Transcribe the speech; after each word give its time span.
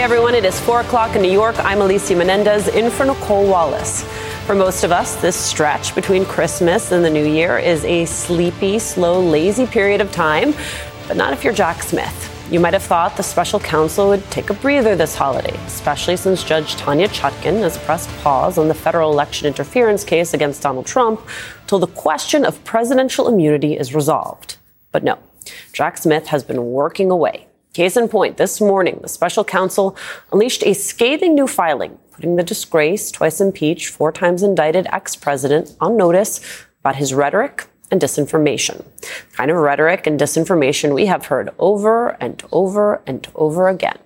Everyone, 0.00 0.34
it 0.34 0.46
is 0.46 0.58
4 0.58 0.80
o'clock 0.80 1.14
in 1.14 1.20
New 1.20 1.30
York. 1.30 1.56
I'm 1.58 1.82
Alicia 1.82 2.16
Menendez 2.16 2.68
in 2.68 2.90
for 2.90 3.04
Nicolle 3.04 3.46
Wallace. 3.46 4.02
For 4.46 4.54
most 4.54 4.82
of 4.82 4.92
us, 4.92 5.14
this 5.16 5.36
stretch 5.36 5.94
between 5.94 6.24
Christmas 6.24 6.90
and 6.90 7.04
the 7.04 7.10
New 7.10 7.26
Year 7.26 7.58
is 7.58 7.84
a 7.84 8.06
sleepy, 8.06 8.78
slow, 8.78 9.20
lazy 9.20 9.66
period 9.66 10.00
of 10.00 10.10
time, 10.10 10.54
but 11.06 11.18
not 11.18 11.34
if 11.34 11.44
you're 11.44 11.52
Jack 11.52 11.82
Smith. 11.82 12.48
You 12.50 12.60
might 12.60 12.72
have 12.72 12.82
thought 12.82 13.18
the 13.18 13.22
special 13.22 13.60
counsel 13.60 14.08
would 14.08 14.24
take 14.30 14.48
a 14.48 14.54
breather 14.54 14.96
this 14.96 15.14
holiday, 15.14 15.54
especially 15.66 16.16
since 16.16 16.42
Judge 16.42 16.76
Tanya 16.76 17.08
Chutkan 17.08 17.60
has 17.60 17.76
pressed 17.76 18.08
pause 18.22 18.56
on 18.56 18.68
the 18.68 18.74
federal 18.74 19.12
election 19.12 19.46
interference 19.48 20.02
case 20.02 20.32
against 20.32 20.62
Donald 20.62 20.86
Trump 20.86 21.20
till 21.66 21.78
the 21.78 21.86
question 21.86 22.46
of 22.46 22.64
presidential 22.64 23.28
immunity 23.28 23.76
is 23.76 23.94
resolved. 23.94 24.56
But 24.92 25.04
no, 25.04 25.18
Jack 25.74 25.98
Smith 25.98 26.28
has 26.28 26.42
been 26.42 26.72
working 26.72 27.10
away 27.10 27.48
Case 27.72 27.96
in 27.96 28.08
point, 28.08 28.36
this 28.36 28.60
morning, 28.60 28.98
the 29.00 29.08
special 29.08 29.44
counsel 29.44 29.96
unleashed 30.32 30.64
a 30.64 30.74
scathing 30.74 31.36
new 31.36 31.46
filing, 31.46 31.98
putting 32.10 32.34
the 32.34 32.42
disgraced, 32.42 33.14
twice 33.14 33.40
impeached, 33.40 33.90
four 33.90 34.10
times 34.10 34.42
indicted 34.42 34.88
ex 34.90 35.14
president 35.14 35.76
on 35.80 35.96
notice 35.96 36.40
about 36.80 36.96
his 36.96 37.14
rhetoric 37.14 37.68
and 37.92 38.00
disinformation. 38.00 38.84
The 39.00 39.36
kind 39.36 39.52
of 39.52 39.56
rhetoric 39.58 40.08
and 40.08 40.18
disinformation 40.18 40.94
we 40.94 41.06
have 41.06 41.26
heard 41.26 41.50
over 41.60 42.10
and 42.20 42.42
over 42.50 43.02
and 43.06 43.28
over 43.36 43.68
again. 43.68 43.98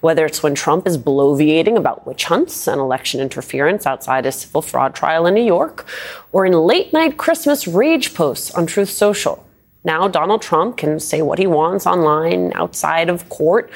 Whether 0.00 0.24
it's 0.24 0.44
when 0.44 0.54
Trump 0.54 0.86
is 0.86 0.96
bloviating 0.96 1.76
about 1.76 2.06
witch 2.06 2.24
hunts 2.24 2.68
and 2.68 2.80
election 2.80 3.20
interference 3.20 3.84
outside 3.84 4.26
a 4.26 4.32
civil 4.32 4.62
fraud 4.62 4.94
trial 4.94 5.26
in 5.26 5.34
New 5.34 5.44
York, 5.44 5.84
or 6.30 6.46
in 6.46 6.52
late 6.52 6.92
night 6.92 7.16
Christmas 7.16 7.66
rage 7.66 8.14
posts 8.14 8.52
on 8.52 8.66
Truth 8.66 8.90
Social. 8.90 9.44
Now, 9.84 10.08
Donald 10.08 10.42
Trump 10.42 10.76
can 10.76 10.98
say 11.00 11.22
what 11.22 11.38
he 11.38 11.46
wants 11.46 11.86
online, 11.86 12.52
outside 12.54 13.08
of 13.08 13.28
court, 13.28 13.70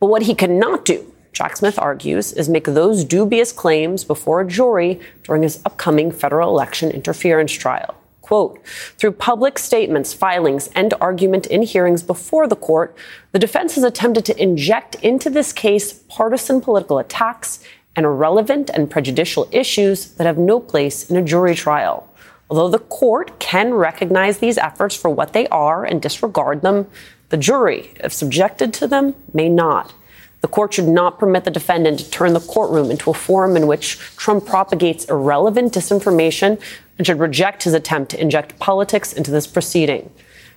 but 0.00 0.06
what 0.06 0.22
he 0.22 0.34
cannot 0.34 0.84
do, 0.84 1.04
Jack 1.32 1.56
Smith 1.56 1.78
argues, 1.78 2.32
is 2.32 2.48
make 2.48 2.64
those 2.64 3.04
dubious 3.04 3.52
claims 3.52 4.04
before 4.04 4.40
a 4.40 4.46
jury 4.46 5.00
during 5.24 5.42
his 5.42 5.60
upcoming 5.64 6.12
federal 6.12 6.50
election 6.50 6.90
interference 6.90 7.52
trial. 7.52 7.94
Quote, 8.22 8.62
through 8.98 9.12
public 9.12 9.58
statements, 9.58 10.12
filings, 10.12 10.68
and 10.74 10.92
argument 11.00 11.46
in 11.46 11.62
hearings 11.62 12.02
before 12.02 12.46
the 12.46 12.56
court, 12.56 12.96
the 13.32 13.38
defense 13.38 13.74
has 13.74 13.84
attempted 13.84 14.24
to 14.26 14.42
inject 14.42 14.96
into 14.96 15.30
this 15.30 15.52
case 15.52 15.92
partisan 15.92 16.60
political 16.60 16.98
attacks 16.98 17.64
and 17.96 18.04
irrelevant 18.04 18.70
and 18.70 18.90
prejudicial 18.90 19.48
issues 19.50 20.12
that 20.12 20.26
have 20.26 20.38
no 20.38 20.60
place 20.60 21.10
in 21.10 21.16
a 21.16 21.22
jury 21.22 21.54
trial. 21.54 22.07
Although 22.50 22.70
the 22.70 22.78
court 22.78 23.38
can 23.38 23.74
recognize 23.74 24.38
these 24.38 24.58
efforts 24.58 24.96
for 24.96 25.10
what 25.10 25.32
they 25.32 25.46
are 25.48 25.84
and 25.84 26.00
disregard 26.00 26.62
them, 26.62 26.86
the 27.28 27.36
jury, 27.36 27.92
if 28.02 28.12
subjected 28.12 28.72
to 28.74 28.86
them, 28.86 29.14
may 29.34 29.48
not. 29.48 29.92
The 30.40 30.48
court 30.48 30.74
should 30.74 30.88
not 30.88 31.18
permit 31.18 31.44
the 31.44 31.50
defendant 31.50 31.98
to 31.98 32.10
turn 32.10 32.32
the 32.32 32.40
courtroom 32.40 32.90
into 32.90 33.10
a 33.10 33.14
forum 33.14 33.56
in 33.56 33.66
which 33.66 33.98
Trump 34.16 34.46
propagates 34.46 35.04
irrelevant 35.06 35.74
disinformation 35.74 36.60
and 36.96 37.06
should 37.06 37.18
reject 37.18 37.64
his 37.64 37.74
attempt 37.74 38.12
to 38.12 38.20
inject 38.20 38.58
politics 38.58 39.12
into 39.12 39.30
this 39.30 39.46
proceeding. 39.46 40.10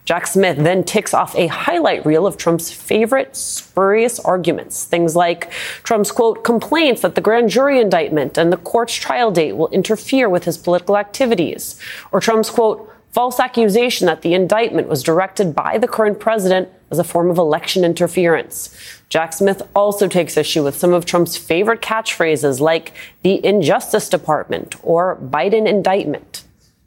Jack 0.05 0.27
Smith 0.27 0.57
then 0.57 0.83
ticks 0.83 1.13
off 1.13 1.35
a 1.35 1.47
highlight 1.47 2.05
reel 2.05 2.25
of 2.25 2.37
Trump's 2.37 2.71
favorite 2.71 3.35
spurious 3.35 4.19
arguments. 4.19 4.83
Things 4.83 5.15
like 5.15 5.51
Trump's 5.83 6.11
quote, 6.11 6.43
complaints 6.43 7.01
that 7.01 7.15
the 7.15 7.21
grand 7.21 7.49
jury 7.49 7.79
indictment 7.79 8.37
and 8.37 8.51
the 8.51 8.57
court's 8.57 8.95
trial 8.95 9.31
date 9.31 9.53
will 9.53 9.69
interfere 9.69 10.27
with 10.27 10.45
his 10.45 10.57
political 10.57 10.97
activities. 10.97 11.79
Or 12.11 12.19
Trump's 12.19 12.49
quote, 12.49 12.91
false 13.11 13.39
accusation 13.39 14.07
that 14.07 14.21
the 14.21 14.33
indictment 14.33 14.87
was 14.87 15.03
directed 15.03 15.53
by 15.53 15.77
the 15.77 15.87
current 15.87 16.19
president 16.19 16.69
as 16.89 16.97
a 16.97 17.03
form 17.03 17.29
of 17.29 17.37
election 17.37 17.83
interference. 17.83 18.75
Jack 19.09 19.33
Smith 19.33 19.61
also 19.75 20.07
takes 20.07 20.37
issue 20.37 20.63
with 20.63 20.77
some 20.77 20.93
of 20.93 21.05
Trump's 21.05 21.37
favorite 21.37 21.81
catchphrases 21.81 22.59
like 22.59 22.93
the 23.21 23.45
Injustice 23.45 24.09
Department 24.09 24.75
or 24.83 25.17
Biden 25.17 25.67
indictment. 25.67 26.43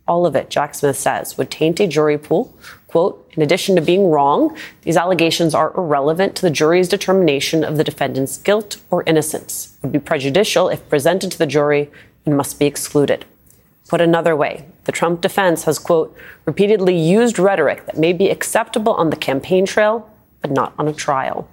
All 0.07 0.27
of 0.27 0.37
it, 0.37 0.51
Jack 0.51 0.75
Smith 0.75 0.99
says, 0.99 1.39
would 1.39 1.51
taint 1.51 1.81
a 1.81 1.87
jury 1.87 2.19
pool 2.19 2.55
Quote, 2.95 3.29
in 3.33 3.43
addition 3.43 3.75
to 3.75 3.83
being 3.83 4.09
wrong, 4.09 4.57
these 4.83 4.97
allegations 4.97 5.53
are 5.53 5.77
irrelevant 5.77 6.37
to 6.37 6.43
the 6.43 6.49
jury's 6.49 6.89
determination 6.89 7.65
of 7.65 7.77
the 7.77 7.83
defendant's 7.83 8.37
guilt 8.39 8.77
or 8.89 9.03
innocence, 9.03 9.77
would 9.83 9.91
be 9.91 9.99
prejudicial 9.99 10.69
if 10.69 10.89
presented 10.89 11.33
to 11.33 11.39
the 11.39 11.45
jury, 11.45 11.91
and 12.25 12.37
must 12.37 12.57
be 12.57 12.67
excluded. 12.67 13.25
Put 13.89 14.01
another 14.01 14.37
way, 14.37 14.67
the 14.85 14.93
Trump 14.93 15.23
defense 15.23 15.65
has, 15.65 15.81
quote, 15.81 16.17
repeatedly 16.45 16.97
used 16.97 17.37
rhetoric 17.37 17.85
that 17.87 17.99
may 17.99 18.13
be 18.13 18.31
acceptable 18.31 18.93
on 18.93 19.11
the 19.11 19.17
campaign 19.17 19.67
trail, 19.67 20.09
but 20.41 20.53
not 20.53 20.73
on 20.79 20.87
a 20.87 20.93
trial. 20.93 21.49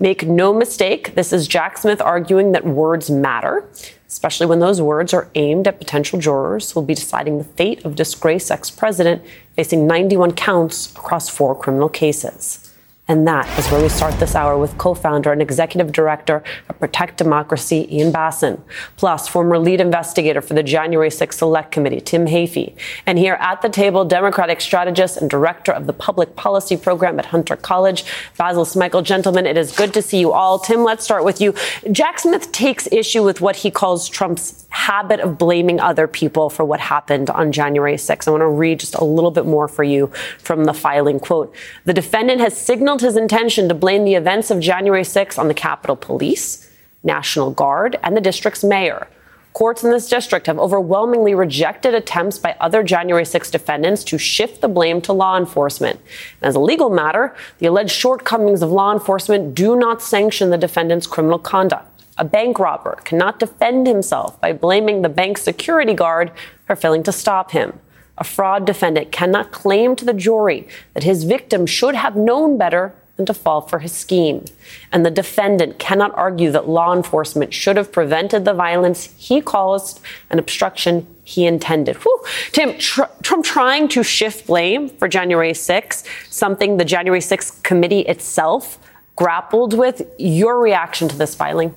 Make 0.00 0.26
no 0.26 0.54
mistake, 0.54 1.14
this 1.14 1.30
is 1.30 1.46
Jack 1.46 1.76
Smith 1.76 2.00
arguing 2.00 2.52
that 2.52 2.64
words 2.64 3.10
matter 3.10 3.68
especially 4.08 4.46
when 4.46 4.60
those 4.60 4.80
words 4.80 5.12
are 5.12 5.28
aimed 5.34 5.66
at 5.66 5.78
potential 5.78 6.18
jurors 6.18 6.70
who 6.70 6.80
will 6.80 6.86
be 6.86 6.94
deciding 6.94 7.38
the 7.38 7.44
fate 7.44 7.84
of 7.84 7.96
disgraced 7.96 8.50
ex 8.50 8.70
president 8.70 9.22
facing 9.56 9.86
91 9.86 10.32
counts 10.32 10.92
across 10.92 11.28
four 11.28 11.58
criminal 11.58 11.88
cases. 11.88 12.65
And 13.08 13.26
that 13.28 13.46
is 13.56 13.70
where 13.70 13.80
we 13.80 13.88
start 13.88 14.18
this 14.18 14.34
hour 14.34 14.58
with 14.58 14.76
co 14.78 14.92
founder 14.92 15.30
and 15.30 15.40
executive 15.40 15.92
director 15.92 16.42
of 16.68 16.80
Protect 16.80 17.16
Democracy, 17.16 17.86
Ian 17.88 18.10
Bassin, 18.10 18.60
plus 18.96 19.28
former 19.28 19.58
lead 19.58 19.80
investigator 19.80 20.40
for 20.40 20.54
the 20.54 20.62
January 20.64 21.08
6th 21.08 21.34
Select 21.34 21.70
Committee, 21.70 22.00
Tim 22.00 22.26
Heaphy. 22.26 22.74
And 23.06 23.16
here 23.16 23.34
at 23.34 23.62
the 23.62 23.68
table, 23.68 24.04
Democratic 24.04 24.60
strategist 24.60 25.18
and 25.18 25.30
director 25.30 25.70
of 25.70 25.86
the 25.86 25.92
Public 25.92 26.34
Policy 26.34 26.76
Program 26.76 27.20
at 27.20 27.26
Hunter 27.26 27.54
College, 27.54 28.04
Basil 28.36 28.64
Smikle. 28.64 29.04
Gentlemen, 29.04 29.46
it 29.46 29.56
is 29.56 29.70
good 29.70 29.94
to 29.94 30.02
see 30.02 30.18
you 30.18 30.32
all. 30.32 30.58
Tim, 30.58 30.82
let's 30.82 31.04
start 31.04 31.24
with 31.24 31.40
you. 31.40 31.54
Jack 31.92 32.18
Smith 32.18 32.50
takes 32.50 32.88
issue 32.90 33.22
with 33.22 33.40
what 33.40 33.54
he 33.54 33.70
calls 33.70 34.08
Trump's 34.08 34.66
habit 34.70 35.20
of 35.20 35.38
blaming 35.38 35.80
other 35.80 36.06
people 36.06 36.50
for 36.50 36.64
what 36.64 36.80
happened 36.80 37.30
on 37.30 37.52
January 37.52 37.94
6th. 37.94 38.26
I 38.28 38.30
want 38.30 38.42
to 38.42 38.48
read 38.48 38.80
just 38.80 38.94
a 38.96 39.04
little 39.04 39.30
bit 39.30 39.46
more 39.46 39.68
for 39.68 39.84
you 39.84 40.08
from 40.38 40.64
the 40.64 40.74
filing. 40.74 41.18
Quote, 41.20 41.54
the 41.84 41.94
defendant 41.94 42.40
has 42.40 42.56
signaled 42.60 42.95
his 43.02 43.16
intention 43.16 43.68
to 43.68 43.74
blame 43.74 44.04
the 44.04 44.14
events 44.14 44.50
of 44.50 44.60
January 44.60 45.04
6 45.04 45.38
on 45.38 45.48
the 45.48 45.54
Capitol 45.54 45.96
Police, 45.96 46.70
National 47.02 47.50
Guard, 47.50 47.98
and 48.02 48.16
the 48.16 48.20
district's 48.20 48.64
mayor. 48.64 49.08
Courts 49.52 49.82
in 49.82 49.90
this 49.90 50.08
district 50.08 50.48
have 50.48 50.58
overwhelmingly 50.58 51.34
rejected 51.34 51.94
attempts 51.94 52.38
by 52.38 52.54
other 52.60 52.82
January 52.82 53.24
6 53.24 53.50
defendants 53.50 54.04
to 54.04 54.18
shift 54.18 54.60
the 54.60 54.68
blame 54.68 55.00
to 55.00 55.14
law 55.14 55.38
enforcement. 55.38 55.98
And 56.42 56.48
as 56.48 56.54
a 56.54 56.60
legal 56.60 56.90
matter, 56.90 57.34
the 57.58 57.66
alleged 57.66 57.92
shortcomings 57.92 58.60
of 58.60 58.70
law 58.70 58.92
enforcement 58.92 59.54
do 59.54 59.74
not 59.74 60.02
sanction 60.02 60.50
the 60.50 60.58
defendant's 60.58 61.06
criminal 61.06 61.38
conduct. 61.38 61.88
A 62.18 62.24
bank 62.24 62.58
robber 62.58 62.98
cannot 63.04 63.38
defend 63.38 63.86
himself 63.86 64.38
by 64.42 64.52
blaming 64.52 65.00
the 65.00 65.08
bank's 65.08 65.42
security 65.42 65.94
guard 65.94 66.32
for 66.66 66.76
failing 66.76 67.02
to 67.04 67.12
stop 67.12 67.52
him. 67.52 67.78
A 68.18 68.24
fraud 68.24 68.64
defendant 68.64 69.12
cannot 69.12 69.52
claim 69.52 69.96
to 69.96 70.04
the 70.04 70.14
jury 70.14 70.66
that 70.94 71.02
his 71.02 71.24
victim 71.24 71.66
should 71.66 71.94
have 71.94 72.16
known 72.16 72.56
better 72.56 72.94
than 73.16 73.26
to 73.26 73.34
fall 73.34 73.62
for 73.62 73.78
his 73.78 73.92
scheme. 73.92 74.44
And 74.92 75.04
the 75.04 75.10
defendant 75.10 75.78
cannot 75.78 76.16
argue 76.16 76.50
that 76.50 76.68
law 76.68 76.94
enforcement 76.94 77.52
should 77.52 77.76
have 77.76 77.92
prevented 77.92 78.44
the 78.44 78.52
violence 78.52 79.14
he 79.16 79.40
caused 79.40 80.00
and 80.30 80.38
obstruction 80.38 81.06
he 81.24 81.46
intended. 81.46 81.96
Whew. 81.96 82.24
Tim, 82.52 82.78
tr- 82.78 83.02
Trump 83.22 83.44
trying 83.44 83.88
to 83.88 84.02
shift 84.02 84.46
blame 84.46 84.88
for 84.88 85.08
January 85.08 85.52
6th, 85.52 86.06
something 86.30 86.76
the 86.76 86.84
January 86.84 87.20
6th 87.20 87.62
committee 87.62 88.00
itself 88.00 88.78
grappled 89.16 89.72
with. 89.72 90.02
Your 90.18 90.60
reaction 90.60 91.08
to 91.08 91.16
this 91.16 91.34
filing? 91.34 91.74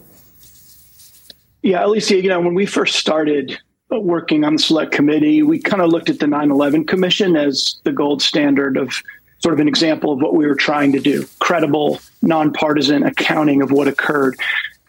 Yeah, 1.62 1.86
Alicia, 1.86 2.22
you 2.22 2.30
know, 2.30 2.40
when 2.40 2.54
we 2.54 2.66
first 2.66 2.96
started 2.96 3.60
working 3.90 4.44
on 4.44 4.54
the 4.54 4.62
select 4.62 4.92
committee, 4.92 5.44
we 5.44 5.60
kind 5.60 5.82
of 5.82 5.90
looked 5.90 6.10
at 6.10 6.20
the 6.20 6.28
9 6.28 6.52
11 6.52 6.86
Commission 6.86 7.36
as 7.36 7.76
the 7.84 7.92
gold 7.92 8.22
standard 8.22 8.78
of 8.78 9.02
sort 9.40 9.54
of 9.54 9.60
an 9.60 9.68
example 9.68 10.12
of 10.12 10.22
what 10.22 10.36
we 10.36 10.46
were 10.46 10.56
trying 10.56 10.92
to 10.92 11.00
do 11.00 11.26
credible, 11.40 12.00
nonpartisan 12.22 13.04
accounting 13.04 13.62
of 13.62 13.72
what 13.72 13.88
occurred. 13.88 14.38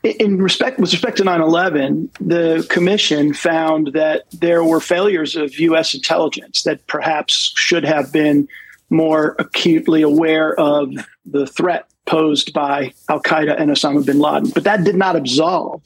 in 0.02 0.40
respect 0.40 0.78
with 0.78 0.92
respect 0.92 1.18
to 1.18 1.22
9-11 1.22 2.08
the 2.20 2.66
commission 2.70 3.34
found 3.34 3.88
that 3.88 4.24
there 4.32 4.64
were 4.64 4.80
failures 4.80 5.36
of 5.36 5.58
u.s 5.60 5.94
intelligence 5.94 6.62
that 6.62 6.86
perhaps 6.86 7.52
should 7.56 7.84
have 7.84 8.10
been 8.10 8.48
more 8.88 9.36
acutely 9.38 10.00
aware 10.00 10.58
of 10.58 10.90
the 11.26 11.46
threat 11.46 11.84
posed 12.06 12.54
by 12.54 12.90
al-qaeda 13.10 13.60
and 13.60 13.70
osama 13.70 14.04
bin 14.04 14.18
laden 14.18 14.50
but 14.50 14.64
that 14.64 14.84
did 14.84 14.96
not 14.96 15.16
absolve 15.16 15.82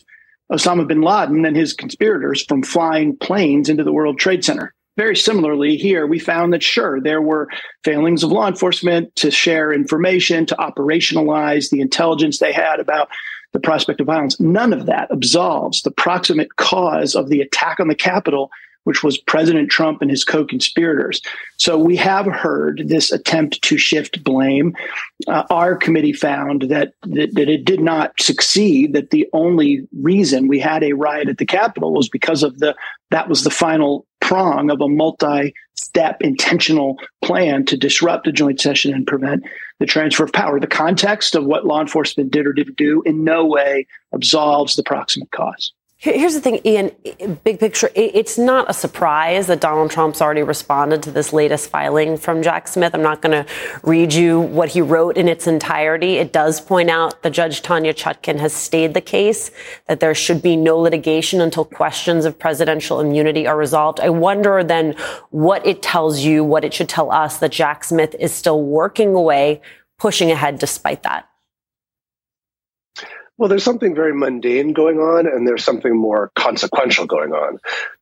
osama 0.52 0.86
bin 0.86 1.02
laden 1.02 1.44
and 1.44 1.56
his 1.56 1.72
conspirators 1.72 2.44
from 2.44 2.62
flying 2.62 3.16
planes 3.16 3.68
into 3.68 3.84
the 3.84 3.92
world 3.92 4.18
trade 4.18 4.44
center 4.44 4.74
very 4.96 5.16
similarly 5.16 5.76
here 5.76 6.06
we 6.06 6.18
found 6.18 6.52
that 6.52 6.62
sure 6.62 7.00
there 7.00 7.22
were 7.22 7.48
failings 7.82 8.22
of 8.22 8.30
law 8.30 8.46
enforcement 8.46 9.14
to 9.16 9.30
share 9.30 9.72
information 9.72 10.46
to 10.46 10.54
operationalize 10.56 11.70
the 11.70 11.80
intelligence 11.80 12.38
they 12.38 12.52
had 12.52 12.78
about 12.78 13.08
the 13.54 13.60
prospect 13.60 14.00
of 14.00 14.06
violence. 14.06 14.38
None 14.38 14.74
of 14.74 14.84
that 14.86 15.10
absolves 15.10 15.82
the 15.82 15.90
proximate 15.90 16.56
cause 16.56 17.14
of 17.14 17.30
the 17.30 17.40
attack 17.40 17.80
on 17.80 17.88
the 17.88 17.94
Capitol, 17.94 18.50
which 18.84 19.02
was 19.02 19.18
President 19.18 19.70
Trump 19.70 20.00
and 20.00 20.10
his 20.10 20.24
co 20.24 20.44
conspirators. 20.44 21.20
So 21.56 21.78
we 21.78 21.96
have 21.96 22.26
heard 22.26 22.84
this 22.86 23.10
attempt 23.12 23.60
to 23.62 23.76
shift 23.76 24.22
blame. 24.22 24.74
Uh, 25.26 25.44
our 25.50 25.74
committee 25.76 26.12
found 26.12 26.62
that, 26.62 26.92
that, 27.02 27.34
that 27.34 27.48
it 27.48 27.64
did 27.64 27.80
not 27.80 28.12
succeed, 28.20 28.92
that 28.92 29.10
the 29.10 29.28
only 29.32 29.86
reason 30.00 30.48
we 30.48 30.60
had 30.60 30.82
a 30.82 30.92
riot 30.92 31.28
at 31.28 31.38
the 31.38 31.46
Capitol 31.46 31.92
was 31.92 32.08
because 32.08 32.42
of 32.42 32.58
the 32.58 32.74
that 33.10 33.28
was 33.28 33.44
the 33.44 33.50
final 33.50 34.06
prong 34.20 34.70
of 34.70 34.80
a 34.80 34.88
multi 34.88 35.54
step 35.74 36.16
intentional 36.20 36.98
plan 37.22 37.64
to 37.66 37.76
disrupt 37.76 38.26
a 38.26 38.32
joint 38.32 38.60
session 38.60 38.92
and 38.92 39.06
prevent 39.06 39.44
the 39.78 39.86
transfer 39.86 40.24
of 40.24 40.32
power. 40.32 40.58
The 40.58 40.66
context 40.66 41.34
of 41.34 41.44
what 41.44 41.66
law 41.66 41.80
enforcement 41.80 42.30
did 42.30 42.46
or 42.46 42.52
didn't 42.52 42.76
do 42.76 43.02
in 43.04 43.22
no 43.22 43.44
way 43.44 43.86
absolves 44.12 44.76
the 44.76 44.82
proximate 44.82 45.30
cause. 45.30 45.72
Here's 46.04 46.34
the 46.34 46.40
thing, 46.42 46.60
Ian, 46.66 46.90
big 47.44 47.58
picture, 47.58 47.88
it's 47.94 48.36
not 48.36 48.68
a 48.68 48.74
surprise 48.74 49.46
that 49.46 49.60
Donald 49.60 49.90
Trump's 49.90 50.20
already 50.20 50.42
responded 50.42 51.02
to 51.04 51.10
this 51.10 51.32
latest 51.32 51.70
filing 51.70 52.18
from 52.18 52.42
Jack 52.42 52.68
Smith. 52.68 52.94
I'm 52.94 53.00
not 53.00 53.22
going 53.22 53.32
to 53.42 53.50
read 53.82 54.12
you 54.12 54.38
what 54.38 54.68
he 54.68 54.82
wrote 54.82 55.16
in 55.16 55.28
its 55.28 55.46
entirety. 55.46 56.16
It 56.16 56.30
does 56.30 56.60
point 56.60 56.90
out 56.90 57.22
that 57.22 57.30
Judge 57.30 57.62
Tanya 57.62 57.94
Chutkan 57.94 58.38
has 58.38 58.52
stayed 58.52 58.92
the 58.92 59.00
case, 59.00 59.50
that 59.88 60.00
there 60.00 60.14
should 60.14 60.42
be 60.42 60.56
no 60.56 60.78
litigation 60.78 61.40
until 61.40 61.64
questions 61.64 62.26
of 62.26 62.38
presidential 62.38 63.00
immunity 63.00 63.46
are 63.46 63.56
resolved. 63.56 63.98
I 63.98 64.10
wonder 64.10 64.62
then 64.62 64.96
what 65.30 65.66
it 65.66 65.80
tells 65.80 66.20
you, 66.20 66.44
what 66.44 66.66
it 66.66 66.74
should 66.74 66.90
tell 66.90 67.10
us 67.10 67.38
that 67.38 67.52
Jack 67.52 67.82
Smith 67.82 68.14
is 68.20 68.30
still 68.30 68.62
working 68.62 69.14
away, 69.14 69.62
pushing 69.98 70.30
ahead 70.30 70.58
despite 70.58 71.02
that. 71.04 71.30
Well, 73.36 73.48
there's 73.48 73.64
something 73.64 73.94
very 73.94 74.14
mundane 74.14 74.72
going 74.72 74.98
on, 74.98 75.26
and 75.26 75.46
there's 75.46 75.64
something 75.64 75.94
more 75.94 76.30
consequential 76.36 77.06
going 77.06 77.32
on. 77.32 77.58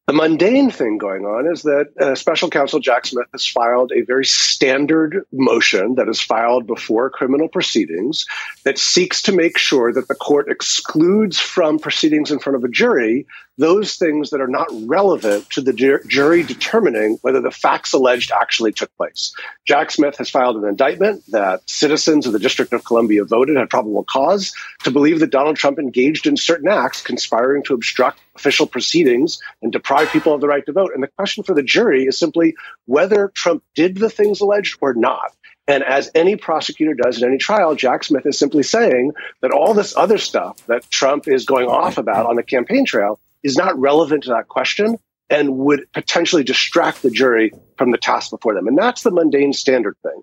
The 0.08 0.14
mundane 0.14 0.72
thing 0.72 0.98
going 0.98 1.24
on 1.24 1.46
is 1.46 1.62
that 1.62 1.90
uh, 1.98 2.16
special 2.16 2.50
counsel 2.50 2.80
Jack 2.80 3.06
Smith 3.06 3.28
has 3.30 3.46
filed 3.46 3.92
a 3.92 4.00
very 4.00 4.24
standard 4.24 5.24
motion 5.30 5.94
that 5.94 6.08
is 6.08 6.20
filed 6.20 6.66
before 6.66 7.08
criminal 7.08 7.46
proceedings 7.46 8.26
that 8.64 8.78
seeks 8.78 9.22
to 9.22 9.32
make 9.32 9.56
sure 9.56 9.92
that 9.92 10.08
the 10.08 10.16
court 10.16 10.50
excludes 10.50 11.38
from 11.38 11.78
proceedings 11.78 12.32
in 12.32 12.40
front 12.40 12.56
of 12.56 12.64
a 12.64 12.68
jury 12.68 13.26
those 13.58 13.96
things 13.96 14.30
that 14.30 14.40
are 14.40 14.48
not 14.48 14.66
relevant 14.86 15.48
to 15.50 15.60
the 15.60 15.72
ju- 15.72 16.00
jury 16.08 16.42
determining 16.42 17.18
whether 17.22 17.40
the 17.40 17.50
facts 17.50 17.92
alleged 17.92 18.32
actually 18.32 18.72
took 18.72 18.94
place. 18.96 19.34
Jack 19.66 19.90
Smith 19.90 20.16
has 20.16 20.30
filed 20.30 20.56
an 20.56 20.64
indictment 20.64 21.22
that 21.28 21.60
citizens 21.68 22.26
of 22.26 22.32
the 22.32 22.38
District 22.38 22.72
of 22.72 22.84
Columbia 22.84 23.24
voted 23.24 23.56
had 23.56 23.68
probable 23.68 24.04
cause 24.04 24.52
to 24.84 24.90
believe 24.90 25.20
that 25.20 25.30
Donald 25.30 25.56
Trump 25.56 25.78
engaged 25.78 26.26
in 26.26 26.36
certain 26.36 26.68
acts 26.68 27.02
conspiring 27.02 27.62
to 27.64 27.74
obstruct 27.74 28.20
official 28.34 28.66
proceedings 28.66 29.40
and 29.60 29.72
deprive 29.72 30.10
people 30.10 30.34
of 30.34 30.40
the 30.40 30.48
right 30.48 30.64
to 30.66 30.72
vote. 30.72 30.92
And 30.94 31.02
the 31.02 31.08
question 31.08 31.44
for 31.44 31.54
the 31.54 31.62
jury 31.62 32.04
is 32.04 32.18
simply 32.18 32.54
whether 32.86 33.28
Trump 33.34 33.62
did 33.74 33.96
the 33.96 34.10
things 34.10 34.40
alleged 34.40 34.78
or 34.80 34.94
not. 34.94 35.34
And 35.68 35.84
as 35.84 36.10
any 36.14 36.36
prosecutor 36.36 36.94
does 36.94 37.22
in 37.22 37.28
any 37.28 37.38
trial, 37.38 37.74
Jack 37.74 38.04
Smith 38.04 38.26
is 38.26 38.38
simply 38.38 38.62
saying 38.62 39.12
that 39.42 39.52
all 39.52 39.74
this 39.74 39.96
other 39.96 40.18
stuff 40.18 40.58
that 40.66 40.90
Trump 40.90 41.28
is 41.28 41.44
going 41.44 41.68
off 41.68 41.98
about 41.98 42.26
on 42.26 42.36
the 42.36 42.42
campaign 42.42 42.84
trail 42.84 43.20
is 43.42 43.56
not 43.56 43.78
relevant 43.78 44.24
to 44.24 44.30
that 44.30 44.48
question 44.48 44.98
and 45.30 45.56
would 45.56 45.90
potentially 45.92 46.42
distract 46.42 47.02
the 47.02 47.10
jury 47.10 47.52
from 47.78 47.90
the 47.90 47.96
task 47.96 48.30
before 48.30 48.54
them. 48.54 48.66
And 48.66 48.76
that's 48.76 49.02
the 49.02 49.10
mundane 49.10 49.52
standard 49.52 49.96
thing. 50.02 50.22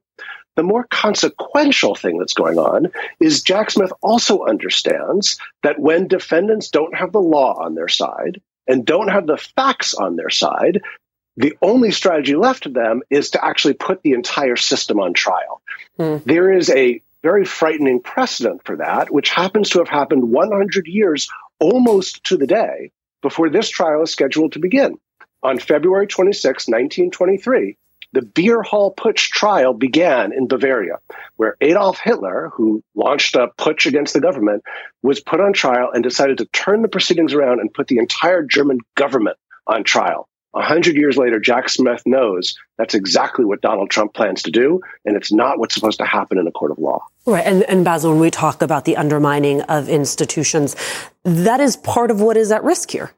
The 0.59 0.63
more 0.63 0.87
consequential 0.89 1.95
thing 1.95 2.17
that's 2.17 2.33
going 2.33 2.59
on 2.59 2.91
is 3.21 3.43
Jack 3.43 3.71
Smith 3.71 3.93
also 4.01 4.43
understands 4.43 5.39
that 5.63 5.79
when 5.79 6.09
defendants 6.09 6.67
don't 6.67 6.93
have 6.97 7.13
the 7.13 7.21
law 7.21 7.53
on 7.63 7.75
their 7.75 7.87
side 7.87 8.41
and 8.67 8.85
don't 8.85 9.07
have 9.07 9.25
the 9.25 9.37
facts 9.37 9.93
on 9.93 10.17
their 10.17 10.29
side, 10.29 10.81
the 11.37 11.57
only 11.61 11.91
strategy 11.91 12.35
left 12.35 12.63
to 12.63 12.69
them 12.69 13.03
is 13.09 13.29
to 13.29 13.45
actually 13.45 13.75
put 13.75 14.01
the 14.01 14.11
entire 14.11 14.57
system 14.57 14.99
on 14.99 15.13
trial. 15.13 15.61
Mm. 15.97 16.25
There 16.25 16.51
is 16.51 16.69
a 16.71 17.01
very 17.23 17.45
frightening 17.45 18.01
precedent 18.01 18.65
for 18.65 18.75
that, 18.75 19.13
which 19.13 19.29
happens 19.29 19.69
to 19.69 19.79
have 19.79 19.87
happened 19.87 20.29
100 20.29 20.87
years 20.87 21.29
almost 21.59 22.21
to 22.25 22.35
the 22.35 22.47
day 22.47 22.91
before 23.21 23.49
this 23.49 23.69
trial 23.69 24.03
is 24.03 24.11
scheduled 24.11 24.51
to 24.51 24.59
begin. 24.59 24.97
On 25.41 25.57
February 25.57 26.07
26, 26.07 26.67
1923, 26.67 27.77
the 28.13 28.21
beer 28.21 28.61
hall 28.61 28.93
putsch 28.93 29.29
trial 29.29 29.73
began 29.73 30.33
in 30.33 30.47
Bavaria, 30.47 30.97
where 31.35 31.55
Adolf 31.61 31.99
Hitler, 31.99 32.51
who 32.53 32.83
launched 32.95 33.35
a 33.35 33.49
putsch 33.57 33.85
against 33.85 34.13
the 34.13 34.21
government, 34.21 34.63
was 35.03 35.19
put 35.19 35.39
on 35.39 35.53
trial 35.53 35.89
and 35.93 36.03
decided 36.03 36.37
to 36.39 36.45
turn 36.47 36.81
the 36.81 36.87
proceedings 36.87 37.33
around 37.33 37.59
and 37.59 37.73
put 37.73 37.87
the 37.87 37.97
entire 37.97 38.43
German 38.43 38.79
government 38.95 39.37
on 39.67 39.83
trial. 39.83 40.27
A 40.55 40.63
hundred 40.63 40.95
years 40.95 41.15
later, 41.15 41.39
Jack 41.39 41.69
Smith 41.69 42.01
knows 42.07 42.55
that's 42.79 42.95
exactly 42.95 43.45
what 43.45 43.61
Donald 43.61 43.91
Trump 43.91 44.15
plans 44.15 44.41
to 44.43 44.51
do, 44.51 44.81
and 45.05 45.15
it's 45.15 45.31
not 45.31 45.59
what's 45.59 45.75
supposed 45.75 45.99
to 45.99 46.05
happen 46.05 46.39
in 46.39 46.47
a 46.47 46.51
court 46.51 46.71
of 46.71 46.79
law. 46.79 47.05
Right. 47.27 47.45
And, 47.45 47.61
and 47.63 47.85
Basil, 47.85 48.09
when 48.11 48.19
we 48.19 48.31
talk 48.31 48.63
about 48.63 48.85
the 48.85 48.97
undermining 48.97 49.61
of 49.63 49.87
institutions, 49.87 50.75
that 51.23 51.59
is 51.59 51.77
part 51.77 52.09
of 52.09 52.19
what 52.19 52.35
is 52.35 52.51
at 52.51 52.63
risk 52.63 52.89
here. 52.89 53.11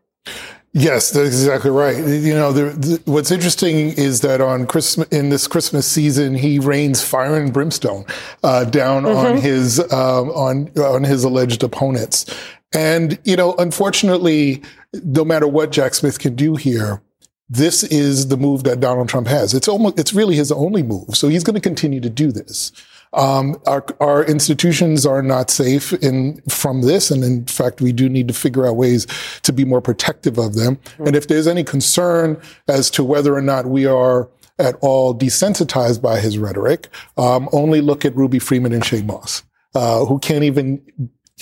Yes, 0.73 1.11
that's 1.11 1.27
exactly 1.27 1.69
right. 1.69 1.97
You 1.97 2.33
know, 2.33 2.53
the, 2.53 2.63
the, 2.71 3.01
what's 3.11 3.29
interesting 3.29 3.89
is 3.89 4.21
that 4.21 4.39
on 4.39 4.65
Christmas, 4.65 5.07
in 5.09 5.27
this 5.27 5.45
Christmas 5.45 5.85
season, 5.85 6.33
he 6.33 6.59
rains 6.59 7.03
fire 7.03 7.35
and 7.35 7.51
brimstone 7.51 8.05
uh, 8.43 8.63
down 8.63 9.03
mm-hmm. 9.03 9.17
on 9.17 9.37
his 9.37 9.79
um, 9.91 10.29
on 10.29 10.71
on 10.79 11.03
his 11.03 11.25
alleged 11.25 11.61
opponents, 11.63 12.33
and 12.73 13.19
you 13.25 13.35
know, 13.35 13.53
unfortunately, 13.57 14.61
no 15.03 15.25
matter 15.25 15.45
what 15.45 15.73
Jack 15.73 15.93
Smith 15.93 16.19
can 16.19 16.35
do 16.35 16.55
here, 16.55 17.01
this 17.49 17.83
is 17.83 18.29
the 18.29 18.37
move 18.37 18.63
that 18.63 18.79
Donald 18.79 19.09
Trump 19.09 19.27
has. 19.27 19.53
It's 19.53 19.67
almost, 19.67 19.99
it's 19.99 20.13
really 20.13 20.35
his 20.37 20.53
only 20.53 20.83
move. 20.83 21.17
So 21.17 21.27
he's 21.27 21.43
going 21.43 21.55
to 21.55 21.61
continue 21.61 21.99
to 21.99 22.09
do 22.09 22.31
this. 22.31 22.71
Um, 23.13 23.57
our, 23.67 23.85
our 23.99 24.23
institutions 24.23 25.05
are 25.05 25.21
not 25.21 25.49
safe 25.49 25.91
in 25.93 26.41
from 26.49 26.81
this, 26.81 27.11
and 27.11 27.23
in 27.23 27.45
fact, 27.45 27.81
we 27.81 27.91
do 27.91 28.07
need 28.07 28.27
to 28.29 28.33
figure 28.33 28.65
out 28.65 28.77
ways 28.77 29.05
to 29.43 29.51
be 29.51 29.65
more 29.65 29.81
protective 29.81 30.37
of 30.37 30.55
them. 30.55 30.77
Mm-hmm. 30.77 31.07
And 31.07 31.15
if 31.15 31.27
there's 31.27 31.47
any 31.47 31.63
concern 31.63 32.41
as 32.67 32.89
to 32.91 33.03
whether 33.03 33.35
or 33.35 33.41
not 33.41 33.65
we 33.65 33.85
are 33.85 34.29
at 34.59 34.75
all 34.81 35.17
desensitized 35.17 36.01
by 36.01 36.19
his 36.19 36.37
rhetoric, 36.37 36.87
um, 37.17 37.49
only 37.51 37.81
look 37.81 38.05
at 38.05 38.15
Ruby 38.15 38.39
Freeman 38.39 38.71
and 38.71 38.83
Shaye 38.83 39.05
Moss, 39.05 39.43
uh, 39.75 40.05
who 40.05 40.19
can't 40.19 40.43
even 40.43 40.81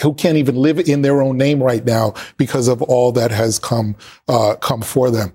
who 0.02 0.14
can't 0.14 0.38
even 0.38 0.56
live 0.56 0.80
in 0.80 1.02
their 1.02 1.22
own 1.22 1.38
name 1.38 1.62
right 1.62 1.86
now 1.86 2.14
because 2.38 2.68
of 2.68 2.82
all 2.82 3.12
that 3.12 3.32
has 3.32 3.60
come 3.60 3.96
uh, 4.28 4.56
come 4.56 4.82
for 4.82 5.12
them. 5.12 5.34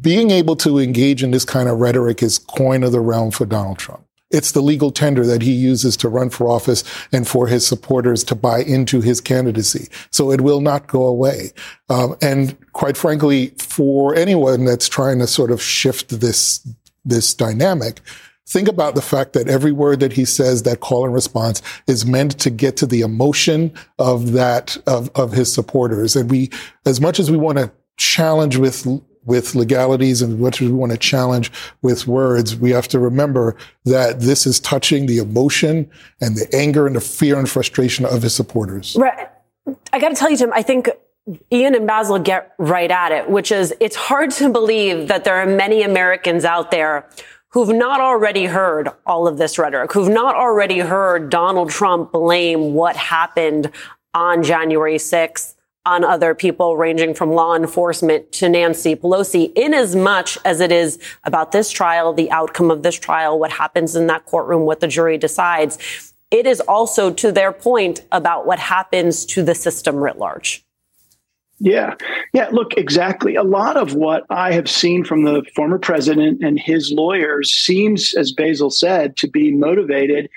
Being 0.00 0.30
able 0.30 0.56
to 0.56 0.78
engage 0.78 1.22
in 1.22 1.30
this 1.30 1.44
kind 1.44 1.68
of 1.68 1.78
rhetoric 1.78 2.22
is 2.22 2.38
coin 2.38 2.82
of 2.82 2.92
the 2.92 3.00
realm 3.00 3.30
for 3.30 3.44
Donald 3.44 3.78
Trump. 3.78 4.04
It's 4.30 4.52
the 4.52 4.62
legal 4.62 4.90
tender 4.90 5.26
that 5.26 5.42
he 5.42 5.52
uses 5.52 5.96
to 5.98 6.08
run 6.08 6.30
for 6.30 6.48
office 6.48 6.84
and 7.12 7.26
for 7.26 7.48
his 7.48 7.66
supporters 7.66 8.22
to 8.24 8.34
buy 8.34 8.60
into 8.62 9.00
his 9.00 9.20
candidacy. 9.20 9.88
So 10.10 10.30
it 10.30 10.40
will 10.40 10.60
not 10.60 10.86
go 10.86 11.04
away. 11.04 11.50
Um, 11.88 12.16
and 12.22 12.56
quite 12.72 12.96
frankly, 12.96 13.48
for 13.58 14.14
anyone 14.14 14.64
that's 14.64 14.88
trying 14.88 15.18
to 15.18 15.26
sort 15.26 15.50
of 15.50 15.60
shift 15.60 16.20
this, 16.20 16.66
this 17.04 17.34
dynamic, 17.34 18.00
think 18.46 18.68
about 18.68 18.94
the 18.94 19.02
fact 19.02 19.32
that 19.32 19.48
every 19.48 19.72
word 19.72 20.00
that 20.00 20.12
he 20.12 20.24
says, 20.24 20.62
that 20.62 20.80
call 20.80 21.04
and 21.04 21.14
response 21.14 21.60
is 21.86 22.06
meant 22.06 22.38
to 22.40 22.50
get 22.50 22.76
to 22.76 22.86
the 22.86 23.00
emotion 23.00 23.72
of 23.98 24.32
that, 24.32 24.76
of, 24.86 25.10
of 25.14 25.32
his 25.32 25.52
supporters. 25.52 26.14
And 26.14 26.30
we, 26.30 26.50
as 26.84 27.00
much 27.00 27.18
as 27.18 27.30
we 27.30 27.36
want 27.36 27.58
to 27.58 27.72
challenge 27.96 28.56
with 28.56 28.86
with 29.30 29.54
legalities 29.54 30.22
and 30.22 30.40
what 30.40 30.60
we 30.60 30.68
want 30.68 30.90
to 30.90 30.98
challenge 30.98 31.52
with 31.82 32.08
words, 32.08 32.56
we 32.56 32.70
have 32.72 32.88
to 32.88 32.98
remember 32.98 33.56
that 33.84 34.18
this 34.18 34.44
is 34.44 34.58
touching 34.58 35.06
the 35.06 35.18
emotion 35.18 35.88
and 36.20 36.36
the 36.36 36.52
anger 36.52 36.88
and 36.88 36.96
the 36.96 37.00
fear 37.00 37.38
and 37.38 37.48
frustration 37.48 38.04
of 38.04 38.22
his 38.22 38.34
supporters. 38.34 38.96
Right. 38.98 39.28
I 39.92 40.00
got 40.00 40.08
to 40.08 40.16
tell 40.16 40.30
you, 40.30 40.36
Tim, 40.36 40.52
I 40.52 40.62
think 40.62 40.90
Ian 41.52 41.76
and 41.76 41.86
Basil 41.86 42.18
get 42.18 42.54
right 42.58 42.90
at 42.90 43.12
it, 43.12 43.30
which 43.30 43.52
is 43.52 43.72
it's 43.78 43.94
hard 43.94 44.32
to 44.32 44.50
believe 44.50 45.06
that 45.06 45.22
there 45.22 45.36
are 45.36 45.46
many 45.46 45.82
Americans 45.82 46.44
out 46.44 46.72
there 46.72 47.08
who've 47.50 47.74
not 47.74 48.00
already 48.00 48.46
heard 48.46 48.88
all 49.06 49.28
of 49.28 49.38
this 49.38 49.58
rhetoric, 49.58 49.92
who've 49.92 50.08
not 50.08 50.34
already 50.34 50.80
heard 50.80 51.30
Donald 51.30 51.70
Trump 51.70 52.10
blame 52.10 52.74
what 52.74 52.96
happened 52.96 53.70
on 54.12 54.42
January 54.42 54.96
6th 54.96 55.54
on 55.86 56.04
other 56.04 56.34
people 56.34 56.76
ranging 56.76 57.14
from 57.14 57.30
law 57.30 57.54
enforcement 57.54 58.32
to 58.32 58.48
Nancy 58.48 58.94
Pelosi 58.94 59.50
in 59.56 59.72
as 59.72 59.96
much 59.96 60.36
as 60.44 60.60
it 60.60 60.70
is 60.70 60.98
about 61.24 61.52
this 61.52 61.70
trial, 61.70 62.12
the 62.12 62.30
outcome 62.30 62.70
of 62.70 62.82
this 62.82 62.98
trial, 62.98 63.38
what 63.38 63.50
happens 63.50 63.96
in 63.96 64.06
that 64.08 64.26
courtroom, 64.26 64.62
what 64.62 64.80
the 64.80 64.88
jury 64.88 65.16
decides. 65.16 66.12
It 66.30 66.46
is 66.46 66.60
also 66.60 67.12
to 67.14 67.32
their 67.32 67.50
point 67.50 68.02
about 68.12 68.46
what 68.46 68.58
happens 68.58 69.24
to 69.26 69.42
the 69.42 69.54
system 69.54 69.96
writ 69.96 70.18
large. 70.18 70.64
Yeah. 71.58 71.94
Yeah. 72.32 72.48
Look, 72.52 72.74
exactly. 72.76 73.34
A 73.36 73.42
lot 73.42 73.76
of 73.76 73.94
what 73.94 74.24
I 74.30 74.52
have 74.52 74.68
seen 74.68 75.04
from 75.04 75.24
the 75.24 75.44
former 75.54 75.78
president 75.78 76.42
and 76.42 76.58
his 76.58 76.90
lawyers 76.90 77.52
seems, 77.52 78.14
as 78.14 78.32
Basil 78.32 78.70
said, 78.70 79.16
to 79.18 79.28
be 79.28 79.52
motivated 79.52 80.30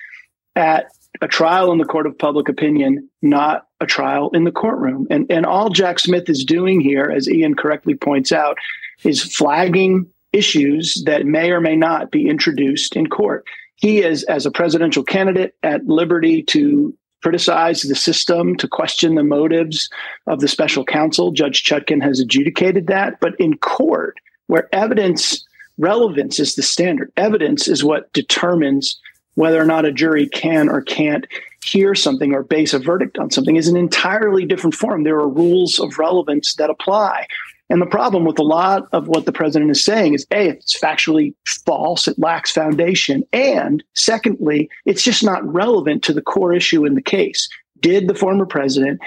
at 0.55 0.88
a 1.21 1.27
trial 1.27 1.71
in 1.71 1.77
the 1.77 1.85
court 1.85 2.07
of 2.07 2.17
public 2.17 2.50
opinion, 2.50 3.09
not 3.21 3.67
a 3.83 3.87
trial 3.87 4.31
in 4.33 4.45
the 4.45 4.51
courtroom. 4.51 5.05
And, 5.11 5.29
and 5.29 5.45
all 5.45 5.69
Jack 5.69 5.99
Smith 5.99 6.29
is 6.29 6.43
doing 6.43 6.81
here, 6.81 7.11
as 7.15 7.29
Ian 7.29 7.55
correctly 7.55 7.93
points 7.93 8.31
out, 8.31 8.57
is 9.03 9.21
flagging 9.21 10.07
issues 10.31 11.03
that 11.05 11.25
may 11.25 11.51
or 11.51 11.61
may 11.61 11.75
not 11.75 12.09
be 12.09 12.27
introduced 12.27 12.95
in 12.95 13.07
court. 13.07 13.45
He 13.75 14.01
is, 14.01 14.23
as 14.23 14.45
a 14.45 14.51
presidential 14.51 15.03
candidate, 15.03 15.55
at 15.61 15.85
liberty 15.85 16.41
to 16.43 16.97
criticize 17.21 17.81
the 17.83 17.95
system, 17.95 18.55
to 18.57 18.67
question 18.67 19.15
the 19.15 19.23
motives 19.23 19.89
of 20.27 20.39
the 20.39 20.47
special 20.47 20.83
counsel. 20.83 21.31
Judge 21.31 21.63
Chutkan 21.63 22.01
has 22.01 22.19
adjudicated 22.19 22.87
that. 22.87 23.19
But 23.19 23.39
in 23.39 23.57
court, 23.57 24.17
where 24.47 24.67
evidence 24.73 25.45
relevance 25.77 26.39
is 26.39 26.55
the 26.55 26.63
standard, 26.63 27.11
evidence 27.15 27.67
is 27.67 27.83
what 27.83 28.11
determines 28.13 28.99
whether 29.35 29.59
or 29.59 29.65
not 29.65 29.85
a 29.85 29.91
jury 29.91 30.27
can 30.27 30.69
or 30.69 30.81
can't 30.81 31.25
hear 31.63 31.96
something 31.96 32.34
or 32.34 32.43
base 32.43 32.74
a 32.74 32.79
verdict 32.79 33.17
on 33.17 33.32
something 33.32 33.55
is 33.55 33.67
an 33.67 33.77
entirely 33.77 34.46
different 34.46 34.75
form. 34.75 35.03
There 35.03 35.20
are 35.20 35.27
rules 35.27 35.79
of 35.79 35.98
relevance 35.98 36.55
that 36.55 36.70
apply. 36.70 37.27
And 37.70 37.82
the 37.82 37.88
problem 37.88 38.25
with 38.25 38.38
a 38.38 38.43
lot 38.43 38.84
of 38.91 39.08
what 39.08 39.25
the 39.25 39.32
president 39.32 39.72
is 39.72 39.84
saying 39.84 40.13
is 40.13 40.27
A, 40.32 40.50
it's 40.50 40.79
factually 40.79 41.34
false, 41.65 42.08
it 42.08 42.20
lacks 42.20 42.51
foundation. 42.51 43.24
And 43.34 43.84
secondly, 43.96 44.70
it's 44.86 45.03
just 45.03 45.24
not 45.24 45.43
relevant 45.51 46.03
to 46.03 46.13
the 46.13 46.22
core 46.22 46.53
issue 46.53 46.86
in 46.86 46.93
the 46.93 47.01
case. 47.01 47.50
Did 47.79 48.08
the 48.08 48.15
former 48.15 48.46
president 48.46 49.00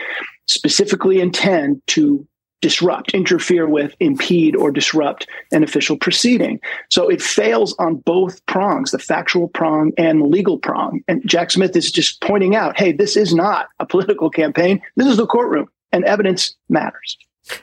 specifically 0.46 1.20
intend 1.20 1.82
to 1.88 2.26
disrupt, 2.60 3.12
interfere 3.14 3.68
with, 3.68 3.94
impede, 4.00 4.56
or 4.56 4.70
disrupt 4.70 5.26
an 5.52 5.62
official 5.62 5.96
proceeding. 5.96 6.60
So 6.90 7.08
it 7.08 7.22
fails 7.22 7.74
on 7.78 7.96
both 7.96 8.44
prongs, 8.46 8.90
the 8.90 8.98
factual 8.98 9.48
prong 9.48 9.92
and 9.98 10.20
the 10.20 10.26
legal 10.26 10.58
prong. 10.58 11.02
And 11.08 11.26
Jack 11.26 11.50
Smith 11.50 11.76
is 11.76 11.92
just 11.92 12.20
pointing 12.20 12.56
out 12.56 12.78
hey, 12.78 12.92
this 12.92 13.16
is 13.16 13.34
not 13.34 13.68
a 13.78 13.86
political 13.86 14.30
campaign. 14.30 14.80
This 14.96 15.06
is 15.06 15.16
the 15.16 15.26
courtroom, 15.26 15.68
and 15.92 16.04
evidence 16.04 16.54
matters. 16.68 17.18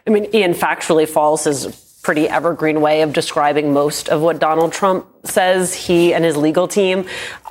I 0.07 0.11
mean, 0.11 0.27
Ian, 0.33 0.53
factually 0.53 1.07
false 1.07 1.45
is 1.45 1.65
pretty 2.03 2.27
evergreen 2.27 2.81
way 2.81 3.01
of 3.01 3.13
describing 3.13 3.71
most 3.71 4.09
of 4.09 4.21
what 4.21 4.37
Donald 4.37 4.73
Trump 4.73 5.07
says 5.23 5.73
he 5.73 6.13
and 6.13 6.25
his 6.25 6.35
legal 6.35 6.67
team. 6.67 7.05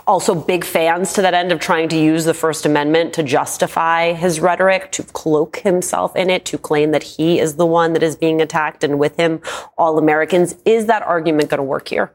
Also, 0.06 0.34
big 0.34 0.62
fans 0.62 1.14
to 1.14 1.22
that 1.22 1.32
end 1.32 1.50
of 1.50 1.58
trying 1.58 1.88
to 1.88 1.96
use 1.96 2.26
the 2.26 2.34
First 2.34 2.66
Amendment 2.66 3.14
to 3.14 3.22
justify 3.22 4.12
his 4.12 4.40
rhetoric, 4.40 4.92
to 4.92 5.02
cloak 5.04 5.58
himself 5.58 6.14
in 6.14 6.28
it, 6.28 6.44
to 6.44 6.58
claim 6.58 6.90
that 6.90 7.02
he 7.02 7.38
is 7.40 7.56
the 7.56 7.66
one 7.66 7.94
that 7.94 8.02
is 8.02 8.14
being 8.14 8.42
attacked 8.42 8.84
and 8.84 8.98
with 8.98 9.16
him 9.16 9.40
all 9.78 9.98
Americans. 9.98 10.54
Is 10.66 10.86
that 10.86 11.02
argument 11.02 11.48
going 11.48 11.58
to 11.58 11.64
work 11.64 11.88
here? 11.88 12.12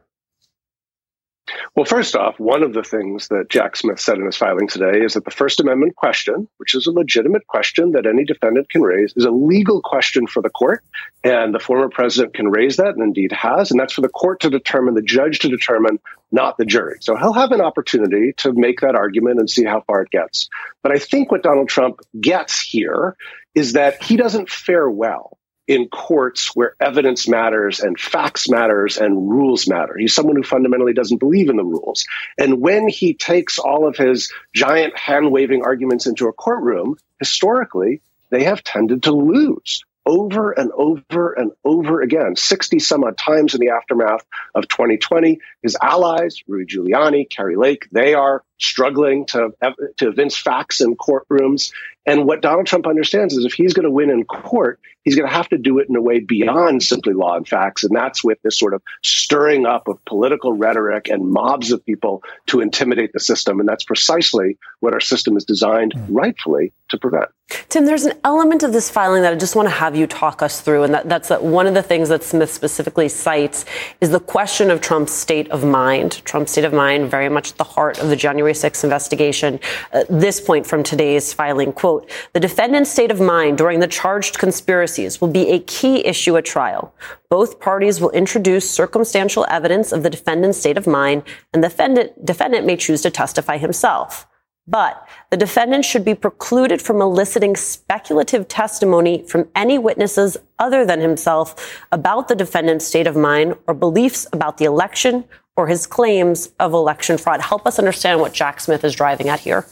Well, 1.76 1.86
first 1.86 2.16
off, 2.16 2.40
one 2.40 2.64
of 2.64 2.74
the 2.74 2.84
things 2.84 3.30
that 3.30 3.50
Jack 3.50 3.76
Smith 3.76 4.00
said 4.00 4.18
in 4.18 4.26
his 4.26 4.36
filing 4.36 4.68
today 4.68 5.00
is 5.02 5.14
that 5.14 5.24
the 5.24 5.32
First 5.32 5.60
Amendment 5.60 5.96
question, 5.96 6.48
which 6.58 6.76
is 6.76 6.88
a 6.88 6.92
legitimate 6.92 7.48
question 7.48 7.92
that 7.92 8.06
any 8.06 8.26
defendant 8.26 8.70
can 8.70 8.82
raise, 8.82 9.14
is 9.16 9.26
a 9.26 9.32
legal 9.32 9.82
question 9.82 10.28
for 10.28 10.42
the 10.42 10.50
court. 10.50 10.84
And 11.24 11.54
the 11.54 11.60
former 11.60 11.90
president 11.90 12.34
can 12.34 12.50
raise 12.50 12.78
that 12.78 12.96
and 12.96 13.02
indeed 13.02 13.32
has. 13.32 13.72
And 13.72 13.80
that's 13.80 13.94
for 13.94 14.02
the 14.02 14.10
court 14.10 14.42
to 14.42 14.50
determine, 14.50 14.94
the 14.94 15.02
judge 15.02 15.40
to 15.40 15.50
determine, 15.50 16.00
not 16.32 16.58
the 16.58 16.66
jury. 16.66 16.98
So 17.00 17.16
he'll 17.16 17.34
have 17.34 17.52
an 17.52 17.62
opportunity 17.62 18.34
to 18.38 18.52
make 18.54 18.82
that 18.82 18.96
argument 18.96 19.40
and 19.40 19.50
see 19.50 19.64
how 19.64 19.82
far 19.82 20.02
it 20.02 20.12
gets. 20.12 20.50
But 20.84 20.92
I 20.92 21.00
think 21.00 21.32
what 21.32 21.44
Donald 21.44 21.70
Trump 21.70 22.00
gets 22.20 22.60
here 22.60 23.16
is 23.56 23.74
that 23.74 24.04
he 24.04 24.18
doesn't 24.18 24.50
fare 24.50 24.90
well 24.90 25.38
in 25.68 25.90
courts 25.90 26.56
where 26.56 26.76
evidence 26.80 27.28
matters 27.28 27.80
and 27.80 28.00
facts 28.00 28.50
matters 28.50 28.98
and 28.98 29.30
rules 29.30 29.68
matter. 29.68 29.98
He's 29.98 30.16
someone 30.16 30.38
who 30.38 30.44
fundamentally 30.44 30.94
doesn't 30.94 31.18
believe 31.18 31.50
in 31.50 31.58
the 31.58 31.64
rules. 31.64 32.06
And 32.38 32.62
when 32.62 32.88
he 32.88 33.14
takes 33.14 33.60
all 33.60 33.88
of 33.88 33.98
his 33.98 34.32
giant 34.56 34.98
hand 34.98 35.32
waving 35.32 35.64
arguments 35.64 36.08
into 36.08 36.28
a 36.28 36.34
courtroom, 36.34 36.96
historically, 37.20 38.02
they 38.30 38.44
have 38.44 38.64
tended 38.64 39.04
to 39.04 39.12
lose 39.12 39.84
over 40.06 40.52
and 40.52 40.72
over 40.72 41.34
and 41.34 41.52
over 41.66 42.02
again, 42.02 42.36
60 42.36 42.80
some 42.80 43.04
odd 43.04 43.18
times 43.18 43.54
in 43.54 43.60
the 43.60 43.70
aftermath 43.70 44.26
of 44.56 44.68
2020. 44.70 45.40
His 45.62 45.78
allies, 45.82 46.42
Rudy 46.48 46.66
Giuliani, 46.66 47.30
Kari 47.30 47.58
Lake, 47.58 47.88
they 47.92 48.14
are 48.14 48.44
struggling 48.60 49.26
to, 49.28 49.52
to 49.98 50.10
evince 50.10 50.38
facts 50.38 50.82
in 50.82 50.96
courtrooms. 50.96 51.72
And 52.06 52.26
what 52.26 52.42
Donald 52.42 52.68
Trump 52.68 52.88
understands 52.88 53.36
is 53.36 53.46
if 53.46 53.54
he's 53.54 53.74
going 53.74 53.84
to 53.84 53.92
win 53.92 54.10
in 54.10 54.24
court, 54.24 54.80
he's 55.04 55.16
going 55.16 55.28
to 55.28 55.34
have 55.34 55.50
to 55.50 55.58
do 55.58 55.80
it 55.80 55.90
in 55.90 55.96
a 55.96 56.02
way 56.02 56.20
beyond 56.20 56.82
simply 56.82 57.14
law 57.14 57.36
and 57.36 57.48
facts. 57.48 57.84
And 57.84 57.96
that's 57.96 58.24
with 58.24 58.42
this 58.44 58.58
sort 58.58 58.74
of 58.74 58.82
stirring 59.04 59.66
up 59.66 59.88
of 59.88 60.04
political 60.06 60.54
rhetoric 60.54 61.10
and 61.10 61.30
mobs 61.30 61.72
of 61.72 61.86
people 61.86 62.24
to 62.48 62.62
intimidate 62.62 63.14
the 63.14 63.20
system. 63.20 63.60
And 63.60 63.68
that's 63.68 63.84
precisely 63.84 64.58
what 64.80 64.94
our 64.94 65.00
system 65.00 65.38
is 65.38 65.46
designed 65.46 65.94
mm. 65.94 66.06
rightfully 66.10 66.74
to 66.90 66.98
prevent. 66.98 67.30
Tim, 67.70 67.86
there's 67.86 68.04
an 68.04 68.18
element 68.26 68.64
of 68.64 68.74
this 68.74 68.90
filing 68.90 69.22
that 69.22 69.32
I 69.32 69.38
just 69.38 69.56
want 69.56 69.68
to 69.68 69.74
have 69.74 69.96
you 69.96 70.06
talk 70.08 70.42
us 70.42 70.60
through. 70.60 70.84
And 70.84 70.94
that, 70.94 71.08
that's 71.08 71.30
that 71.30 71.44
one 71.44 71.68
of 71.68 71.74
the 71.74 71.84
things 71.84 72.10
that 72.10 72.24
Smith 72.24 72.52
specifically 72.52 73.08
cites 73.08 73.64
is 74.02 74.10
the 74.10 74.20
question 74.20 74.70
of 74.70 74.82
Trump's 74.82 75.14
state 75.14 75.50
of 75.50 75.64
mind. 75.64 76.22
Trump's 76.26 76.52
state 76.52 76.66
of 76.66 76.74
mind, 76.74 77.10
very 77.10 77.30
much 77.30 77.52
at 77.52 77.58
the 77.58 77.64
heart 77.64 78.00
of 78.00 78.10
the 78.10 78.18
January 78.18 78.47
6th 78.54 78.84
investigation. 78.84 79.60
Uh, 79.94 80.04
this 80.10 80.40
point 80.40 80.66
from 80.66 80.84
today's 80.84 81.34
filing, 81.34 81.72
quote, 81.74 82.10
the 82.34 82.40
defendant's 82.40 82.92
state 82.92 83.12
of 83.12 83.20
mind 83.20 83.58
during 83.58 83.80
the 83.80 83.88
charged 83.88 84.38
conspiracies 84.40 85.20
will 85.22 85.28
be 85.28 85.50
a 85.50 85.60
key 85.60 86.06
issue 86.06 86.38
at 86.38 86.46
trial. 86.46 86.94
Both 87.30 87.60
parties 87.60 88.00
will 88.00 88.12
introduce 88.12 88.70
circumstantial 88.70 89.46
evidence 89.50 89.92
of 89.92 90.04
the 90.04 90.10
defendant's 90.10 90.58
state 90.58 90.78
of 90.78 90.88
mind, 90.88 91.24
and 91.54 91.64
the 91.64 91.70
defendant, 91.70 92.26
defendant 92.26 92.66
may 92.66 92.78
choose 92.78 93.02
to 93.02 93.12
testify 93.12 93.58
himself. 93.58 94.28
But 94.68 95.08
the 95.30 95.38
defendant 95.38 95.86
should 95.86 96.04
be 96.04 96.14
precluded 96.14 96.82
from 96.82 97.02
eliciting 97.02 97.56
speculative 97.56 98.50
testimony 98.50 99.24
from 99.24 99.48
any 99.56 99.78
witnesses 99.78 100.36
other 100.60 100.86
than 100.86 101.00
himself 101.00 101.82
about 101.92 102.28
the 102.28 102.36
defendant's 102.36 102.86
state 102.86 103.08
of 103.08 103.16
mind 103.16 103.56
or 103.66 103.74
beliefs 103.74 104.28
about 104.34 104.58
the 104.58 104.66
election 104.66 105.24
or 105.58 105.68
his 105.68 105.86
claims 105.88 106.50
of 106.60 106.72
election 106.72 107.18
fraud. 107.18 107.42
Help 107.42 107.66
us 107.66 107.80
understand 107.80 108.22
what 108.22 108.32
Jack 108.32 108.62
Smith 108.62 108.84
is 108.84 108.96
driving 108.96 109.28
at 109.28 109.40
here. 109.40 109.66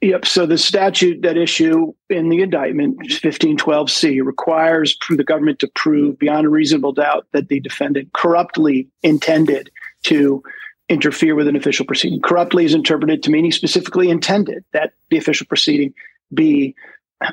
Yep. 0.00 0.26
So 0.26 0.44
the 0.44 0.58
statute 0.58 1.22
that 1.22 1.38
issue 1.38 1.94
in 2.10 2.28
the 2.28 2.42
indictment, 2.42 2.98
1512C, 3.08 4.22
requires 4.22 4.98
the 5.08 5.24
government 5.24 5.60
to 5.60 5.68
prove 5.74 6.18
beyond 6.18 6.44
a 6.44 6.50
reasonable 6.50 6.92
doubt 6.92 7.26
that 7.32 7.48
the 7.48 7.60
defendant 7.60 8.12
corruptly 8.12 8.86
intended 9.02 9.70
to 10.02 10.42
interfere 10.90 11.34
with 11.34 11.48
an 11.48 11.56
official 11.56 11.86
proceeding. 11.86 12.20
Corruptly 12.20 12.66
is 12.66 12.74
interpreted 12.74 13.22
to 13.22 13.30
mean 13.30 13.46
he 13.46 13.50
specifically 13.50 14.10
intended 14.10 14.62
that 14.74 14.92
the 15.08 15.16
official 15.16 15.46
proceeding 15.46 15.94
be 16.34 16.74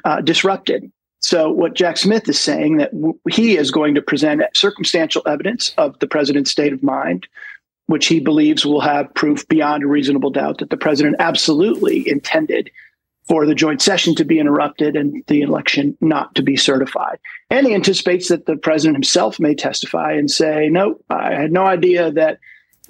uh, 0.05 0.21
disrupted. 0.21 0.89
So 1.21 1.51
what 1.51 1.75
Jack 1.75 1.97
Smith 1.97 2.27
is 2.27 2.39
saying 2.39 2.77
that 2.77 2.91
w- 2.91 3.17
he 3.29 3.55
is 3.55 3.71
going 3.71 3.95
to 3.95 4.01
present 4.01 4.41
circumstantial 4.53 5.21
evidence 5.25 5.73
of 5.77 5.97
the 5.99 6.07
president's 6.07 6.51
state 6.51 6.73
of 6.73 6.83
mind, 6.83 7.27
which 7.85 8.07
he 8.07 8.19
believes 8.19 8.65
will 8.65 8.81
have 8.81 9.13
proof 9.13 9.47
beyond 9.47 9.83
a 9.83 9.87
reasonable 9.87 10.31
doubt 10.31 10.57
that 10.57 10.71
the 10.71 10.77
president 10.77 11.15
absolutely 11.19 12.07
intended 12.09 12.71
for 13.27 13.45
the 13.45 13.55
joint 13.55 13.81
session 13.81 14.15
to 14.15 14.25
be 14.25 14.39
interrupted 14.39 14.95
and 14.95 15.23
the 15.27 15.41
election 15.41 15.95
not 16.01 16.33
to 16.35 16.41
be 16.41 16.57
certified. 16.57 17.19
And 17.51 17.67
he 17.67 17.75
anticipates 17.75 18.29
that 18.29 18.47
the 18.47 18.57
president 18.57 18.95
himself 18.95 19.39
may 19.39 19.53
testify 19.53 20.13
and 20.13 20.29
say, 20.29 20.69
"No, 20.69 20.99
I 21.09 21.35
had 21.35 21.51
no 21.51 21.63
idea 21.63 22.11
that." 22.11 22.39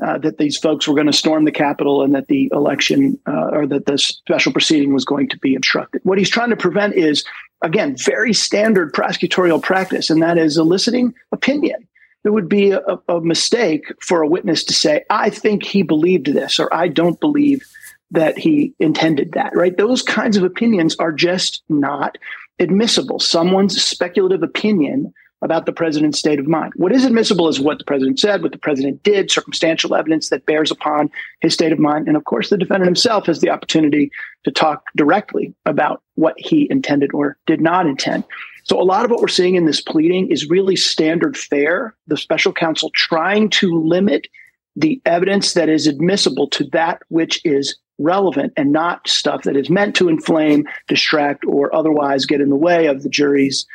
Uh, 0.01 0.17
that 0.17 0.37
these 0.37 0.57
folks 0.57 0.87
were 0.87 0.95
going 0.95 1.07
to 1.07 1.13
storm 1.13 1.45
the 1.45 1.51
Capitol 1.51 2.03
and 2.03 2.15
that 2.15 2.27
the 2.27 2.49
election 2.51 3.19
uh, 3.27 3.49
or 3.51 3.67
that 3.67 3.85
the 3.85 3.97
special 3.97 4.51
proceeding 4.51 4.93
was 4.93 5.05
going 5.05 5.29
to 5.29 5.37
be 5.37 5.55
obstructed. 5.55 6.01
What 6.03 6.17
he's 6.17 6.29
trying 6.29 6.49
to 6.49 6.55
prevent 6.55 6.95
is, 6.95 7.23
again, 7.61 7.95
very 7.97 8.33
standard 8.33 8.93
prosecutorial 8.93 9.61
practice, 9.61 10.09
and 10.09 10.21
that 10.21 10.37
is 10.37 10.57
eliciting 10.57 11.13
opinion. 11.31 11.87
It 12.23 12.29
would 12.29 12.49
be 12.49 12.71
a, 12.71 12.81
a 13.07 13.21
mistake 13.21 13.91
for 13.99 14.21
a 14.21 14.27
witness 14.27 14.63
to 14.65 14.73
say, 14.73 15.03
I 15.09 15.29
think 15.29 15.63
he 15.63 15.81
believed 15.81 16.27
this, 16.27 16.59
or 16.59 16.73
I 16.73 16.87
don't 16.87 17.19
believe 17.19 17.65
that 18.11 18.37
he 18.37 18.73
intended 18.79 19.31
that, 19.33 19.55
right? 19.55 19.75
Those 19.75 20.01
kinds 20.01 20.37
of 20.37 20.43
opinions 20.43 20.95
are 20.97 21.11
just 21.11 21.63
not 21.69 22.17
admissible. 22.59 23.19
Someone's 23.19 23.81
speculative 23.81 24.43
opinion 24.43 25.13
about 25.41 25.65
the 25.65 25.73
president's 25.73 26.19
state 26.19 26.39
of 26.39 26.47
mind. 26.47 26.73
What 26.75 26.91
is 26.91 27.03
admissible 27.03 27.47
is 27.47 27.59
what 27.59 27.79
the 27.79 27.85
president 27.85 28.19
said, 28.19 28.43
what 28.43 28.51
the 28.51 28.57
president 28.57 29.01
did, 29.03 29.31
circumstantial 29.31 29.95
evidence 29.95 30.29
that 30.29 30.45
bears 30.45 30.71
upon 30.71 31.09
his 31.39 31.53
state 31.53 31.71
of 31.71 31.79
mind. 31.79 32.07
And 32.07 32.15
of 32.15 32.25
course, 32.25 32.49
the 32.49 32.57
defendant 32.57 32.87
himself 32.87 33.25
has 33.25 33.39
the 33.39 33.49
opportunity 33.49 34.11
to 34.43 34.51
talk 34.51 34.83
directly 34.95 35.53
about 35.65 36.03
what 36.15 36.35
he 36.37 36.67
intended 36.69 37.11
or 37.13 37.37
did 37.47 37.61
not 37.61 37.87
intend. 37.87 38.23
So, 38.63 38.79
a 38.79 38.83
lot 38.83 39.03
of 39.03 39.11
what 39.11 39.21
we're 39.21 39.27
seeing 39.27 39.55
in 39.55 39.65
this 39.65 39.81
pleading 39.81 40.29
is 40.29 40.49
really 40.49 40.75
standard 40.75 41.35
fare. 41.35 41.95
The 42.07 42.17
special 42.17 42.53
counsel 42.53 42.91
trying 42.93 43.49
to 43.51 43.81
limit 43.81 44.27
the 44.75 45.01
evidence 45.05 45.53
that 45.53 45.69
is 45.69 45.87
admissible 45.87 46.47
to 46.49 46.63
that 46.65 47.01
which 47.09 47.43
is 47.43 47.75
relevant 47.97 48.53
and 48.55 48.71
not 48.71 49.07
stuff 49.07 49.43
that 49.43 49.55
is 49.55 49.69
meant 49.69 49.95
to 49.95 50.09
inflame, 50.09 50.67
distract, 50.87 51.45
or 51.45 51.73
otherwise 51.75 52.25
get 52.25 52.41
in 52.41 52.49
the 52.49 52.55
way 52.55 52.87
of 52.87 53.03
the 53.03 53.09
jury's 53.09 53.65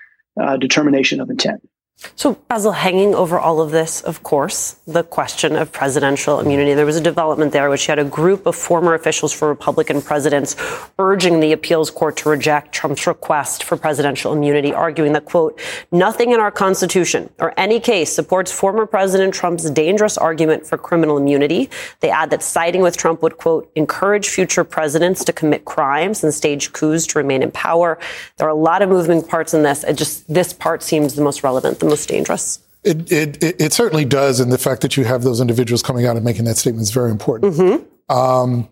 uh, 0.41 0.57
determination 0.57 1.21
of 1.21 1.31
intent. 1.31 1.67
So, 2.15 2.35
Basil, 2.49 2.73
hanging 2.73 3.15
over 3.15 3.39
all 3.39 3.61
of 3.61 3.71
this, 3.71 4.03
of 4.03 4.23
course, 4.23 4.77
the 4.87 5.03
question 5.03 5.57
of 5.57 5.73
presidential 5.73 6.41
immunity. 6.41 6.75
There 6.75 6.85
was 6.85 6.97
a 6.97 7.01
development 7.01 7.53
there 7.53 7.71
which 7.71 7.87
had 7.87 7.99
a 7.99 8.05
group 8.05 8.45
of 8.45 8.55
former 8.55 8.93
officials 8.93 9.33
for 9.33 9.49
Republican 9.49 10.03
presidents 10.03 10.57
urging 10.99 11.41
the 11.41 11.53
appeals 11.53 11.91
court 11.91 12.19
to 12.19 12.29
reject 12.29 12.75
Trump's 12.75 13.07
request 13.07 13.65
for 13.65 13.79
presidential 13.79 14.35
immunity, 14.35 14.75
arguing 14.75 15.15
that, 15.15 15.25
quote, 15.25 15.59
nothing 15.91 16.33
in 16.33 16.41
our 16.41 16.51
Constitution 16.51 17.31
or 17.39 17.55
any 17.57 17.81
case 17.81 18.13
supports 18.13 18.53
former 18.53 18.85
President 18.85 19.33
Trump's 19.33 19.71
dangerous 19.71 20.19
argument 20.19 20.67
for 20.67 20.77
criminal 20.77 21.17
immunity. 21.17 21.71
They 22.01 22.11
add 22.11 22.29
that 22.29 22.43
siding 22.43 22.83
with 22.83 22.99
Trump 22.99 23.23
would, 23.23 23.39
quote, 23.39 23.71
encourage 23.75 24.29
future 24.29 24.65
presidents 24.65 25.25
to 25.25 25.33
commit 25.33 25.65
crimes 25.65 26.23
and 26.23 26.33
stage 26.35 26.75
coups 26.75 27.07
to 27.09 27.19
remain 27.19 27.43
in 27.43 27.51
power. 27.53 27.99
There 28.37 28.47
are 28.47 28.51
a 28.51 28.55
lot 28.55 28.83
of 28.83 28.91
moving 28.91 29.23
parts 29.23 29.55
in 29.55 29.63
this. 29.63 29.83
It 29.83 29.95
just, 29.95 30.33
this 30.33 30.53
part 30.53 30.83
seems 30.83 31.15
the 31.15 31.23
most 31.23 31.43
relevant 31.43 31.79
the 31.87 31.91
most 31.91 32.09
dangerous? 32.09 32.61
It, 32.85 33.11
it, 33.11 33.61
it, 33.61 33.73
certainly 33.73 34.05
does. 34.05 34.39
And 34.39 34.53
the 34.53 34.59
fact 34.59 34.83
that 34.83 34.97
you 34.97 35.05
have 35.05 35.23
those 35.23 35.41
individuals 35.41 35.83
coming 35.83 36.07
out 36.07 36.17
and 36.17 36.25
making 36.25 36.45
that 36.45 36.57
statement 36.57 36.83
is 36.83 36.91
very 36.91 37.11
important. 37.11 37.55
Mm-hmm. 37.55 38.17
Um, 38.17 38.69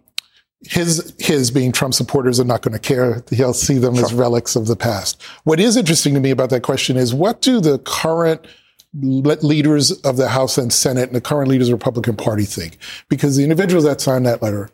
his 0.63 1.15
his 1.19 1.51
being 1.51 1.73
Trump 1.73 1.95
supporters 1.95 2.41
are 2.41 2.45
not 2.45 2.63
going 2.63 2.73
to 2.73 2.79
care. 2.79 3.23
He'll 3.31 3.53
see 3.53 3.79
them 3.79 3.97
sure. 3.97 4.05
as 4.05 4.15
relics 4.15 4.57
of 4.57 4.67
the 4.67 4.77
past. 4.77 5.21
What 5.45 5.61
is 5.61 5.77
interesting 5.77 6.15
to 6.15 6.21
me 6.21 6.31
about 6.31 6.51
that 6.51 6.63
question 6.63 6.97
is 6.97 7.13
what 7.13 7.43
do 7.43 7.61
the 7.61 7.79
current 7.81 8.47
leaders 8.95 9.91
of 10.03 10.17
the 10.17 10.29
House 10.29 10.57
and 10.57 10.73
Senate 10.73 11.09
and 11.09 11.17
the 11.17 11.21
current 11.21 11.51
leaders 11.51 11.69
of 11.69 11.73
the 11.73 11.77
Republican 11.77 12.17
Party 12.17 12.45
think? 12.45 12.79
Because 13.09 13.37
the 13.37 13.43
individuals 13.43 13.85
that 13.85 14.01
signed 14.01 14.25
that 14.27 14.41
letter 14.41 14.71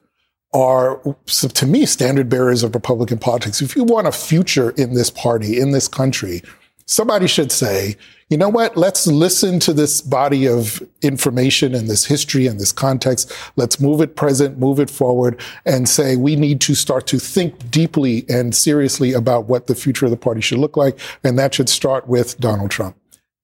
are, 0.52 1.00
to 1.26 1.66
me, 1.66 1.86
standard 1.86 2.28
bearers 2.28 2.62
of 2.62 2.74
Republican 2.74 3.18
politics. 3.18 3.62
If 3.62 3.76
you 3.76 3.84
want 3.84 4.06
a 4.06 4.12
future 4.12 4.70
in 4.70 4.94
this 4.94 5.10
party, 5.10 5.58
in 5.58 5.70
this 5.70 5.88
country, 5.88 6.42
somebody 6.86 7.28
should 7.28 7.52
say, 7.52 7.96
you 8.30 8.36
know 8.36 8.48
what? 8.48 8.76
Let's 8.76 9.08
listen 9.08 9.58
to 9.60 9.72
this 9.72 10.00
body 10.00 10.46
of 10.46 10.80
information 11.02 11.74
and 11.74 11.88
this 11.88 12.06
history 12.06 12.46
and 12.46 12.60
this 12.60 12.70
context. 12.70 13.32
Let's 13.56 13.80
move 13.80 14.00
it 14.00 14.14
present, 14.14 14.56
move 14.56 14.78
it 14.78 14.88
forward 14.88 15.40
and 15.66 15.88
say 15.88 16.14
we 16.14 16.36
need 16.36 16.60
to 16.62 16.76
start 16.76 17.08
to 17.08 17.18
think 17.18 17.70
deeply 17.72 18.24
and 18.28 18.54
seriously 18.54 19.12
about 19.12 19.46
what 19.46 19.66
the 19.66 19.74
future 19.74 20.04
of 20.04 20.12
the 20.12 20.16
party 20.16 20.40
should 20.40 20.58
look 20.58 20.76
like. 20.76 20.96
And 21.24 21.36
that 21.40 21.54
should 21.54 21.68
start 21.68 22.06
with 22.06 22.38
Donald 22.38 22.70
Trump. 22.70 22.96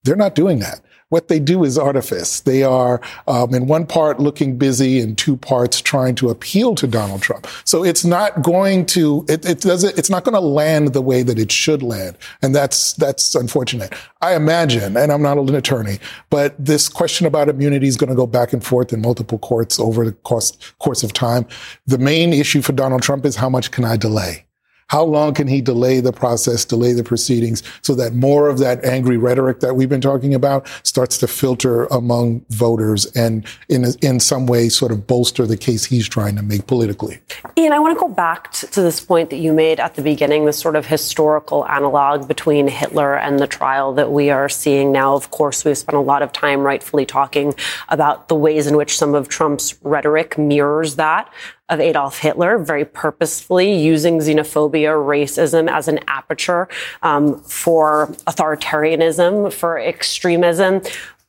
They're 0.05 0.14
not 0.14 0.37
doing 0.37 0.61
that 0.61 0.81
what 1.09 1.29
they 1.29 1.39
do 1.39 1.63
is 1.63 1.79
artifice. 1.79 2.41
They 2.41 2.63
are, 2.63 3.01
um, 3.29 3.55
in 3.55 3.67
one 3.67 3.87
part, 3.87 4.19
looking 4.19 4.59
busy, 4.59 4.99
in 4.99 5.15
two 5.15 5.37
parts, 5.37 5.81
trying 5.81 6.17
to 6.17 6.31
appeal 6.31 6.75
to 6.75 6.87
Donald 6.87 7.23
Trump. 7.23 7.47
So 7.65 7.85
it's 7.85 8.05
not 8.05 8.43
going 8.43 8.87
to, 8.87 9.25
it, 9.29 9.45
it 9.45 9.61
doesn't, 9.61 9.97
it's 9.97 10.11
not 10.11 10.25
going 10.25 10.35
to 10.35 10.41
land 10.41 10.93
the 10.95 11.03
way 11.03 11.23
that 11.23 11.39
it 11.39 11.53
should 11.53 11.83
land. 11.83 12.17
And 12.43 12.55
that's, 12.55 12.95
that's 12.95 13.35
unfortunate. 13.35 13.95
I 14.21 14.35
imagine, 14.35 14.97
and 14.97 15.13
I'm 15.13 15.23
not 15.23 15.39
an 15.39 15.55
attorney, 15.55 15.99
but 16.31 16.57
this 16.59 16.89
question 16.89 17.27
about 17.27 17.49
immunity 17.49 17.87
is 17.87 17.97
going 17.97 18.11
to 18.11 18.17
go 18.17 18.27
back 18.27 18.53
and 18.53 18.65
forth 18.65 18.93
in 18.93 19.01
multiple 19.01 19.39
courts 19.39 19.79
over 19.79 20.05
the 20.05 20.13
course, 20.13 20.57
course 20.81 21.03
of 21.03 21.13
time. 21.13 21.47
The 21.87 21.99
main 21.99 22.33
issue 22.33 22.63
for 22.63 22.73
Donald 22.73 23.03
Trump 23.03 23.25
is 23.25 23.37
how 23.37 23.49
much 23.49 23.71
can 23.71 23.85
I 23.85 23.97
delay? 23.97 24.46
How 24.88 25.02
long 25.02 25.35
can 25.35 25.49
he 25.49 25.61
delay 25.61 26.00
the 26.00 26.12
process, 26.12 26.64
delay 26.64 26.93
the 26.93 27.02
proceedings 27.02 27.62
so 27.83 27.95
that 27.97 28.14
more 28.14 28.49
of 28.49 28.59
that 28.59 28.85
angry 28.85 29.16
rhetoric 29.16 29.61
that 29.61 29.75
we've 29.75 29.88
been 29.88 30.00
talking 30.00 30.33
about 30.33 30.69
starts 30.85 31.19
to 31.19 31.26
filter 31.26 31.87
among 31.87 32.45
voters 32.50 33.07
and 33.16 33.45
in, 33.69 33.87
in 34.00 34.21
some 34.21 34.47
way 34.47 34.69
sort 34.69 34.93
of 34.93 35.07
bolster 35.07 35.45
the 35.45 35.57
case 35.57 35.85
he's 35.85 36.09
trying 36.09 36.37
to 36.37 36.43
make 36.43 36.69
politically? 36.69 37.19
Ian, 37.59 37.73
I 37.73 37.81
want 37.81 37.97
to 37.97 38.00
go 38.00 38.09
back 38.09 38.52
to, 38.52 38.76
this 38.87 39.01
point 39.01 39.31
that 39.31 39.38
you 39.38 39.53
made 39.53 39.81
at 39.81 39.94
the 39.94 40.03
beginning, 40.03 40.44
this 40.44 40.59
sort 40.59 40.77
of 40.77 40.87
historical 40.87 41.66
analog 41.66 42.29
between 42.29 42.68
Hitler 42.68 43.16
and 43.16 43.40
the 43.40 43.46
trial 43.46 43.92
that 43.94 44.12
we 44.12 44.31
are 44.31 44.49
seeing 44.49 44.92
now. 44.92 45.14
Of 45.14 45.31
course, 45.31 45.64
we've 45.64 45.77
spent 45.77 45.96
a 45.96 46.01
lot 46.01 46.22
of 46.22 46.31
time 46.31 46.61
rightfully 46.61 47.07
talking 47.07 47.55
about 47.88 48.29
the 48.29 48.35
ways 48.37 48.66
in 48.66 48.77
which 48.77 48.96
some 48.96 49.14
of 49.14 49.29
Trump's 49.29 49.75
rhetoric 49.83 50.38
mirrors 50.38 50.96
that 50.96 51.33
of 51.68 51.81
Adolf 51.81 52.18
Hitler, 52.18 52.59
very 52.59 52.85
purposefully 52.85 53.72
using 53.72 54.18
xenophobia, 54.18 54.92
racism 54.94 55.70
as 55.70 55.88
an 55.88 56.00
aperture 56.07 56.68
um, 57.02 57.40
for 57.40 58.09
authoritarianism, 58.26 59.52
for 59.52 59.79
extremism. 59.79 60.81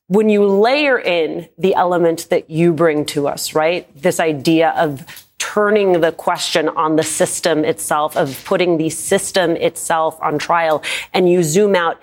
When 0.08 0.30
you 0.30 0.46
layer 0.46 1.00
in 1.00 1.50
the 1.58 1.74
element 1.76 2.30
that 2.30 2.50
you 2.50 2.72
bring 2.72 3.06
to 3.08 3.28
us, 3.28 3.56
right? 3.56 3.90
This 4.00 4.20
idea 4.20 4.70
of 4.78 5.26
turning 5.40 6.02
the 6.02 6.12
question 6.12 6.70
on 6.70 6.96
the 6.96 7.04
system 7.04 7.66
itself, 7.66 8.16
of 8.16 8.44
putting 8.46 8.78
the 8.78 8.90
system 8.90 9.52
itself 9.52 10.18
on 10.22 10.38
trial, 10.38 10.84
and 11.14 11.30
you 11.30 11.42
zoom 11.44 11.76
out, 11.76 12.02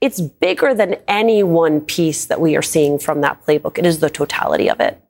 it's 0.00 0.20
bigger 0.20 0.74
than 0.74 0.96
any 1.06 1.42
one 1.44 1.80
piece 1.80 2.24
that 2.26 2.40
we 2.40 2.56
are 2.56 2.62
seeing 2.62 2.98
from 2.98 3.20
that 3.20 3.44
playbook. 3.46 3.78
It 3.78 3.86
is 3.86 4.00
the 4.00 4.10
totality 4.10 4.68
of 4.68 4.80
it. 4.80 5.00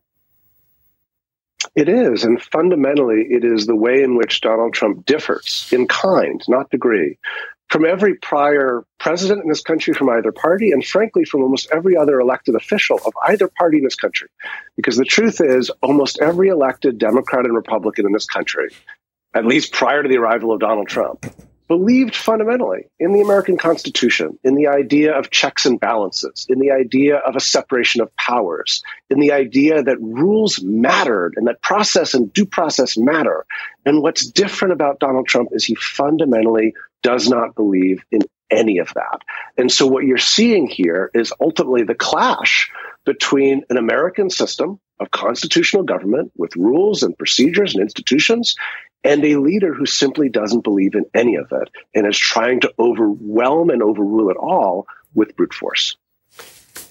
It 1.74 1.88
is. 1.88 2.24
And 2.24 2.40
fundamentally, 2.42 3.26
it 3.30 3.44
is 3.44 3.66
the 3.66 3.76
way 3.76 4.02
in 4.02 4.16
which 4.16 4.42
Donald 4.42 4.74
Trump 4.74 5.06
differs 5.06 5.68
in 5.72 5.88
kind, 5.88 6.42
not 6.48 6.70
degree, 6.70 7.18
from 7.70 7.87
every 7.87 8.14
prior 8.16 8.85
president 8.98 9.42
in 9.42 9.48
this 9.48 9.62
country 9.62 9.94
from 9.94 10.11
either 10.11 10.30
party, 10.30 10.72
and 10.72 10.85
frankly, 10.85 11.24
from 11.24 11.42
almost 11.42 11.68
every 11.72 11.96
other 11.96 12.20
elected 12.20 12.54
official 12.54 13.00
of 13.06 13.14
either 13.26 13.48
party 13.48 13.78
in 13.78 13.85
this 13.85 13.94
country. 13.94 14.28
Because 14.76 14.98
the 14.98 15.06
truth 15.06 15.40
is, 15.40 15.70
almost 15.82 16.20
every 16.20 16.48
elected 16.48 16.98
Democrat 16.98 17.46
and 17.46 17.54
Republican 17.54 18.04
in 18.04 18.12
this 18.12 18.26
country, 18.26 18.68
at 19.35 19.46
least 19.46 19.72
prior 19.72 20.02
to 20.02 20.08
the 20.11 20.18
arrival 20.18 20.52
of 20.52 20.61
Donald 20.61 20.88
Trump, 20.88 21.24
believed 21.72 22.14
fundamentally 22.14 22.85
in 23.00 23.14
the 23.14 23.22
American 23.22 23.56
Constitution, 23.56 24.38
in 24.44 24.56
the 24.56 24.66
idea 24.66 25.11
of 25.11 25.30
checks 25.30 25.64
and 25.64 25.80
balances, 25.80 26.44
in 26.50 26.58
the 26.58 26.70
idea 26.70 27.16
of 27.16 27.35
a 27.35 27.40
separation 27.40 28.02
of 28.02 28.14
powers, 28.16 28.82
in 29.08 29.20
the 29.20 29.32
idea 29.32 29.82
that 29.82 29.98
rules 29.98 30.62
mattered 30.62 31.32
and 31.35 31.46
that 31.46 31.62
process 31.62 32.12
and 32.12 32.30
due 32.35 32.44
process 32.44 32.98
matter. 32.98 33.46
And 33.87 34.02
what's 34.02 34.26
different 34.26 34.72
about 34.72 35.00
Donald 35.00 35.28
Trump 35.28 35.48
is 35.52 35.64
he 35.64 35.74
fundamentally 35.76 36.74
does 37.02 37.30
not 37.30 37.54
believe 37.54 38.04
in 38.11 38.20
any 38.50 38.76
of 38.76 38.92
that. 38.92 39.22
And 39.56 39.72
so 39.72 39.87
what 39.87 40.04
you're 40.04 40.18
seeing 40.18 40.66
here 40.66 41.11
is 41.14 41.32
ultimately 41.40 41.85
the 41.85 41.94
clash 41.94 42.70
between 43.06 43.62
an 43.70 43.78
American 43.78 44.28
system 44.28 44.78
of 45.00 45.11
constitutional 45.11 45.85
government 45.85 46.32
with 46.37 46.54
rules 46.54 47.02
and 47.02 47.16
procedures 47.16 47.72
and 47.72 47.82
institutions 47.82 48.56
and 49.04 49.24
a 49.24 49.36
leader 49.36 49.74
who 49.74 49.86
simply 49.86 50.28
doesn't 50.28 50.62
believe 50.64 50.94
in 50.94 51.04
any 51.14 51.36
of 51.36 51.50
it 51.52 51.70
and 51.94 52.06
is 52.06 52.18
trying 52.18 52.60
to 52.60 52.72
overwhelm 52.78 53.70
and 53.70 53.82
overrule 53.82 54.30
it 54.30 54.36
all 54.36 54.86
with 55.14 55.36
brute 55.36 55.54
force. 55.54 55.96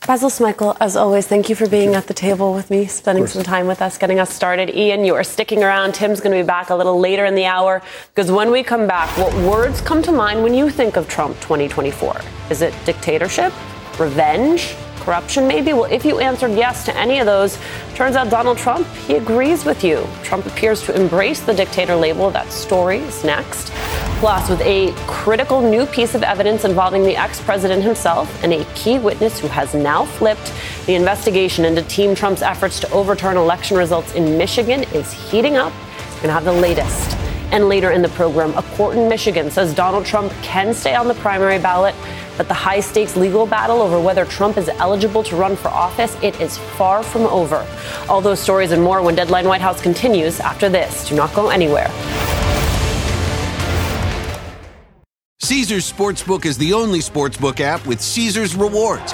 Basil 0.08 0.32
Smikle, 0.32 0.76
as 0.80 0.95
always, 0.95 1.28
thank 1.28 1.47
you 1.47 1.56
for 1.56 1.69
being 1.69 1.93
at 1.93 2.08
the 2.08 2.13
table 2.13 2.56
with 2.56 2.71
me, 2.71 2.88
spending 2.88 3.28
some 3.28 3.43
time 3.43 3.67
with 3.67 3.84
us, 3.84 4.00
getting 4.00 4.19
us 4.19 4.34
started. 4.34 4.76
Ian, 4.76 5.06
you 5.06 5.13
are 5.13 5.24
sticking 5.24 5.63
around. 5.63 5.93
Tim's 5.93 6.19
going 6.19 6.36
to 6.36 6.43
be 6.43 6.45
back 6.45 6.71
a 6.71 6.76
little 6.76 7.00
later 7.00 7.24
in 7.26 7.36
the 7.36 7.45
hour 7.45 7.84
because 8.13 8.32
when 8.32 8.50
we 8.50 8.63
come 8.63 8.88
back, 8.88 9.15
what 9.15 9.32
words 9.47 9.80
come 9.80 10.02
to 10.02 10.12
mind 10.12 10.41
when 10.41 10.56
you 10.56 10.71
think 10.71 10.95
of 10.95 11.08
Trump 11.08 11.36
2024? 11.41 12.19
Is 12.50 12.63
it 12.63 12.74
dictatorship, 12.84 13.54
revenge, 14.00 14.76
corruption 15.02 15.48
maybe? 15.48 15.74
Well, 15.74 15.86
if 15.86 16.06
you 16.06 16.20
answered 16.20 16.52
yes 16.52 16.86
to 16.86 16.96
any 16.96 17.20
of 17.20 17.26
those, 17.26 17.58
turns 17.96 18.16
out 18.16 18.30
Donald 18.30 18.58
Trump, 18.58 18.88
he 19.08 19.16
agrees 19.16 19.66
with 19.66 19.84
you. 19.84 20.08
Trump 20.24 20.46
appears 20.46 20.82
to 20.84 20.96
embrace 21.00 21.42
the 21.42 21.54
dictator 21.54 21.96
label. 21.96 22.30
That 22.32 22.52
story 22.52 23.00
is 23.00 23.24
next. 23.24 23.72
Plus, 24.20 24.50
with 24.50 24.62
a 24.62 24.94
critical 25.08 25.62
new 25.62 25.86
piece 25.88 26.14
of 26.14 26.24
evidence 26.24 26.64
involving 26.64 27.04
the 27.04 27.16
ex 27.16 27.42
president 27.42 27.84
himself 27.84 28.44
and 28.44 28.54
a 28.54 28.64
key 28.76 29.00
witness 29.00 29.40
who 29.40 29.48
has 29.48 29.74
now 29.74 30.06
flipped, 30.06 30.54
the 30.86 30.96
investigation 30.96 31.66
into 31.66 31.82
Team 31.84 32.14
Trump's 32.14 32.42
efforts 32.42 32.80
to 32.82 32.92
overturn 32.92 33.36
election 33.36 33.78
results 33.78 34.14
in 34.14 34.38
Michigan 34.38 34.84
is 34.94 35.12
heating 35.12 35.58
up. 35.58 35.74
Going 36.18 36.28
to 36.28 36.34
have 36.34 36.46
the 36.46 36.54
latest. 36.54 37.18
And 37.52 37.68
later 37.68 37.92
in 37.92 38.02
the 38.02 38.10
program, 38.10 38.58
a 38.58 38.64
court 38.76 38.98
in 38.98 39.10
Michigan 39.10 39.52
says 39.52 39.74
Donald 39.74 40.06
Trump 40.06 40.32
can 40.42 40.74
stay 40.74 40.96
on 40.96 41.08
the 41.08 41.16
primary 41.16 41.60
ballot 41.60 41.96
but 42.42 42.48
the 42.48 42.54
high 42.56 42.80
stakes 42.80 43.16
legal 43.16 43.46
battle 43.46 43.84
over 43.84 44.00
whether 44.00 44.26
Trump 44.26 44.58
is 44.58 44.68
eligible 44.68 45.22
to 45.24 45.36
run 45.36 45.56
for 45.56 45.68
office, 45.68 46.18
it 46.24 46.42
is 46.42 46.58
far 46.58 47.04
from 47.04 47.22
over. 47.28 47.68
All 48.10 48.20
those 48.20 48.40
stories 48.40 48.72
and 48.72 48.82
more 48.82 49.02
when 49.04 49.14
Deadline 49.14 49.48
White 49.48 49.62
House 49.62 49.80
continues 49.80 50.40
after 50.40 50.68
this. 50.68 51.08
Do 51.08 51.16
not 51.16 51.34
go 51.36 51.50
anywhere. 51.50 51.88
Caesars 55.42 55.92
Sportsbook 55.92 56.46
is 56.46 56.58
the 56.58 56.74
only 56.74 57.00
sportsbook 57.00 57.60
app 57.60 57.86
with 57.86 58.02
Caesars 58.02 58.56
rewards. 58.56 59.14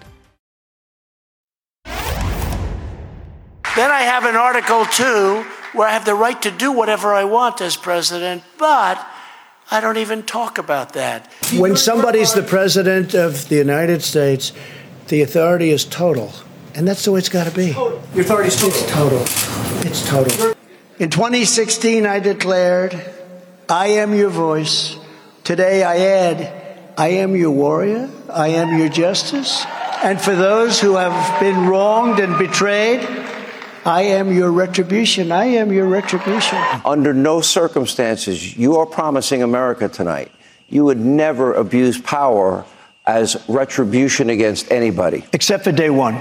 Then 3.73 3.89
I 3.89 4.01
have 4.01 4.25
an 4.25 4.35
Article 4.35 4.85
2 4.85 5.45
where 5.73 5.87
I 5.87 5.93
have 5.93 6.03
the 6.03 6.13
right 6.13 6.39
to 6.41 6.51
do 6.51 6.73
whatever 6.73 7.13
I 7.13 7.23
want 7.23 7.61
as 7.61 7.77
president, 7.77 8.43
but 8.57 8.99
I 9.71 9.79
don't 9.79 9.95
even 9.95 10.23
talk 10.23 10.57
about 10.57 10.91
that. 10.93 11.31
When 11.55 11.77
somebody's 11.77 12.33
the 12.33 12.43
president 12.43 13.13
of 13.13 13.47
the 13.47 13.55
United 13.55 14.01
States, 14.01 14.51
the 15.07 15.21
authority 15.21 15.69
is 15.69 15.85
total. 15.85 16.33
And 16.75 16.85
that's 16.85 17.05
the 17.05 17.13
way 17.13 17.19
it's 17.19 17.29
got 17.29 17.47
to 17.47 17.55
be. 17.55 17.71
Total. 17.71 18.03
Your 18.13 18.25
authority 18.25 18.49
is 18.49 18.59
total. 18.59 18.73
It's 18.73 18.91
total. 18.91 19.21
It's 19.87 20.09
total. 20.09 20.55
In 20.99 21.09
2016, 21.09 22.05
I 22.05 22.19
declared, 22.19 22.93
I 23.69 23.87
am 23.87 24.13
your 24.13 24.29
voice. 24.31 24.97
Today, 25.45 25.83
I 25.83 25.97
add, 25.97 26.93
I 26.97 27.07
am 27.07 27.37
your 27.37 27.51
warrior. 27.51 28.09
I 28.29 28.49
am 28.49 28.77
your 28.77 28.89
justice. 28.89 29.65
And 30.03 30.19
for 30.19 30.35
those 30.35 30.81
who 30.81 30.95
have 30.95 31.39
been 31.39 31.67
wronged 31.67 32.19
and 32.19 32.37
betrayed, 32.37 32.99
I 33.85 34.03
am 34.03 34.31
your 34.31 34.51
retribution. 34.51 35.31
I 35.31 35.45
am 35.45 35.71
your 35.71 35.87
retribution. 35.87 36.57
Under 36.85 37.13
no 37.13 37.41
circumstances, 37.41 38.57
you 38.57 38.77
are 38.77 38.85
promising 38.85 39.41
America 39.43 39.89
tonight 39.89 40.31
you 40.71 40.85
would 40.85 40.99
never 40.99 41.53
abuse 41.53 41.99
power 41.99 42.65
as 43.05 43.37
retribution 43.47 44.29
against 44.29 44.71
anybody. 44.71 45.25
Except 45.33 45.65
for 45.65 45.71
day 45.71 45.89
one. 45.89 46.19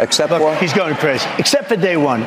Except 0.00 0.32
Look, 0.32 0.42
what? 0.42 0.58
he's 0.60 0.74
going 0.74 0.96
crazy. 0.96 1.26
Except 1.38 1.68
for 1.68 1.76
day 1.76 1.96
one. 1.96 2.26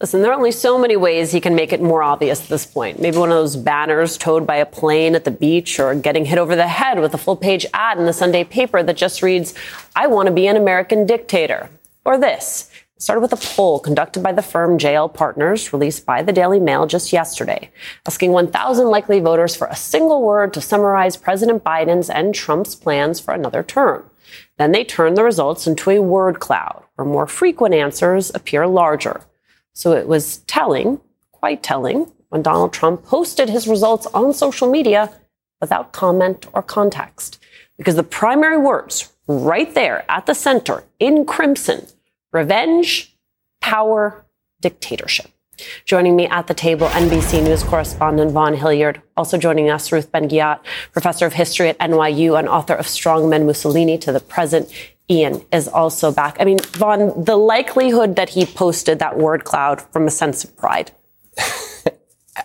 Listen, 0.00 0.22
there 0.22 0.30
are 0.30 0.36
only 0.36 0.52
so 0.52 0.78
many 0.78 0.96
ways 0.96 1.32
he 1.32 1.40
can 1.40 1.56
make 1.56 1.72
it 1.72 1.82
more 1.82 2.04
obvious 2.04 2.40
at 2.40 2.48
this 2.48 2.64
point. 2.64 3.00
Maybe 3.00 3.18
one 3.18 3.30
of 3.30 3.34
those 3.34 3.56
banners 3.56 4.16
towed 4.16 4.46
by 4.46 4.56
a 4.56 4.66
plane 4.66 5.16
at 5.16 5.24
the 5.24 5.32
beach 5.32 5.80
or 5.80 5.92
getting 5.96 6.24
hit 6.24 6.38
over 6.38 6.54
the 6.54 6.68
head 6.68 7.00
with 7.00 7.12
a 7.14 7.18
full 7.18 7.34
page 7.34 7.66
ad 7.74 7.98
in 7.98 8.06
the 8.06 8.12
Sunday 8.12 8.44
paper 8.44 8.80
that 8.80 8.96
just 8.96 9.22
reads, 9.22 9.54
I 9.96 10.06
want 10.06 10.28
to 10.28 10.32
be 10.32 10.46
an 10.46 10.56
American 10.56 11.04
dictator. 11.04 11.68
Or 12.08 12.16
this. 12.16 12.70
It 12.96 13.02
started 13.02 13.20
with 13.20 13.34
a 13.34 13.54
poll 13.54 13.80
conducted 13.80 14.22
by 14.22 14.32
the 14.32 14.40
firm 14.40 14.78
JL 14.78 15.12
Partners, 15.12 15.74
released 15.74 16.06
by 16.06 16.22
the 16.22 16.32
Daily 16.32 16.58
Mail 16.58 16.86
just 16.86 17.12
yesterday, 17.12 17.70
asking 18.06 18.32
1,000 18.32 18.86
likely 18.86 19.20
voters 19.20 19.54
for 19.54 19.66
a 19.66 19.76
single 19.76 20.22
word 20.22 20.54
to 20.54 20.62
summarize 20.62 21.18
President 21.18 21.62
Biden's 21.62 22.08
and 22.08 22.34
Trump's 22.34 22.74
plans 22.74 23.20
for 23.20 23.34
another 23.34 23.62
term. 23.62 24.08
Then 24.56 24.72
they 24.72 24.84
turned 24.84 25.18
the 25.18 25.22
results 25.22 25.66
into 25.66 25.90
a 25.90 26.00
word 26.00 26.40
cloud, 26.40 26.82
where 26.94 27.04
more 27.04 27.26
frequent 27.26 27.74
answers 27.74 28.34
appear 28.34 28.66
larger. 28.66 29.20
So 29.74 29.92
it 29.92 30.08
was 30.08 30.38
telling, 30.46 31.02
quite 31.30 31.62
telling, 31.62 32.10
when 32.30 32.40
Donald 32.40 32.72
Trump 32.72 33.04
posted 33.04 33.50
his 33.50 33.68
results 33.68 34.06
on 34.14 34.32
social 34.32 34.70
media 34.70 35.12
without 35.60 35.92
comment 35.92 36.46
or 36.54 36.62
context. 36.62 37.38
Because 37.76 37.96
the 37.96 38.02
primary 38.02 38.56
words 38.56 39.12
right 39.26 39.74
there 39.74 40.10
at 40.10 40.24
the 40.24 40.34
center 40.34 40.84
in 40.98 41.26
crimson 41.26 41.86
revenge, 42.32 43.16
power, 43.60 44.26
dictatorship. 44.60 45.30
Joining 45.84 46.14
me 46.14 46.26
at 46.26 46.46
the 46.46 46.54
table, 46.54 46.86
NBC 46.88 47.42
News 47.42 47.64
correspondent 47.64 48.30
Vaughn 48.32 48.54
Hillyard. 48.54 49.02
Also 49.16 49.38
joining 49.38 49.70
us, 49.70 49.90
Ruth 49.90 50.12
Ben-Ghiat, 50.12 50.60
professor 50.92 51.26
of 51.26 51.32
history 51.32 51.68
at 51.68 51.78
NYU 51.78 52.38
and 52.38 52.48
author 52.48 52.74
of 52.74 52.86
Strongmen 52.86 53.44
Mussolini 53.44 53.98
to 53.98 54.12
the 54.12 54.20
Present. 54.20 54.72
Ian 55.10 55.42
is 55.52 55.66
also 55.66 56.12
back. 56.12 56.36
I 56.38 56.44
mean, 56.44 56.58
Vaughn, 56.72 57.24
the 57.24 57.36
likelihood 57.36 58.16
that 58.16 58.28
he 58.30 58.44
posted 58.46 58.98
that 58.98 59.18
word 59.18 59.44
cloud 59.44 59.80
from 59.80 60.06
a 60.06 60.10
sense 60.10 60.44
of 60.44 60.56
pride. 60.56 60.92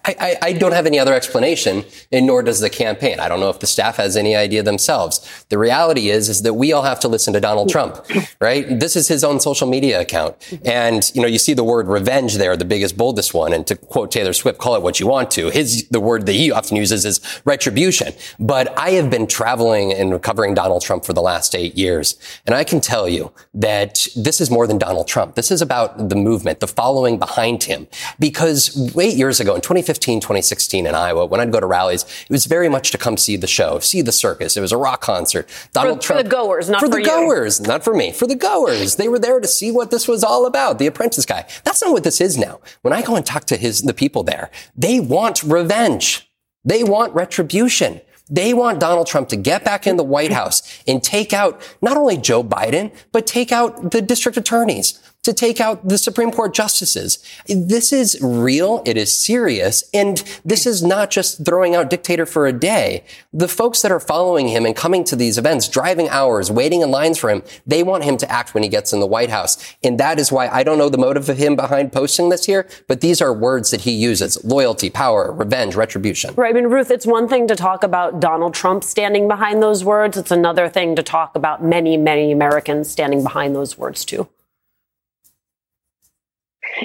I, 0.06 0.38
I, 0.42 0.54
don't 0.54 0.72
have 0.74 0.86
any 0.86 1.00
other 1.00 1.14
explanation, 1.14 1.84
and 2.12 2.26
nor 2.26 2.44
does 2.44 2.60
the 2.60 2.70
campaign. 2.70 3.20
I 3.20 3.28
don't 3.28 3.40
know 3.40 3.50
if 3.50 3.60
the 3.60 3.68
staff 3.68 3.98
has 3.98 4.16
any 4.16 4.36
idea 4.36 4.64
themselves. 4.64 5.46
The 5.50 5.58
reality 5.58 6.10
is, 6.10 6.30
is 6.30 6.42
that 6.44 6.54
we 6.54 6.74
all 6.74 6.84
have 6.84 7.00
to 7.02 7.08
listen 7.08 7.34
to 7.34 7.40
Donald 7.40 7.70
Trump, 7.70 8.06
right? 8.42 8.80
This 8.80 8.96
is 8.96 9.08
his 9.08 9.24
own 9.24 9.40
social 9.40 9.68
media 9.68 10.02
account. 10.02 10.36
And, 10.66 11.10
you 11.14 11.22
know, 11.22 11.28
you 11.28 11.40
see 11.40 11.54
the 11.54 11.64
word 11.64 11.88
revenge 11.88 12.36
there, 12.36 12.56
the 12.58 12.66
biggest, 12.66 12.98
boldest 12.98 13.34
one. 13.34 13.54
And 13.54 13.66
to 13.68 13.76
quote 13.76 14.12
Taylor 14.12 14.34
Swift, 14.34 14.60
call 14.60 14.76
it 14.76 14.82
what 14.82 15.00
you 15.00 15.08
want 15.08 15.32
to. 15.32 15.50
His, 15.50 15.88
the 15.90 16.00
word 16.00 16.26
that 16.26 16.34
he 16.34 16.52
often 16.52 16.78
uses 16.78 17.06
is 17.06 17.20
retribution. 17.46 18.14
But 18.40 18.78
I 18.78 18.92
have 18.92 19.10
been 19.10 19.28
traveling 19.28 19.94
and 19.94 20.22
covering 20.22 20.54
Donald 20.54 20.82
Trump 20.82 21.06
for 21.06 21.14
the 21.14 21.22
last 21.22 21.56
eight 21.56 21.76
years. 21.76 22.18
And 22.46 22.56
I 22.56 22.64
can 22.64 22.82
tell 22.82 23.08
you 23.08 23.32
that 23.54 24.08
this 24.16 24.42
is 24.42 24.50
more 24.50 24.68
than 24.68 24.78
Donald 24.78 25.08
Trump. 25.08 25.36
This 25.36 25.52
is 25.52 25.62
about 25.62 26.10
the 26.10 26.16
movement, 26.16 26.60
the 26.60 26.68
following 26.68 27.20
behind 27.20 27.64
him. 27.64 27.88
Because 28.20 28.92
eight 28.98 29.16
years 29.16 29.40
ago 29.40 29.56
in 29.56 29.62
2015, 29.62 29.83
2015, 29.84 30.22
2016 30.22 30.88
in 30.88 30.96
Iowa, 30.96 31.26
when 31.26 31.40
I'd 31.40 31.52
go 31.52 31.60
to 31.60 31.66
rallies, 31.66 32.04
it 32.04 32.30
was 32.30 32.46
very 32.46 32.70
much 32.70 32.92
to 32.92 32.98
come 32.98 33.18
see 33.18 33.36
the 33.36 33.48
show, 33.48 33.80
see 33.80 34.02
the 34.02 34.12
circus. 34.12 34.56
It 34.56 34.62
was 34.62 34.72
a 34.72 34.78
rock 34.78 35.02
concert. 35.02 35.50
Donald 35.74 35.98
for, 35.98 36.08
Trump. 36.08 36.20
For 36.20 36.24
the 36.24 36.30
goers, 36.30 36.70
not 36.70 36.80
for, 36.80 36.88
for 36.88 36.92
the 36.92 37.00
you. 37.00 37.06
goers, 37.06 37.62
not 37.62 37.84
for 37.84 37.94
me. 37.94 38.12
For 38.12 38.28
the 38.28 38.36
goers. 38.36 38.96
They 38.96 39.08
were 39.08 39.20
there 39.20 39.40
to 39.40 39.48
see 39.48 39.72
what 39.72 39.92
this 39.92 40.08
was 40.08 40.24
all 40.24 40.46
about. 40.46 40.80
The 40.80 40.88
apprentice 40.88 41.26
guy. 41.26 41.46
That's 41.64 41.82
not 41.82 41.92
what 41.92 42.04
this 42.04 42.22
is 42.22 42.38
now. 42.38 42.62
When 42.82 42.94
I 42.94 43.02
go 43.02 43.16
and 43.16 43.26
talk 43.26 43.46
to 43.46 43.58
his, 43.58 43.82
the 43.82 43.94
people 43.94 44.24
there, 44.24 44.50
they 44.76 45.00
want 45.00 45.44
revenge. 45.44 46.30
They 46.64 46.84
want 46.84 47.14
retribution. 47.14 48.02
They 48.30 48.54
want 48.54 48.80
Donald 48.80 49.08
Trump 49.08 49.28
to 49.30 49.36
get 49.36 49.66
back 49.66 49.86
in 49.86 49.98
the 49.98 50.04
White 50.04 50.32
House 50.32 50.82
and 50.88 51.04
take 51.04 51.34
out 51.34 51.62
not 51.82 51.98
only 51.98 52.18
Joe 52.18 52.44
Biden, 52.44 52.94
but 53.12 53.28
take 53.28 53.52
out 53.52 53.92
the 53.92 54.02
district 54.02 54.38
attorneys, 54.38 54.98
to 55.24 55.34
take 55.34 55.62
out 55.62 55.88
the 55.88 55.98
Supreme 55.98 56.32
Court 56.32 56.54
justices. 56.54 57.24
This 57.48 57.94
is 57.94 58.18
real. 58.22 58.84
It 58.86 58.98
is 58.98 59.18
serious. 59.18 59.84
And 59.94 60.24
this 60.44 60.66
is 60.66 60.84
not 60.84 61.10
just 61.10 61.46
throwing 61.46 61.76
out 61.76 61.90
dictator 61.90 62.26
for 62.26 62.46
a 62.46 62.54
day. 62.54 63.04
The 63.32 63.48
folks 63.48 63.82
that 63.82 63.92
are 63.92 64.02
following 64.02 64.50
him 64.50 64.66
and 64.66 64.76
coming 64.76 65.04
to 65.06 65.16
these 65.16 65.38
events, 65.38 65.70
driving 65.70 66.10
hours, 66.10 66.52
waiting 66.52 66.82
in 66.82 66.92
lines 66.92 67.18
for 67.18 67.30
him, 67.30 67.42
they 67.66 67.84
want 67.84 68.04
him 68.04 68.18
to 68.18 68.30
act 68.32 68.54
when 68.54 68.64
he 68.64 68.70
gets 68.70 68.92
in 68.92 69.00
the 69.00 69.08
White 69.08 69.30
House. 69.30 69.58
And 69.84 70.00
that 70.00 70.20
is 70.20 70.32
why 70.32 70.50
I 70.50 70.64
don't 70.64 70.78
know 70.78 70.90
the 70.90 70.98
motive 70.98 71.30
of 71.30 71.38
him 71.38 71.56
behind 71.56 71.94
posting 71.94 72.30
this 72.30 72.46
here, 72.46 72.68
but 72.88 73.02
these 73.02 73.22
are 73.22 73.34
words 73.34 73.72
that 73.72 73.82
he 73.82 73.92
uses. 73.92 74.44
Loyalty, 74.44 74.90
power, 74.90 75.32
revenge, 75.32 75.76
retribution. 75.76 76.34
Right. 76.36 76.50
I 76.50 76.54
mean, 76.54 76.70
Ruth, 76.70 76.92
it's 76.92 77.06
one 77.06 77.30
thing 77.30 77.48
to 77.48 77.56
talk 77.56 77.84
about 77.84 78.20
Donald 78.20 78.54
Trump 78.54 78.84
standing 78.84 79.28
behind 79.28 79.64
those 79.64 79.86
words. 79.86 80.18
It's 80.18 80.32
another 80.32 80.68
thing 80.68 80.96
to 80.98 81.04
talk 81.04 81.36
about 81.36 81.64
many, 81.64 81.96
many 81.96 82.32
Americans 82.32 82.90
standing 82.90 83.24
behind 83.24 83.56
those 83.56 83.78
words 83.78 84.04
too. 84.04 84.28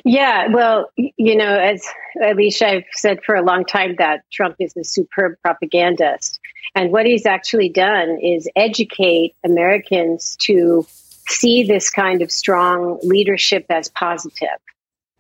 Yeah, 0.04 0.48
well, 0.48 0.90
you 0.96 1.36
know, 1.36 1.58
as 1.58 1.86
Alicia, 2.22 2.68
I've 2.68 2.84
said 2.92 3.22
for 3.24 3.34
a 3.34 3.42
long 3.42 3.64
time 3.64 3.96
that 3.98 4.24
Trump 4.30 4.56
is 4.58 4.76
a 4.76 4.84
superb 4.84 5.36
propagandist. 5.42 6.38
And 6.74 6.92
what 6.92 7.06
he's 7.06 7.26
actually 7.26 7.70
done 7.70 8.18
is 8.22 8.48
educate 8.54 9.34
Americans 9.44 10.36
to 10.40 10.86
see 11.28 11.64
this 11.64 11.90
kind 11.90 12.22
of 12.22 12.30
strong 12.30 12.98
leadership 13.02 13.66
as 13.70 13.88
positive. 13.88 14.48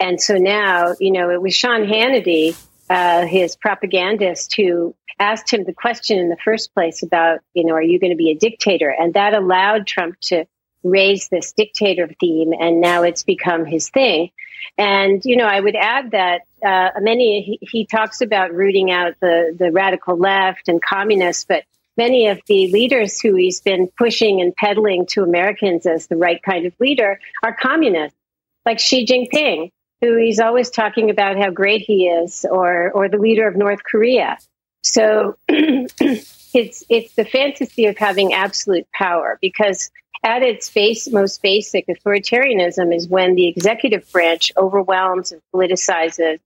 And 0.00 0.20
so 0.20 0.36
now, 0.36 0.94
you 1.00 1.10
know, 1.10 1.30
it 1.30 1.42
was 1.42 1.54
Sean 1.54 1.82
Hannity, 1.82 2.56
uh, 2.88 3.26
his 3.26 3.56
propagandist, 3.56 4.54
who 4.54 4.94
asked 5.18 5.52
him 5.52 5.64
the 5.64 5.72
question 5.72 6.18
in 6.18 6.28
the 6.28 6.36
first 6.44 6.72
place 6.72 7.02
about, 7.02 7.40
you 7.54 7.64
know, 7.64 7.74
are 7.74 7.82
you 7.82 7.98
going 7.98 8.12
to 8.12 8.16
be 8.16 8.30
a 8.30 8.36
dictator? 8.36 8.88
And 8.96 9.14
that 9.14 9.34
allowed 9.34 9.86
Trump 9.86 10.16
to 10.22 10.44
raise 10.84 11.28
this 11.28 11.52
dictator 11.52 12.08
theme, 12.20 12.52
and 12.58 12.80
now 12.80 13.02
it's 13.02 13.24
become 13.24 13.64
his 13.64 13.90
thing. 13.90 14.30
And 14.76 15.22
you 15.24 15.36
know, 15.36 15.46
I 15.46 15.60
would 15.60 15.76
add 15.76 16.12
that 16.12 16.42
uh, 16.64 17.00
many 17.00 17.42
he, 17.42 17.58
he, 17.60 17.86
talks 17.86 18.20
about 18.20 18.52
rooting 18.52 18.90
out 18.90 19.14
the 19.20 19.54
the 19.56 19.70
radical 19.70 20.16
left 20.16 20.68
and 20.68 20.82
communists, 20.82 21.44
but 21.44 21.64
many 21.96 22.28
of 22.28 22.40
the 22.46 22.70
leaders 22.72 23.20
who 23.20 23.34
he's 23.34 23.60
been 23.60 23.88
pushing 23.96 24.40
and 24.40 24.54
peddling 24.54 25.06
to 25.06 25.22
Americans 25.22 25.86
as 25.86 26.06
the 26.06 26.16
right 26.16 26.42
kind 26.42 26.66
of 26.66 26.72
leader 26.78 27.20
are 27.42 27.54
communists, 27.54 28.18
like 28.64 28.78
Xi 28.78 29.04
Jinping, 29.04 29.70
who 30.00 30.16
he's 30.16 30.40
always 30.40 30.70
talking 30.70 31.10
about 31.10 31.36
how 31.36 31.50
great 31.50 31.82
he 31.82 32.06
is, 32.06 32.46
or 32.48 32.90
or 32.92 33.08
the 33.08 33.18
leader 33.18 33.46
of 33.48 33.56
North 33.56 33.82
Korea. 33.84 34.38
So 34.82 35.36
it's 35.48 36.84
it's 36.88 37.14
the 37.14 37.24
fantasy 37.24 37.86
of 37.86 37.98
having 37.98 38.32
absolute 38.32 38.86
power 38.92 39.38
because 39.40 39.90
at 40.22 40.42
its 40.42 40.70
base, 40.70 41.10
most 41.10 41.42
basic, 41.42 41.86
authoritarianism 41.86 42.94
is 42.94 43.08
when 43.08 43.34
the 43.34 43.48
executive 43.48 44.10
branch 44.10 44.52
overwhelms 44.56 45.32
and 45.32 45.40
politicizes 45.54 46.38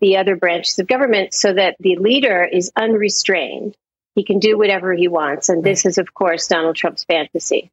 the 0.00 0.16
other 0.16 0.36
branches 0.36 0.78
of 0.78 0.86
government 0.86 1.34
so 1.34 1.52
that 1.52 1.76
the 1.80 1.96
leader 1.96 2.42
is 2.44 2.70
unrestrained. 2.76 3.76
he 4.14 4.24
can 4.24 4.38
do 4.38 4.58
whatever 4.58 4.92
he 4.92 5.06
wants. 5.06 5.48
And 5.48 5.62
this 5.62 5.86
is, 5.86 5.98
of 5.98 6.12
course, 6.12 6.48
Donald 6.48 6.74
Trump's 6.74 7.04
fantasy. 7.04 7.70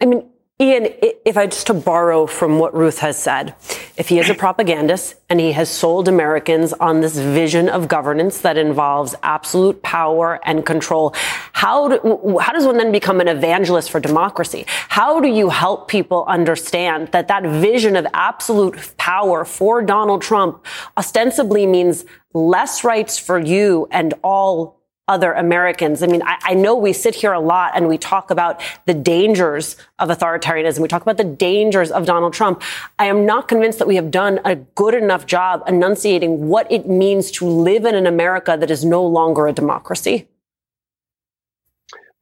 I 0.00 0.06
mean, 0.06 0.28
Ian, 0.62 0.86
if 1.02 1.36
I 1.36 1.48
just 1.48 1.66
to 1.66 1.74
borrow 1.74 2.24
from 2.24 2.60
what 2.60 2.72
Ruth 2.72 3.00
has 3.00 3.16
said, 3.16 3.56
if 3.96 4.08
he 4.08 4.20
is 4.20 4.30
a 4.30 4.34
propagandist 4.34 5.16
and 5.28 5.40
he 5.40 5.50
has 5.50 5.68
sold 5.68 6.06
Americans 6.06 6.72
on 6.74 7.00
this 7.00 7.18
vision 7.18 7.68
of 7.68 7.88
governance 7.88 8.42
that 8.42 8.56
involves 8.56 9.16
absolute 9.24 9.82
power 9.82 10.38
and 10.44 10.64
control, 10.64 11.16
how 11.52 11.88
do, 11.88 12.38
how 12.40 12.52
does 12.52 12.64
one 12.64 12.76
then 12.76 12.92
become 12.92 13.20
an 13.20 13.26
evangelist 13.26 13.90
for 13.90 13.98
democracy? 13.98 14.64
How 14.68 15.18
do 15.18 15.26
you 15.26 15.48
help 15.48 15.88
people 15.88 16.24
understand 16.28 17.08
that 17.08 17.26
that 17.26 17.42
vision 17.42 17.96
of 17.96 18.06
absolute 18.14 18.96
power 18.98 19.44
for 19.44 19.82
Donald 19.82 20.22
Trump 20.22 20.64
ostensibly 20.96 21.66
means 21.66 22.04
less 22.34 22.84
rights 22.84 23.18
for 23.18 23.36
you 23.36 23.88
and 23.90 24.14
all 24.22 24.81
other 25.08 25.32
Americans. 25.32 26.02
I 26.02 26.06
mean, 26.06 26.22
I, 26.22 26.38
I, 26.42 26.54
know 26.54 26.76
we 26.76 26.92
sit 26.92 27.16
here 27.16 27.32
a 27.32 27.40
lot 27.40 27.72
and 27.74 27.88
we 27.88 27.98
talk 27.98 28.30
about 28.30 28.62
the 28.86 28.94
dangers 28.94 29.76
of 29.98 30.10
authoritarianism. 30.10 30.78
We 30.78 30.86
talk 30.86 31.02
about 31.02 31.16
the 31.16 31.24
dangers 31.24 31.90
of 31.90 32.06
Donald 32.06 32.32
Trump. 32.32 32.62
I 33.00 33.06
am 33.06 33.26
not 33.26 33.48
convinced 33.48 33.80
that 33.80 33.88
we 33.88 33.96
have 33.96 34.12
done 34.12 34.38
a 34.44 34.54
good 34.54 34.94
enough 34.94 35.26
job 35.26 35.64
enunciating 35.66 36.48
what 36.48 36.70
it 36.70 36.88
means 36.88 37.32
to 37.32 37.46
live 37.46 37.84
in 37.84 37.96
an 37.96 38.06
America 38.06 38.56
that 38.58 38.70
is 38.70 38.84
no 38.84 39.04
longer 39.04 39.48
a 39.48 39.52
democracy. 39.52 40.28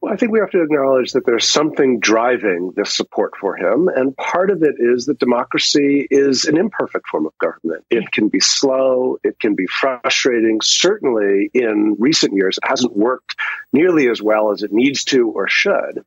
Well, 0.01 0.11
I 0.11 0.15
think 0.15 0.31
we 0.31 0.39
have 0.39 0.49
to 0.49 0.63
acknowledge 0.63 1.11
that 1.11 1.27
there's 1.27 1.47
something 1.47 1.99
driving 1.99 2.73
this 2.75 2.95
support 2.95 3.33
for 3.39 3.55
him. 3.55 3.87
And 3.87 4.17
part 4.17 4.49
of 4.49 4.63
it 4.63 4.75
is 4.79 5.05
that 5.05 5.19
democracy 5.19 6.07
is 6.09 6.45
an 6.45 6.57
imperfect 6.57 7.07
form 7.07 7.27
of 7.27 7.37
government. 7.37 7.85
It 7.91 8.11
can 8.11 8.27
be 8.27 8.39
slow, 8.39 9.19
it 9.23 9.39
can 9.39 9.53
be 9.53 9.67
frustrating. 9.67 10.59
Certainly 10.63 11.51
in 11.53 11.97
recent 11.99 12.33
years, 12.33 12.57
it 12.57 12.67
hasn't 12.67 12.97
worked 12.97 13.35
nearly 13.73 14.09
as 14.09 14.23
well 14.23 14.51
as 14.51 14.63
it 14.63 14.73
needs 14.73 15.03
to 15.05 15.29
or 15.29 15.47
should. 15.47 16.03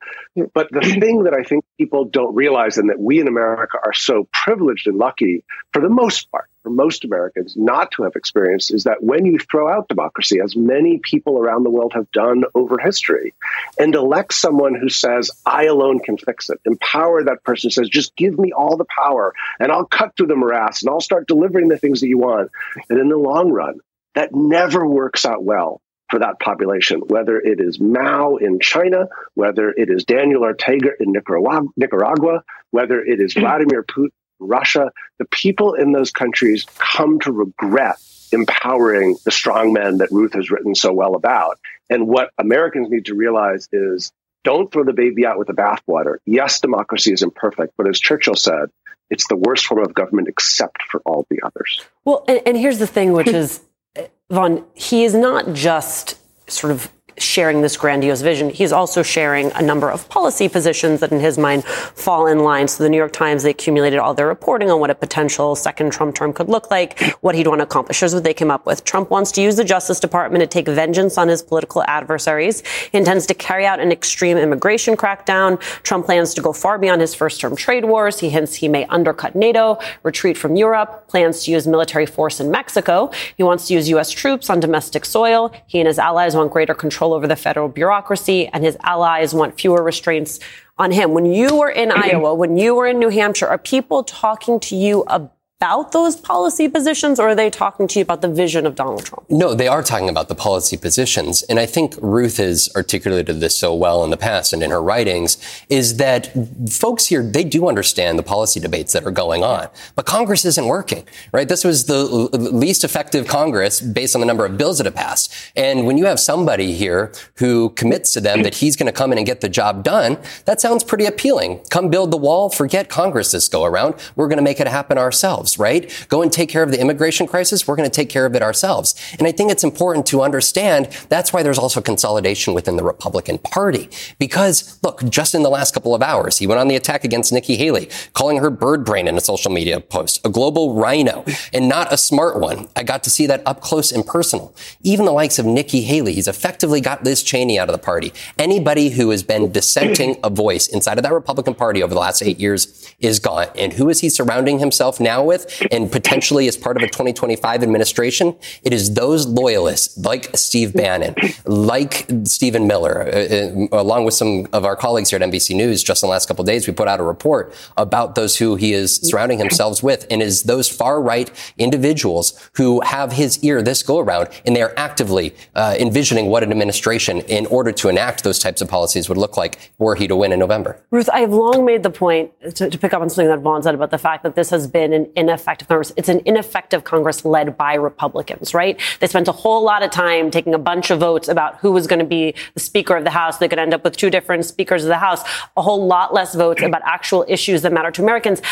But 0.52 0.72
the 0.72 0.80
thing 0.80 1.22
that 1.22 1.34
I 1.34 1.44
think 1.44 1.64
people 1.78 2.04
don't 2.04 2.34
realize 2.34 2.78
and 2.78 2.90
that 2.90 2.98
we 2.98 3.20
in 3.20 3.28
America 3.28 3.78
are 3.84 3.94
so 3.94 4.28
privileged 4.32 4.88
and 4.88 4.98
lucky 4.98 5.44
for 5.72 5.80
the 5.80 5.88
most 5.88 6.32
part 6.32 6.48
for 6.64 6.70
most 6.70 7.04
Americans 7.04 7.54
not 7.56 7.92
to 7.92 8.02
have 8.02 8.16
experienced 8.16 8.72
is 8.72 8.84
that 8.84 9.02
when 9.02 9.26
you 9.26 9.38
throw 9.38 9.70
out 9.70 9.86
democracy, 9.86 10.40
as 10.42 10.56
many 10.56 10.98
people 10.98 11.38
around 11.38 11.62
the 11.62 11.70
world 11.70 11.92
have 11.92 12.10
done 12.10 12.44
over 12.54 12.78
history, 12.78 13.34
and 13.78 13.94
elect 13.94 14.32
someone 14.32 14.74
who 14.74 14.88
says, 14.88 15.30
I 15.44 15.66
alone 15.66 16.00
can 16.00 16.16
fix 16.16 16.48
it, 16.48 16.58
empower 16.64 17.24
that 17.24 17.44
person, 17.44 17.70
says, 17.70 17.88
just 17.90 18.16
give 18.16 18.38
me 18.38 18.52
all 18.52 18.78
the 18.78 18.86
power 18.86 19.34
and 19.60 19.70
I'll 19.70 19.84
cut 19.84 20.16
through 20.16 20.28
the 20.28 20.36
morass 20.36 20.82
and 20.82 20.90
I'll 20.90 21.00
start 21.00 21.28
delivering 21.28 21.68
the 21.68 21.78
things 21.78 22.00
that 22.00 22.08
you 22.08 22.18
want. 22.18 22.50
And 22.88 22.98
in 22.98 23.10
the 23.10 23.18
long 23.18 23.52
run, 23.52 23.80
that 24.14 24.34
never 24.34 24.86
works 24.86 25.26
out 25.26 25.44
well 25.44 25.82
for 26.10 26.20
that 26.20 26.40
population, 26.40 27.00
whether 27.00 27.38
it 27.38 27.60
is 27.60 27.78
Mao 27.78 28.36
in 28.36 28.58
China, 28.60 29.08
whether 29.34 29.68
it 29.68 29.90
is 29.90 30.04
Daniel 30.04 30.44
Ortega 30.44 30.90
in 30.98 31.12
Nicaragua, 31.12 32.42
whether 32.70 33.04
it 33.04 33.20
is 33.20 33.34
Vladimir 33.38 33.82
Putin 33.82 34.12
Russia, 34.44 34.92
the 35.18 35.24
people 35.26 35.74
in 35.74 35.92
those 35.92 36.10
countries 36.10 36.66
come 36.78 37.18
to 37.20 37.32
regret 37.32 37.96
empowering 38.32 39.16
the 39.24 39.30
strongmen 39.30 39.98
that 39.98 40.10
Ruth 40.10 40.34
has 40.34 40.50
written 40.50 40.74
so 40.74 40.92
well 40.92 41.14
about. 41.14 41.58
And 41.88 42.08
what 42.08 42.30
Americans 42.38 42.90
need 42.90 43.06
to 43.06 43.14
realize 43.14 43.68
is 43.72 44.12
don't 44.42 44.70
throw 44.70 44.84
the 44.84 44.92
baby 44.92 45.24
out 45.24 45.38
with 45.38 45.46
the 45.46 45.54
bathwater. 45.54 46.16
Yes, 46.26 46.60
democracy 46.60 47.12
is 47.12 47.22
imperfect, 47.22 47.74
but 47.76 47.88
as 47.88 47.98
Churchill 47.98 48.34
said, 48.34 48.70
it's 49.10 49.26
the 49.28 49.36
worst 49.36 49.66
form 49.66 49.84
of 49.84 49.94
government 49.94 50.28
except 50.28 50.82
for 50.90 51.00
all 51.06 51.26
the 51.30 51.40
others. 51.42 51.82
Well, 52.04 52.24
and, 52.28 52.40
and 52.46 52.56
here's 52.56 52.78
the 52.78 52.86
thing, 52.86 53.12
which 53.12 53.28
is, 53.28 53.60
Vaughn, 54.30 54.64
he 54.74 55.04
is 55.04 55.14
not 55.14 55.52
just 55.52 56.18
sort 56.50 56.72
of 56.72 56.90
sharing 57.18 57.62
this 57.62 57.76
grandiose 57.76 58.20
vision, 58.20 58.50
he's 58.50 58.72
also 58.72 59.02
sharing 59.02 59.50
a 59.52 59.62
number 59.62 59.90
of 59.90 60.08
policy 60.08 60.48
positions 60.48 61.00
that, 61.00 61.12
in 61.12 61.20
his 61.20 61.38
mind, 61.38 61.64
fall 61.64 62.26
in 62.26 62.40
line. 62.40 62.68
So 62.68 62.82
the 62.82 62.90
New 62.90 62.96
York 62.96 63.12
Times, 63.12 63.42
they 63.42 63.50
accumulated 63.50 63.98
all 63.98 64.14
their 64.14 64.26
reporting 64.26 64.70
on 64.70 64.80
what 64.80 64.90
a 64.90 64.94
potential 64.94 65.54
second 65.56 65.92
Trump 65.92 66.14
term 66.14 66.32
could 66.32 66.48
look 66.48 66.70
like, 66.70 67.00
what 67.20 67.34
he'd 67.34 67.46
want 67.46 67.60
to 67.60 67.64
accomplish. 67.64 68.00
Here's 68.00 68.14
what 68.14 68.24
they 68.24 68.34
came 68.34 68.50
up 68.50 68.66
with. 68.66 68.84
Trump 68.84 69.10
wants 69.10 69.32
to 69.32 69.42
use 69.42 69.56
the 69.56 69.64
Justice 69.64 70.00
Department 70.00 70.42
to 70.42 70.46
take 70.46 70.66
vengeance 70.66 71.18
on 71.18 71.28
his 71.28 71.42
political 71.42 71.82
adversaries. 71.86 72.62
He 72.90 72.98
intends 72.98 73.26
to 73.26 73.34
carry 73.34 73.66
out 73.66 73.80
an 73.80 73.92
extreme 73.92 74.36
immigration 74.36 74.96
crackdown. 74.96 75.60
Trump 75.82 76.06
plans 76.06 76.34
to 76.34 76.42
go 76.42 76.52
far 76.52 76.78
beyond 76.78 77.00
his 77.00 77.14
first 77.14 77.40
term 77.40 77.56
trade 77.56 77.84
wars. 77.84 78.18
He 78.20 78.30
hints 78.30 78.54
he 78.54 78.68
may 78.68 78.86
undercut 78.86 79.34
NATO, 79.34 79.78
retreat 80.02 80.36
from 80.36 80.56
Europe, 80.56 81.08
plans 81.08 81.44
to 81.44 81.50
use 81.50 81.66
military 81.66 82.06
force 82.06 82.40
in 82.40 82.50
Mexico. 82.50 83.10
He 83.36 83.42
wants 83.42 83.68
to 83.68 83.74
use 83.74 83.88
U.S. 83.90 84.10
troops 84.10 84.50
on 84.50 84.60
domestic 84.60 85.04
soil. 85.04 85.52
He 85.66 85.78
and 85.80 85.86
his 85.86 85.98
allies 85.98 86.34
want 86.34 86.52
greater 86.52 86.74
control 86.74 87.03
control 87.04 87.14
over 87.14 87.26
the 87.26 87.36
federal 87.36 87.68
bureaucracy, 87.68 88.48
and 88.52 88.64
his 88.64 88.76
allies 88.82 89.34
want 89.34 89.60
fewer 89.60 89.82
restraints 89.82 90.40
on 90.78 90.90
him. 90.90 91.12
When 91.12 91.26
you 91.26 91.56
were 91.56 91.70
in 91.70 91.92
Iowa, 91.94 92.34
when 92.34 92.56
you 92.56 92.74
were 92.74 92.86
in 92.86 92.98
New 92.98 93.10
Hampshire, 93.10 93.46
are 93.46 93.58
people 93.58 94.04
talking 94.04 94.58
to 94.60 94.76
you 94.76 95.02
about 95.08 95.33
about 95.60 95.92
those 95.92 96.16
policy 96.16 96.68
positions, 96.68 97.18
or 97.18 97.28
are 97.28 97.34
they 97.34 97.48
talking 97.48 97.86
to 97.88 97.98
you 97.98 98.02
about 98.02 98.20
the 98.20 98.28
vision 98.28 98.66
of 98.66 98.74
Donald 98.74 99.04
Trump? 99.04 99.24
No, 99.30 99.54
they 99.54 99.68
are 99.68 99.82
talking 99.82 100.10
about 100.10 100.28
the 100.28 100.34
policy 100.34 100.76
positions. 100.76 101.42
And 101.44 101.58
I 101.58 101.64
think 101.64 101.94
Ruth 102.02 102.36
has 102.36 102.68
articulated 102.76 103.40
this 103.40 103.56
so 103.56 103.74
well 103.74 104.04
in 104.04 104.10
the 104.10 104.16
past 104.18 104.52
and 104.52 104.62
in 104.62 104.70
her 104.70 104.82
writings 104.82 105.38
is 105.70 105.96
that 105.96 106.30
folks 106.70 107.06
here, 107.06 107.22
they 107.22 107.44
do 107.44 107.66
understand 107.68 108.18
the 108.18 108.22
policy 108.22 108.60
debates 108.60 108.92
that 108.92 109.04
are 109.04 109.10
going 109.10 109.42
on. 109.42 109.68
But 109.94 110.04
Congress 110.04 110.44
isn't 110.44 110.66
working, 110.66 111.06
right? 111.32 111.48
This 111.48 111.64
was 111.64 111.86
the 111.86 112.04
least 112.04 112.84
effective 112.84 113.26
Congress 113.26 113.80
based 113.80 114.14
on 114.14 114.20
the 114.20 114.26
number 114.26 114.44
of 114.44 114.58
bills 114.58 114.78
that 114.78 114.84
have 114.84 114.94
passed. 114.94 115.32
And 115.56 115.86
when 115.86 115.96
you 115.96 116.04
have 116.04 116.20
somebody 116.20 116.74
here 116.74 117.12
who 117.36 117.70
commits 117.70 118.12
to 118.14 118.20
them 118.20 118.42
that 118.42 118.56
he's 118.56 118.76
going 118.76 118.86
to 118.86 118.92
come 118.92 119.12
in 119.12 119.18
and 119.18 119.26
get 119.26 119.40
the 119.40 119.48
job 119.48 119.82
done, 119.82 120.18
that 120.44 120.60
sounds 120.60 120.84
pretty 120.84 121.06
appealing. 121.06 121.60
Come 121.70 121.88
build 121.88 122.10
the 122.10 122.18
wall, 122.18 122.50
forget 122.50 122.90
Congress 122.90 123.30
this 123.30 123.48
go 123.48 123.64
around. 123.64 123.94
We're 124.14 124.28
going 124.28 124.36
to 124.36 124.42
make 124.42 124.60
it 124.60 124.68
happen 124.68 124.98
ourselves 124.98 125.43
right? 125.58 126.06
Go 126.08 126.22
and 126.22 126.32
take 126.32 126.48
care 126.48 126.62
of 126.62 126.70
the 126.70 126.80
immigration 126.80 127.26
crisis. 127.26 127.66
We're 127.66 127.76
going 127.76 127.88
to 127.88 127.94
take 127.94 128.08
care 128.08 128.26
of 128.26 128.34
it 128.34 128.42
ourselves. 128.42 128.94
And 129.18 129.26
I 129.26 129.32
think 129.32 129.50
it's 129.50 129.64
important 129.64 130.06
to 130.06 130.22
understand 130.22 130.86
that's 131.08 131.32
why 131.32 131.42
there's 131.42 131.58
also 131.58 131.80
consolidation 131.80 132.54
within 132.54 132.76
the 132.76 132.84
Republican 132.84 133.38
Party. 133.38 133.88
Because 134.18 134.78
look, 134.82 135.08
just 135.08 135.34
in 135.34 135.42
the 135.42 135.50
last 135.50 135.74
couple 135.74 135.94
of 135.94 136.02
hours, 136.02 136.38
he 136.38 136.46
went 136.46 136.60
on 136.60 136.68
the 136.68 136.76
attack 136.76 137.04
against 137.04 137.32
Nikki 137.32 137.56
Haley, 137.56 137.88
calling 138.12 138.38
her 138.38 138.50
bird 138.50 138.84
brain 138.84 139.08
in 139.08 139.16
a 139.16 139.20
social 139.20 139.50
media 139.50 139.80
post, 139.80 140.24
a 140.24 140.28
global 140.28 140.74
RINO 140.74 141.24
and 141.52 141.68
not 141.68 141.92
a 141.92 141.96
smart 141.96 142.40
one. 142.40 142.68
I 142.76 142.82
got 142.82 143.02
to 143.04 143.10
see 143.10 143.26
that 143.26 143.42
up 143.46 143.60
close 143.60 143.92
and 143.92 144.06
personal. 144.06 144.54
Even 144.82 145.04
the 145.04 145.12
likes 145.12 145.38
of 145.38 145.46
Nikki 145.46 145.82
Haley, 145.82 146.14
he's 146.14 146.28
effectively 146.28 146.80
got 146.80 147.04
Liz 147.04 147.22
Cheney 147.22 147.58
out 147.58 147.68
of 147.68 147.72
the 147.72 147.78
party. 147.78 148.12
Anybody 148.38 148.90
who 148.90 149.10
has 149.10 149.22
been 149.22 149.52
dissenting 149.52 150.16
a 150.22 150.30
voice 150.30 150.66
inside 150.68 150.98
of 150.98 151.04
that 151.04 151.12
Republican 151.12 151.54
Party 151.54 151.82
over 151.82 151.94
the 151.94 152.00
last 152.00 152.22
eight 152.22 152.40
years 152.40 152.94
is 153.00 153.18
gone. 153.18 153.48
And 153.56 153.74
who 153.74 153.88
is 153.88 154.00
he 154.00 154.08
surrounding 154.08 154.58
himself 154.58 155.00
now 155.00 155.22
with? 155.22 155.33
And 155.70 155.90
potentially 155.90 156.48
as 156.48 156.56
part 156.56 156.76
of 156.76 156.82
a 156.82 156.86
2025 156.86 157.62
administration, 157.62 158.36
it 158.62 158.72
is 158.72 158.94
those 158.94 159.26
loyalists 159.26 159.98
like 159.98 160.30
Steve 160.36 160.72
Bannon, 160.72 161.14
like 161.44 162.08
Stephen 162.24 162.66
Miller, 162.66 163.02
uh, 163.02 163.76
uh 163.76 163.80
along 163.80 164.04
with 164.04 164.14
some 164.14 164.46
of 164.52 164.64
our 164.64 164.76
colleagues 164.76 165.10
here 165.10 165.20
at 165.20 165.28
NBC 165.28 165.54
News 165.56 165.82
just 165.82 166.02
in 166.02 166.06
the 166.06 166.10
last 166.10 166.26
couple 166.26 166.42
of 166.42 166.46
days, 166.46 166.66
we 166.66 166.72
put 166.72 166.88
out 166.88 167.00
a 167.00 167.02
report 167.02 167.54
about 167.76 168.14
those 168.14 168.36
who 168.36 168.56
he 168.56 168.72
is 168.72 168.96
surrounding 168.96 169.38
himself 169.38 169.64
with 169.82 170.06
and 170.10 170.22
is 170.22 170.44
those 170.44 170.68
far 170.68 171.00
right 171.00 171.30
individuals 171.58 172.50
who 172.56 172.80
have 172.82 173.12
his 173.12 173.42
ear 173.42 173.62
this 173.62 173.82
go 173.82 173.98
around 173.98 174.28
and 174.46 174.54
they 174.54 174.62
are 174.62 174.74
actively 174.76 175.34
uh, 175.54 175.74
envisioning 175.78 176.26
what 176.26 176.42
an 176.42 176.50
administration 176.50 177.20
in 177.22 177.46
order 177.46 177.72
to 177.72 177.88
enact 177.88 178.24
those 178.24 178.38
types 178.38 178.60
of 178.60 178.68
policies 178.68 179.08
would 179.08 179.18
look 179.18 179.36
like 179.36 179.72
were 179.78 179.94
he 179.94 180.06
to 180.06 180.16
win 180.16 180.32
in 180.32 180.38
November. 180.38 180.80
Ruth, 180.90 181.08
I 181.10 181.20
have 181.20 181.32
long 181.32 181.64
made 181.64 181.82
the 181.82 181.90
point 181.90 182.32
to, 182.56 182.68
to 182.68 182.78
pick 182.78 182.92
up 182.92 183.00
on 183.00 183.08
something 183.08 183.28
that 183.28 183.40
Vaughn 183.40 183.62
said 183.62 183.74
about 183.74 183.90
the 183.90 183.98
fact 183.98 184.22
that 184.22 184.34
this 184.34 184.50
has 184.50 184.66
been 184.66 184.92
an 184.92 185.10
ineffective 185.28 185.68
Congress. 185.68 185.92
It's 185.96 186.08
an 186.08 186.20
ineffective 186.24 186.84
Congress 186.84 187.24
led 187.24 187.56
by 187.56 187.74
Republicans, 187.74 188.54
right? 188.54 188.80
They 189.00 189.06
spent 189.06 189.28
a 189.28 189.32
whole 189.32 189.62
lot 189.62 189.82
of 189.82 189.90
time 189.90 190.30
taking 190.30 190.54
a 190.54 190.58
bunch 190.58 190.90
of 190.90 191.00
votes 191.00 191.28
about 191.28 191.58
who 191.58 191.72
was 191.72 191.86
going 191.86 191.98
to 191.98 192.04
be 192.04 192.34
the 192.54 192.60
Speaker 192.60 192.96
of 192.96 193.04
the 193.04 193.10
House. 193.10 193.38
They 193.38 193.48
could 193.48 193.58
end 193.58 193.74
up 193.74 193.84
with 193.84 193.96
two 193.96 194.10
different 194.10 194.44
Speakers 194.44 194.84
of 194.84 194.88
the 194.88 194.98
House, 194.98 195.22
a 195.56 195.62
whole 195.62 195.86
lot 195.86 196.14
less 196.14 196.34
votes 196.34 196.62
about 196.62 196.82
actual 196.84 197.24
issues 197.28 197.62
that 197.62 197.72
matter 197.72 197.90
to 197.90 198.02
Americans. 198.02 198.42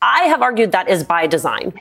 I 0.00 0.24
have 0.24 0.42
argued 0.42 0.72
that 0.72 0.88
is 0.88 1.02
by 1.02 1.26
design. 1.26 1.72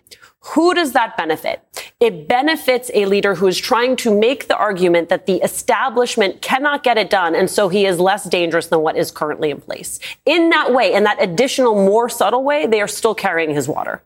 Who 0.53 0.73
does 0.73 0.93
that 0.93 1.17
benefit? 1.17 1.61
It 1.99 2.27
benefits 2.27 2.89
a 2.93 3.05
leader 3.05 3.35
who 3.35 3.47
is 3.47 3.57
trying 3.57 3.95
to 3.97 4.17
make 4.17 4.47
the 4.47 4.55
argument 4.55 5.09
that 5.09 5.25
the 5.25 5.35
establishment 5.37 6.41
cannot 6.41 6.83
get 6.83 6.97
it 6.97 7.09
done, 7.09 7.35
and 7.35 7.49
so 7.49 7.69
he 7.69 7.85
is 7.85 7.99
less 7.99 8.23
dangerous 8.23 8.67
than 8.67 8.81
what 8.81 8.95
is 8.95 9.11
currently 9.11 9.51
in 9.51 9.61
place. 9.61 9.99
In 10.25 10.49
that 10.51 10.73
way, 10.73 10.93
in 10.93 11.03
that 11.03 11.21
additional, 11.21 11.75
more 11.75 12.07
subtle 12.07 12.43
way, 12.43 12.65
they 12.65 12.81
are 12.81 12.87
still 12.87 13.13
carrying 13.13 13.53
his 13.53 13.67
water. 13.67 14.01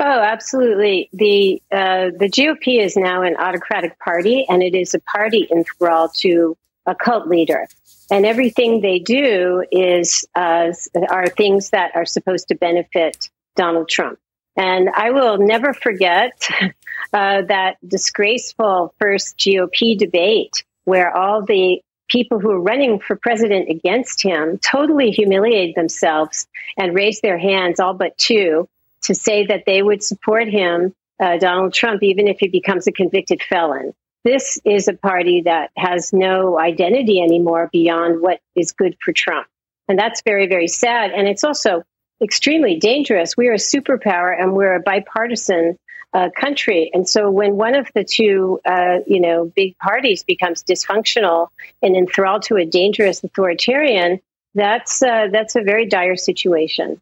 Oh, 0.00 0.20
absolutely. 0.20 1.10
The 1.12 1.62
uh, 1.70 2.10
the 2.18 2.30
GOP 2.30 2.80
is 2.82 2.96
now 2.96 3.22
an 3.22 3.36
autocratic 3.36 3.98
party, 3.98 4.46
and 4.48 4.62
it 4.62 4.74
is 4.74 4.94
a 4.94 5.00
party 5.00 5.46
enthralled 5.50 6.14
to 6.18 6.56
a 6.86 6.94
cult 6.94 7.28
leader. 7.28 7.66
And 8.10 8.24
everything 8.24 8.80
they 8.80 8.98
do 8.98 9.64
is 9.70 10.26
uh, 10.34 10.72
are 11.10 11.28
things 11.28 11.70
that 11.70 11.94
are 11.94 12.06
supposed 12.06 12.48
to 12.48 12.54
benefit 12.54 13.28
Donald 13.54 13.88
Trump. 13.88 14.18
And 14.56 14.88
I 14.88 15.10
will 15.10 15.38
never 15.38 15.74
forget 15.74 16.32
uh, 17.12 17.42
that 17.42 17.76
disgraceful 17.86 18.94
first 18.98 19.36
GOP 19.36 19.98
debate 19.98 20.64
where 20.84 21.14
all 21.14 21.44
the 21.44 21.82
people 22.08 22.40
who 22.40 22.50
are 22.50 22.60
running 22.60 22.98
for 22.98 23.14
president 23.16 23.68
against 23.68 24.22
him 24.22 24.58
totally 24.58 25.10
humiliated 25.10 25.74
themselves 25.74 26.46
and 26.78 26.94
raised 26.94 27.20
their 27.22 27.38
hands, 27.38 27.78
all 27.78 27.92
but 27.92 28.16
two, 28.16 28.66
to 29.02 29.14
say 29.14 29.46
that 29.46 29.64
they 29.66 29.82
would 29.82 30.02
support 30.02 30.48
him, 30.48 30.94
uh, 31.20 31.38
Donald 31.38 31.74
Trump, 31.74 32.02
even 32.02 32.28
if 32.28 32.38
he 32.40 32.48
becomes 32.48 32.86
a 32.86 32.92
convicted 32.92 33.42
felon. 33.42 33.92
This 34.24 34.60
is 34.64 34.88
a 34.88 34.94
party 34.94 35.42
that 35.42 35.70
has 35.76 36.12
no 36.12 36.58
identity 36.58 37.20
anymore 37.20 37.68
beyond 37.72 38.20
what 38.20 38.40
is 38.54 38.72
good 38.72 38.96
for 39.00 39.12
Trump. 39.12 39.46
And 39.88 39.98
that's 39.98 40.22
very, 40.22 40.46
very 40.46 40.68
sad. 40.68 41.12
And 41.12 41.26
it's 41.26 41.44
also 41.44 41.82
extremely 42.22 42.78
dangerous. 42.78 43.36
We 43.36 43.48
are 43.48 43.54
a 43.54 43.58
superpower 43.58 44.38
and 44.38 44.52
we're 44.52 44.74
a 44.74 44.80
bipartisan 44.80 45.78
uh, 46.12 46.28
country. 46.38 46.90
And 46.92 47.08
so 47.08 47.30
when 47.30 47.56
one 47.56 47.74
of 47.74 47.88
the 47.94 48.04
two, 48.04 48.60
uh, 48.64 48.98
you 49.06 49.20
know, 49.20 49.52
big 49.54 49.76
parties 49.78 50.24
becomes 50.24 50.62
dysfunctional 50.62 51.48
and 51.82 51.96
enthralled 51.96 52.42
to 52.44 52.56
a 52.56 52.64
dangerous 52.64 53.22
authoritarian, 53.22 54.20
that's 54.54 55.02
uh, 55.02 55.28
that's 55.30 55.54
a 55.56 55.62
very 55.62 55.86
dire 55.86 56.16
situation. 56.16 57.00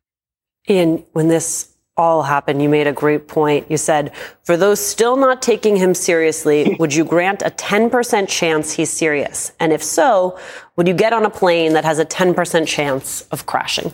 Ian, 0.68 1.04
when 1.12 1.28
this 1.28 1.72
all 1.96 2.22
happened, 2.22 2.62
you 2.62 2.68
made 2.68 2.87
a 2.87 2.92
great 2.92 3.26
point. 3.26 3.70
You 3.70 3.76
said, 3.76 4.12
for 4.42 4.56
those 4.56 4.85
still 4.85 5.16
not 5.16 5.40
taking 5.40 5.76
him 5.76 5.94
seriously, 5.94 6.76
would 6.80 6.94
you 6.94 7.04
grant 7.04 7.42
a 7.42 7.50
10% 7.50 8.28
chance 8.28 8.72
he's 8.72 8.90
serious? 8.90 9.52
And 9.59 9.72
if 9.72 9.82
so, 9.82 10.38
would 10.76 10.87
you 10.87 10.94
get 10.94 11.12
on 11.12 11.24
a 11.24 11.30
plane 11.30 11.72
that 11.72 11.85
has 11.85 11.98
a 11.98 12.04
10% 12.04 12.66
chance 12.66 13.22
of 13.32 13.46
crashing? 13.46 13.92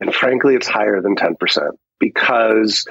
And 0.00 0.14
frankly, 0.14 0.54
it's 0.54 0.68
higher 0.68 1.00
than 1.00 1.16
10% 1.16 1.70
because 1.98 2.86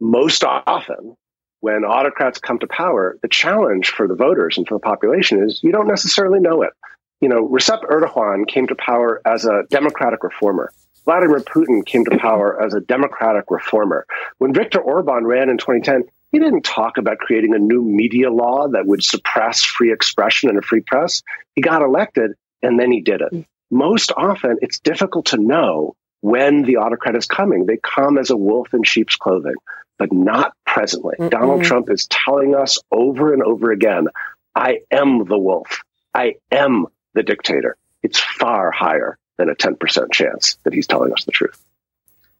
most 0.00 0.42
often 0.44 1.16
when 1.60 1.84
autocrats 1.84 2.38
come 2.38 2.58
to 2.58 2.66
power, 2.66 3.18
the 3.22 3.28
challenge 3.28 3.90
for 3.90 4.08
the 4.08 4.14
voters 4.14 4.56
and 4.56 4.66
for 4.66 4.74
the 4.74 4.80
population 4.80 5.44
is 5.44 5.60
you 5.62 5.72
don't 5.72 5.86
necessarily 5.86 6.40
know 6.40 6.62
it. 6.62 6.72
You 7.20 7.28
know, 7.28 7.46
Recep 7.46 7.84
Erdogan 7.84 8.48
came 8.48 8.66
to 8.68 8.74
power 8.74 9.20
as 9.26 9.44
a 9.44 9.64
democratic 9.68 10.24
reformer. 10.24 10.72
Vladimir 11.04 11.40
Putin 11.40 11.84
came 11.84 12.04
to 12.04 12.18
power 12.18 12.62
as 12.62 12.74
a 12.74 12.80
democratic 12.80 13.44
reformer. 13.50 14.06
When 14.38 14.52
Viktor 14.52 14.80
Orban 14.80 15.24
ran 15.24 15.48
in 15.48 15.58
2010, 15.58 16.04
he 16.32 16.38
didn't 16.38 16.62
talk 16.62 16.96
about 16.96 17.18
creating 17.18 17.54
a 17.54 17.58
new 17.58 17.82
media 17.82 18.30
law 18.30 18.68
that 18.68 18.86
would 18.86 19.02
suppress 19.02 19.62
free 19.64 19.92
expression 19.92 20.48
and 20.48 20.58
a 20.58 20.62
free 20.62 20.80
press. 20.80 21.22
He 21.54 21.60
got 21.60 21.82
elected 21.82 22.32
and 22.62 22.78
then 22.78 22.92
he 22.92 23.00
did 23.00 23.20
it. 23.20 23.46
Most 23.70 24.12
often, 24.16 24.58
it's 24.62 24.78
difficult 24.78 25.26
to 25.26 25.38
know 25.38 25.96
when 26.20 26.62
the 26.62 26.76
autocrat 26.76 27.16
is 27.16 27.26
coming. 27.26 27.66
They 27.66 27.78
come 27.78 28.18
as 28.18 28.30
a 28.30 28.36
wolf 28.36 28.72
in 28.74 28.82
sheep's 28.82 29.16
clothing, 29.16 29.54
but 29.98 30.12
not 30.12 30.54
presently. 30.66 31.16
Mm-mm. 31.18 31.30
Donald 31.30 31.64
Trump 31.64 31.90
is 31.90 32.06
telling 32.06 32.54
us 32.54 32.78
over 32.92 33.32
and 33.32 33.42
over 33.42 33.70
again 33.70 34.08
I 34.54 34.80
am 34.90 35.24
the 35.24 35.38
wolf. 35.38 35.80
I 36.12 36.34
am 36.50 36.86
the 37.14 37.22
dictator. 37.22 37.76
It's 38.02 38.18
far 38.18 38.70
higher 38.70 39.18
than 39.40 39.48
a 39.48 39.54
10% 39.54 40.12
chance 40.12 40.56
that 40.64 40.72
he's 40.74 40.86
telling 40.86 41.12
us 41.12 41.24
the 41.24 41.32
truth. 41.32 41.64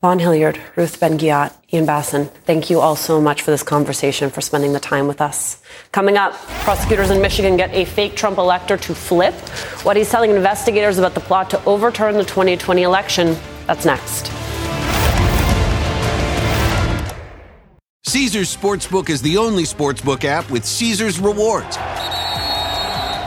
Vaughn 0.02 0.18
Hillyard, 0.18 0.58
Ruth 0.76 0.98
Ben-Ghiat, 1.00 1.52
Ian 1.72 1.84
Bassin, 1.84 2.26
thank 2.44 2.70
you 2.70 2.80
all 2.80 2.96
so 2.96 3.20
much 3.20 3.42
for 3.42 3.50
this 3.50 3.62
conversation, 3.62 4.30
for 4.30 4.40
spending 4.40 4.72
the 4.72 4.80
time 4.80 5.06
with 5.06 5.20
us. 5.20 5.62
Coming 5.92 6.16
up, 6.16 6.32
prosecutors 6.64 7.10
in 7.10 7.20
Michigan 7.20 7.56
get 7.56 7.70
a 7.74 7.84
fake 7.84 8.16
Trump 8.16 8.38
elector 8.38 8.76
to 8.78 8.94
flip. 8.94 9.34
What 9.82 9.96
he's 9.96 10.10
telling 10.10 10.30
investigators 10.30 10.96
about 10.98 11.14
the 11.14 11.20
plot 11.20 11.50
to 11.50 11.64
overturn 11.64 12.14
the 12.14 12.24
2020 12.24 12.82
election. 12.82 13.36
That's 13.66 13.84
next. 13.84 14.26
Caesars 18.04 18.54
Sportsbook 18.56 19.10
is 19.10 19.20
the 19.22 19.36
only 19.36 19.64
sportsbook 19.64 20.24
app 20.24 20.50
with 20.50 20.64
Caesars 20.64 21.20
rewards. 21.20 21.76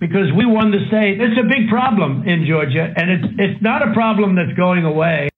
because 0.00 0.32
we 0.34 0.46
won 0.46 0.70
the 0.70 0.86
state. 0.88 1.20
It's 1.20 1.38
a 1.38 1.44
big 1.44 1.68
problem 1.68 2.26
in 2.26 2.46
Georgia, 2.48 2.94
and 2.96 3.10
it's, 3.10 3.26
it's 3.38 3.60
not 3.62 3.86
a 3.86 3.92
problem 3.92 4.36
that's 4.36 4.54
going 4.56 4.86
away. 4.86 5.28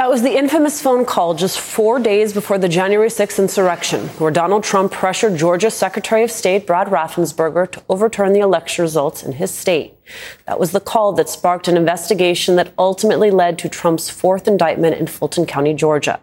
That 0.00 0.08
was 0.08 0.22
the 0.22 0.34
infamous 0.34 0.80
phone 0.80 1.04
call 1.04 1.34
just 1.34 1.60
four 1.60 1.98
days 1.98 2.32
before 2.32 2.56
the 2.56 2.70
January 2.70 3.10
6th 3.10 3.38
insurrection, 3.38 4.08
where 4.16 4.30
Donald 4.30 4.64
Trump 4.64 4.92
pressured 4.92 5.36
Georgia 5.36 5.70
Secretary 5.70 6.24
of 6.24 6.30
State 6.30 6.66
Brad 6.66 6.86
Raffensperger 6.86 7.70
to 7.70 7.82
overturn 7.86 8.32
the 8.32 8.40
election 8.40 8.82
results 8.82 9.22
in 9.22 9.32
his 9.32 9.50
state. 9.50 9.92
That 10.46 10.58
was 10.58 10.72
the 10.72 10.80
call 10.80 11.12
that 11.12 11.28
sparked 11.28 11.68
an 11.68 11.76
investigation 11.76 12.56
that 12.56 12.72
ultimately 12.78 13.30
led 13.30 13.58
to 13.58 13.68
Trump's 13.68 14.08
fourth 14.08 14.48
indictment 14.48 14.96
in 14.96 15.06
Fulton 15.06 15.44
County, 15.44 15.74
Georgia. 15.74 16.18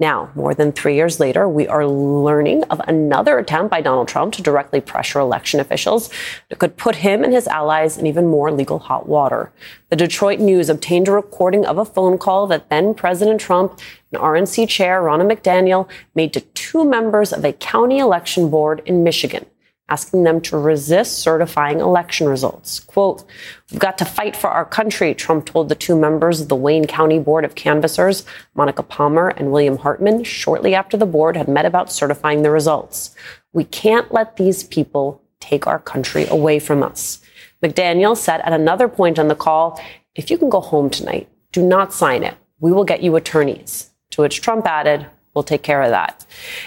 Now, 0.00 0.30
more 0.36 0.54
than 0.54 0.70
three 0.70 0.94
years 0.94 1.18
later, 1.18 1.48
we 1.48 1.66
are 1.66 1.84
learning 1.84 2.62
of 2.64 2.80
another 2.86 3.36
attempt 3.38 3.70
by 3.70 3.80
Donald 3.80 4.06
Trump 4.06 4.32
to 4.34 4.42
directly 4.42 4.80
pressure 4.80 5.18
election 5.18 5.58
officials 5.58 6.08
that 6.48 6.60
could 6.60 6.76
put 6.76 6.96
him 6.96 7.24
and 7.24 7.32
his 7.32 7.48
allies 7.48 7.98
in 7.98 8.06
even 8.06 8.28
more 8.28 8.52
legal 8.52 8.78
hot 8.78 9.08
water. 9.08 9.52
The 9.88 9.96
Detroit 9.96 10.38
News 10.38 10.68
obtained 10.68 11.08
a 11.08 11.12
recording 11.12 11.66
of 11.66 11.78
a 11.78 11.84
phone 11.84 12.16
call 12.16 12.46
that 12.46 12.70
then 12.70 12.94
President 12.94 13.40
Trump 13.40 13.80
and 14.12 14.22
RNC 14.22 14.68
Chair 14.68 15.02
Ronna 15.02 15.28
McDaniel 15.28 15.88
made 16.14 16.32
to 16.32 16.42
two 16.42 16.84
members 16.84 17.32
of 17.32 17.44
a 17.44 17.52
county 17.52 17.98
election 17.98 18.50
board 18.50 18.82
in 18.86 19.02
Michigan 19.02 19.46
asking 19.88 20.24
them 20.24 20.40
to 20.42 20.58
resist 20.58 21.18
certifying 21.18 21.80
election 21.80 22.28
results. 22.28 22.80
Quote, 22.80 23.24
We've 23.70 23.80
got 23.80 23.98
to 23.98 24.04
fight 24.04 24.36
for 24.36 24.50
our 24.50 24.64
country, 24.64 25.14
Trump 25.14 25.46
told 25.46 25.68
the 25.68 25.74
two 25.74 25.98
members 25.98 26.40
of 26.40 26.48
the 26.48 26.56
Wayne 26.56 26.86
County 26.86 27.18
Board 27.18 27.44
of 27.44 27.54
Canvassers, 27.54 28.24
Monica 28.54 28.82
Palmer 28.82 29.28
and 29.28 29.52
William 29.52 29.78
Hartman, 29.78 30.24
shortly 30.24 30.74
after 30.74 30.96
the 30.96 31.06
board 31.06 31.36
had 31.36 31.48
met 31.48 31.66
about 31.66 31.92
certifying 31.92 32.42
the 32.42 32.50
results. 32.50 33.14
We 33.52 33.64
can't 33.64 34.12
let 34.12 34.36
these 34.36 34.64
people 34.64 35.22
take 35.40 35.66
our 35.66 35.78
country 35.78 36.26
away 36.26 36.58
from 36.58 36.82
us. 36.82 37.20
McDaniel 37.62 38.16
said 38.16 38.40
at 38.42 38.52
another 38.52 38.88
point 38.88 39.18
on 39.18 39.28
the 39.28 39.34
call, 39.34 39.80
if 40.14 40.30
you 40.30 40.38
can 40.38 40.50
go 40.50 40.60
home 40.60 40.90
tonight, 40.90 41.28
do 41.52 41.62
not 41.62 41.92
sign 41.92 42.24
it. 42.24 42.34
We 42.60 42.72
will 42.72 42.84
get 42.84 43.02
you 43.02 43.16
attorneys. 43.16 43.90
To 44.10 44.22
which 44.22 44.40
Trump 44.40 44.66
added, 44.66 45.06
We'll 45.38 45.44
take 45.44 45.62
care 45.62 45.82
of 45.82 45.90
that. 45.90 46.26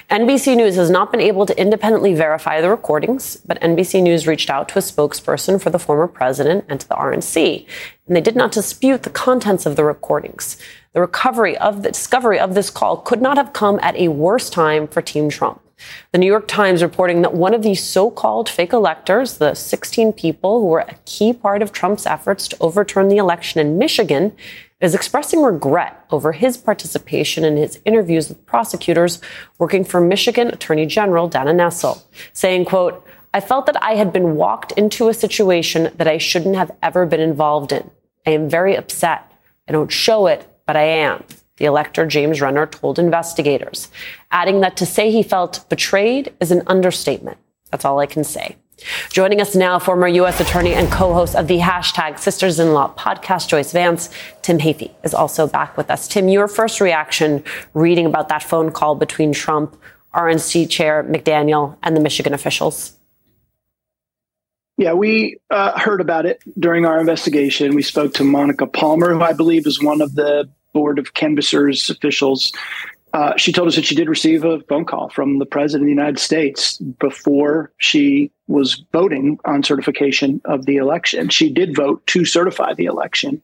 NBC 0.10 0.56
News 0.56 0.78
has 0.78 0.90
not 0.90 1.12
been 1.12 1.20
able 1.20 1.46
to 1.46 1.60
independently 1.60 2.14
verify 2.14 2.62
the 2.62 2.70
recordings, 2.70 3.36
but 3.36 3.60
NBC 3.60 4.02
News 4.02 4.26
reached 4.26 4.50
out 4.50 4.70
to 4.70 4.80
a 4.80 4.82
spokesperson 4.82 5.62
for 5.62 5.70
the 5.72 5.78
former 5.78 6.08
president 6.08 6.64
and 6.70 6.80
to 6.80 6.88
the 6.88 6.96
RNC, 6.96 7.68
and 8.08 8.16
they 8.16 8.22
did 8.22 8.38
not 8.38 8.54
dispute 8.54 9.04
the 9.04 9.10
contents 9.10 9.66
of 9.66 9.76
the 9.76 9.84
recordings. 9.84 10.56
The 10.94 11.02
recovery 11.02 11.58
of 11.58 11.84
the 11.84 11.92
discovery 11.92 12.40
of 12.40 12.54
this 12.54 12.70
call 12.70 12.96
could 12.96 13.22
not 13.22 13.36
have 13.36 13.52
come 13.52 13.78
at 13.84 13.98
a 13.98 14.08
worse 14.08 14.50
time 14.50 14.88
for 14.88 15.02
Team 15.02 15.28
Trump. 15.28 15.60
The 16.14 16.18
New 16.18 16.28
York 16.28 16.48
Times 16.48 16.82
reporting 16.82 17.24
that 17.24 17.34
one 17.34 17.54
of 17.54 17.64
these 17.64 17.84
so-called 17.84 18.48
fake 18.48 18.72
electors, 18.72 19.38
the 19.38 19.54
16 19.54 20.14
people 20.14 20.62
who 20.62 20.68
were 20.68 20.80
a 20.88 20.96
key 21.04 21.34
part 21.34 21.62
of 21.62 21.74
Trump's 21.74 22.06
efforts 22.06 22.48
to 22.48 22.58
overturn 22.62 23.10
the 23.10 23.18
election 23.18 23.60
in 23.60 23.78
Michigan, 23.78 24.32
is 24.82 24.96
expressing 24.96 25.42
regret 25.44 26.06
over 26.12 26.32
his 26.32 26.58
participation 26.58 27.46
in 27.46 27.56
his 27.56 27.80
interviews 27.86 28.28
with 28.28 28.46
prosecutors 28.46 29.22
working 29.60 29.86
for 29.86 30.02
Michigan 30.02 30.48
Attorney 30.48 30.86
General 30.86 31.30
Dana 31.30 31.54
Nessel, 31.54 32.04
saying, 32.34 32.66
quote, 32.66 33.06
I 33.34 33.40
felt 33.40 33.68
that 33.68 33.82
I 33.82 33.96
had 33.96 34.12
been 34.12 34.36
walked 34.36 34.74
into 34.74 35.08
a 35.08 35.14
situation 35.14 35.92
that 35.96 36.08
I 36.08 36.18
shouldn't 36.18 36.56
have 36.56 36.72
ever 36.84 37.06
been 37.06 37.22
involved 37.22 37.72
in. 37.72 37.90
I 38.26 38.32
am 38.32 38.50
very 38.50 38.76
upset. 38.76 39.32
I 39.70 39.72
don't 39.72 39.92
show 39.92 40.28
it, 40.28 40.48
but 40.66 40.76
I 40.76 40.84
am. 40.84 41.24
The 41.58 41.66
elector 41.66 42.06
James 42.08 42.42
Renner 42.42 42.66
told 42.66 42.98
investigators, 42.98 43.90
adding 44.32 44.62
that 44.62 44.76
to 44.78 44.86
say 44.86 45.12
he 45.12 45.24
felt 45.24 45.70
betrayed 45.70 46.34
is 46.40 46.52
an 46.52 46.64
understatement. 46.66 47.38
That's 47.70 47.86
all 47.86 48.00
I 48.00 48.08
can 48.08 48.24
say. 48.24 48.58
Joining 49.10 49.42
us 49.42 49.56
now, 49.56 49.80
former 49.80 50.08
U.S. 50.08 50.40
Attorney 50.40 50.74
and 50.74 50.92
co-host 50.92 51.36
of 51.36 51.48
the 51.48 51.60
hashtag 51.60 52.20
Sisters-in-Law 52.20 52.96
podcast, 52.96 53.48
Joyce 53.48 53.72
Vance, 53.72 54.10
Tim 54.42 54.60
Heaphy 54.60 54.92
is 55.04 55.14
also 55.14 55.48
back 55.48 55.78
with 55.78 55.90
us. 55.90 56.08
Tim, 56.08 56.30
your 56.30 56.48
first 56.48 56.82
reaction 56.82 57.44
reading 57.74 58.06
about 58.06 58.30
that 58.30 58.44
phone 58.44 58.72
call 58.72 58.96
between 58.96 59.34
Trump, 59.34 59.76
RNC 60.14 60.70
Chair 60.70 61.04
McDaniel, 61.04 61.78
and 61.84 61.96
the 61.96 62.02
Michigan 62.02 62.34
officials? 62.34 62.98
Yeah, 64.78 64.94
we 64.94 65.38
uh, 65.50 65.78
heard 65.78 66.02
about 66.02 66.26
it 66.26 66.42
during 66.60 66.86
our 66.86 67.00
investigation. 67.00 67.76
We 67.76 67.84
spoke 67.84 68.14
to 68.16 68.24
Monica 68.24 68.66
Palmer, 68.66 69.14
who 69.14 69.22
I 69.22 69.34
believe 69.34 69.68
is 69.68 69.82
one 69.82 70.02
of 70.02 70.16
the 70.16 70.50
board 70.74 70.98
of 70.98 71.14
canvassers 71.14 71.90
officials. 71.90 72.52
Uh, 73.14 73.36
she 73.36 73.52
told 73.52 73.68
us 73.68 73.76
that 73.76 73.86
she 73.86 73.96
did 73.96 74.08
receive 74.08 74.46
a 74.46 74.62
phone 74.62 74.86
call 74.86 75.10
from 75.10 75.40
the 75.40 75.46
president 75.46 75.84
of 75.84 75.88
the 75.88 76.02
United 76.02 76.20
States 76.20 76.78
before 76.78 77.72
she 77.78 78.32
was 78.48 78.84
voting 78.94 79.38
on 79.46 79.64
certification 79.64 80.42
of 80.46 80.66
the 80.66 80.78
election. 80.78 81.30
She 81.30 81.52
did 81.52 81.76
vote 81.76 82.06
to 82.08 82.24
certify 82.24 82.74
the 82.74 82.86
election. 82.86 83.42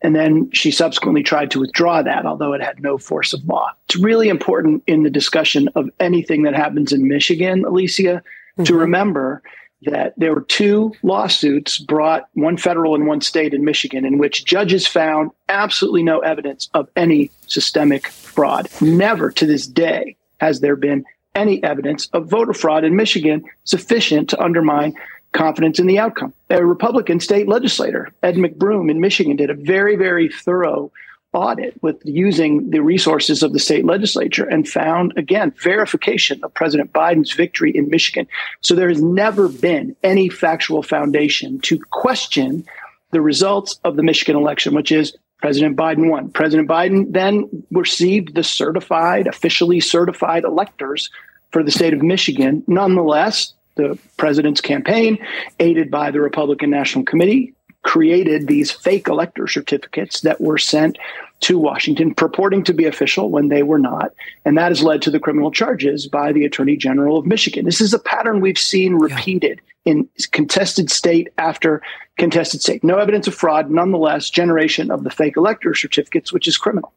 And 0.00 0.14
then 0.14 0.50
she 0.52 0.70
subsequently 0.70 1.22
tried 1.22 1.50
to 1.52 1.60
withdraw 1.60 2.02
that, 2.02 2.24
although 2.24 2.52
it 2.52 2.62
had 2.62 2.80
no 2.80 2.98
force 2.98 3.32
of 3.32 3.44
law. 3.44 3.70
It's 3.86 3.96
really 3.96 4.28
important 4.28 4.82
in 4.86 5.02
the 5.02 5.10
discussion 5.10 5.68
of 5.74 5.90
anything 5.98 6.42
that 6.42 6.54
happens 6.54 6.92
in 6.92 7.08
Michigan, 7.08 7.64
Alicia, 7.64 8.22
mm-hmm. 8.22 8.64
to 8.64 8.74
remember 8.74 9.42
that 9.82 10.14
there 10.16 10.34
were 10.34 10.42
two 10.42 10.92
lawsuits 11.02 11.78
brought, 11.78 12.28
one 12.34 12.56
federal 12.56 12.94
and 12.94 13.06
one 13.06 13.20
state 13.20 13.54
in 13.54 13.64
Michigan, 13.64 14.04
in 14.04 14.18
which 14.18 14.44
judges 14.44 14.86
found 14.86 15.30
absolutely 15.48 16.02
no 16.02 16.18
evidence 16.20 16.68
of 16.74 16.88
any 16.96 17.30
systemic 17.46 18.08
fraud. 18.08 18.68
Never 18.80 19.30
to 19.32 19.46
this 19.46 19.66
day 19.66 20.16
has 20.40 20.60
there 20.60 20.76
been 20.76 21.04
any 21.34 21.62
evidence 21.62 22.08
of 22.12 22.28
voter 22.28 22.52
fraud 22.52 22.84
in 22.84 22.96
Michigan 22.96 23.44
sufficient 23.64 24.28
to 24.30 24.42
undermine 24.42 24.94
confidence 25.32 25.78
in 25.78 25.86
the 25.86 25.98
outcome. 25.98 26.32
A 26.50 26.64
Republican 26.64 27.20
state 27.20 27.48
legislator, 27.48 28.12
Ed 28.22 28.36
McBroom 28.36 28.90
in 28.90 29.00
Michigan, 29.00 29.36
did 29.36 29.50
a 29.50 29.54
very, 29.54 29.94
very 29.94 30.28
thorough 30.28 30.90
audit 31.32 31.80
with 31.82 32.00
using 32.04 32.70
the 32.70 32.80
resources 32.80 33.42
of 33.42 33.52
the 33.52 33.58
state 33.58 33.84
legislature 33.84 34.44
and 34.44 34.68
found, 34.68 35.12
again, 35.16 35.52
verification 35.62 36.42
of 36.42 36.54
President 36.54 36.92
Biden's 36.92 37.32
victory 37.32 37.70
in 37.76 37.90
Michigan. 37.90 38.26
So 38.60 38.74
there 38.74 38.88
has 38.88 39.02
never 39.02 39.48
been 39.48 39.94
any 40.02 40.28
factual 40.28 40.82
foundation 40.82 41.60
to 41.60 41.78
question 41.90 42.64
the 43.10 43.20
results 43.20 43.78
of 43.84 43.96
the 43.96 44.02
Michigan 44.02 44.36
election, 44.36 44.74
which 44.74 44.90
is 44.90 45.16
President 45.38 45.76
Biden 45.76 46.10
won. 46.10 46.30
President 46.30 46.68
Biden 46.68 47.12
then 47.12 47.48
received 47.70 48.34
the 48.34 48.42
certified, 48.42 49.26
officially 49.26 49.80
certified 49.80 50.44
electors 50.44 51.10
for 51.50 51.62
the 51.62 51.70
state 51.70 51.94
of 51.94 52.02
Michigan. 52.02 52.64
Nonetheless, 52.66 53.54
the 53.76 53.98
president's 54.16 54.60
campaign, 54.60 55.18
aided 55.60 55.90
by 55.90 56.10
the 56.10 56.20
Republican 56.20 56.70
National 56.70 57.04
Committee, 57.04 57.54
created 57.84 58.46
these 58.46 58.70
fake 58.70 59.08
elector 59.08 59.46
certificates 59.46 60.20
that 60.22 60.40
were 60.40 60.58
sent 60.58 60.98
to 61.40 61.58
Washington 61.58 62.14
purporting 62.14 62.64
to 62.64 62.74
be 62.74 62.84
official 62.84 63.30
when 63.30 63.48
they 63.48 63.62
were 63.62 63.78
not. 63.78 64.12
And 64.44 64.58
that 64.58 64.70
has 64.70 64.82
led 64.82 65.02
to 65.02 65.10
the 65.10 65.20
criminal 65.20 65.50
charges 65.50 66.06
by 66.06 66.32
the 66.32 66.44
Attorney 66.44 66.76
General 66.76 67.18
of 67.18 67.26
Michigan. 67.26 67.64
This 67.64 67.80
is 67.80 67.94
a 67.94 67.98
pattern 67.98 68.40
we've 68.40 68.58
seen 68.58 68.94
repeated 68.94 69.60
yeah. 69.84 69.92
in 69.92 70.08
contested 70.32 70.90
state 70.90 71.28
after 71.38 71.80
contested 72.16 72.60
state. 72.60 72.82
No 72.82 72.98
evidence 72.98 73.28
of 73.28 73.34
fraud, 73.34 73.70
nonetheless, 73.70 74.28
generation 74.28 74.90
of 74.90 75.04
the 75.04 75.10
fake 75.10 75.36
elector 75.36 75.74
certificates, 75.74 76.32
which 76.32 76.48
is 76.48 76.58
criminal. 76.58 76.92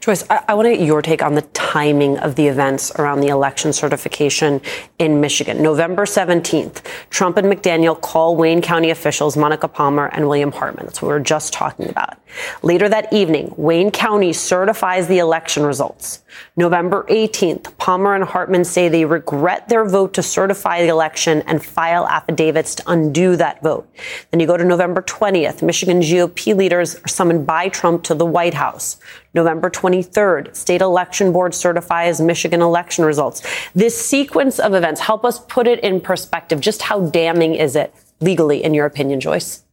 Joyce, 0.00 0.24
I, 0.28 0.44
I 0.48 0.54
want 0.54 0.66
to 0.66 0.76
get 0.76 0.84
your 0.84 1.02
take 1.02 1.22
on 1.22 1.34
the 1.34 1.42
timing 1.42 2.18
of 2.18 2.34
the 2.34 2.46
events 2.46 2.92
around 2.92 3.20
the 3.20 3.28
election 3.28 3.72
certification 3.72 4.60
in 4.98 5.20
Michigan. 5.20 5.62
November 5.62 6.04
17th, 6.04 6.84
Trump 7.10 7.36
and 7.36 7.46
McDaniel 7.46 8.00
call 8.00 8.36
Wayne 8.36 8.62
County 8.62 8.90
officials 8.90 9.36
Monica 9.36 9.68
Palmer 9.68 10.06
and 10.06 10.28
William 10.28 10.52
Hartman. 10.52 10.86
That's 10.86 11.02
what 11.02 11.08
we 11.08 11.14
were 11.14 11.20
just 11.20 11.52
talking 11.52 11.88
about. 11.88 12.18
Later 12.62 12.88
that 12.88 13.12
evening, 13.12 13.54
Wayne 13.56 13.90
County 13.90 14.32
certifies 14.32 15.06
the 15.06 15.18
election 15.18 15.64
results. 15.64 16.22
November 16.56 17.06
18th, 17.08 17.76
Palmer 17.78 18.14
and 18.14 18.24
Hartman 18.24 18.64
say 18.64 18.88
they 18.88 19.04
regret 19.04 19.68
their 19.68 19.84
vote 19.84 20.14
to 20.14 20.22
certify 20.22 20.82
the 20.82 20.88
election 20.88 21.42
and 21.46 21.64
file 21.64 22.06
affidavits 22.08 22.74
to 22.76 22.82
undo 22.86 23.36
that 23.36 23.62
vote. 23.62 23.88
Then 24.30 24.40
you 24.40 24.46
go 24.46 24.56
to 24.56 24.64
November 24.64 25.02
20th, 25.02 25.62
Michigan 25.62 26.00
GOP 26.00 26.56
leaders 26.56 26.96
are 26.96 27.08
summoned 27.08 27.46
by 27.46 27.68
Trump 27.68 28.02
to 28.04 28.14
the 28.14 28.26
White 28.26 28.54
House. 28.54 28.98
November 29.34 29.68
23rd, 29.68 30.54
state 30.54 30.80
election 30.80 31.32
board 31.32 31.54
certifies 31.54 32.20
Michigan 32.20 32.62
election 32.62 33.04
results. 33.04 33.42
This 33.74 34.00
sequence 34.00 34.58
of 34.58 34.74
events, 34.74 35.00
help 35.00 35.24
us 35.24 35.40
put 35.40 35.66
it 35.66 35.80
in 35.80 36.00
perspective. 36.00 36.60
Just 36.60 36.82
how 36.82 37.00
damning 37.00 37.54
is 37.54 37.76
it 37.76 37.92
legally, 38.20 38.62
in 38.62 38.74
your 38.74 38.86
opinion, 38.86 39.20
Joyce? 39.20 39.64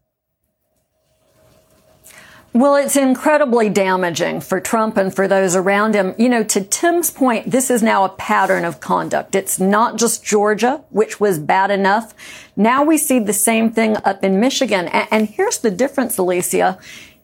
Well, 2.54 2.76
it's 2.76 2.98
incredibly 2.98 3.70
damaging 3.70 4.42
for 4.42 4.60
Trump 4.60 4.98
and 4.98 5.16
for 5.16 5.26
those 5.26 5.56
around 5.56 5.96
him. 5.96 6.14
You 6.18 6.28
know, 6.28 6.44
to 6.44 6.62
Tim's 6.62 7.10
point, 7.10 7.50
this 7.50 7.72
is 7.72 7.82
now 7.82 8.04
a 8.04 8.10
pattern 8.10 8.66
of 8.66 8.82
conduct. 8.82 9.36
It's 9.36 9.58
not 9.58 9.98
just 9.98 10.26
Georgia, 10.26 10.84
which 10.90 11.18
was 11.18 11.40
bad 11.40 11.72
enough. 11.72 12.14
Now 12.58 12.84
we 12.84 12.98
see 12.98 13.20
the 13.20 13.32
same 13.32 13.72
thing 13.72 13.96
up 14.04 14.22
in 14.22 14.42
Michigan. 14.42 14.90
And 14.90 15.30
here's 15.30 15.60
the 15.60 15.72
difference, 15.72 16.18
Alicia. 16.18 16.78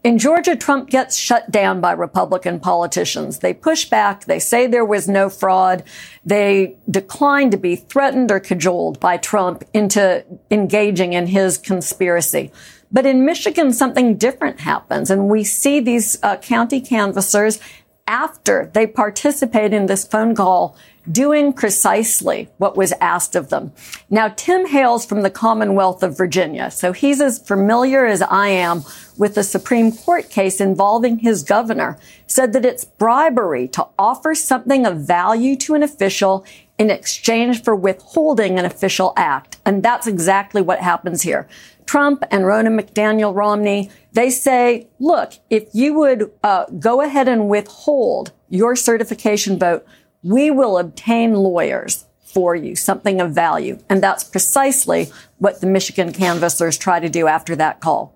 In 0.04 0.20
Georgia, 0.20 0.56
Trump 0.56 0.90
gets 0.90 1.18
shut 1.18 1.52
down 1.52 1.82
by 1.82 1.92
Republican 1.92 2.60
politicians. 2.60 3.40
They 3.40 3.54
push 3.54 3.86
back. 3.90 4.26
They 4.26 4.40
say 4.40 4.68
there 4.68 4.86
was 4.86 5.08
no 5.08 5.30
fraud. 5.30 5.84
They 6.26 6.76
decline 6.90 7.50
to 7.52 7.58
be 7.58 7.76
threatened 7.76 8.32
or 8.32 8.40
cajoled 8.40 9.00
by 9.00 9.18
Trump 9.18 9.64
into 9.74 10.24
engaging 10.52 11.14
in 11.14 11.28
his 11.28 11.58
conspiracy. 11.58 12.52
But 12.92 13.06
in 13.06 13.26
Michigan, 13.26 13.74
something 13.74 14.16
different 14.16 14.62
happens. 14.62 15.10
And 15.10 15.28
we 15.28 15.44
see 15.44 15.80
these 15.80 16.18
uh, 16.24 16.38
county 16.38 16.80
canvassers 16.80 17.60
after 18.08 18.72
they 18.74 18.88
participate 18.88 19.74
in 19.74 19.88
this 19.88 20.06
phone 20.06 20.34
call 20.36 20.78
doing 21.12 21.54
precisely 21.54 22.50
what 22.58 22.76
was 22.76 22.94
asked 23.00 23.36
of 23.36 23.50
them. 23.50 23.72
Now, 24.10 24.30
Tim 24.30 24.68
hails 24.68 25.06
from 25.06 25.22
the 25.22 25.30
Commonwealth 25.30 26.04
of 26.04 26.18
Virginia, 26.18 26.70
so 26.72 26.92
he's 26.92 27.22
as 27.22 27.40
familiar 27.40 28.06
as 28.06 28.22
I 28.22 28.50
am 28.50 28.84
with 29.18 29.36
the 29.36 29.44
Supreme 29.44 29.92
Court 29.92 30.30
case 30.30 30.60
involving 30.62 31.20
his 31.20 31.44
governor, 31.44 31.98
said 32.28 32.54
that 32.54 32.66
it's 32.66 32.86
bribery 32.86 33.68
to 33.70 33.88
offer 33.98 34.36
something 34.36 34.86
of 34.86 34.98
value 34.98 35.56
to 35.58 35.74
an 35.76 35.84
official 35.84 36.46
in 36.78 36.92
exchange 36.92 37.64
for 37.64 37.76
withholding 37.76 38.60
an 38.60 38.66
official 38.66 39.14
act. 39.18 39.58
And 39.66 39.82
that's 39.82 40.08
exactly 40.08 40.62
what 40.62 40.80
happens 40.80 41.24
here. 41.24 41.48
Trump 41.88 42.24
and 42.30 42.44
Ronna 42.44 42.80
McDaniel 42.80 43.34
Romney, 43.34 43.90
they 44.12 44.30
say, 44.30 44.88
look, 45.00 45.34
if 45.50 45.70
you 45.74 45.94
would 45.94 46.32
uh, 46.44 46.66
go 46.66 47.02
ahead 47.02 47.28
and 47.28 47.50
withhold 47.50 48.34
your 48.50 48.76
certification 48.76 49.58
vote, 49.58 49.86
we 50.24 50.52
will 50.52 50.78
obtain 50.78 51.34
lawyers 51.34 52.06
for 52.24 52.56
you, 52.56 52.76
something 52.76 53.22
of 53.22 53.32
value. 53.32 53.80
And 53.90 54.04
that's 54.04 54.24
precisely 54.24 55.08
what 55.38 55.62
the 55.62 55.68
Michigan 55.68 56.12
canvassers 56.12 56.78
try 56.78 57.00
to 57.00 57.10
do 57.10 57.28
after 57.28 57.56
that 57.56 57.80
call. 57.80 58.14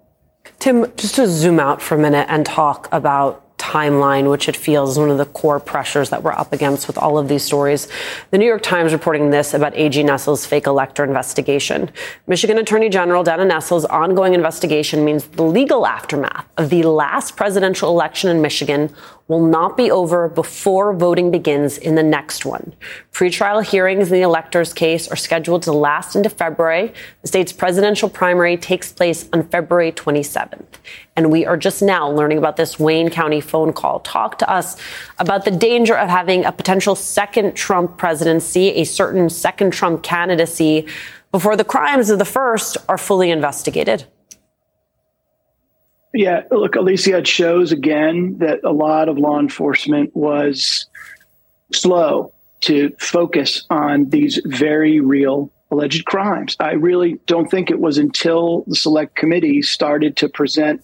Tim, 0.60 0.91
just 0.97 1.16
to 1.16 1.28
zoom 1.28 1.60
out 1.60 1.82
for 1.82 1.95
a 1.95 1.99
minute 1.99 2.28
and 2.30 2.45
talk 2.45 2.88
about 2.91 3.52
timeline, 3.62 4.30
which 4.30 4.49
it 4.49 4.56
feels 4.56 4.91
is 4.91 4.99
one 4.99 5.12
of 5.12 5.20
the 5.20 5.26
core 5.26 5.60
pressures 5.60 6.10
that 6.10 6.24
we're 6.24 6.34
up 6.34 6.52
against 6.52 6.88
with 6.88 6.97
all 6.97 7.20
of 7.20 7.28
these 7.28 7.43
stories. 7.43 7.88
The 8.32 8.39
New 8.39 8.45
York 8.45 8.64
Times 8.64 8.91
reporting 8.91 9.30
this 9.30 9.54
about 9.54 9.78
AG 9.78 10.02
Nessel's 10.02 10.47
fake 10.47 10.66
elector 10.66 11.04
investigation. 11.04 11.91
Michigan 12.26 12.58
Attorney 12.58 12.89
General 12.89 13.24
Dana 13.24 13.45
Nessel's 13.45 13.86
ongoing 13.86 14.34
investigation 14.34 15.06
means 15.06 15.26
the 15.26 15.43
legal 15.43 15.86
aftermath 15.86 16.47
of 16.58 16.72
the 16.72 16.82
last 16.82 17.38
presidential 17.38 17.89
election 17.89 18.32
in 18.32 18.41
Michigan 18.41 18.93
will 19.28 19.45
not 19.45 19.78
be 19.78 19.89
over 19.89 20.28
before 20.28 20.93
voting 20.93 21.32
begins 21.32 21.78
in 21.78 21.95
the 21.95 22.03
next 22.03 22.45
one. 22.45 22.74
Pretrial 23.13 23.63
hearings 23.63 24.07
in 24.07 24.13
the 24.13 24.22
elector's 24.22 24.74
case 24.74 25.07
are 25.07 25.15
scheduled 25.15 25.63
to 25.63 25.72
last 25.72 26.15
into 26.15 26.30
February. 26.30 26.93
The 27.22 27.28
state's 27.28 27.53
presidential 27.53 28.09
primary 28.09 28.57
takes 28.57 28.91
place 28.91 29.30
on 29.32 29.47
February 29.47 29.91
27th. 29.91 30.65
And 31.15 31.32
we 31.32 31.45
are 31.45 31.57
just 31.57 31.82
now 31.82 32.09
learning 32.09 32.38
about 32.38 32.57
this 32.57 32.80
Wayne 32.80 33.09
County 33.09 33.41
phone 33.41 33.74
call. 33.74 33.99
Talk 34.01 34.38
to 34.39 34.49
us 34.49 34.76
about 35.19 35.45
the 35.45 35.51
danger 35.51 35.97
of 35.97 36.09
having 36.09 36.45
a 36.45 36.51
potential 36.51 36.95
second 36.95 37.55
Trump 37.55 37.97
presidency, 37.97 38.69
a 38.69 38.84
certain 38.84 39.30
second 39.30 39.72
Trump 39.72 40.03
candidacy, 40.03 40.88
before 41.32 41.55
the 41.55 41.63
crimes 41.63 42.09
of 42.09 42.19
the 42.19 42.26
first 42.26 42.78
are 42.89 42.97
fully 42.97 43.32
investigated. 43.32 44.05
Yeah, 46.14 46.43
look, 46.51 46.76
Alicia, 46.76 47.20
it 47.20 47.28
shows 47.28 47.72
again 47.72 48.38
that 48.39 48.64
a 48.64 48.72
lot 48.72 49.07
of 49.07 49.18
law 49.18 49.39
enforcement 49.39 50.16
was 50.16 50.86
slow 51.74 52.34
to 52.62 52.93
focus 52.99 53.66
on 53.70 54.09
these 54.09 54.39
very 54.45 54.99
real 54.99 55.51
alleged 55.72 56.05
crimes. 56.05 56.55
I 56.59 56.74
really 56.74 57.20
don't 57.28 57.49
think 57.49 57.72
it 57.72 57.80
was 57.80 57.97
until 57.97 58.66
the 58.68 58.76
select 58.76 59.16
committee 59.16 59.62
started 59.62 60.18
to 60.18 60.30
present 60.30 60.84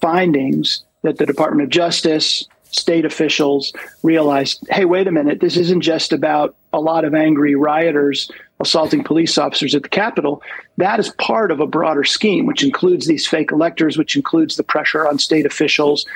findings 0.00 0.84
that 1.02 1.18
the 1.18 1.26
Department 1.26 1.64
of 1.64 1.70
Justice, 1.70 2.46
state 2.70 3.04
officials 3.04 3.72
realized 4.04 4.64
hey, 4.70 4.84
wait 4.84 5.08
a 5.08 5.12
minute, 5.12 5.40
this 5.40 5.56
isn't 5.56 5.80
just 5.80 6.12
about 6.12 6.54
a 6.72 6.80
lot 6.80 7.04
of 7.04 7.14
angry 7.14 7.56
rioters 7.56 8.30
assaulting 8.60 9.02
police 9.02 9.38
officers 9.38 9.74
at 9.74 9.82
the 9.82 9.88
Capitol. 9.88 10.42
That 10.76 11.00
is 11.00 11.10
part 11.18 11.50
of 11.50 11.60
a 11.60 11.66
broader 11.66 12.04
scheme, 12.04 12.46
which 12.46 12.62
includes 12.62 13.06
these 13.06 13.26
fake 13.26 13.52
electors, 13.52 13.96
which 13.96 14.16
includes 14.16 14.56
the 14.56 14.62
pressure 14.62 15.06
on 15.06 15.18
state 15.18 15.46
officials. 15.46 16.06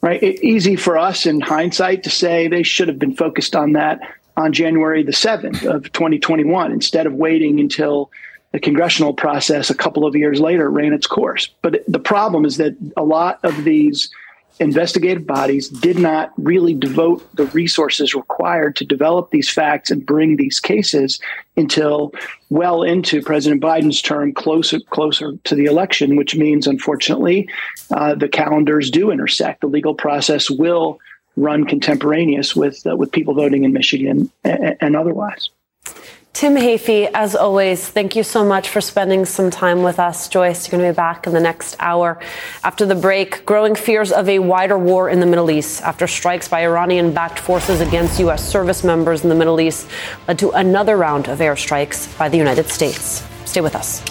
Right? 0.00 0.22
It, 0.22 0.44
easy 0.44 0.76
for 0.76 0.98
us 0.98 1.24
in 1.24 1.40
hindsight 1.40 2.02
to 2.02 2.10
say 2.10 2.48
they 2.48 2.62
should 2.62 2.88
have 2.88 2.98
been 2.98 3.14
focused 3.14 3.56
on 3.56 3.72
that 3.72 4.00
on 4.36 4.52
January 4.52 5.02
the 5.02 5.12
7th 5.12 5.64
of 5.64 5.90
2021 5.92 6.72
instead 6.72 7.06
of 7.06 7.14
waiting 7.14 7.60
until 7.60 8.10
the 8.52 8.60
congressional 8.60 9.12
process 9.12 9.70
a 9.70 9.74
couple 9.74 10.06
of 10.06 10.14
years 10.14 10.40
later 10.40 10.70
ran 10.70 10.92
its 10.92 11.06
course. 11.06 11.48
But 11.62 11.82
the 11.88 11.98
problem 11.98 12.44
is 12.44 12.56
that 12.58 12.76
a 12.96 13.02
lot 13.02 13.40
of 13.42 13.64
these 13.64 14.10
investigative 14.60 15.26
bodies 15.26 15.68
did 15.68 15.98
not 15.98 16.32
really 16.36 16.74
devote 16.74 17.28
the 17.34 17.46
resources 17.46 18.14
required 18.14 18.76
to 18.76 18.84
develop 18.84 19.30
these 19.30 19.50
facts 19.50 19.90
and 19.90 20.06
bring 20.06 20.36
these 20.36 20.60
cases 20.60 21.20
until 21.56 22.12
well 22.50 22.82
into 22.82 23.22
President 23.22 23.62
Biden's 23.62 24.00
term, 24.00 24.32
closer 24.32 24.80
closer 24.90 25.32
to 25.44 25.54
the 25.54 25.64
election, 25.64 26.16
which 26.16 26.36
means, 26.36 26.66
unfortunately, 26.66 27.48
uh, 27.90 28.14
the 28.14 28.28
calendars 28.28 28.90
do 28.90 29.10
intersect. 29.10 29.60
The 29.60 29.66
legal 29.66 29.94
process 29.94 30.50
will 30.50 30.98
run 31.36 31.64
contemporaneous 31.64 32.54
with 32.54 32.86
uh, 32.86 32.96
with 32.96 33.10
people 33.12 33.34
voting 33.34 33.64
in 33.64 33.72
Michigan 33.72 34.30
and, 34.44 34.76
and 34.80 34.96
otherwise. 34.96 35.50
Tim 36.34 36.56
Heaphy, 36.56 37.08
as 37.14 37.36
always, 37.36 37.88
thank 37.88 38.16
you 38.16 38.24
so 38.24 38.44
much 38.44 38.68
for 38.68 38.80
spending 38.80 39.24
some 39.24 39.52
time 39.52 39.84
with 39.84 40.00
us. 40.00 40.28
Joyce, 40.28 40.66
you're 40.66 40.76
going 40.76 40.84
to 40.84 40.92
be 40.92 40.96
back 40.96 41.28
in 41.28 41.32
the 41.32 41.38
next 41.38 41.76
hour. 41.78 42.18
After 42.64 42.84
the 42.84 42.96
break, 42.96 43.46
growing 43.46 43.76
fears 43.76 44.10
of 44.10 44.28
a 44.28 44.40
wider 44.40 44.76
war 44.76 45.08
in 45.08 45.20
the 45.20 45.26
Middle 45.26 45.48
East 45.48 45.80
after 45.82 46.08
strikes 46.08 46.48
by 46.48 46.64
Iranian 46.64 47.14
backed 47.14 47.38
forces 47.38 47.80
against 47.80 48.18
U.S. 48.18 48.44
service 48.44 48.82
members 48.82 49.22
in 49.22 49.28
the 49.28 49.36
Middle 49.36 49.60
East 49.60 49.86
led 50.26 50.40
to 50.40 50.50
another 50.50 50.96
round 50.96 51.28
of 51.28 51.38
airstrikes 51.38 52.18
by 52.18 52.28
the 52.28 52.36
United 52.36 52.66
States. 52.66 53.24
Stay 53.44 53.60
with 53.60 53.76
us. 53.76 54.02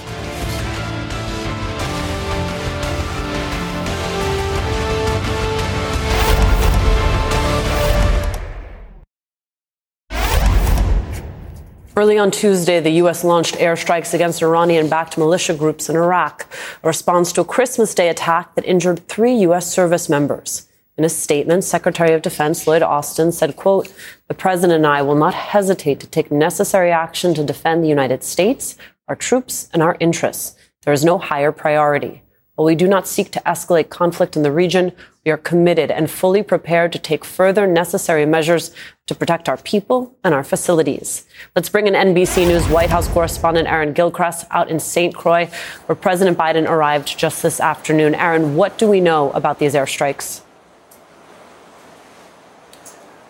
Early 11.96 12.18
on 12.18 12.32
Tuesday, 12.32 12.80
the 12.80 12.90
U.S. 13.04 13.24
launched 13.24 13.54
airstrikes 13.56 14.16
against 14.16 14.42
Iranian 14.42 14.90
backed 14.90 15.16
militia 15.16 15.54
groups 15.54 15.90
in 15.90 15.96
Iraq, 15.96 16.52
a 16.82 16.88
response 16.88 17.32
to 17.34 17.42
a 17.42 17.46
Christmas 17.46 17.94
Day 17.94 18.10
attack 18.10 18.56
that 18.56 18.66
injured 18.66 19.08
three 19.08 19.36
U.S. 19.42 19.72
service 19.72 20.10
members. 20.10 20.68
In 20.98 21.06
a 21.06 21.10
statement, 21.10 21.64
Secretary 21.64 22.14
of 22.14 22.24
Defense 22.24 22.66
Lloyd 22.66 22.82
Austin 22.82 23.32
said, 23.32 23.56
quote, 23.56 23.94
the 24.28 24.34
president 24.34 24.78
and 24.78 24.88
I 24.88 25.04
will 25.04 25.14
not 25.14 25.36
hesitate 25.36 26.00
to 26.00 26.08
take 26.08 26.32
necessary 26.32 26.92
action 26.92 27.36
to 27.36 27.44
defend 27.44 27.84
the 27.84 27.90
United 27.90 28.24
States, 28.24 28.76
our 29.08 29.16
troops, 29.16 29.70
and 29.72 29.84
our 29.84 29.96
interests. 30.00 30.58
There 30.86 30.94
is 30.94 31.06
no 31.06 31.20
higher 31.20 31.52
priority. 31.52 32.24
While 32.56 32.68
we 32.68 32.76
do 32.76 32.88
not 32.88 33.08
seek 33.08 33.32
to 33.32 33.40
escalate 33.48 33.90
conflict 33.90 34.38
in 34.38 34.44
the 34.44 34.52
region, 34.52 34.92
we 35.26 35.32
are 35.32 35.38
committed 35.38 35.90
and 35.90 36.08
fully 36.08 36.44
prepared 36.44 36.94
to 36.94 37.00
take 37.00 37.26
further 37.26 37.66
necessary 37.66 38.28
measures 38.28 38.72
to 39.08 39.16
protect 39.16 39.50
our 39.50 39.58
people 39.58 40.16
and 40.24 40.36
our 40.36 40.44
facilities. 40.44 41.26
Let's 41.56 41.70
bring 41.70 41.88
in 41.88 41.96
NBC 41.96 42.46
News 42.46 42.68
White 42.68 42.92
House 42.92 43.08
correspondent 43.08 43.68
Aaron 43.68 43.94
Gilchrist 43.94 44.46
out 44.52 44.70
in 44.70 44.80
St. 44.80 45.16
Croix, 45.16 45.50
where 45.88 45.96
President 45.96 46.38
Biden 46.38 46.70
arrived 46.70 47.18
just 47.18 47.42
this 47.42 47.60
afternoon. 47.60 48.14
Aaron, 48.14 48.56
what 48.56 48.78
do 48.78 48.88
we 48.88 49.02
know 49.02 49.32
about 49.32 49.58
these 49.58 49.74
airstrikes? 49.74 50.42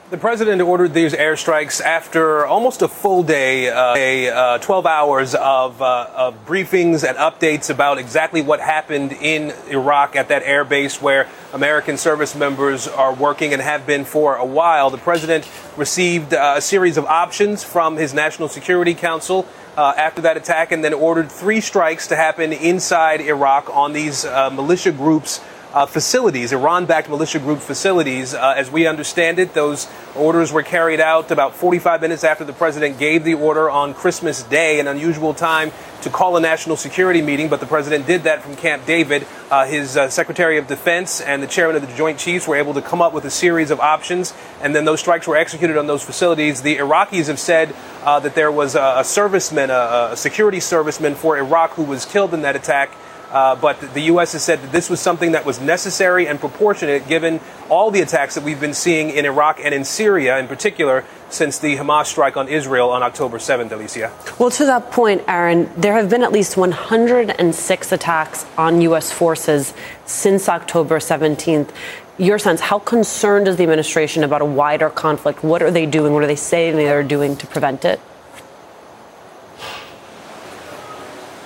The 0.10 0.18
president 0.18 0.62
ordered 0.62 0.93
these 0.93 1.14
airstrikes 1.14 1.80
after 1.80 2.45
almost 2.45 2.82
a 2.82 2.89
full 2.89 3.24
day, 3.24 3.70
uh, 3.70 3.95
a, 3.95 4.30
uh, 4.30 4.58
12 4.58 4.86
hours 4.86 5.34
of, 5.34 5.82
uh, 5.82 6.08
of, 6.14 6.45
briefings 6.45 7.08
and 7.08 7.18
updates 7.18 7.70
about 7.70 7.97
exactly 7.97 8.41
what 8.41 8.60
happened 8.60 9.14
in 9.14 9.54
Iraq 9.70 10.18
at 10.18 10.28
that 10.28 10.43
air 10.43 10.66
base 10.66 11.01
where 11.01 11.28
American 11.54 11.97
service 11.97 12.36
members 12.36 12.86
are 12.86 13.14
working 13.14 13.54
and 13.54 13.62
have 13.62 13.88
been 13.88 14.04
for 14.04 14.36
a 14.36 14.45
while. 14.45 14.89
The 14.89 14.97
president 14.97 15.49
received 15.78 16.34
uh, 16.34 16.56
a 16.58 16.62
series 16.62 16.97
of 16.97 17.06
options 17.06 17.64
from 17.64 17.95
his 17.95 18.14
National 18.14 18.49
Security 18.49 18.93
Council. 18.93 19.47
Uh, 19.76 19.91
after 19.97 20.22
that 20.22 20.38
attack, 20.38 20.72
and 20.72 20.84
then 20.84 20.93
ordered 20.93 21.32
three 21.32 21.60
strikes 21.60 22.06
to 22.06 22.16
happen 22.16 22.54
inside 22.54 23.20
Iraq 23.20 23.76
on 23.76 23.91
these 23.91 24.24
uh, 24.24 24.51
militia 24.51 24.91
groups 24.91 25.41
uh, 25.74 25.88
facilities, 25.88 26.53
Iran 26.53 26.86
backed 26.86 27.09
militia 27.09 27.39
group 27.39 27.59
facilities. 27.59 28.34
Uh, 28.34 28.53
as 28.55 28.69
we 28.69 28.86
understand 28.86 29.39
it, 29.39 29.53
those 29.53 29.88
orders 30.15 30.51
were 30.51 30.61
carried 30.61 30.99
out 30.99 31.32
about 31.32 31.55
45 31.55 32.01
minutes 32.01 32.24
after 32.24 32.43
the 32.43 32.53
president 32.53 32.99
gave 32.99 33.24
the 33.24 33.34
order 33.34 33.69
on 33.69 33.93
Christmas 33.93 34.43
Day, 34.43 34.80
an 34.80 34.88
unusual 34.88 35.34
time 35.34 35.71
to 36.03 36.09
call 36.09 36.38
a 36.38 36.39
national 36.39 36.76
security 36.76 37.21
meeting, 37.21 37.47
but 37.47 37.59
the 37.59 37.65
president 37.65 38.05
did 38.05 38.24
that 38.24 38.43
from 38.43 38.55
Camp 38.55 38.86
David. 38.86 39.26
Uh, 39.49 39.65
his 39.65 39.97
uh, 39.97 40.09
Secretary 40.09 40.57
of 40.57 40.67
Defense 40.67 41.21
and 41.21 41.41
the 41.41 41.47
chairman 41.47 41.76
of 41.76 41.88
the 41.88 41.95
Joint 41.95 42.19
Chiefs 42.19 42.47
were 42.47 42.55
able 42.55 42.74
to 42.74 42.82
come 42.82 43.01
up 43.01 43.13
with 43.13 43.26
a 43.26 43.32
series 43.32 43.71
of 43.71 43.80
options, 43.80 44.34
and 44.61 44.76
then 44.76 44.86
those 44.86 44.99
strikes 44.99 45.28
were 45.28 45.38
executed 45.38 45.78
on 45.78 45.88
those 45.88 46.03
facilities. 46.03 46.61
The 46.61 46.78
Iraqis 46.78 47.28
have 47.28 47.39
said 47.39 47.74
uh, 48.03 48.19
that 48.19 48.36
there 48.36 48.51
was 48.51 48.76
a, 48.76 48.80
a 48.80 49.01
serviceman, 49.03 49.69
a, 49.69 50.11
a 50.11 50.17
security 50.17 50.59
serviceman 50.59 51.15
for 51.15 51.38
Iraq 51.38 51.71
who 51.71 51.84
was 51.84 52.05
killed 52.05 52.34
in 52.34 52.41
that 52.43 52.55
attack. 52.55 52.91
Uh, 53.34 53.55
but 53.55 53.79
the 53.95 54.01
U.S. 54.01 54.34
has 54.34 54.43
said 54.43 54.61
that 54.61 54.71
this 54.71 54.91
was 54.91 54.99
something 54.99 55.31
that 55.31 55.43
was 55.43 55.59
necessary 55.59 56.27
and 56.27 56.39
proportionate 56.39 57.07
given 57.07 57.39
all 57.67 57.89
the 57.89 58.01
attacks 58.01 58.36
that 58.36 58.43
we've 58.43 58.61
been 58.61 58.75
seeing 58.75 59.09
in 59.09 59.25
Iraq 59.25 59.59
and 59.59 59.73
in 59.73 59.84
Syria 59.84 60.38
in 60.38 60.47
particular 60.47 61.03
since 61.29 61.57
the 61.57 61.77
Hamas 61.77 62.05
strike 62.05 62.38
on 62.38 62.47
Israel 62.47 62.91
on 62.91 63.01
October 63.01 63.39
7th, 63.39 63.71
Alicia. 63.71 64.11
Well, 64.38 64.51
to 64.51 64.65
that 64.65 64.91
point, 64.91 65.23
Aaron, 65.27 65.67
there 65.75 65.93
have 65.93 66.11
been 66.11 66.21
at 66.21 66.31
least 66.31 66.57
106 66.57 67.91
attacks 67.91 68.45
on 68.55 68.81
U.S. 68.81 69.11
forces 69.11 69.73
since 70.05 70.47
October 70.47 70.99
17th. 70.99 71.71
Your 72.19 72.38
sense, 72.38 72.61
how 72.61 72.77
concerned 72.77 73.47
is 73.47 73.57
the 73.57 73.63
administration 73.63 74.23
about 74.23 74.43
a 74.43 74.45
wider 74.45 74.91
conflict? 74.91 75.43
What 75.43 75.63
are 75.63 75.71
they 75.71 75.88
doing? 75.88 76.13
What 76.13 76.21
are 76.21 76.27
they 76.27 76.36
saying 76.36 76.75
they 76.75 76.89
are 76.89 77.01
doing 77.01 77.36
to 77.38 77.47
prevent 77.47 77.84
it? 77.84 77.99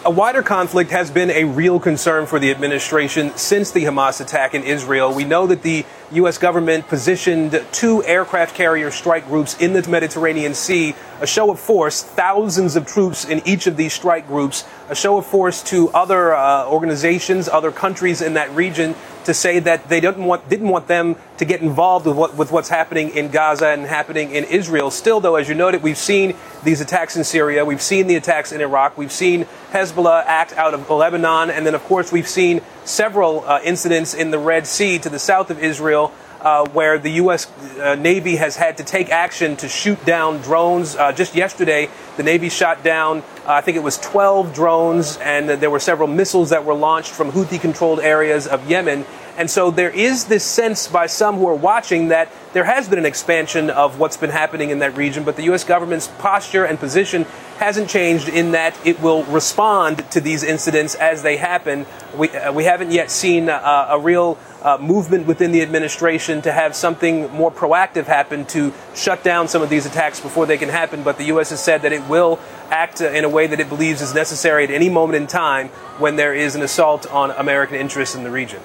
A 0.08 0.10
wider 0.10 0.42
conflict 0.42 0.92
has 0.92 1.12
been 1.12 1.30
a 1.30 1.44
real 1.44 1.82
concern 1.82 2.28
for 2.28 2.40
the 2.40 2.50
administration 2.50 3.36
since 3.36 3.72
the 3.72 3.84
Hamas 3.84 4.22
attack 4.22 4.56
in 4.56 4.64
Israel. 4.64 5.14
We 5.14 5.26
know 5.26 5.48
that 5.48 5.64
the 5.64 5.86
U.S. 6.12 6.38
government 6.38 6.88
positioned 6.88 7.64
two 7.72 8.04
aircraft 8.04 8.56
carrier 8.56 8.92
strike 8.92 9.28
groups 9.28 9.60
in 9.60 9.74
the 9.74 9.88
Mediterranean 9.90 10.54
Sea, 10.54 10.96
a 11.20 11.28
show 11.28 11.52
of 11.52 11.60
force, 11.60 12.02
thousands 12.02 12.76
of 12.76 12.86
troops 12.86 13.26
in 13.26 13.42
each 13.46 13.68
of 13.68 13.76
these 13.76 13.94
strike 13.94 14.28
groups, 14.28 14.64
a 14.90 14.96
show 14.96 15.18
of 15.18 15.26
force 15.26 15.62
to 15.64 15.90
other 15.90 16.34
uh, 16.34 16.66
organizations, 16.68 17.50
other 17.50 17.72
countries 17.72 18.22
in 18.22 18.36
that 18.36 18.50
region 18.52 18.96
to 19.28 19.34
say 19.34 19.60
that 19.60 19.90
they 19.90 20.00
didn't 20.00 20.24
want 20.24 20.48
didn't 20.48 20.70
want 20.70 20.88
them 20.88 21.18
to 21.38 21.44
get 21.44 21.62
involved 21.62 22.06
with 22.06 22.16
what 22.16 22.38
with 22.38 22.50
what's 22.50 22.70
happening 22.70 23.10
in 23.10 23.30
Gaza 23.30 23.68
and 23.68 23.86
happening 23.86 24.32
in 24.32 24.46
Israel. 24.46 24.90
Still, 24.90 25.20
though, 25.20 25.36
as 25.36 25.50
you 25.50 25.56
noted, 25.56 25.84
we've 25.84 25.98
seen 25.98 26.34
these 26.64 26.80
attacks 26.80 27.18
in 27.18 27.26
Syria, 27.26 27.66
we've 27.66 27.82
seen 27.82 28.08
the 28.08 28.16
attacks 28.16 28.54
in 28.54 28.62
Iraq, 28.62 28.98
we've 28.98 29.12
seen 29.12 29.46
Hezbollah 29.72 30.24
act 30.26 30.54
out 30.54 30.74
of 30.74 30.90
Lebanon, 30.90 31.50
and 31.50 31.66
then 31.66 31.76
of 31.76 31.84
course 31.84 32.10
we've 32.10 32.28
seen 32.28 32.62
several 32.86 33.44
uh, 33.46 33.60
incidents 33.66 34.14
in 34.14 34.32
the 34.32 34.40
Red 34.40 34.66
Sea 34.66 34.98
to 35.00 35.10
the 35.10 35.20
south 35.20 35.52
of 35.52 35.62
Israel. 35.62 35.97
Uh, 36.40 36.70
where 36.70 37.00
the 37.00 37.10
U.S. 37.14 37.52
Uh, 37.80 37.96
Navy 37.96 38.36
has 38.36 38.56
had 38.56 38.78
to 38.78 38.84
take 38.84 39.10
action 39.10 39.56
to 39.58 39.68
shoot 39.68 40.04
down 40.06 40.38
drones. 40.38 40.96
Uh, 40.96 41.12
just 41.12 41.34
yesterday, 41.34 41.90
the 42.16 42.22
Navy 42.22 42.50
shot 42.50 42.84
down, 42.84 43.20
uh, 43.20 43.54
I 43.54 43.62
think 43.62 43.76
it 43.76 43.82
was 43.82 43.98
12 43.98 44.54
drones, 44.54 45.18
and 45.18 45.50
there 45.50 45.72
were 45.72 45.80
several 45.80 46.08
missiles 46.08 46.52
that 46.52 46.64
were 46.64 46.76
launched 46.76 47.12
from 47.12 47.32
Houthi 47.32 47.60
controlled 47.60 48.00
areas 48.00 48.46
of 48.46 48.70
Yemen. 48.70 49.06
And 49.38 49.52
so 49.52 49.70
there 49.70 49.92
is 49.92 50.26
this 50.26 50.44
sense 50.44 50.88
by 50.88 51.06
some 51.06 51.36
who 51.38 51.48
are 51.48 51.56
watching 51.56 52.08
that 52.08 52.30
there 52.54 52.64
has 52.64 52.90
been 52.90 52.98
an 52.98 53.06
expansion 53.06 53.70
of 53.70 54.00
what's 54.00 54.18
been 54.18 54.32
happening 54.32 54.72
in 54.72 54.80
that 54.80 54.98
region, 54.98 55.24
but 55.24 55.36
the 55.36 55.44
U.S. 55.44 55.64
government's 55.64 56.08
posture 56.08 56.66
and 56.66 56.80
position 56.80 57.24
hasn't 57.58 57.88
changed 57.88 58.30
in 58.30 58.52
that 58.52 58.76
it 58.84 59.00
will 59.00 59.24
respond 59.26 60.10
to 60.12 60.20
these 60.20 60.42
incidents 60.42 60.96
as 60.96 61.22
they 61.22 61.38
happen. 61.38 61.86
We, 62.16 62.30
uh, 62.30 62.52
we 62.52 62.64
haven't 62.64 62.92
yet 62.92 63.12
seen 63.12 63.48
uh, 63.48 63.88
a 63.92 64.00
real 64.00 64.40
uh, 64.64 64.80
movement 64.80 65.28
within 65.28 65.52
the 65.52 65.62
administration 65.62 66.42
to 66.42 66.52
have 66.52 66.76
something 66.76 67.32
more 67.32 67.52
proactive 67.52 68.06
happen 68.06 68.46
to 68.48 68.74
shut 68.96 69.24
down 69.24 69.48
some 69.48 69.62
of 69.62 69.70
these 69.70 69.86
attacks 69.86 70.20
before 70.20 70.48
they 70.48 70.58
can 70.58 70.70
happen, 70.70 71.04
but 71.04 71.20
the 71.20 71.26
U.S. 71.26 71.52
has 71.52 71.64
said 71.64 71.84
that 71.84 71.94
it 71.94 72.08
will 72.10 72.40
act 72.72 73.02
in 73.02 73.24
a 73.24 73.30
way 73.30 73.46
that 73.46 73.60
it 73.60 73.70
believes 73.70 74.02
is 74.02 74.16
necessary 74.16 74.64
at 74.64 74.72
any 74.72 74.90
moment 74.90 75.16
in 75.16 75.28
time 75.28 75.68
when 76.00 76.16
there 76.16 76.34
is 76.34 76.56
an 76.56 76.64
assault 76.64 77.06
on 77.12 77.30
American 77.32 77.76
interests 77.76 78.16
in 78.16 78.24
the 78.24 78.32
region. 78.32 78.62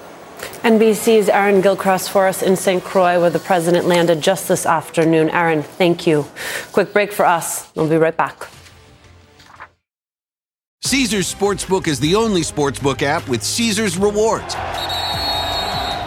NBC's 0.63 1.27
Aaron 1.27 1.59
Gilchrist 1.59 2.09
for 2.09 2.25
us 2.25 2.41
in 2.41 2.55
St. 2.55 2.81
Croix, 2.81 3.19
where 3.19 3.29
the 3.29 3.39
president 3.39 3.85
landed 3.85 4.21
just 4.21 4.47
this 4.47 4.65
afternoon. 4.65 5.29
Aaron, 5.29 5.61
thank 5.61 6.07
you. 6.07 6.25
Quick 6.71 6.93
break 6.93 7.11
for 7.11 7.25
us. 7.25 7.69
We'll 7.75 7.89
be 7.89 7.97
right 7.97 8.15
back. 8.15 8.47
Caesars 10.83 11.33
Sportsbook 11.33 11.87
is 11.87 11.99
the 11.99 12.15
only 12.15 12.41
sportsbook 12.41 13.01
app 13.01 13.27
with 13.27 13.43
Caesars 13.43 13.97
rewards. 13.97 14.55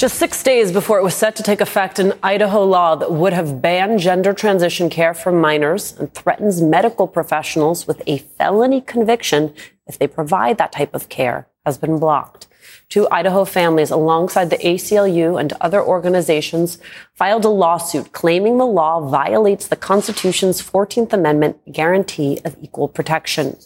Just 0.00 0.18
six 0.18 0.42
days 0.42 0.72
before 0.72 0.98
it 0.98 1.04
was 1.04 1.14
set 1.14 1.36
to 1.36 1.42
take 1.42 1.60
effect, 1.60 1.98
an 1.98 2.14
Idaho 2.22 2.64
law 2.64 2.94
that 2.94 3.12
would 3.12 3.34
have 3.34 3.60
banned 3.60 3.98
gender 3.98 4.32
transition 4.32 4.88
care 4.88 5.12
for 5.12 5.30
minors 5.30 5.94
and 5.98 6.10
threatens 6.14 6.62
medical 6.62 7.06
professionals 7.06 7.86
with 7.86 8.00
a 8.06 8.16
felony 8.16 8.80
conviction 8.80 9.52
if 9.86 9.98
they 9.98 10.06
provide 10.06 10.56
that 10.56 10.72
type 10.72 10.94
of 10.94 11.10
care 11.10 11.48
has 11.66 11.76
been 11.76 11.98
blocked. 11.98 12.48
Two 12.88 13.06
Idaho 13.10 13.44
families, 13.44 13.90
alongside 13.90 14.48
the 14.48 14.56
ACLU 14.56 15.38
and 15.38 15.52
other 15.60 15.82
organizations, 15.82 16.78
filed 17.12 17.44
a 17.44 17.50
lawsuit 17.50 18.12
claiming 18.12 18.56
the 18.56 18.64
law 18.64 19.06
violates 19.06 19.68
the 19.68 19.76
Constitution's 19.76 20.62
14th 20.62 21.12
Amendment 21.12 21.58
guarantee 21.70 22.40
of 22.42 22.56
equal 22.58 22.88
protection. 22.88 23.58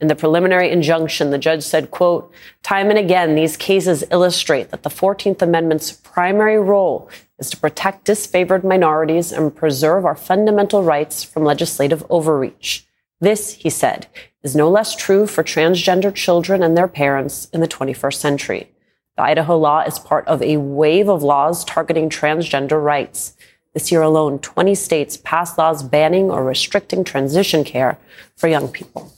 In 0.00 0.06
the 0.06 0.14
preliminary 0.14 0.70
injunction, 0.70 1.30
the 1.30 1.38
judge 1.38 1.64
said, 1.64 1.90
quote, 1.90 2.32
time 2.62 2.88
and 2.88 2.98
again, 2.98 3.34
these 3.34 3.56
cases 3.56 4.04
illustrate 4.12 4.70
that 4.70 4.84
the 4.84 4.90
14th 4.90 5.42
Amendment's 5.42 5.90
primary 5.90 6.58
role 6.58 7.10
is 7.40 7.50
to 7.50 7.56
protect 7.56 8.06
disfavored 8.06 8.62
minorities 8.62 9.32
and 9.32 9.54
preserve 9.54 10.04
our 10.04 10.14
fundamental 10.14 10.84
rights 10.84 11.24
from 11.24 11.44
legislative 11.44 12.04
overreach. 12.10 12.86
This, 13.20 13.54
he 13.54 13.70
said, 13.70 14.06
is 14.44 14.54
no 14.54 14.70
less 14.70 14.94
true 14.94 15.26
for 15.26 15.42
transgender 15.42 16.14
children 16.14 16.62
and 16.62 16.76
their 16.76 16.86
parents 16.86 17.48
in 17.52 17.60
the 17.60 17.66
21st 17.66 18.14
century. 18.14 18.70
The 19.16 19.24
Idaho 19.24 19.58
law 19.58 19.80
is 19.80 19.98
part 19.98 20.28
of 20.28 20.40
a 20.42 20.58
wave 20.58 21.08
of 21.08 21.24
laws 21.24 21.64
targeting 21.64 22.08
transgender 22.08 22.80
rights. 22.80 23.36
This 23.74 23.90
year 23.90 24.02
alone, 24.02 24.38
20 24.38 24.76
states 24.76 25.16
passed 25.16 25.58
laws 25.58 25.82
banning 25.82 26.30
or 26.30 26.44
restricting 26.44 27.02
transition 27.02 27.64
care 27.64 27.98
for 28.36 28.46
young 28.46 28.68
people. 28.68 29.12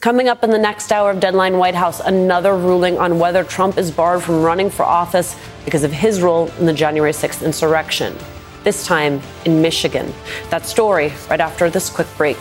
Coming 0.00 0.28
up 0.28 0.42
in 0.42 0.50
the 0.50 0.58
next 0.58 0.90
hour 0.90 1.10
of 1.10 1.20
Deadline 1.20 1.58
White 1.58 1.74
House, 1.74 2.00
another 2.00 2.56
ruling 2.56 2.98
on 2.98 3.18
whether 3.18 3.44
Trump 3.44 3.78
is 3.78 3.90
barred 3.90 4.22
from 4.22 4.42
running 4.42 4.70
for 4.70 4.84
office 4.84 5.36
because 5.64 5.84
of 5.84 5.92
his 5.92 6.20
role 6.22 6.48
in 6.58 6.66
the 6.66 6.72
January 6.72 7.12
6th 7.12 7.44
insurrection, 7.44 8.16
this 8.64 8.86
time 8.86 9.20
in 9.44 9.62
Michigan. 9.62 10.12
That 10.50 10.66
story 10.66 11.12
right 11.28 11.40
after 11.40 11.70
this 11.70 11.88
quick 11.90 12.08
break. 12.16 12.38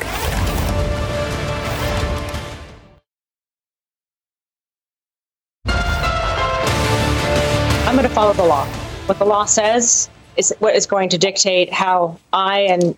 I'm 7.86 7.98
going 7.98 8.08
to 8.08 8.16
follow 8.16 8.34
the 8.34 8.46
law. 8.46 8.66
What 9.06 9.20
the 9.20 9.26
law 9.26 9.46
says 9.46 10.10
is 10.38 10.56
what 10.60 10.76
is 10.76 10.86
going 10.86 11.10
to 11.10 11.18
dictate 11.18 11.74
how 11.74 12.18
I 12.32 12.62
and 12.62 12.98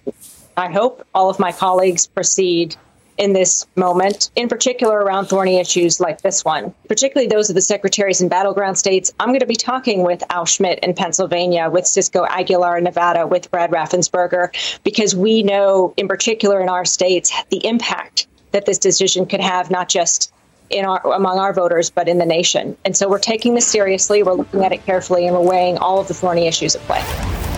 I 0.55 0.71
hope 0.71 1.05
all 1.15 1.31
of 1.31 1.39
my 1.39 1.51
colleagues 1.51 2.05
proceed 2.05 2.75
in 3.17 3.33
this 3.33 3.65
moment, 3.75 4.31
in 4.35 4.49
particular 4.49 4.99
around 4.99 5.25
thorny 5.25 5.59
issues 5.59 5.99
like 5.99 6.21
this 6.21 6.43
one, 6.43 6.73
particularly 6.87 7.27
those 7.27 7.49
of 7.49 7.55
the 7.55 7.61
secretaries 7.61 8.21
in 8.21 8.29
battleground 8.29 8.77
states. 8.77 9.13
I'm 9.19 9.29
going 9.29 9.39
to 9.39 9.45
be 9.45 9.55
talking 9.55 10.03
with 10.03 10.23
Al 10.29 10.45
Schmidt 10.45 10.79
in 10.79 10.93
Pennsylvania, 10.93 11.69
with 11.69 11.85
Cisco 11.85 12.25
Aguilar 12.25 12.77
in 12.77 12.83
Nevada, 12.83 13.27
with 13.27 13.49
Brad 13.51 13.71
Raffensperger, 13.71 14.49
because 14.83 15.15
we 15.15 15.43
know, 15.43 15.93
in 15.97 16.07
particular 16.07 16.61
in 16.61 16.69
our 16.69 16.85
states, 16.85 17.31
the 17.49 17.65
impact 17.65 18.27
that 18.51 18.65
this 18.65 18.77
decision 18.77 19.25
could 19.25 19.41
have, 19.41 19.69
not 19.71 19.89
just 19.89 20.31
in 20.69 20.85
our, 20.85 20.99
among 21.13 21.37
our 21.37 21.53
voters, 21.53 21.89
but 21.89 22.07
in 22.07 22.17
the 22.17 22.25
nation. 22.25 22.75
And 22.85 22.95
so 22.95 23.09
we're 23.09 23.19
taking 23.19 23.53
this 23.53 23.67
seriously, 23.67 24.23
we're 24.23 24.33
looking 24.33 24.63
at 24.63 24.71
it 24.71 24.85
carefully, 24.85 25.27
and 25.27 25.35
we're 25.35 25.47
weighing 25.47 25.77
all 25.77 25.99
of 25.99 26.07
the 26.07 26.13
thorny 26.13 26.47
issues 26.47 26.75
at 26.75 26.81
play. 26.83 27.52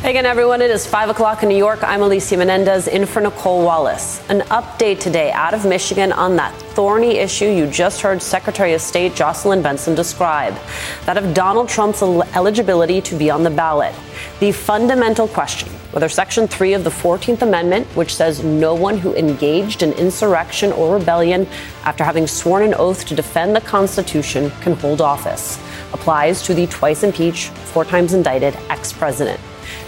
Hey 0.00 0.10
again, 0.10 0.26
everyone. 0.26 0.62
It 0.62 0.70
is 0.70 0.86
5 0.86 1.10
o'clock 1.10 1.42
in 1.42 1.48
New 1.48 1.56
York. 1.56 1.82
I'm 1.82 2.02
Alicia 2.02 2.36
Menendez 2.36 2.86
in 2.86 3.04
for 3.04 3.20
Nicolle 3.20 3.64
Wallace. 3.64 4.24
An 4.30 4.42
update 4.42 5.00
today 5.00 5.32
out 5.32 5.54
of 5.54 5.66
Michigan 5.66 6.12
on 6.12 6.36
that 6.36 6.54
thorny 6.72 7.16
issue 7.16 7.46
you 7.46 7.68
just 7.68 8.00
heard 8.00 8.22
Secretary 8.22 8.74
of 8.74 8.80
State 8.80 9.16
Jocelyn 9.16 9.60
Benson 9.60 9.96
describe 9.96 10.56
that 11.04 11.18
of 11.18 11.34
Donald 11.34 11.68
Trump's 11.68 12.00
eligibility 12.00 13.00
to 13.00 13.16
be 13.16 13.28
on 13.28 13.42
the 13.42 13.50
ballot. 13.50 13.92
The 14.38 14.52
fundamental 14.52 15.26
question 15.26 15.68
whether 15.90 16.08
Section 16.08 16.46
3 16.46 16.74
of 16.74 16.84
the 16.84 16.90
14th 16.90 17.42
Amendment, 17.42 17.84
which 17.96 18.14
says 18.14 18.44
no 18.44 18.74
one 18.74 18.98
who 18.98 19.16
engaged 19.16 19.82
in 19.82 19.92
insurrection 19.94 20.70
or 20.72 20.94
rebellion 20.94 21.44
after 21.84 22.04
having 22.04 22.26
sworn 22.26 22.62
an 22.62 22.74
oath 22.74 23.04
to 23.06 23.16
defend 23.16 23.56
the 23.56 23.60
Constitution 23.62 24.50
can 24.60 24.74
hold 24.74 25.00
office, 25.00 25.58
applies 25.92 26.40
to 26.42 26.54
the 26.54 26.68
twice 26.68 27.02
impeached, 27.02 27.48
four 27.50 27.84
times 27.84 28.14
indicted 28.14 28.54
ex 28.68 28.92
president. 28.92 29.40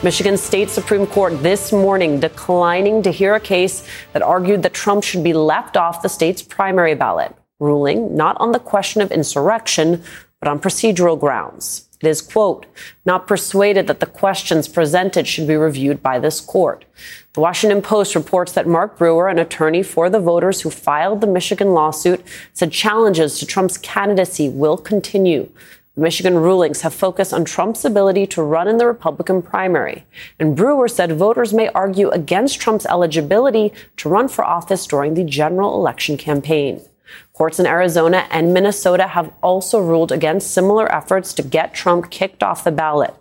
Michigan 0.02 0.38
State 0.38 0.70
Supreme 0.70 1.06
Court 1.06 1.42
this 1.42 1.72
morning 1.72 2.20
declining 2.20 3.02
to 3.02 3.10
hear 3.10 3.34
a 3.34 3.40
case 3.40 3.86
that 4.14 4.22
argued 4.22 4.62
that 4.62 4.72
Trump 4.72 5.04
should 5.04 5.22
be 5.22 5.34
left 5.34 5.76
off 5.76 6.00
the 6.00 6.08
state's 6.08 6.40
primary 6.40 6.94
ballot, 6.94 7.36
ruling 7.58 8.16
not 8.16 8.34
on 8.40 8.52
the 8.52 8.58
question 8.58 9.02
of 9.02 9.12
insurrection, 9.12 10.02
but 10.40 10.48
on 10.48 10.58
procedural 10.58 11.20
grounds. 11.20 11.86
It 12.00 12.08
is, 12.08 12.22
quote, 12.22 12.64
not 13.04 13.26
persuaded 13.26 13.88
that 13.88 14.00
the 14.00 14.06
questions 14.06 14.68
presented 14.68 15.28
should 15.28 15.46
be 15.46 15.56
reviewed 15.56 16.02
by 16.02 16.18
this 16.18 16.40
court. 16.40 16.86
The 17.34 17.40
Washington 17.40 17.82
Post 17.82 18.14
reports 18.14 18.52
that 18.52 18.66
Mark 18.66 18.96
Brewer, 18.96 19.28
an 19.28 19.38
attorney 19.38 19.82
for 19.82 20.08
the 20.08 20.18
voters 20.18 20.62
who 20.62 20.70
filed 20.70 21.20
the 21.20 21.26
Michigan 21.26 21.74
lawsuit, 21.74 22.24
said 22.54 22.72
challenges 22.72 23.38
to 23.38 23.44
Trump's 23.44 23.76
candidacy 23.76 24.48
will 24.48 24.78
continue. 24.78 25.50
Michigan 25.96 26.36
rulings 26.36 26.82
have 26.82 26.94
focused 26.94 27.32
on 27.34 27.44
Trump's 27.44 27.84
ability 27.84 28.26
to 28.28 28.42
run 28.42 28.68
in 28.68 28.78
the 28.78 28.86
Republican 28.86 29.42
primary. 29.42 30.06
And 30.38 30.56
Brewer 30.56 30.86
said 30.86 31.18
voters 31.18 31.52
may 31.52 31.68
argue 31.70 32.10
against 32.10 32.60
Trump's 32.60 32.86
eligibility 32.86 33.72
to 33.96 34.08
run 34.08 34.28
for 34.28 34.44
office 34.44 34.86
during 34.86 35.14
the 35.14 35.24
general 35.24 35.74
election 35.74 36.16
campaign. 36.16 36.80
Courts 37.32 37.58
in 37.58 37.66
Arizona 37.66 38.28
and 38.30 38.54
Minnesota 38.54 39.08
have 39.08 39.32
also 39.42 39.80
ruled 39.80 40.12
against 40.12 40.54
similar 40.54 40.90
efforts 40.94 41.34
to 41.34 41.42
get 41.42 41.74
Trump 41.74 42.08
kicked 42.10 42.44
off 42.44 42.62
the 42.62 42.70
ballot. 42.70 43.14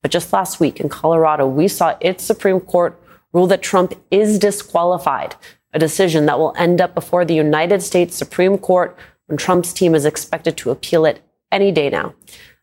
But 0.00 0.10
just 0.10 0.32
last 0.32 0.58
week 0.58 0.80
in 0.80 0.88
Colorado, 0.88 1.46
we 1.46 1.68
saw 1.68 1.98
its 2.00 2.24
Supreme 2.24 2.60
Court 2.60 2.98
rule 3.34 3.46
that 3.48 3.60
Trump 3.60 3.92
is 4.10 4.38
disqualified, 4.38 5.34
a 5.74 5.78
decision 5.78 6.24
that 6.26 6.38
will 6.38 6.54
end 6.56 6.80
up 6.80 6.94
before 6.94 7.26
the 7.26 7.34
United 7.34 7.82
States 7.82 8.16
Supreme 8.16 8.56
Court 8.56 8.96
when 9.26 9.36
Trump's 9.36 9.74
team 9.74 9.94
is 9.94 10.06
expected 10.06 10.56
to 10.56 10.70
appeal 10.70 11.04
it 11.04 11.22
any 11.56 11.72
day 11.72 11.88
now. 11.88 12.14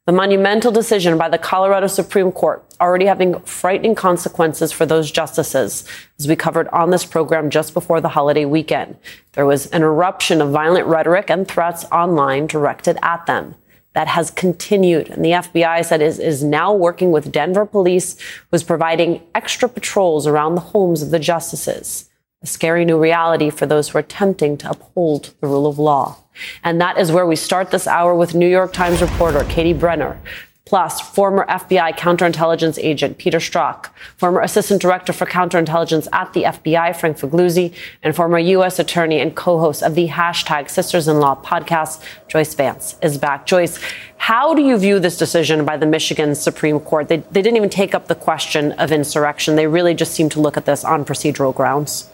The 0.05 0.11
monumental 0.11 0.71
decision 0.71 1.17
by 1.17 1.29
the 1.29 1.37
Colorado 1.37 1.87
Supreme 1.87 2.31
Court 2.31 2.63
already 2.79 3.05
having 3.05 3.39
frightening 3.39 3.95
consequences 3.95 4.71
for 4.71 4.85
those 4.85 5.11
justices, 5.11 5.85
as 6.19 6.27
we 6.27 6.35
covered 6.35 6.67
on 6.67 6.91
this 6.91 7.05
program 7.05 7.49
just 7.49 7.73
before 7.73 8.01
the 8.01 8.09
holiday 8.09 8.45
weekend. 8.45 8.97
There 9.31 9.45
was 9.45 9.65
an 9.67 9.81
eruption 9.81 10.41
of 10.41 10.51
violent 10.51 10.85
rhetoric 10.87 11.29
and 11.29 11.47
threats 11.47 11.85
online 11.85 12.45
directed 12.47 12.97
at 13.01 13.25
them. 13.25 13.55
That 13.93 14.09
has 14.09 14.29
continued, 14.29 15.09
and 15.09 15.23
the 15.23 15.31
FBI 15.31 15.85
said 15.85 16.01
is, 16.01 16.19
is 16.19 16.43
now 16.43 16.73
working 16.73 17.11
with 17.11 17.31
Denver 17.31 17.65
police, 17.65 18.17
who's 18.51 18.63
providing 18.63 19.21
extra 19.33 19.69
patrols 19.69 20.27
around 20.27 20.55
the 20.55 20.61
homes 20.61 21.01
of 21.01 21.11
the 21.11 21.19
justices. 21.19 22.09
A 22.43 22.47
scary 22.47 22.83
new 22.83 22.99
reality 23.01 23.49
for 23.49 23.65
those 23.65 23.89
who 23.89 23.97
are 23.97 24.01
attempting 24.01 24.57
to 24.57 24.69
uphold 24.69 25.33
the 25.39 25.47
rule 25.47 25.65
of 25.65 25.79
law. 25.79 26.17
And 26.63 26.81
that 26.81 26.97
is 26.97 27.11
where 27.11 27.25
we 27.25 27.37
start 27.37 27.71
this 27.71 27.87
hour 27.87 28.13
with 28.13 28.35
New 28.35 28.49
York 28.49 28.73
Times 28.73 29.01
reporter 29.01 29.45
Katie 29.45 29.71
Benner, 29.71 30.19
plus 30.65 30.99
former 30.99 31.45
FBI 31.47 31.95
counterintelligence 31.97 32.77
agent 32.81 33.17
Peter 33.17 33.37
Strzok, 33.37 33.91
former 34.17 34.41
assistant 34.41 34.81
director 34.81 35.13
for 35.13 35.25
counterintelligence 35.25 36.07
at 36.11 36.33
the 36.33 36.43
FBI 36.43 36.95
Frank 36.95 37.17
Figliuzzi, 37.17 37.73
and 38.01 38.13
former 38.13 38.39
U.S. 38.39 38.77
attorney 38.77 39.19
and 39.21 39.35
co-host 39.35 39.81
of 39.81 39.95
the 39.95 40.09
hashtag 40.09 40.69
Sisters-in-Law 40.69 41.43
podcast, 41.43 42.03
Joyce 42.27 42.55
Vance 42.55 42.97
is 43.01 43.17
back. 43.17 43.45
Joyce, 43.45 43.79
how 44.17 44.53
do 44.53 44.61
you 44.61 44.77
view 44.77 44.99
this 44.99 45.17
decision 45.17 45.63
by 45.63 45.77
the 45.77 45.85
Michigan 45.85 46.35
Supreme 46.35 46.79
Court? 46.79 47.07
They, 47.07 47.17
they 47.17 47.41
didn't 47.41 47.57
even 47.57 47.69
take 47.69 47.93
up 47.95 48.07
the 48.07 48.15
question 48.15 48.73
of 48.73 48.91
insurrection. 48.91 49.55
They 49.55 49.67
really 49.67 49.93
just 49.93 50.13
seem 50.13 50.27
to 50.29 50.41
look 50.41 50.57
at 50.57 50.65
this 50.65 50.83
on 50.83 51.05
procedural 51.05 51.53
grounds. 51.53 52.09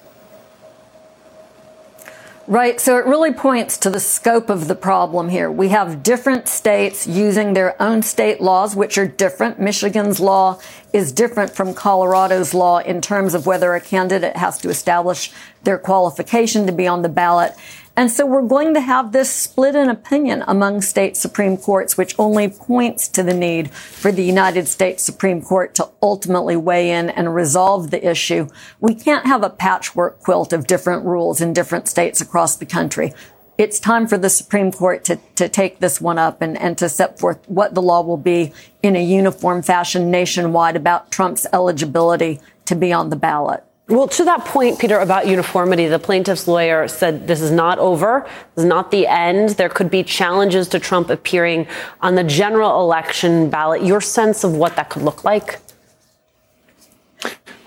Right. 2.50 2.82
So 2.82 2.98
it 2.98 3.06
really 3.06 3.32
points 3.32 3.78
to 3.78 3.92
the 3.92 4.00
scope 4.00 4.50
of 4.50 4.68
the 4.68 4.74
problem 4.74 5.30
here. 5.30 5.52
We 5.52 5.68
have 5.68 6.02
different 6.02 6.48
states 6.48 7.06
using 7.06 7.54
their 7.54 7.80
own 7.80 8.02
state 8.02 8.42
laws, 8.42 8.76
which 8.76 8.98
are 8.98 9.08
different. 9.08 9.60
Michigan's 9.60 10.20
law 10.20 10.60
is 10.92 11.12
different 11.12 11.52
from 11.52 11.76
Colorado's 11.76 12.56
law 12.56 12.80
in 12.80 13.02
terms 13.02 13.36
of 13.36 13.46
whether 13.46 13.76
a 13.76 13.80
candidate 13.80 14.36
has 14.36 14.58
to 14.62 14.70
establish 14.70 15.32
their 15.62 15.78
qualification 15.78 16.66
to 16.66 16.72
be 16.72 16.88
on 16.88 17.04
the 17.04 17.10
ballot. 17.10 17.54
And 18.00 18.10
so 18.10 18.26
we're 18.26 18.48
going 18.48 18.74
to 18.76 18.80
have 18.80 19.12
this 19.12 19.30
split 19.30 19.76
in 19.76 19.90
opinion 19.90 20.46
among 20.48 20.80
state 20.80 21.18
Supreme 21.18 21.58
Courts, 21.58 21.98
which 21.98 22.18
only 22.18 22.48
points 22.48 23.10
to 23.10 23.24
the 23.24 23.34
need 23.34 23.72
for 23.72 24.10
the 24.10 24.24
United 24.24 24.70
States 24.70 25.04
Supreme 25.04 25.42
Court 25.42 25.76
to 25.76 25.90
ultimately 26.02 26.56
weigh 26.56 26.92
in 26.92 27.10
and 27.10 27.36
resolve 27.36 27.92
the 27.92 28.10
issue. 28.10 28.48
We 28.80 28.96
can't 28.96 29.26
have 29.26 29.44
a 29.44 29.50
patchwork 29.50 30.22
quilt 30.22 30.54
of 30.54 30.66
different 30.66 31.04
rules 31.04 31.42
in 31.42 31.52
different 31.52 31.90
states 31.90 32.22
across 32.22 32.56
the 32.56 32.66
country. 32.66 33.12
It's 33.58 33.82
time 33.82 34.08
for 34.08 34.18
the 34.18 34.30
Supreme 34.30 34.72
Court 34.72 35.04
to, 35.04 35.20
to 35.36 35.50
take 35.50 35.80
this 35.80 36.00
one 36.00 36.18
up 36.18 36.42
and, 36.42 36.58
and 36.58 36.78
to 36.78 36.88
set 36.88 37.20
forth 37.20 37.40
what 37.50 37.76
the 37.76 37.82
law 37.82 38.02
will 38.02 38.16
be 38.16 38.54
in 38.82 38.96
a 38.96 39.04
uniform 39.04 39.62
fashion 39.62 40.10
nationwide 40.10 40.78
about 40.78 41.12
Trump's 41.12 41.46
eligibility 41.52 42.40
to 42.64 42.76
be 42.76 42.94
on 42.94 43.10
the 43.10 43.18
ballot. 43.18 43.66
Well, 43.90 44.08
to 44.10 44.26
that 44.26 44.46
point, 44.46 44.78
Peter, 44.78 45.00
about 45.00 45.26
uniformity, 45.28 45.88
the 45.88 45.98
plaintiff's 45.98 46.48
lawyer 46.48 46.88
said 46.88 47.28
this 47.28 47.42
is 47.42 47.50
not 47.50 47.80
over. 47.80 48.30
This 48.54 48.64
is 48.64 48.70
not 48.70 48.92
the 48.92 49.08
end. 49.08 49.50
There 49.50 49.68
could 49.68 49.90
be 49.90 50.04
challenges 50.04 50.68
to 50.70 50.80
Trump 50.80 51.10
appearing 51.10 51.66
on 52.00 52.14
the 52.14 52.24
general 52.24 52.82
election 52.82 53.50
ballot. 53.50 53.82
Your 53.82 54.00
sense 54.00 54.44
of 54.44 54.56
what 54.56 54.76
that 54.76 54.92
could 54.92 55.02
look 55.02 55.24
like? 55.24 55.60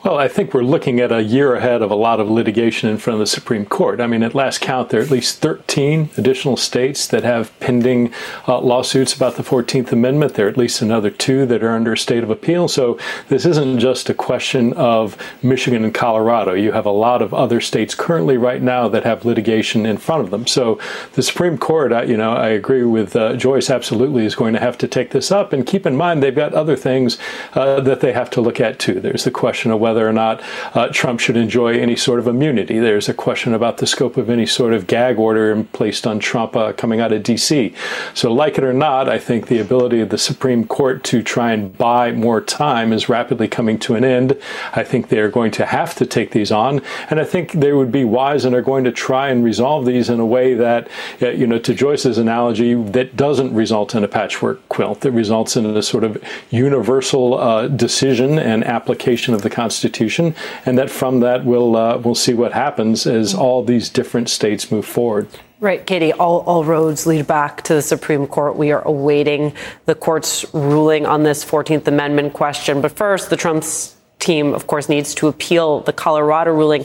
Well, 0.05 0.19
I 0.19 0.27
think 0.27 0.53
we're 0.53 0.65
looking 0.65 0.99
at 0.99 1.13
a 1.13 1.23
year 1.23 1.55
ahead 1.55 1.81
of 1.81 1.93
a 1.93 1.95
lot 1.95 2.19
of 2.19 2.29
litigation 2.29 2.89
in 2.89 2.99
front 2.99 3.15
of 3.15 3.21
the 3.21 3.27
Supreme 3.29 3.65
Court. 3.65 4.01
I 4.01 4.09
mean, 4.09 4.25
at 4.25 4.35
last 4.35 4.61
count, 4.61 4.91
there 4.91 4.99
are 4.99 5.05
at 5.05 5.13
least 5.13 5.39
13 5.39 6.11
additional 6.17 6.57
states 6.57 7.07
that 7.07 7.23
have 7.23 7.57
pending 7.61 8.13
uh, 8.49 8.59
lawsuits 8.59 9.15
about 9.15 9.37
the 9.37 9.45
14th 9.45 9.93
Amendment. 9.93 10.35
There 10.35 10.47
are 10.47 10.51
at 10.51 10.57
least 10.57 10.83
another 10.83 11.09
two 11.09 11.47
that 11.47 11.63
are 11.63 11.71
under 11.71 11.93
a 11.93 11.97
state 11.97 12.25
of 12.25 12.31
appeal. 12.31 12.67
So 12.67 12.99
this 13.29 13.47
isn't 13.47 13.79
just 13.79 14.11
a 14.11 14.15
question 14.15 14.73
of 14.73 15.17
Michigan 15.41 15.85
and 15.85 15.95
Colorado. 15.95 16.55
You 16.55 16.73
have 16.73 16.87
a 16.87 16.91
lot 16.91 17.23
of 17.23 17.33
other 17.33 17.61
states 17.61 17.95
currently 17.95 18.37
right 18.37 18.61
now 18.61 18.89
that 18.89 19.05
have 19.05 19.25
litigation 19.25 19.87
in 19.87 19.99
front 19.99 20.25
of 20.25 20.33
them. 20.33 20.49
So 20.49 20.81
the 21.13 21.23
Supreme 21.23 21.59
Court, 21.59 22.09
you 22.09 22.17
know, 22.17 22.33
I 22.33 22.49
agree 22.49 22.83
with 22.83 23.15
uh, 23.15 23.37
Joyce, 23.37 23.71
absolutely 23.71 24.27
is 24.27 24.35
going 24.35 24.55
to 24.55 24.61
have 24.61 24.79
to 24.79 24.89
take 24.89 25.11
this 25.11 25.31
up. 25.31 25.53
And 25.53 25.65
keep 25.65 25.87
in 25.87 25.95
mind, 25.95 26.25
they've 26.25 26.35
got 26.35 26.55
other 26.55 26.75
things 26.75 27.19
uh, 27.55 27.79
that 27.83 28.01
they 28.01 28.13
have 28.13 28.31
to 28.31 28.41
look 28.41 28.59
at 28.59 28.81
too. 28.81 28.99
There's 28.99 29.23
the 29.23 29.31
question 29.31 29.71
of 29.71 29.79
whether 29.79 29.92
whether 29.93 30.09
or 30.09 30.13
not 30.13 30.43
uh, 30.73 30.89
Trump 30.89 31.21
should 31.21 31.37
enjoy 31.37 31.75
any 31.79 31.95
sort 31.95 32.19
of 32.19 32.27
immunity. 32.27 32.79
There's 32.79 33.11
a 33.11 33.15
question 33.15 33.53
about 33.53 33.77
the 33.77 33.87
scope 33.87 34.17
of 34.17 34.31
any 34.31 34.47
sort 34.47 34.73
of 34.73 34.87
gag 34.87 35.19
order 35.19 35.63
placed 35.65 36.07
on 36.07 36.19
Trump 36.19 36.57
uh, 36.57 36.73
coming 36.73 36.99
out 36.99 37.13
of 37.13 37.23
D.C. 37.23 37.75
So, 38.15 38.33
like 38.33 38.57
it 38.57 38.65
or 38.65 38.73
not, 38.73 39.07
I 39.07 39.19
think 39.19 39.49
the 39.49 39.59
ability 39.59 40.01
of 40.01 40.09
the 40.09 40.17
Supreme 40.17 40.67
Court 40.67 41.05
to 41.05 41.23
try 41.23 41.53
and 41.53 41.77
buy 41.77 42.11
more 42.11 42.41
time 42.41 42.91
is 42.91 43.11
rapidly 43.11 43.49
coming 43.49 43.79
to 43.81 43.95
an 43.95 44.03
end. 44.03 44.39
I 44.75 44.83
think 44.83 45.11
they 45.11 45.19
are 45.19 45.29
going 45.29 45.51
to 45.53 45.67
have 45.67 45.95
to 45.97 46.07
take 46.07 46.31
these 46.31 46.51
on, 46.51 46.81
and 47.11 47.21
I 47.21 47.25
think 47.25 47.53
they 47.53 47.75
would 47.75 47.93
be 47.93 48.05
wise 48.05 48.47
and 48.47 48.55
are 48.55 48.63
going 48.63 48.85
to 48.85 48.93
try 48.93 49.29
and 49.29 49.45
resolve 49.45 49.85
these 49.85 50.09
in 50.09 50.21
a 50.21 50.27
way 50.27 50.55
that, 50.55 50.89
uh, 51.21 51.29
you 51.29 51.47
know, 51.47 51.59
to 51.59 51.75
Joyce's 51.75 52.17
analogy, 52.17 52.73
that 52.73 53.15
doesn't 53.15 53.53
result 53.55 53.95
in 53.95 54.03
a 54.05 54.09
patchwork 54.09 54.67
quilt, 54.71 55.01
that 55.01 55.13
results 55.13 55.55
in 55.55 55.67
a 55.67 55.83
sort 55.83 56.05
of 56.05 56.17
universal 56.51 57.35
uh, 57.35 57.69
decision 57.69 58.39
and 58.39 58.65
application 58.65 59.35
of 59.35 59.43
the 59.43 59.51
Constitution 59.51 59.82
Constitution, 59.83 60.33
and 60.65 60.79
that 60.79 60.91
from 60.91 61.19
that 61.21 61.45
we'll 61.45 61.75
uh, 61.75 61.99
we'll 61.99 62.15
see 62.15 62.35
what 62.35 62.53
happens 62.53 63.05
as 63.05 63.35
all 63.35 63.65
these 63.65 63.89
different 63.89 64.29
states 64.29 64.71
move 64.71 64.87
forward. 64.87 65.27
Right, 65.59 65.85
Katie, 65.85 66.13
all, 66.13 66.41
all 66.41 66.65
roads 66.65 67.05
lead 67.05 67.27
back 67.27 67.63
to 67.63 67.75
the 67.75 67.83
Supreme 67.83 68.29
Court. 68.29 68.57
We 68.57 68.71
are 68.71 68.83
awaiting 68.83 69.55
the 69.87 69.95
court's 69.95 70.45
ruling 70.55 71.05
on 71.07 71.25
this 71.25 71.45
14th 71.45 71.87
Amendment 71.87 72.33
question. 72.33 72.81
But 72.81 72.93
first, 72.93 73.31
the 73.31 73.37
Trump's 73.37 73.97
team, 74.19 74.55
of 74.55 74.67
course, 74.67 74.89
needs 74.89 75.15
to 75.17 75.29
appeal 75.29 75.81
the 75.81 75.93
Colorado 75.93 76.53
ruling. 76.53 76.85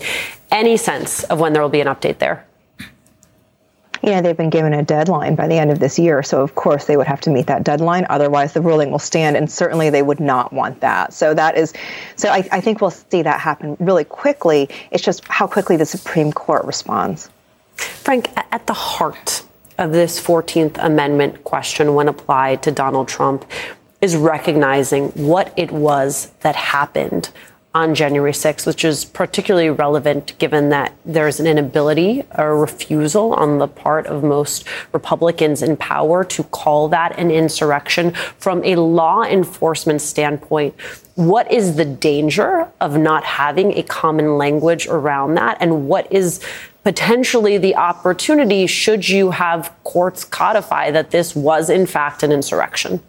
Any 0.52 0.78
sense 0.78 1.24
of 1.26 1.40
when 1.40 1.54
there 1.54 1.62
will 1.62 1.70
be 1.70 1.82
an 1.82 1.88
update 1.88 2.18
there? 2.20 2.46
You 4.08 4.14
know, 4.14 4.22
they've 4.22 4.38
been 4.38 4.50
given 4.50 4.74
a 4.74 4.84
deadline 4.84 5.36
by 5.36 5.50
the 5.50 5.56
end 5.56 5.70
of 5.70 5.80
this 5.80 6.00
year. 6.00 6.24
So, 6.24 6.42
of 6.42 6.56
course, 6.56 6.86
they 6.86 6.96
would 6.96 7.08
have 7.08 7.20
to 7.22 7.30
meet 7.30 7.48
that 7.48 7.66
deadline. 7.66 8.06
Otherwise, 8.10 8.54
the 8.54 8.62
ruling 8.62 8.90
will 8.90 9.00
stand. 9.00 9.36
And 9.36 9.52
certainly 9.52 9.90
they 9.90 10.02
would 10.02 10.22
not 10.22 10.54
want 10.54 10.80
that. 10.80 11.12
So, 11.12 11.34
that 11.34 11.58
is, 11.58 11.74
so 12.16 12.30
I, 12.30 12.48
I 12.50 12.62
think 12.62 12.80
we'll 12.80 12.90
see 12.90 13.22
that 13.22 13.42
happen 13.42 13.76
really 13.82 14.06
quickly. 14.06 14.70
It's 14.92 15.04
just 15.04 15.28
how 15.28 15.46
quickly 15.46 15.76
the 15.76 15.86
Supreme 15.86 16.32
Court 16.32 16.64
responds. 16.64 17.30
Frank, 17.76 18.30
at 18.54 18.66
the 18.66 18.74
heart 18.74 19.44
of 19.78 19.92
this 19.92 20.22
14th 20.22 20.78
Amendment 20.82 21.44
question, 21.44 21.94
when 21.94 22.08
applied 22.08 22.64
to 22.64 22.72
Donald 22.72 23.10
Trump, 23.10 23.44
is 24.00 24.16
recognizing 24.16 25.10
what 25.10 25.54
it 25.58 25.70
was 25.70 26.32
that 26.42 26.56
happened 26.56 27.30
on 27.74 27.94
January 27.94 28.32
6th, 28.32 28.66
which 28.66 28.84
is 28.84 29.06
particularly 29.06 29.70
relevant 29.70 30.38
given 30.40 30.70
that 30.70 30.94
there's 31.06 31.40
an 31.40 31.46
inability 31.46 32.24
or 32.36 32.58
refusal 32.58 33.34
on 33.34 33.60
the 33.60 33.68
part 33.68 34.08
of 34.08 34.24
most 34.24 34.66
Republicans 34.94 35.62
in 35.62 35.78
power 35.78 36.24
to 36.24 36.44
call 36.46 36.88
that 36.88 37.18
an 37.20 37.30
insurrection. 37.30 38.12
From 38.40 38.64
a 38.64 38.76
law 38.76 39.24
enforcement 39.24 40.02
standpoint, 40.02 40.74
what 41.16 41.52
is 41.52 41.76
the 41.76 41.86
danger 41.86 42.68
of 42.82 42.98
not 42.98 43.24
having 43.24 43.74
a 43.74 43.84
common 43.84 44.38
language 44.38 44.88
around 44.88 45.36
that? 45.36 45.58
And 45.60 45.88
what 45.88 46.12
is 46.12 46.40
potentially 46.84 47.58
the 47.58 47.76
opportunity 47.76 48.66
should 48.66 49.08
you 49.08 49.32
have 49.32 49.74
courts 49.84 50.24
codify 50.24 50.90
that 50.92 51.12
this 51.12 51.36
was, 51.36 51.70
in 51.70 51.86
fact, 51.86 52.24
an 52.24 52.32
insurrection? 52.32 53.02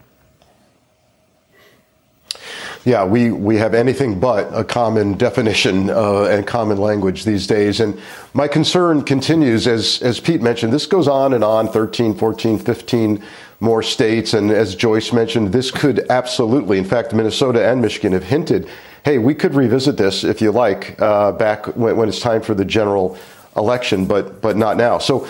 Yeah, 2.88 3.04
we, 3.04 3.30
we 3.30 3.56
have 3.56 3.74
anything 3.74 4.18
but 4.18 4.48
a 4.50 4.64
common 4.64 5.12
definition 5.18 5.90
uh, 5.90 6.22
and 6.22 6.46
common 6.46 6.78
language 6.78 7.24
these 7.24 7.46
days. 7.46 7.80
And 7.80 8.00
my 8.32 8.48
concern 8.48 9.04
continues, 9.04 9.66
as, 9.66 10.00
as 10.00 10.18
Pete 10.20 10.40
mentioned, 10.40 10.72
this 10.72 10.86
goes 10.86 11.06
on 11.06 11.34
and 11.34 11.44
on 11.44 11.68
13, 11.68 12.14
14, 12.14 12.58
15 12.58 13.22
more 13.60 13.82
states. 13.82 14.32
And 14.32 14.50
as 14.50 14.74
Joyce 14.74 15.12
mentioned, 15.12 15.52
this 15.52 15.70
could 15.70 16.06
absolutely, 16.08 16.78
in 16.78 16.86
fact, 16.86 17.12
Minnesota 17.12 17.68
and 17.68 17.82
Michigan 17.82 18.12
have 18.12 18.24
hinted, 18.24 18.66
hey, 19.04 19.18
we 19.18 19.34
could 19.34 19.54
revisit 19.54 19.98
this 19.98 20.24
if 20.24 20.40
you 20.40 20.50
like, 20.50 20.98
uh, 21.02 21.32
back 21.32 21.66
when, 21.76 21.94
when 21.94 22.08
it's 22.08 22.20
time 22.20 22.40
for 22.40 22.54
the 22.54 22.64
general 22.64 23.18
election, 23.54 24.06
but, 24.06 24.40
but 24.40 24.56
not 24.56 24.78
now. 24.78 24.96
So 24.96 25.28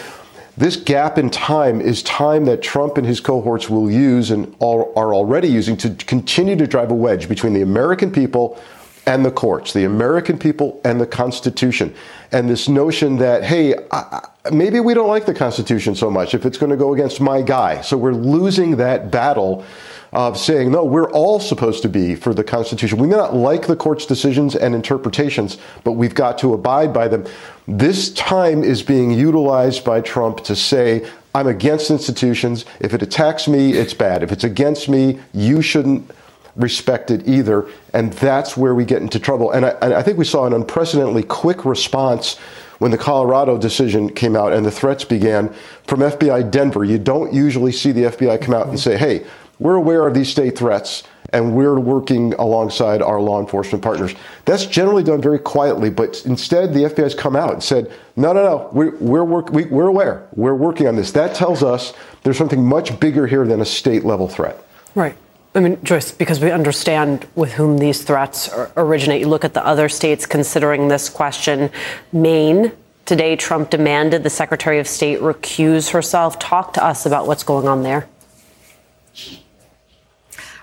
this 0.59 0.74
gap 0.76 1.18
in 1.18 1.30
time 1.30 1.80
is 1.80 2.02
time 2.02 2.44
that 2.46 2.62
Trump 2.62 2.98
and 2.98 3.06
his 3.06 3.20
cohorts 3.20 3.70
will 3.70 3.88
use 3.88 4.32
and 4.32 4.46
are 4.61 5.14
already 5.14 5.46
using 5.46 5.76
to 5.76 5.90
continue 5.90 6.56
to 6.56 6.66
drive 6.66 6.90
a 6.90 6.94
wedge 6.94 7.28
between 7.28 7.54
the 7.54 7.62
American 7.62 8.11
people 8.11 8.61
and 9.06 9.24
the 9.24 9.30
courts, 9.30 9.72
the 9.72 9.84
American 9.84 10.36
people 10.36 10.80
and 10.84 11.00
the 11.00 11.06
Constitution. 11.06 11.94
And 12.32 12.48
this 12.48 12.68
notion 12.68 13.16
that, 13.18 13.44
hey, 13.44 13.74
maybe 14.52 14.80
we 14.80 14.94
don't 14.94 15.09
like 15.09 15.26
the 15.26 15.34
Constitution 15.34 15.94
so 15.94 16.11
much 16.11 16.34
if 16.34 16.44
it's 16.44 16.59
going 16.59 16.70
to 16.70 16.76
go 16.76 16.92
against 16.92 17.20
my 17.20 17.40
guy. 17.40 17.80
So 17.80 17.96
we're 17.96 18.12
losing 18.12 18.76
that 18.76 19.12
battle 19.12 19.64
of 20.12 20.38
saying, 20.38 20.70
no, 20.70 20.84
we're 20.84 21.11
all 21.11 21.38
supposed 21.38 21.82
to 21.82 21.88
be 21.88 22.14
for 22.14 22.32
the 22.32 22.44
Constitution. 22.44 22.98
We 22.98 23.09
may 23.09 23.16
not 23.16 23.34
like 23.34 23.66
the 23.66 23.76
court's 23.76 24.06
decisions 24.06 24.56
and 24.56 24.74
interpretations, 24.74 25.59
but 25.84 25.92
we've 25.92 26.14
got 26.14 26.38
to 26.38 26.54
abide 26.54 26.92
by 26.92 27.09
them. 27.09 27.26
This 27.66 28.11
time 28.14 28.64
is 28.64 28.82
being 28.82 29.11
utilized 29.11 29.84
by 29.84 30.00
Trump 30.00 30.44
to 30.44 30.56
say, 30.56 31.06
I'm 31.34 31.46
against 31.46 31.90
institutions. 31.90 32.64
If 32.80 32.94
it 32.94 33.02
attacks 33.02 33.46
me, 33.46 33.72
it's 33.72 33.94
bad. 33.94 34.22
If 34.22 34.32
it's 34.32 34.44
against 34.44 34.88
me, 34.88 35.20
you 35.34 35.61
shouldn't 35.61 36.11
respect 36.56 37.11
it 37.11 37.28
either. 37.28 37.68
And 37.92 38.12
that's 38.14 38.56
where 38.56 38.74
we 38.74 38.84
get 38.84 39.02
into 39.02 39.20
trouble. 39.20 39.52
And 39.52 39.66
I, 39.66 39.70
and 39.82 39.94
I 39.94 40.02
think 40.02 40.18
we 40.18 40.24
saw 40.24 40.46
an 40.46 40.52
unprecedentedly 40.52 41.22
quick 41.22 41.64
response 41.64 42.36
when 42.78 42.90
the 42.90 42.98
Colorado 42.98 43.59
decision 43.59 44.09
came 44.09 44.36
out 44.36 44.52
and 44.52 44.64
the 44.64 44.70
threats 44.70 45.04
began 45.04 45.54
from 45.86 46.00
FBI 46.00 46.50
Denver. 46.50 46.84
You 46.84 46.98
don't 46.98 47.32
usually 47.32 47.72
see 47.72 47.92
the 47.92 48.04
FBI 48.04 48.40
come 48.40 48.54
out 48.54 48.68
and 48.68 48.78
say, 48.78 48.96
hey, 48.96 49.26
we're 49.59 49.74
aware 49.74 50.06
of 50.06 50.14
these 50.14 50.28
state 50.28 50.56
threats 50.56 51.02
and 51.32 51.54
we're 51.54 51.78
working 51.78 52.32
alongside 52.34 53.02
our 53.02 53.20
law 53.20 53.40
enforcement 53.40 53.82
partners. 53.82 54.14
That's 54.44 54.64
generally 54.64 55.02
done 55.02 55.20
very 55.20 55.38
quietly, 55.38 55.90
but 55.90 56.22
instead 56.24 56.72
the 56.72 56.84
FBI 56.84 57.02
has 57.02 57.14
come 57.14 57.36
out 57.36 57.52
and 57.52 57.62
said, 57.62 57.92
no, 58.16 58.32
no, 58.32 58.42
no, 58.42 58.68
we're, 58.72 58.96
we're, 58.96 59.24
work, 59.24 59.50
we, 59.50 59.66
we're 59.66 59.88
aware. 59.88 60.26
We're 60.34 60.54
working 60.54 60.86
on 60.86 60.96
this. 60.96 61.12
That 61.12 61.34
tells 61.34 61.62
us 61.62 61.92
there's 62.22 62.38
something 62.38 62.64
much 62.64 62.98
bigger 62.98 63.26
here 63.26 63.46
than 63.46 63.61
a 63.61 63.64
state 63.64 64.04
level 64.04 64.28
threat. 64.28 64.62
Right. 64.94 65.16
I 65.54 65.61
mean, 65.61 65.82
Joyce, 65.82 66.12
because 66.12 66.40
we 66.40 66.50
understand 66.50 67.26
with 67.34 67.52
whom 67.52 67.78
these 67.78 68.02
threats 68.02 68.50
originate. 68.76 69.20
You 69.20 69.28
look 69.28 69.44
at 69.44 69.54
the 69.54 69.66
other 69.66 69.88
states 69.88 70.24
considering 70.24 70.88
this 70.88 71.09
question. 71.09 71.70
Maine, 72.12 72.72
today, 73.06 73.34
Trump 73.34 73.70
demanded 73.70 74.22
the 74.22 74.30
Secretary 74.30 74.78
of 74.78 74.86
State 74.86 75.20
recuse 75.20 75.90
herself. 75.90 76.38
Talk 76.38 76.74
to 76.74 76.84
us 76.84 77.06
about 77.06 77.26
what's 77.26 77.42
going 77.42 77.66
on 77.66 77.82
there. 77.82 78.09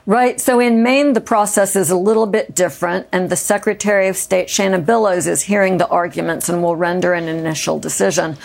Right. 0.08 0.39
So 0.39 0.60
in 0.60 0.84
Maine, 0.84 1.14
the 1.14 1.22
process 1.22 1.76
is 1.76 1.89
a 1.89 1.97
little 1.97 2.28
bit 2.28 2.53
different, 2.53 3.08
and 3.12 3.28
the 3.28 3.36
Secretary 3.36 4.08
of 4.08 4.16
State, 4.16 4.49
Shenna 4.49 4.86
Bellows, 4.86 5.26
is 5.26 5.41
hearing 5.41 5.80
the 5.80 5.88
arguments 5.88 6.47
and 6.47 6.62
will 6.62 6.76
render 6.76 7.14
an 7.14 7.28
initial 7.28 7.80
decision. 7.80 8.38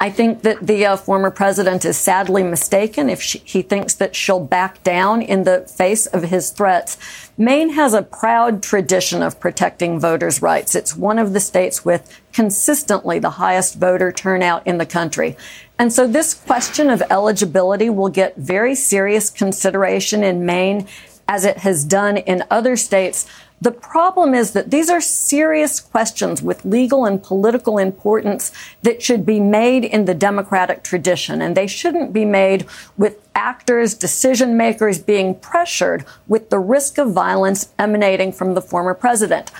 I 0.00 0.10
think 0.10 0.42
that 0.42 0.64
the 0.64 0.86
uh, 0.86 0.96
former 0.96 1.30
president 1.30 1.84
is 1.84 1.96
sadly 1.96 2.44
mistaken 2.44 3.10
if 3.10 3.20
she, 3.20 3.38
he 3.44 3.62
thinks 3.62 3.94
that 3.94 4.14
she'll 4.14 4.38
back 4.38 4.82
down 4.84 5.20
in 5.20 5.42
the 5.42 5.62
face 5.62 6.06
of 6.06 6.22
his 6.24 6.50
threats. 6.50 6.96
Maine 7.36 7.70
has 7.70 7.94
a 7.94 8.02
proud 8.02 8.62
tradition 8.62 9.22
of 9.22 9.40
protecting 9.40 9.98
voters' 9.98 10.40
rights. 10.40 10.76
It's 10.76 10.96
one 10.96 11.18
of 11.18 11.32
the 11.32 11.40
states 11.40 11.84
with 11.84 12.20
consistently 12.32 13.18
the 13.18 13.30
highest 13.30 13.74
voter 13.74 14.12
turnout 14.12 14.64
in 14.64 14.78
the 14.78 14.86
country. 14.86 15.36
And 15.80 15.92
so 15.92 16.06
this 16.06 16.32
question 16.32 16.90
of 16.90 17.02
eligibility 17.10 17.90
will 17.90 18.08
get 18.08 18.36
very 18.36 18.76
serious 18.76 19.30
consideration 19.30 20.22
in 20.22 20.46
Maine 20.46 20.86
as 21.26 21.44
it 21.44 21.58
has 21.58 21.84
done 21.84 22.16
in 22.16 22.44
other 22.50 22.76
states. 22.76 23.26
The 23.60 23.72
problem 23.72 24.34
is 24.34 24.52
that 24.52 24.70
these 24.70 24.88
are 24.88 25.00
serious 25.00 25.80
questions 25.80 26.42
with 26.42 26.64
legal 26.64 27.04
and 27.04 27.22
political 27.22 27.78
importance 27.78 28.52
that 28.82 29.02
should 29.02 29.26
be 29.26 29.40
made 29.40 29.84
in 29.84 30.04
the 30.04 30.14
democratic 30.14 30.84
tradition. 30.84 31.42
And 31.42 31.56
they 31.56 31.66
shouldn't 31.66 32.12
be 32.12 32.24
made 32.24 32.66
with 32.96 33.26
actors, 33.34 33.94
decision 33.94 34.56
makers 34.56 34.98
being 34.98 35.34
pressured 35.34 36.04
with 36.26 36.50
the 36.50 36.58
risk 36.58 36.98
of 36.98 37.12
violence 37.12 37.70
emanating 37.78 38.32
from 38.32 38.54
the 38.54 38.62
former 38.62 38.94
president. 38.94 39.50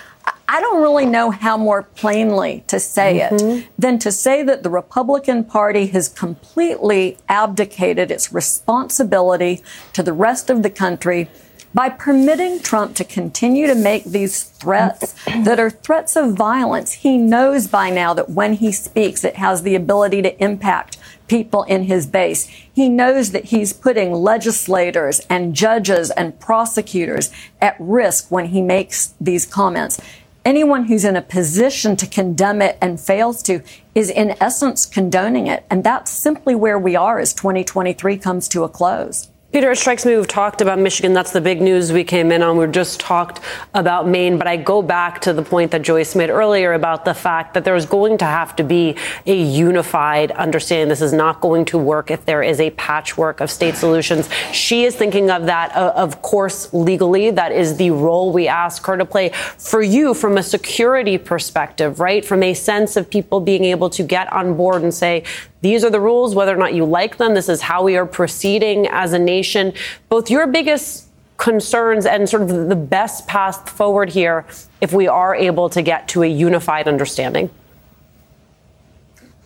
I 0.51 0.61
don't 0.61 0.81
really 0.81 1.05
know 1.05 1.29
how 1.29 1.57
more 1.57 1.83
plainly 1.83 2.63
to 2.67 2.79
say 2.79 3.19
mm-hmm. 3.19 3.59
it 3.59 3.67
than 3.77 3.99
to 3.99 4.11
say 4.11 4.41
that 4.41 4.63
the 4.63 4.69
Republican 4.71 5.43
Party 5.43 5.85
has 5.87 6.09
completely 6.09 7.19
abdicated 7.29 8.09
its 8.09 8.33
responsibility 8.33 9.61
to 9.93 10.01
the 10.01 10.11
rest 10.13 10.49
of 10.49 10.63
the 10.63 10.71
country 10.71 11.29
by 11.73 11.89
permitting 11.89 12.59
Trump 12.59 12.95
to 12.95 13.03
continue 13.03 13.67
to 13.67 13.75
make 13.75 14.03
these 14.03 14.43
threats 14.43 15.13
that 15.25 15.59
are 15.59 15.69
threats 15.69 16.15
of 16.15 16.33
violence. 16.33 16.93
He 16.93 17.17
knows 17.17 17.67
by 17.67 17.89
now 17.89 18.13
that 18.13 18.29
when 18.29 18.53
he 18.53 18.71
speaks, 18.71 19.23
it 19.23 19.35
has 19.35 19.63
the 19.63 19.75
ability 19.75 20.21
to 20.23 20.43
impact 20.43 20.97
people 21.27 21.63
in 21.63 21.83
his 21.83 22.07
base. 22.07 22.47
He 22.73 22.89
knows 22.89 23.31
that 23.31 23.45
he's 23.45 23.71
putting 23.71 24.11
legislators 24.11 25.19
and 25.29 25.55
judges 25.55 26.09
and 26.11 26.39
prosecutors 26.39 27.31
at 27.61 27.75
risk 27.79 28.31
when 28.31 28.47
he 28.47 28.61
makes 28.61 29.13
these 29.21 29.45
comments 29.45 30.01
anyone 30.45 30.85
who's 30.85 31.05
in 31.05 31.15
a 31.15 31.21
position 31.21 31.95
to 31.95 32.07
condemn 32.07 32.61
it 32.61 32.77
and 32.81 32.99
fails 32.99 33.43
to 33.43 33.61
is 33.93 34.09
in 34.09 34.35
essence 34.41 34.85
condoning 34.85 35.47
it. 35.47 35.65
And 35.69 35.83
that's 35.83 36.09
simply 36.09 36.55
where 36.55 36.79
we 36.79 36.95
are 36.95 37.19
as 37.19 37.33
2023 37.33 38.17
comes 38.17 38.47
to 38.49 38.63
a 38.63 38.69
close. 38.69 39.29
Peter, 39.51 39.71
it 39.71 39.77
strikes 39.77 40.05
me 40.05 40.15
we've 40.15 40.27
talked 40.27 40.61
about 40.61 40.77
Michigan. 40.77 41.11
That's 41.11 41.31
the 41.31 41.41
big 41.41 41.59
news 41.59 41.91
we 41.91 42.03
came 42.03 42.31
in 42.31 42.43
on. 42.43 42.55
We've 42.55 42.71
just 42.71 42.99
talked 42.99 43.39
about 43.73 44.07
Maine. 44.07 44.37
But 44.37 44.45
I 44.45 44.57
go 44.57 44.83
back 44.83 45.21
to 45.21 45.33
the 45.33 45.41
point 45.41 45.71
that 45.71 45.81
Joyce 45.81 46.15
made 46.15 46.29
earlier 46.29 46.73
about 46.73 47.03
the 47.03 47.15
fact 47.15 47.55
that 47.55 47.65
there's 47.65 47.87
going 47.87 48.19
to 48.19 48.25
have 48.25 48.55
to 48.57 48.63
be 48.63 48.95
a 49.25 49.35
unified 49.35 50.29
understanding. 50.33 50.87
This 50.87 51.01
is 51.01 51.13
not 51.13 51.41
going 51.41 51.65
to 51.65 51.79
work 51.79 52.11
if 52.11 52.25
there 52.25 52.43
is 52.43 52.59
a 52.59 52.69
patchwork 52.71 53.41
of 53.41 53.49
state 53.49 53.73
solutions. 53.73 54.29
She 54.53 54.83
is 54.83 54.95
thinking 54.95 55.31
of 55.31 55.47
that, 55.47 55.75
uh, 55.75 55.93
of 55.95 56.21
course, 56.21 56.71
legally. 56.71 57.31
That 57.31 57.51
is 57.51 57.77
the 57.77 57.89
role 57.89 58.31
we 58.31 58.47
ask 58.47 58.85
her 58.85 58.97
to 58.97 59.05
play. 59.05 59.29
For 59.29 59.81
you, 59.81 60.13
from 60.13 60.37
a 60.37 60.43
security 60.43 61.17
perspective, 61.17 61.99
right? 61.99 62.23
From 62.23 62.43
a 62.43 62.53
sense 62.53 62.95
of 62.95 63.09
people 63.09 63.39
being 63.39 63.65
able 63.65 63.89
to 63.89 64.03
get 64.03 64.31
on 64.31 64.55
board 64.55 64.83
and 64.83 64.93
say, 64.93 65.23
these 65.61 65.83
are 65.83 65.89
the 65.89 65.99
rules, 65.99 66.35
whether 66.35 66.53
or 66.53 66.57
not 66.57 66.73
you 66.73 66.85
like 66.85 67.17
them. 67.17 67.33
This 67.33 67.49
is 67.49 67.61
how 67.61 67.83
we 67.83 67.97
are 67.97 68.05
proceeding 68.05 68.87
as 68.87 69.13
a 69.13 69.19
nation. 69.19 69.73
Both 70.07 70.29
your 70.29 70.47
biggest 70.47 71.07
concerns 71.37 72.05
and 72.05 72.27
sort 72.29 72.43
of 72.43 72.69
the 72.69 72.75
best 72.75 73.27
path 73.27 73.69
forward 73.69 74.09
here 74.09 74.45
if 74.81 74.93
we 74.93 75.07
are 75.07 75.35
able 75.35 75.69
to 75.69 75.81
get 75.81 76.07
to 76.09 76.23
a 76.23 76.27
unified 76.27 76.87
understanding. 76.87 77.49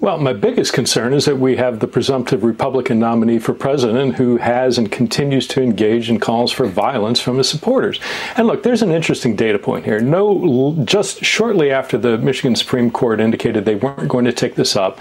Well, 0.03 0.17
my 0.17 0.33
biggest 0.33 0.73
concern 0.73 1.13
is 1.13 1.23
that 1.23 1.37
we 1.37 1.55
have 1.55 1.79
the 1.79 1.87
presumptive 1.87 2.43
Republican 2.43 2.99
nominee 2.99 3.39
for 3.39 3.53
president 3.53 4.15
who 4.15 4.35
has 4.35 4.77
and 4.77 4.91
continues 4.91 5.47
to 5.47 5.61
engage 5.61 6.09
in 6.09 6.19
calls 6.19 6.51
for 6.51 6.67
violence 6.67 7.21
from 7.21 7.37
his 7.37 7.47
supporters. 7.47 8.01
And 8.35 8.45
look, 8.45 8.63
there's 8.63 8.81
an 8.81 8.91
interesting 8.91 9.37
data 9.37 9.57
point 9.57 9.85
here. 9.85 10.01
No, 10.01 10.75
just 10.83 11.23
shortly 11.23 11.71
after 11.71 11.97
the 11.97 12.17
Michigan 12.17 12.57
Supreme 12.57 12.91
Court 12.91 13.21
indicated 13.21 13.63
they 13.63 13.75
weren't 13.75 14.09
going 14.09 14.25
to 14.25 14.33
take 14.33 14.55
this 14.55 14.75
up, 14.75 14.99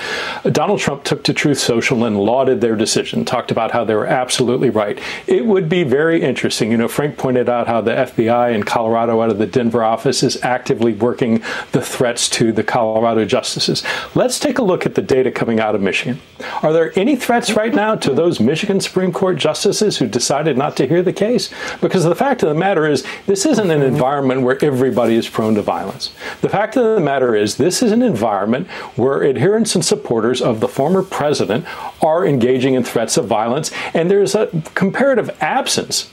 Donald 0.53 0.79
Trump 0.79 1.03
took 1.03 1.25
to 1.25 1.35
Truth 1.35 1.59
Social 1.59 2.05
and 2.05 2.17
lauded 2.17 2.61
their 2.61 2.77
decision, 2.77 3.25
talked 3.25 3.51
about 3.51 3.73
how 3.73 3.83
they 3.83 3.97
were 3.97 4.07
absolutely 4.07 4.71
right. 4.71 5.01
It 5.27 5.47
would 5.47 5.69
be 5.69 5.83
very 5.83 6.23
interesting. 6.23 6.71
You 6.71 6.77
know, 6.77 6.87
Frank 6.87 7.19
pointed 7.19 7.49
out 7.49 7.67
how 7.67 7.81
the 7.81 7.91
FBI 7.91 8.55
in 8.55 8.63
Colorado 8.63 9.21
out 9.21 9.31
of 9.31 9.39
the 9.39 9.49
Denver 9.49 9.83
office 9.83 10.23
is 10.23 10.41
actively 10.45 10.93
working 10.93 11.43
the 11.73 11.83
threats 11.83 12.29
to 12.29 12.53
the 12.53 12.63
Colorado 12.63 13.25
justices. 13.25 13.83
Let's 14.15 14.39
take 14.39 14.59
a 14.59 14.63
look 14.63 14.87
at 14.87 14.92
at 14.93 14.97
the 14.97 15.15
data 15.15 15.31
coming 15.31 15.59
out 15.59 15.75
of 15.75 15.81
Michigan. 15.81 16.21
Are 16.63 16.73
there 16.73 16.93
any 16.99 17.17
threats 17.17 17.53
right 17.53 17.75
now 17.75 17.95
to 17.95 18.13
those 18.13 18.41
Michigan 18.41 18.79
Supreme 18.79 19.11
Court 19.11 19.39
justices 19.39 19.97
who 19.97 20.07
decided 20.07 20.59
not 20.59 20.77
to 20.77 20.87
hear 20.87 21.03
the 21.03 21.15
case? 21.15 21.51
Because 21.81 22.05
the 22.05 22.15
fact 22.15 22.43
of 22.43 22.51
the 22.51 22.55
matter 22.55 22.87
is, 22.87 23.05
this 23.27 23.47
isn't 23.47 23.71
an 23.71 23.81
environment 23.81 24.43
where 24.43 24.63
everybody 24.63 25.15
is 25.15 25.31
prone 25.31 25.55
to 25.55 25.63
violence. 25.63 26.13
The 26.43 26.51
fact 26.51 26.77
of 26.77 26.85
the 26.85 27.01
matter 27.01 27.35
is, 27.35 27.57
this 27.57 27.83
is 27.83 27.91
an 27.91 28.03
environment 28.03 28.69
where 28.97 29.25
adherents 29.25 29.75
and 29.75 29.85
supporters 29.85 30.43
of 30.43 30.61
the 30.61 30.69
former 30.69 31.03
president 31.03 31.65
are 32.03 32.27
engaging 32.27 32.75
in 32.75 32.85
threats 32.85 33.17
of 33.17 33.27
violence, 33.27 33.71
and 33.95 34.11
there's 34.11 34.35
a 34.35 34.49
comparative 34.75 35.35
absence 35.41 36.11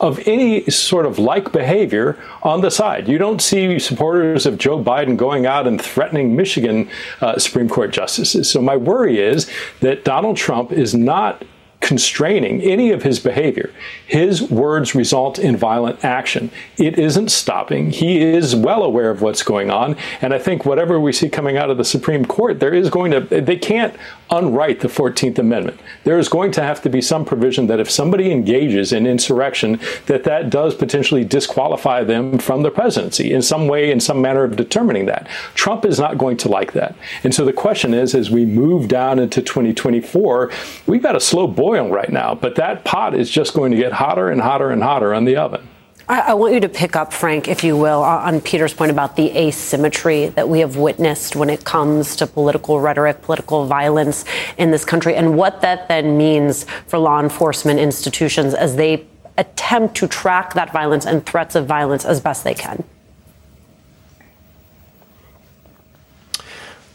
of 0.00 0.26
any 0.26 0.68
sort 0.70 1.06
of 1.06 1.18
like 1.18 1.52
behavior 1.52 2.18
on 2.42 2.62
the 2.62 2.70
side. 2.70 3.06
You 3.06 3.18
don't 3.18 3.40
see 3.40 3.78
supporters 3.78 4.46
of 4.46 4.58
Joe 4.58 4.82
Biden 4.82 5.16
going 5.16 5.46
out 5.46 5.66
and 5.66 5.80
threatening 5.80 6.34
Michigan 6.34 6.88
uh, 7.20 7.38
Supreme 7.38 7.68
Court 7.68 7.90
justices. 7.90 8.50
So 8.50 8.62
my 8.62 8.76
worry 8.76 9.20
is 9.20 9.50
that 9.80 10.04
Donald 10.04 10.36
Trump 10.36 10.72
is 10.72 10.94
not 10.94 11.44
constraining 11.80 12.60
any 12.60 12.90
of 12.90 13.02
his 13.02 13.18
behavior. 13.18 13.72
His 14.06 14.42
words 14.42 14.94
result 14.94 15.38
in 15.38 15.56
violent 15.56 16.04
action. 16.04 16.50
It 16.76 16.98
isn't 16.98 17.30
stopping. 17.30 17.90
He 17.90 18.20
is 18.20 18.54
well 18.54 18.82
aware 18.82 19.10
of 19.10 19.22
what's 19.22 19.42
going 19.42 19.70
on. 19.70 19.96
And 20.20 20.34
I 20.34 20.38
think 20.38 20.66
whatever 20.66 21.00
we 21.00 21.12
see 21.12 21.28
coming 21.28 21.56
out 21.56 21.70
of 21.70 21.78
the 21.78 21.84
Supreme 21.84 22.24
Court, 22.26 22.60
there 22.60 22.74
is 22.74 22.90
going 22.90 23.12
to, 23.12 23.20
they 23.20 23.56
can't 23.56 23.96
unwrite 24.30 24.80
the 24.80 24.88
14th 24.88 25.38
Amendment. 25.38 25.80
There 26.04 26.18
is 26.18 26.28
going 26.28 26.52
to 26.52 26.62
have 26.62 26.82
to 26.82 26.90
be 26.90 27.00
some 27.00 27.24
provision 27.24 27.66
that 27.68 27.80
if 27.80 27.90
somebody 27.90 28.30
engages 28.30 28.92
in 28.92 29.06
insurrection, 29.06 29.80
that 30.06 30.24
that 30.24 30.50
does 30.50 30.74
potentially 30.74 31.24
disqualify 31.24 32.04
them 32.04 32.38
from 32.38 32.62
the 32.62 32.70
presidency 32.70 33.32
in 33.32 33.42
some 33.42 33.66
way, 33.66 33.90
in 33.90 34.00
some 34.00 34.20
manner 34.20 34.44
of 34.44 34.54
determining 34.54 35.06
that. 35.06 35.26
Trump 35.54 35.84
is 35.84 35.98
not 35.98 36.18
going 36.18 36.36
to 36.36 36.48
like 36.48 36.72
that. 36.74 36.94
And 37.24 37.34
so 37.34 37.44
the 37.44 37.52
question 37.52 37.94
is, 37.94 38.14
as 38.14 38.30
we 38.30 38.44
move 38.44 38.86
down 38.86 39.18
into 39.18 39.40
2024, 39.42 40.52
we've 40.86 41.02
got 41.02 41.16
a 41.16 41.20
slow 41.20 41.46
boil 41.46 41.69
right 41.70 42.10
now, 42.10 42.34
but 42.34 42.56
that 42.56 42.84
pot 42.84 43.14
is 43.14 43.30
just 43.30 43.54
going 43.54 43.70
to 43.72 43.76
get 43.76 43.92
hotter 43.92 44.28
and 44.28 44.40
hotter 44.40 44.70
and 44.70 44.82
hotter 44.82 45.14
on 45.14 45.24
the 45.24 45.36
oven. 45.36 45.66
I, 46.08 46.34
want 46.34 46.54
you 46.54 46.60
to 46.60 46.68
pick 46.68 46.96
up, 46.96 47.12
Frank, 47.12 47.46
if 47.46 47.62
you 47.62 47.76
will, 47.76 48.02
on 48.02 48.40
Peter's 48.40 48.74
point 48.74 48.90
about 48.90 49.14
the 49.14 49.30
asymmetry 49.30 50.26
that 50.30 50.48
we 50.48 50.58
have 50.58 50.76
witnessed 50.76 51.36
when 51.36 51.48
it 51.48 51.64
comes 51.64 52.16
to 52.16 52.26
political 52.26 52.80
rhetoric, 52.80 53.22
political 53.22 53.66
violence 53.66 54.24
in 54.58 54.72
this 54.72 54.84
country, 54.84 55.14
and 55.14 55.36
what 55.36 55.60
that 55.60 55.86
then 55.86 56.18
means 56.18 56.66
for 56.88 56.98
law 56.98 57.20
enforcement 57.20 57.78
institutions 57.78 58.54
as 58.54 58.74
they 58.74 59.06
attempt 59.38 59.94
to 59.98 60.08
track 60.08 60.54
that 60.54 60.72
violence 60.72 61.06
and 61.06 61.24
threats 61.24 61.54
of 61.54 61.66
violence 61.66 62.04
as 62.04 62.20
best 62.20 62.42
they 62.42 62.54
can. 62.54 62.82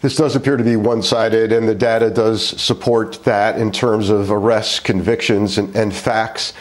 This 0.05 0.17
does 0.17 0.35
appear 0.35 0.55
to 0.55 0.63
be 0.63 0.75
one 0.75 1.01
sided, 1.01 1.51
and 1.51 1.67
the 1.67 1.73
data 1.73 2.11
does 2.11 2.61
support 2.61 3.23
that 3.23 3.57
in 3.57 3.71
terms 3.71 4.11
of 4.11 4.29
arrests, 4.29 4.79
convictions, 4.79 5.57
and, 5.57 5.75
and, 5.75 5.91
facts. 5.91 6.53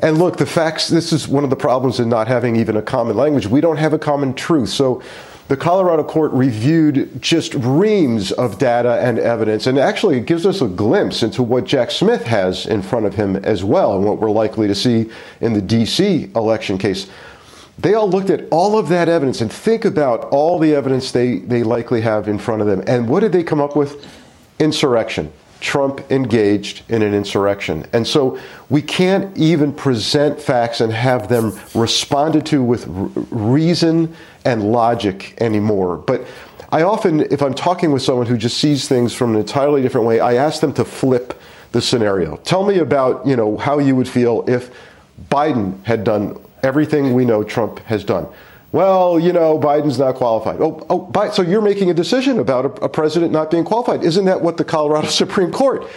And 0.00 0.18
look, 0.18 0.36
the 0.36 0.46
facts, 0.46 0.88
this 0.88 1.12
is 1.12 1.28
one 1.28 1.44
of 1.44 1.50
the 1.50 1.54
problems 1.54 2.00
in 2.00 2.08
not 2.08 2.26
having 2.26 2.56
even 2.56 2.76
a 2.76 2.82
common 2.82 3.16
language. 3.16 3.46
We 3.46 3.60
don't 3.60 3.76
have 3.76 3.92
a 3.92 4.00
common 4.00 4.34
truth. 4.34 4.70
So 4.70 5.00
the 5.46 5.56
Colorado 5.56 6.02
court 6.02 6.32
reviewed 6.32 7.22
just 7.22 7.54
reams 7.54 8.32
of 8.32 8.58
data 8.58 8.98
and 9.00 9.20
evidence, 9.20 9.68
and 9.68 9.78
actually 9.78 10.18
it 10.18 10.26
gives 10.26 10.44
us 10.44 10.60
a 10.60 10.66
glimpse 10.66 11.22
into 11.22 11.44
what 11.44 11.66
Jack 11.66 11.92
Smith 11.92 12.24
has 12.24 12.66
in 12.66 12.82
front 12.82 13.06
of 13.06 13.14
him 13.14 13.36
as 13.36 13.62
well, 13.62 13.94
and 13.94 14.04
what 14.04 14.18
we're 14.18 14.28
likely 14.28 14.66
to 14.66 14.74
see 14.74 15.08
in 15.40 15.52
the 15.52 15.62
D.C. 15.62 16.32
election 16.34 16.78
case. 16.78 17.08
They 17.78 17.94
all 17.94 18.10
looked 18.10 18.30
at 18.30 18.44
all 18.50 18.76
of 18.76 18.88
that 18.88 19.08
evidence 19.08 19.40
and 19.40 19.52
think 19.52 19.84
about 19.84 20.24
all 20.30 20.58
the 20.58 20.74
evidence 20.74 21.12
they, 21.12 21.38
they 21.38 21.62
likely 21.62 22.00
have 22.00 22.26
in 22.26 22.38
front 22.38 22.60
of 22.60 22.66
them. 22.66 22.82
And 22.86 23.08
what 23.08 23.20
did 23.20 23.32
they 23.32 23.44
come 23.44 23.60
up 23.60 23.76
with? 23.76 24.04
Insurrection. 24.58 25.32
Trump 25.60 26.10
engaged 26.10 26.82
in 26.88 27.02
an 27.02 27.14
insurrection. 27.14 27.84
And 27.92 28.06
so 28.06 28.38
we 28.68 28.80
can't 28.82 29.36
even 29.36 29.72
present 29.72 30.40
facts 30.40 30.80
and 30.80 30.92
have 30.92 31.28
them 31.28 31.58
responded 31.74 32.46
to 32.46 32.62
with 32.62 32.84
reason 33.30 34.14
and 34.44 34.72
logic 34.72 35.34
anymore. 35.40 35.96
But 35.96 36.26
I 36.70 36.82
often, 36.82 37.20
if 37.32 37.42
I'm 37.42 37.54
talking 37.54 37.92
with 37.92 38.02
someone 38.02 38.26
who 38.26 38.36
just 38.36 38.58
sees 38.58 38.88
things 38.88 39.14
from 39.14 39.34
an 39.34 39.40
entirely 39.40 39.82
different 39.82 40.06
way, 40.06 40.20
I 40.20 40.34
ask 40.34 40.60
them 40.60 40.72
to 40.74 40.84
flip 40.84 41.40
the 41.72 41.82
scenario. 41.82 42.36
Tell 42.38 42.64
me 42.64 42.78
about, 42.78 43.26
you 43.26 43.36
know, 43.36 43.56
how 43.56 43.78
you 43.78 43.96
would 43.96 44.08
feel 44.08 44.44
if 44.48 44.70
Biden 45.30 45.82
had 45.84 46.04
done 46.04 46.38
everything 46.62 47.14
we 47.14 47.24
know 47.24 47.42
Trump 47.42 47.78
has 47.80 48.04
done. 48.04 48.26
Well, 48.70 49.18
you 49.18 49.32
know, 49.32 49.58
Biden's 49.58 49.98
not 49.98 50.16
qualified. 50.16 50.60
Oh, 50.60 50.86
oh, 50.90 51.30
so 51.30 51.42
you're 51.42 51.62
making 51.62 51.90
a 51.90 51.94
decision 51.94 52.38
about 52.38 52.66
a, 52.66 52.84
a 52.84 52.88
president 52.88 53.32
not 53.32 53.50
being 53.50 53.64
qualified. 53.64 54.04
Isn't 54.04 54.26
that 54.26 54.42
what 54.42 54.58
the 54.58 54.64
Colorado 54.64 55.08
Supreme 55.22 55.50
Court 55.50 55.88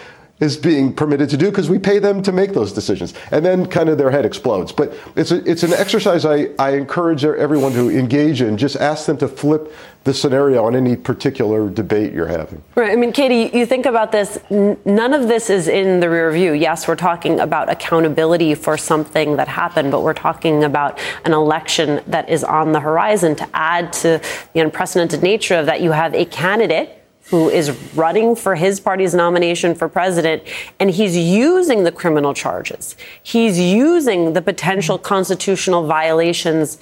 is 0.42 0.58
being 0.58 0.92
permitted 0.92 1.30
to 1.30 1.38
do 1.38 1.50
because 1.50 1.70
we 1.70 1.78
pay 1.78 2.00
them 2.00 2.22
to 2.24 2.32
make 2.32 2.54
those 2.54 2.74
decisions. 2.74 3.14
And 3.30 3.46
then 3.46 3.68
kind 3.68 3.88
of 3.90 3.98
their 3.98 4.10
head 4.10 4.26
explodes. 4.26 4.72
But 4.72 4.94
it's, 5.16 5.32
a, 5.32 5.48
it's 5.50 5.64
an 5.64 5.72
exercise 5.72 6.26
I, 6.26 6.48
I 6.58 6.72
encourage 6.72 7.24
everyone 7.24 7.72
to 7.74 7.92
engage 7.92 8.42
in. 8.42 8.58
Just 8.58 8.76
ask 8.76 9.06
them 9.06 9.18
to 9.20 9.28
flip 9.28 9.72
the 10.04 10.14
scenario 10.14 10.64
on 10.66 10.76
any 10.76 10.96
particular 10.96 11.70
debate 11.70 12.12
you're 12.12 12.28
having. 12.28 12.64
Right. 12.76 12.92
I 12.92 12.96
mean, 12.96 13.12
Katie, 13.12 13.56
you 13.56 13.68
think 13.68 13.86
about 13.86 14.12
this, 14.12 14.40
none 14.50 15.14
of 15.14 15.28
this 15.28 15.50
is 15.50 15.68
in 15.68 16.00
the 16.00 16.10
rear 16.10 16.32
view. 16.32 16.54
Yes, 16.54 16.88
we're 16.88 16.96
talking 16.96 17.40
about 17.40 17.70
accountability 17.70 18.56
for 18.56 18.78
something 18.78 19.36
that 19.36 19.48
happened, 19.48 19.92
but 19.92 20.02
we're 20.02 20.16
talking 20.16 20.64
about 20.64 21.00
an 21.24 21.34
election 21.34 22.02
that 22.08 22.30
is 22.30 22.44
on 22.44 22.72
the 22.72 22.80
horizon 22.80 23.36
to 23.36 23.48
add 23.54 23.94
to 23.94 24.20
the 24.54 24.60
unprecedented 24.60 25.22
nature 25.22 25.56
of 25.56 25.68
that. 25.68 25.82
You 25.82 25.92
have 25.92 26.16
a 26.16 26.26
candidate 26.26 26.98
who 27.26 27.50
is 27.50 27.72
running 27.96 28.36
for 28.36 28.56
his 28.56 28.80
party's 28.80 29.14
nomination 29.14 29.76
for 29.76 29.88
president, 29.88 30.44
and 30.80 30.90
he's 30.90 31.16
using 31.16 31.84
the 31.84 31.92
criminal 31.92 32.34
charges. 32.34 32.96
He's 33.22 33.60
using 33.60 34.34
the 34.34 34.42
potential 34.42 34.98
constitutional 34.98 35.86
violations 35.86 36.80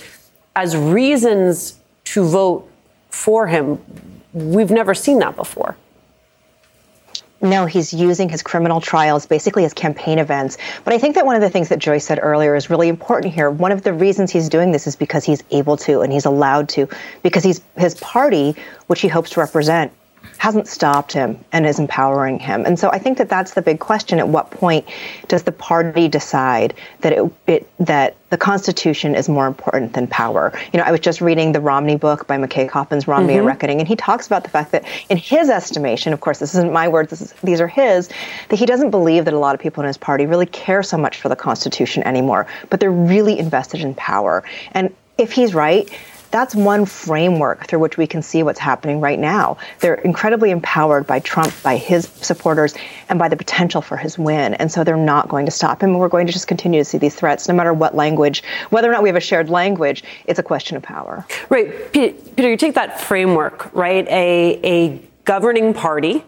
as 0.56 0.76
reasons 0.76 1.80
to 2.06 2.24
vote 2.24 2.72
for 3.10 3.47
him. 3.47 3.80
We've 4.34 4.72
never 4.72 4.93
seen 4.93 5.20
that 5.20 5.36
before. 5.36 5.76
No, 7.41 7.66
he's 7.66 7.93
using 7.93 8.28
his 8.28 8.43
criminal 8.43 8.82
trials 8.82 9.26
basically 9.26 9.64
as 9.64 9.74
campaign 9.74 10.20
events. 10.20 10.57
But 10.84 10.93
I 10.93 10.97
think 10.97 11.16
that 11.16 11.26
one 11.26 11.36
of 11.36 11.41
the 11.41 11.49
things 11.49 11.70
that 11.70 11.80
Joyce 11.80 12.05
said 12.05 12.20
earlier 12.22 12.53
is 12.53 12.70
really 12.70 12.89
important 12.89 13.34
here. 13.34 13.49
One 13.49 13.72
of 13.72 13.84
the 13.84 13.93
reasons 13.93 14.30
he's 14.30 14.49
doing 14.49 14.74
this 14.74 14.88
is 14.88 14.97
because 14.97 15.24
he's 15.24 15.41
able 15.51 15.78
to 15.78 16.01
and 16.01 16.12
he's 16.12 16.26
allowed 16.26 16.68
to, 16.70 16.89
because 17.24 17.43
he's 17.43 17.62
his 17.78 17.95
party, 17.95 18.55
which 18.88 18.99
he 18.99 19.07
hopes 19.07 19.30
to 19.32 19.39
represent, 19.39 19.93
hasn't 20.40 20.68
stopped 20.68 21.12
him 21.12 21.38
and 21.52 21.66
is 21.66 21.80
empowering 21.80 22.40
him. 22.40 22.66
And 22.66 22.80
so 22.80 22.90
I 22.90 22.98
think 22.98 23.18
that 23.18 23.30
that's 23.30 23.54
the 23.54 23.62
big 23.62 23.80
question. 23.80 24.20
At 24.20 24.30
what 24.30 24.50
point 24.50 24.88
does 25.28 25.44
the 25.44 25.52
party 25.52 26.08
decide 26.08 26.74
that 27.02 27.14
it, 27.14 27.32
it 27.46 27.70
that 27.80 28.16
the 28.30 28.38
Constitution 28.38 29.16
is 29.16 29.28
more 29.28 29.48
important 29.48 29.94
than 29.94 30.08
power? 30.08 30.58
You 30.72 30.80
know, 30.80 30.86
I 30.86 30.92
was 30.92 31.02
just 31.02 31.20
reading 31.20 31.52
the 31.52 31.60
Romney 31.60 31.98
book 31.98 32.26
by 32.26 32.38
McKay 32.38 32.70
Coppins, 32.70 33.06
Romney 33.06 33.34
mm-hmm. 33.34 33.44
A 33.44 33.48
Reckoning, 33.48 33.80
and 33.80 33.88
he 33.88 33.98
talks 33.98 34.28
about 34.28 34.44
the 34.44 34.50
fact 34.50 34.72
that 34.72 34.86
in 35.10 35.18
his 35.18 35.50
estimation, 35.50 36.14
of 36.14 36.22
course, 36.22 36.40
this 36.40 36.56
isn't 36.56 36.72
my 36.72 36.88
words, 36.88 37.12
is, 37.12 37.34
these 37.44 37.60
are 37.60 37.68
his, 37.68 38.10
that 38.48 38.58
he 38.58 38.66
doesn't 38.66 38.92
believe 38.92 39.26
that 39.26 39.34
a 39.34 39.40
lot 39.40 39.54
of 39.54 39.62
people 39.62 39.84
in 39.84 39.88
his 39.88 39.98
party 39.98 40.26
really 40.26 40.46
care 40.46 40.84
so 40.84 40.98
much 40.98 41.18
for 41.18 41.28
the 41.28 41.36
Constitution 41.36 42.02
anymore, 42.04 42.48
but 42.70 42.80
they're 42.80 42.92
really 42.92 43.38
invested 43.38 43.82
in 43.82 43.94
power. 43.96 44.46
And 44.72 44.96
if 45.18 45.34
he's 45.34 45.54
right, 45.54 45.90
that's 46.32 46.54
one 46.56 46.86
framework 46.86 47.68
through 47.68 47.80
which 47.80 47.98
we 47.98 48.08
can 48.08 48.22
see 48.22 48.44
what's 48.44 48.60
happening 48.60 49.00
right 49.00 49.20
now. 49.20 49.58
They're 49.80 49.96
incredibly 49.96 50.52
empowered 50.52 51.08
by 51.08 51.20
Trump, 51.20 51.54
by 51.64 51.78
his 51.78 52.08
supporters, 52.08 52.76
and 53.10 53.18
by 53.18 53.30
the 53.30 53.38
potential 53.38 53.82
for 53.82 53.98
his 53.98 54.18
win. 54.18 54.54
And 54.56 54.72
so 54.72 54.84
they're 54.84 54.98
not 54.98 55.30
going 55.30 55.46
to 55.46 55.52
stop 55.52 55.82
him. 55.82 55.92
And 55.92 56.00
we're 56.00 56.10
going 56.10 56.28
to 56.28 56.34
just 56.34 56.48
continue 56.48 56.80
to 56.80 56.86
see 56.86 56.98
these 56.98 57.16
threats, 57.16 57.48
no 57.48 57.56
matter 57.56 57.74
what 57.74 57.96
language, 57.96 58.44
whether 58.70 58.90
or 58.90 58.94
not 58.94 59.04
we 59.04 59.10
have 59.10 59.16
a 59.16 59.22
shared 59.22 59.50
language, 59.50 60.04
it's 60.26 60.40
a 60.40 60.44
question 60.44 60.78
of 60.78 60.84
power. 60.84 61.26
Right. 61.50 61.92
Peter, 61.92 62.50
you 62.50 62.58
take 62.58 62.76
that 62.76 63.02
framework, 63.02 63.74
right? 63.74 64.08
A, 64.08 64.60
a 64.64 65.02
governing 65.26 65.74
party 65.74 66.24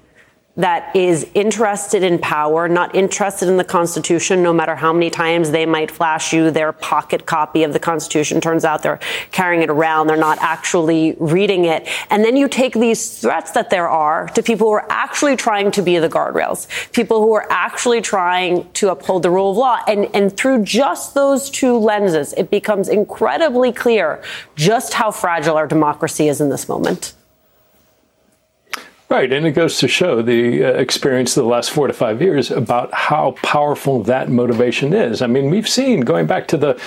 that 0.62 0.96
is 0.96 1.28
interested 1.34 2.04
in 2.04 2.20
power, 2.20 2.70
not 2.70 2.94
interested 2.94 3.50
in 3.50 3.58
the 3.58 3.64
Constitution, 3.64 4.44
no 4.44 4.54
matter 4.54 4.76
how 4.76 4.94
many 4.94 5.10
times 5.10 5.50
they 5.50 5.66
might 5.66 5.90
flash 5.90 6.34
you 6.34 6.52
their 6.52 6.72
pocket 6.72 7.26
copy 7.26 7.64
of 7.64 7.74
the 7.74 7.80
Constitution. 7.80 8.40
Turns 8.40 8.64
out 8.64 8.84
they're 8.84 9.00
carrying 9.32 9.64
it 9.64 9.70
around. 9.70 10.08
They're 10.08 10.18
not 10.18 10.38
actually 10.40 11.16
reading 11.20 11.66
it. 11.66 11.88
And 12.12 12.24
then 12.24 12.38
you 12.38 12.48
take 12.48 12.74
these 12.74 13.20
threats 13.20 13.52
that 13.52 13.72
there 13.72 13.90
are 13.90 14.28
to 14.30 14.44
people 14.44 14.68
who 14.68 14.74
are 14.74 14.88
actually 14.90 15.36
trying 15.36 15.72
to 15.72 15.82
be 15.82 15.98
the 15.98 16.10
guardrails, 16.10 16.68
people 16.92 17.22
who 17.22 17.34
are 17.34 17.48
actually 17.50 18.02
trying 18.02 18.72
to 18.74 18.90
uphold 18.90 19.24
the 19.24 19.32
rule 19.32 19.52
of 19.52 19.58
law. 19.58 19.80
And, 19.88 20.08
and 20.14 20.36
through 20.36 20.64
just 20.64 21.16
those 21.16 21.50
two 21.50 21.78
lenses, 21.78 22.34
it 22.34 22.52
becomes 22.52 22.88
incredibly 22.88 23.72
clear 23.72 24.24
just 24.56 24.94
how 24.94 25.10
fragile 25.10 25.58
our 25.58 25.68
democracy 25.68 26.28
is 26.28 26.40
in 26.40 26.50
this 26.50 26.70
moment. 26.70 27.14
Right, 29.12 29.34
and 29.34 29.46
it 29.46 29.52
goes 29.52 29.78
to 29.80 29.90
show 29.90 30.22
the 30.22 30.64
uh, 30.64 30.68
experience 30.76 31.36
of 31.36 31.44
the 31.44 31.50
last 31.50 31.72
four 31.72 31.86
to 31.86 31.92
five 31.92 32.22
years 32.22 32.50
about 32.50 32.94
how 32.94 33.32
powerful 33.44 34.04
that 34.04 34.30
motivation 34.30 34.94
is. 34.94 35.22
I 35.22 35.28
mean, 35.28 35.50
we've 35.50 35.68
seen 35.68 36.00
going 36.00 36.28
back 36.28 36.48
to 36.48 36.58
the 36.58 36.82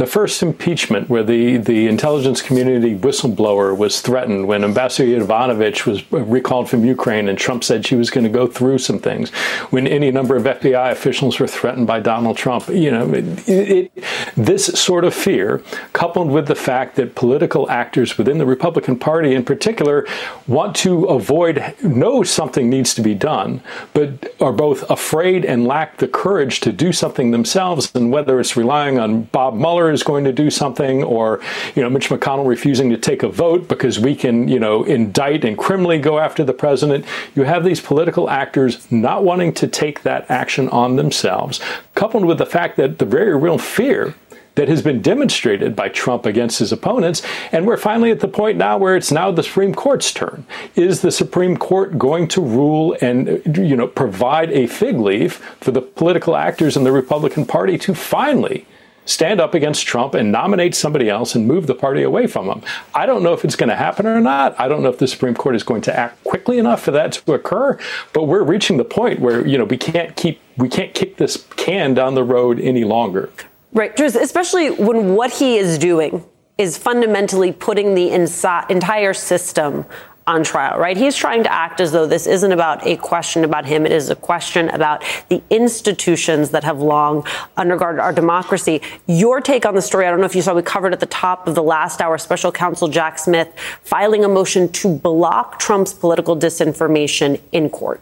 the 0.00 0.06
first 0.06 0.42
impeachment 0.42 1.10
where 1.10 1.22
the, 1.22 1.58
the 1.58 1.86
intelligence 1.86 2.40
community 2.40 2.96
whistleblower 2.96 3.76
was 3.76 4.00
threatened 4.00 4.48
when 4.48 4.64
Ambassador 4.64 5.06
Yovanovitch 5.06 5.84
was 5.84 6.10
recalled 6.10 6.70
from 6.70 6.86
Ukraine 6.86 7.28
and 7.28 7.36
Trump 7.36 7.62
said 7.62 7.86
she 7.86 7.96
was 7.96 8.08
going 8.08 8.24
to 8.24 8.30
go 8.30 8.46
through 8.46 8.78
some 8.78 8.98
things, 8.98 9.28
when 9.68 9.86
any 9.86 10.10
number 10.10 10.36
of 10.36 10.44
FBI 10.44 10.90
officials 10.90 11.38
were 11.38 11.46
threatened 11.46 11.86
by 11.86 12.00
Donald 12.00 12.38
Trump. 12.38 12.66
You 12.68 12.90
know, 12.90 13.12
it, 13.12 13.46
it, 13.46 14.04
this 14.38 14.64
sort 14.68 15.04
of 15.04 15.12
fear, 15.12 15.62
coupled 15.92 16.30
with 16.30 16.46
the 16.46 16.54
fact 16.54 16.96
that 16.96 17.14
political 17.14 17.70
actors 17.70 18.16
within 18.16 18.38
the 18.38 18.46
Republican 18.46 18.98
Party 18.98 19.34
in 19.34 19.44
particular 19.44 20.06
want 20.46 20.74
to 20.76 21.04
avoid, 21.04 21.69
know 21.82 22.22
something 22.22 22.68
needs 22.68 22.94
to 22.94 23.02
be 23.02 23.14
done, 23.14 23.62
but 23.92 24.34
are 24.40 24.52
both 24.52 24.88
afraid 24.90 25.44
and 25.44 25.66
lack 25.66 25.98
the 25.98 26.08
courage 26.08 26.60
to 26.60 26.72
do 26.72 26.92
something 26.92 27.30
themselves, 27.30 27.94
and 27.94 28.12
whether 28.12 28.40
it's 28.40 28.56
relying 28.56 28.98
on 28.98 29.22
Bob 29.24 29.54
Mueller 29.54 29.90
is 29.90 30.02
going 30.02 30.24
to 30.24 30.32
do 30.32 30.50
something, 30.50 31.02
or 31.02 31.40
you 31.74 31.82
know 31.82 31.90
Mitch 31.90 32.08
McConnell 32.08 32.46
refusing 32.46 32.90
to 32.90 32.96
take 32.96 33.22
a 33.22 33.28
vote 33.28 33.68
because 33.68 33.98
we 33.98 34.14
can 34.14 34.48
you 34.48 34.58
know 34.58 34.84
indict 34.84 35.44
and 35.44 35.56
criminally 35.56 35.98
go 35.98 36.18
after 36.18 36.44
the 36.44 36.52
president. 36.52 37.04
You 37.34 37.44
have 37.44 37.64
these 37.64 37.80
political 37.80 38.30
actors 38.30 38.90
not 38.90 39.24
wanting 39.24 39.52
to 39.54 39.66
take 39.66 40.02
that 40.02 40.30
action 40.30 40.68
on 40.68 40.96
themselves, 40.96 41.60
coupled 41.94 42.24
with 42.24 42.38
the 42.38 42.46
fact 42.46 42.76
that 42.76 42.98
the 42.98 43.04
very 43.04 43.36
real 43.36 43.58
fear 43.58 44.14
that 44.60 44.68
has 44.68 44.82
been 44.82 45.00
demonstrated 45.00 45.74
by 45.74 45.88
Trump 45.88 46.26
against 46.26 46.58
his 46.58 46.70
opponents. 46.70 47.22
And 47.50 47.66
we're 47.66 47.78
finally 47.78 48.10
at 48.10 48.20
the 48.20 48.28
point 48.28 48.58
now 48.58 48.76
where 48.76 48.94
it's 48.94 49.10
now 49.10 49.30
the 49.30 49.42
Supreme 49.42 49.74
Court's 49.74 50.12
turn. 50.12 50.44
Is 50.74 51.00
the 51.00 51.10
Supreme 51.10 51.56
Court 51.56 51.96
going 51.96 52.28
to 52.28 52.42
rule 52.42 52.94
and, 53.00 53.40
you 53.56 53.74
know, 53.74 53.86
provide 53.86 54.50
a 54.50 54.66
fig 54.66 54.98
leaf 54.98 55.36
for 55.62 55.70
the 55.70 55.80
political 55.80 56.36
actors 56.36 56.76
in 56.76 56.84
the 56.84 56.92
Republican 56.92 57.46
Party 57.46 57.78
to 57.78 57.94
finally 57.94 58.66
stand 59.06 59.40
up 59.40 59.54
against 59.54 59.86
Trump 59.86 60.12
and 60.12 60.30
nominate 60.30 60.74
somebody 60.74 61.08
else 61.08 61.34
and 61.34 61.48
move 61.48 61.66
the 61.66 61.74
party 61.74 62.02
away 62.02 62.26
from 62.26 62.46
him. 62.46 62.60
I 62.94 63.06
don't 63.06 63.22
know 63.22 63.32
if 63.32 63.46
it's 63.46 63.56
going 63.56 63.70
to 63.70 63.76
happen 63.76 64.06
or 64.06 64.20
not. 64.20 64.60
I 64.60 64.68
don't 64.68 64.82
know 64.82 64.90
if 64.90 64.98
the 64.98 65.08
Supreme 65.08 65.34
Court 65.34 65.56
is 65.56 65.62
going 65.62 65.80
to 65.82 65.98
act 65.98 66.22
quickly 66.22 66.58
enough 66.58 66.82
for 66.82 66.90
that 66.90 67.12
to 67.12 67.32
occur, 67.32 67.78
but 68.12 68.24
we're 68.24 68.44
reaching 68.44 68.76
the 68.76 68.84
point 68.84 69.20
where, 69.20 69.46
you 69.46 69.56
know, 69.56 69.64
we 69.64 69.78
can't 69.78 70.14
keep 70.16 70.38
we 70.58 70.68
can't 70.68 70.92
kick 70.92 71.16
this 71.16 71.46
can 71.56 71.94
down 71.94 72.14
the 72.14 72.24
road 72.24 72.60
any 72.60 72.84
longer. 72.84 73.30
Right, 73.72 73.98
especially 74.00 74.70
when 74.70 75.14
what 75.14 75.32
he 75.32 75.56
is 75.56 75.78
doing 75.78 76.24
is 76.58 76.76
fundamentally 76.76 77.52
putting 77.52 77.94
the 77.94 78.08
insi- 78.08 78.68
entire 78.68 79.14
system 79.14 79.86
on 80.26 80.44
trial, 80.44 80.78
right? 80.78 80.96
He's 80.96 81.16
trying 81.16 81.42
to 81.44 81.52
act 81.52 81.80
as 81.80 81.92
though 81.92 82.06
this 82.06 82.26
isn't 82.26 82.52
about 82.52 82.86
a 82.86 82.96
question 82.96 83.44
about 83.44 83.66
him. 83.66 83.86
It 83.86 83.92
is 83.92 84.10
a 84.10 84.14
question 84.14 84.68
about 84.68 85.02
the 85.28 85.42
institutions 85.50 86.50
that 86.50 86.62
have 86.64 86.80
long 86.80 87.22
undergirded 87.56 88.00
our 88.00 88.12
democracy. 88.12 88.82
Your 89.06 89.40
take 89.40 89.64
on 89.64 89.74
the 89.74 89.82
story, 89.82 90.06
I 90.06 90.10
don't 90.10 90.20
know 90.20 90.26
if 90.26 90.36
you 90.36 90.42
saw, 90.42 90.54
we 90.54 90.62
covered 90.62 90.92
at 90.92 91.00
the 91.00 91.06
top 91.06 91.48
of 91.48 91.54
the 91.54 91.62
last 91.62 92.00
hour, 92.00 92.18
special 92.18 92.52
counsel 92.52 92.88
Jack 92.88 93.18
Smith 93.18 93.52
filing 93.82 94.24
a 94.24 94.28
motion 94.28 94.70
to 94.72 94.94
block 94.94 95.58
Trump's 95.58 95.94
political 95.94 96.36
disinformation 96.36 97.40
in 97.52 97.70
court. 97.70 98.00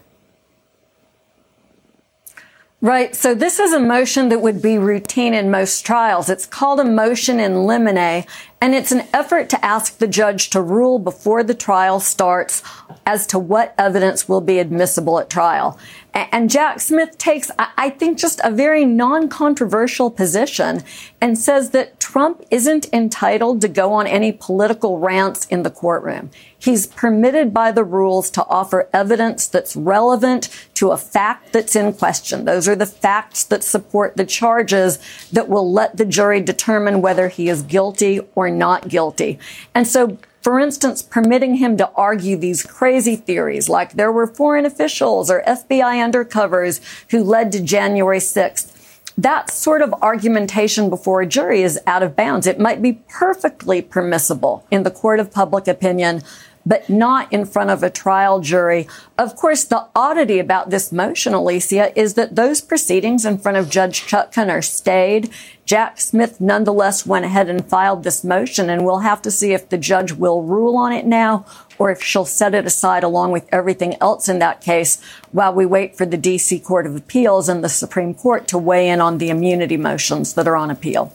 Right. 2.81 3.13
So 3.13 3.35
this 3.35 3.59
is 3.59 3.73
a 3.73 3.79
motion 3.79 4.29
that 4.29 4.41
would 4.41 4.61
be 4.61 4.77
routine 4.77 5.33
in 5.33 5.51
most 5.51 5.85
trials. 5.85 6.29
It's 6.29 6.45
called 6.45 6.79
a 6.79 6.85
motion 6.85 7.37
in 7.37 7.65
limine, 7.65 8.23
and 8.61 8.73
it's 8.73 8.93
an 8.93 9.05
effort 9.13 9.49
to 9.49 9.65
ask 9.65 9.97
the 9.97 10.07
judge 10.07 10.49
to 10.51 10.61
rule 10.61 10.97
before 10.97 11.43
the 11.43 11.53
trial 11.53 11.99
starts 11.99 12.63
as 13.05 13.27
to 13.27 13.37
what 13.37 13.75
evidence 13.77 14.29
will 14.29 14.39
be 14.39 14.59
admissible 14.59 15.19
at 15.19 15.29
trial. 15.29 15.77
And 16.13 16.49
Jack 16.49 16.79
Smith 16.79 17.17
takes, 17.17 17.51
I 17.59 17.89
think, 17.89 18.17
just 18.17 18.39
a 18.45 18.51
very 18.51 18.85
non-controversial 18.85 20.09
position 20.09 20.81
and 21.19 21.37
says 21.37 21.71
that 21.71 21.99
Trump 21.99 22.45
isn't 22.49 22.87
entitled 22.93 23.59
to 23.59 23.67
go 23.67 23.91
on 23.91 24.07
any 24.07 24.31
political 24.31 24.99
rants 24.99 25.45
in 25.47 25.63
the 25.63 25.69
courtroom. 25.69 26.31
He's 26.59 26.87
permitted 26.87 27.53
by 27.53 27.71
the 27.71 27.85
rules 27.85 28.29
to 28.31 28.45
offer 28.47 28.89
evidence 28.91 29.47
that's 29.47 29.75
relevant 29.75 30.49
to 30.75 30.91
a 30.91 30.97
fact 30.97 31.53
that's 31.53 31.75
in 31.75 31.93
question. 31.93 32.45
Those 32.45 32.67
are 32.67 32.75
the 32.75 32.85
facts 32.85 33.43
that 33.45 33.63
support 33.63 34.17
the 34.17 34.25
charges 34.25 34.99
that 35.31 35.47
will 35.47 35.71
let 35.71 35.97
the 35.97 36.05
jury 36.05 36.41
determine 36.41 37.01
whether 37.01 37.29
he 37.29 37.47
is 37.47 37.61
guilty 37.61 38.19
or 38.35 38.51
not 38.51 38.89
guilty. 38.89 39.39
And 39.73 39.87
so 39.87 40.17
for 40.41 40.59
instance, 40.59 41.01
permitting 41.01 41.55
him 41.55 41.75
to 41.77 41.89
argue 41.91 42.37
these 42.37 42.63
crazy 42.63 43.15
theories 43.15 43.67
like 43.67 43.93
there 43.93 44.11
were 44.11 44.25
foreign 44.25 44.65
officials 44.65 45.29
or 45.29 45.43
FBI 45.45 46.11
undercovers 46.11 46.79
who 47.11 47.23
led 47.23 47.51
to 47.51 47.61
January 47.61 48.19
6th. 48.19 48.75
That 49.17 49.49
sort 49.49 49.81
of 49.81 49.93
argumentation 50.01 50.89
before 50.89 51.21
a 51.21 51.27
jury 51.27 51.61
is 51.61 51.77
out 51.85 52.03
of 52.03 52.15
bounds. 52.15 52.47
It 52.47 52.57
might 52.57 52.81
be 52.81 53.01
perfectly 53.09 53.81
permissible 53.81 54.65
in 54.71 54.83
the 54.83 54.91
court 54.91 55.19
of 55.19 55.29
public 55.29 55.67
opinion, 55.67 56.21
but 56.65 56.89
not 56.89 57.31
in 57.31 57.45
front 57.45 57.69
of 57.69 57.83
a 57.83 57.89
trial 57.89 58.39
jury. 58.39 58.87
Of 59.17 59.35
course, 59.35 59.63
the 59.63 59.87
oddity 59.95 60.39
about 60.39 60.69
this 60.69 60.91
motion, 60.91 61.33
Alicia, 61.33 61.97
is 61.99 62.13
that 62.13 62.35
those 62.35 62.61
proceedings 62.61 63.25
in 63.25 63.37
front 63.37 63.57
of 63.57 63.69
Judge 63.69 64.01
Chutkan 64.01 64.49
are 64.49 64.61
stayed. 64.61 65.29
Jack 65.65 65.99
Smith 65.99 66.41
nonetheless 66.41 67.05
went 67.05 67.25
ahead 67.25 67.49
and 67.49 67.65
filed 67.65 68.03
this 68.03 68.23
motion, 68.23 68.69
and 68.69 68.85
we'll 68.85 68.99
have 68.99 69.21
to 69.21 69.31
see 69.31 69.53
if 69.53 69.69
the 69.69 69.77
judge 69.77 70.11
will 70.11 70.43
rule 70.43 70.77
on 70.77 70.91
it 70.91 71.05
now 71.05 71.45
or 71.79 71.89
if 71.89 72.03
she'll 72.03 72.25
set 72.25 72.53
it 72.53 72.65
aside 72.65 73.03
along 73.03 73.31
with 73.31 73.47
everything 73.51 73.95
else 74.01 74.27
in 74.29 74.37
that 74.39 74.61
case 74.61 75.01
while 75.31 75.53
we 75.53 75.65
wait 75.65 75.95
for 75.95 76.05
the 76.05 76.17
D.C. 76.17 76.59
Court 76.59 76.85
of 76.85 76.95
Appeals 76.95 77.49
and 77.49 77.63
the 77.63 77.69
Supreme 77.69 78.13
Court 78.13 78.47
to 78.49 78.57
weigh 78.57 78.89
in 78.89 79.01
on 79.01 79.17
the 79.17 79.29
immunity 79.29 79.77
motions 79.77 80.33
that 80.33 80.47
are 80.47 80.57
on 80.57 80.69
appeal. 80.69 81.13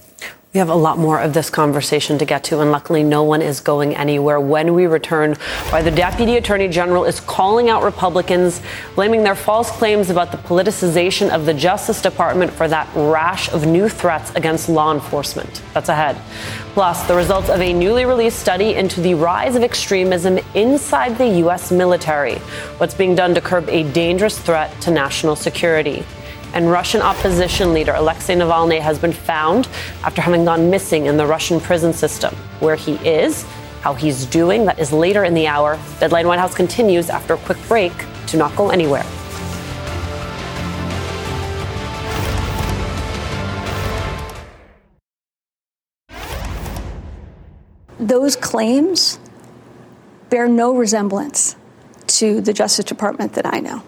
We 0.54 0.58
have 0.58 0.68
a 0.68 0.74
lot 0.76 0.98
more 0.98 1.18
of 1.18 1.34
this 1.34 1.50
conversation 1.50 2.16
to 2.18 2.24
get 2.24 2.44
to, 2.44 2.60
and 2.60 2.70
luckily, 2.70 3.02
no 3.02 3.24
one 3.24 3.42
is 3.42 3.58
going 3.58 3.96
anywhere. 3.96 4.38
When 4.38 4.72
we 4.72 4.86
return, 4.86 5.34
why 5.70 5.82
the 5.82 5.90
Deputy 5.90 6.36
Attorney 6.36 6.68
General 6.68 7.06
is 7.06 7.18
calling 7.18 7.70
out 7.70 7.82
Republicans, 7.82 8.62
blaming 8.94 9.24
their 9.24 9.34
false 9.34 9.68
claims 9.72 10.10
about 10.10 10.30
the 10.30 10.38
politicization 10.38 11.30
of 11.30 11.44
the 11.44 11.54
Justice 11.54 12.00
Department 12.00 12.52
for 12.52 12.68
that 12.68 12.88
rash 12.94 13.52
of 13.52 13.66
new 13.66 13.88
threats 13.88 14.30
against 14.36 14.68
law 14.68 14.94
enforcement. 14.94 15.60
That's 15.72 15.88
ahead. 15.88 16.16
Plus, 16.74 17.04
the 17.08 17.16
results 17.16 17.48
of 17.48 17.60
a 17.60 17.72
newly 17.72 18.04
released 18.04 18.38
study 18.38 18.74
into 18.74 19.00
the 19.00 19.14
rise 19.14 19.56
of 19.56 19.64
extremism 19.64 20.38
inside 20.54 21.18
the 21.18 21.26
U.S. 21.38 21.72
military. 21.72 22.36
What's 22.78 22.94
being 22.94 23.16
done 23.16 23.34
to 23.34 23.40
curb 23.40 23.68
a 23.70 23.82
dangerous 23.90 24.38
threat 24.38 24.80
to 24.82 24.92
national 24.92 25.34
security 25.34 26.04
and 26.54 26.70
Russian 26.70 27.02
opposition 27.02 27.74
leader 27.74 27.92
Alexei 27.94 28.36
Navalny 28.36 28.80
has 28.80 28.96
been 28.96 29.12
found 29.12 29.68
after 30.04 30.22
having 30.22 30.44
gone 30.44 30.70
missing 30.70 31.06
in 31.06 31.16
the 31.16 31.26
Russian 31.26 31.60
prison 31.60 31.92
system. 31.92 32.32
Where 32.60 32.76
he 32.76 32.94
is, 33.06 33.42
how 33.82 33.92
he's 33.92 34.24
doing, 34.24 34.64
that 34.66 34.78
is 34.78 34.92
later 34.92 35.24
in 35.24 35.34
the 35.34 35.48
hour. 35.48 35.78
Deadline 35.98 36.28
White 36.28 36.38
House 36.38 36.54
continues 36.54 37.10
after 37.10 37.34
a 37.34 37.38
quick 37.38 37.58
break. 37.66 37.92
Do 38.26 38.38
not 38.38 38.54
go 38.54 38.70
anywhere. 38.70 39.04
Those 47.98 48.36
claims 48.36 49.18
bear 50.30 50.46
no 50.46 50.76
resemblance 50.76 51.56
to 52.06 52.40
the 52.40 52.52
Justice 52.52 52.84
Department 52.84 53.32
that 53.32 53.52
I 53.52 53.58
know. 53.58 53.82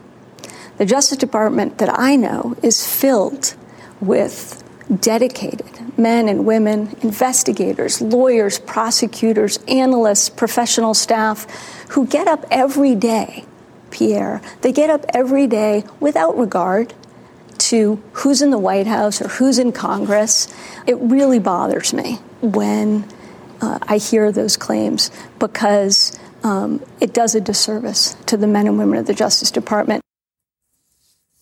The 0.79 0.87
Justice 0.87 1.18
Department 1.18 1.79
that 1.79 1.99
I 1.99 2.16
know 2.16 2.57
is 2.62 2.87
filled 2.87 3.55
with 4.01 4.62
dedicated 5.01 5.99
men 5.99 6.29
and 6.29 6.45
women, 6.47 6.95
investigators, 7.03 8.01
lawyers, 8.01 8.59
prosecutors, 8.59 9.59
analysts, 9.68 10.29
professional 10.29 10.95
staff 10.95 11.45
who 11.91 12.07
get 12.07 12.29
up 12.29 12.45
every 12.51 12.95
day, 12.95 13.45
Pierre. 13.91 14.43
They 14.61 14.72
get 14.72 14.91
up 14.91 15.07
every 15.14 15.47
day 15.47 15.85
without 15.99 16.37
regard 16.37 16.93
to 17.59 18.03
who's 18.12 18.43
in 18.43 18.51
the 18.51 18.59
White 18.59 18.87
House 18.87 19.22
or 19.22 19.29
who's 19.29 19.59
in 19.59 19.72
Congress. 19.72 20.53
It 20.87 20.97
really 20.97 21.39
bothers 21.39 21.95
me 21.95 22.16
when 22.43 23.09
uh, 23.62 23.79
I 23.83 23.97
hear 23.97 24.31
those 24.31 24.57
claims 24.57 25.11
because 25.39 26.18
um, 26.45 26.85
it 27.01 27.14
does 27.14 27.35
a 27.35 27.41
disservice 27.41 28.14
to 28.27 28.37
the 28.37 28.47
men 28.47 28.66
and 28.66 28.79
women 28.79 28.99
of 28.99 29.07
the 29.07 29.14
Justice 29.14 29.51
Department. 29.51 30.03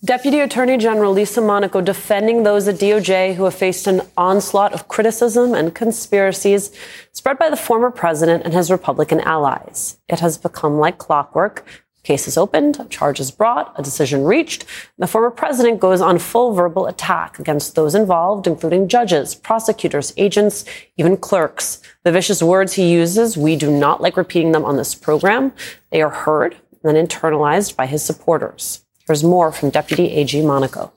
Deputy 0.05 0.41
Attorney 0.41 0.77
General 0.77 1.15
Lisa 1.15 1.41
Monaco 1.41 1.81
defending 1.81 2.43
those 2.43 2.69
at 2.69 2.75
DOJ 2.75 3.37
who 3.37 3.45
have 3.45 3.55
faced 3.55 3.87
an 3.87 4.03
onslaught 4.19 4.75
of 4.75 4.87
criticism 4.87 5.55
and 5.55 5.75
conspiracies 5.75 6.71
spread 7.13 7.39
by 7.39 7.49
the 7.49 7.57
former 7.57 7.91
president 7.91 8.45
and 8.45 8.53
his 8.53 8.71
Republican 8.71 9.21
allies. 9.21 9.99
It 10.07 10.21
has 10.21 10.37
become 10.37 10.79
like 10.79 10.99
clockwork. 10.99 11.65
Cases 12.03 12.37
opened, 12.37 12.91
charges 12.91 13.31
brought, 13.31 13.73
a 13.79 13.83
decision 13.83 14.25
reached. 14.25 14.67
The 14.99 15.07
former 15.07 15.31
president 15.31 15.81
goes 15.81 16.03
on 16.03 16.19
full 16.19 16.53
verbal 16.53 16.87
attack 16.87 17.39
against 17.39 17.75
those 17.75 17.95
involved, 17.95 18.47
including 18.47 18.89
judges, 18.89 19.35
prosecutors, 19.35 20.13
agents, 20.19 20.67
even 20.99 21.17
clerks. 21.17 21.81
The 22.03 22.13
vicious 22.13 22.43
words 22.43 22.75
he 22.75 22.93
uses, 22.93 23.39
we 23.39 23.57
do 23.57 23.71
not 23.71 24.03
like 24.03 24.19
repeating 24.19 24.53
them 24.53 24.67
on 24.67 24.77
this 24.77 24.95
program. 24.95 25.53
They 25.91 26.03
are 26.03 26.11
heard 26.11 26.57
and 26.83 26.95
then 26.95 27.07
internalized 27.07 27.75
by 27.75 27.87
his 27.87 28.05
supporters. 28.05 28.84
There's 29.07 29.25
more 29.25 29.53
from 29.53 29.71
Deputy 29.71 30.11
AG 30.13 30.41
Monaco. 30.43 30.93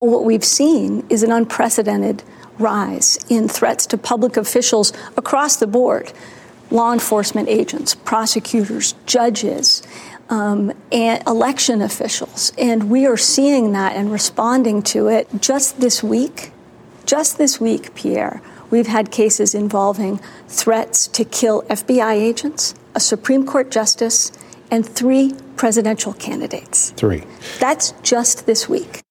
What 0.00 0.24
we've 0.24 0.44
seen 0.44 1.06
is 1.08 1.22
an 1.22 1.30
unprecedented 1.30 2.22
rise 2.58 3.18
in 3.28 3.48
threats 3.48 3.86
to 3.86 3.98
public 3.98 4.36
officials 4.36 4.92
across 5.16 5.56
the 5.56 5.66
board 5.66 6.12
law 6.70 6.92
enforcement 6.92 7.48
agents, 7.48 7.94
prosecutors, 7.94 8.94
judges, 9.04 9.82
um, 10.28 10.72
and 10.92 11.22
election 11.26 11.82
officials. 11.82 12.52
And 12.56 12.88
we 12.88 13.06
are 13.06 13.16
seeing 13.16 13.72
that 13.72 13.96
and 13.96 14.12
responding 14.12 14.82
to 14.84 15.08
it 15.08 15.28
just 15.40 15.80
this 15.80 16.02
week. 16.02 16.52
Just 17.04 17.38
this 17.38 17.60
week, 17.60 17.92
Pierre, 17.96 18.40
we've 18.70 18.86
had 18.86 19.10
cases 19.10 19.52
involving 19.54 20.20
threats 20.46 21.08
to 21.08 21.24
kill 21.24 21.62
FBI 21.62 22.12
agents, 22.12 22.74
a 22.94 23.00
Supreme 23.00 23.44
Court 23.44 23.70
justice, 23.70 24.30
and 24.70 24.86
three 24.86 25.34
presidential 25.56 26.12
candidates. 26.14 26.90
Three. 26.92 27.24
That's 27.58 27.92
just 28.02 28.46
this 28.46 28.68
week. 28.68 29.02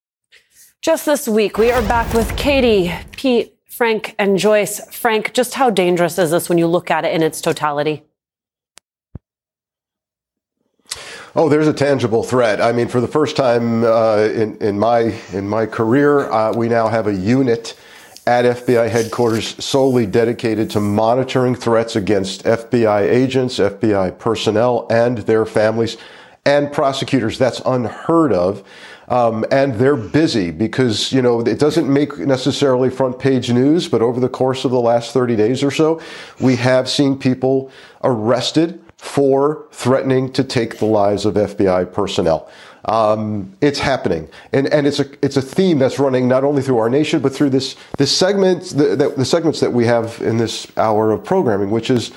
Just 0.82 1.06
this 1.06 1.28
week, 1.28 1.58
we 1.58 1.72
are 1.72 1.82
back 1.82 2.14
with 2.14 2.36
Katie, 2.38 2.94
Pete, 3.12 3.54
Frank, 3.66 4.16
and 4.18 4.38
Joyce. 4.38 4.80
Frank, 4.94 5.34
just 5.34 5.56
how 5.56 5.70
dangerous 5.70 6.18
is 6.18 6.32
this 6.32 6.50
when 6.50 6.58
you 6.58 6.68
look 6.68 6.90
at 6.90 7.06
it 7.06 7.14
in 7.14 7.22
its 7.22 7.42
totality? 7.42 8.04
Oh, 11.36 11.48
there's 11.48 11.68
a 11.68 11.74
tangible 11.74 12.24
threat. 12.24 12.60
I 12.60 12.72
mean, 12.72 12.88
for 12.88 13.02
the 13.02 13.08
first 13.08 13.36
time 13.36 13.84
uh, 13.84 14.18
in, 14.18 14.58
in 14.58 14.80
my 14.80 15.14
in 15.32 15.48
my 15.48 15.66
career, 15.66 16.30
uh, 16.32 16.54
we 16.54 16.68
now 16.68 16.88
have 16.88 17.08
a 17.08 17.14
unit 17.14 17.78
at 18.30 18.46
FBI 18.46 18.92
headquarters 18.92 19.56
solely 19.64 20.06
dedicated 20.06 20.70
to 20.70 20.80
monitoring 20.80 21.56
threats 21.56 21.96
against 21.96 22.44
FBI 22.44 23.02
agents, 23.10 23.58
FBI 23.58 24.20
personnel, 24.20 24.86
and 24.92 25.18
their 25.18 25.48
families 25.48 25.98
and 26.46 26.72
prosecutors. 26.72 27.40
That's 27.40 27.60
unheard 27.66 28.32
of. 28.32 28.64
Um, 29.08 29.46
and 29.50 29.74
they're 29.74 29.96
busy 29.96 30.52
because, 30.52 31.12
you 31.12 31.24
know, 31.24 31.40
it 31.40 31.58
doesn't 31.58 31.92
make 31.92 32.20
necessarily 32.20 32.92
front 32.92 33.18
page 33.18 33.52
news, 33.52 33.90
but 33.90 34.04
over 34.04 34.20
the 34.20 34.30
course 34.30 34.64
of 34.64 34.70
the 34.70 34.80
last 34.80 35.12
30 35.12 35.36
days 35.36 35.64
or 35.64 35.72
so, 35.72 36.00
we 36.40 36.56
have 36.58 36.88
seen 36.88 37.18
people 37.18 37.72
arrested 38.04 38.80
for 38.98 39.66
threatening 39.72 40.32
to 40.34 40.44
take 40.44 40.78
the 40.78 40.86
lives 40.86 41.26
of 41.26 41.34
FBI 41.34 41.92
personnel. 41.92 42.48
Um, 42.90 43.56
it's 43.62 43.78
happening, 43.78 44.28
and 44.52 44.66
and 44.68 44.88
it's 44.88 45.00
a 45.00 45.06
it's 45.24 45.38
a 45.38 45.44
theme 45.44 45.78
that's 45.78 46.00
running 46.00 46.28
not 46.28 46.44
only 46.44 46.64
through 46.64 46.80
our 46.80 46.90
nation 46.90 47.22
but 47.22 47.32
through 47.32 47.52
this 47.52 47.76
this 48.00 48.16
segment 48.16 48.64
the, 48.70 48.96
the, 48.96 49.10
the 49.10 49.26
segments 49.26 49.60
that 49.60 49.72
we 49.72 49.86
have 49.86 50.20
in 50.22 50.38
this 50.38 50.66
hour 50.76 51.12
of 51.12 51.24
programming, 51.24 51.70
which 51.70 51.92
is 51.92 52.12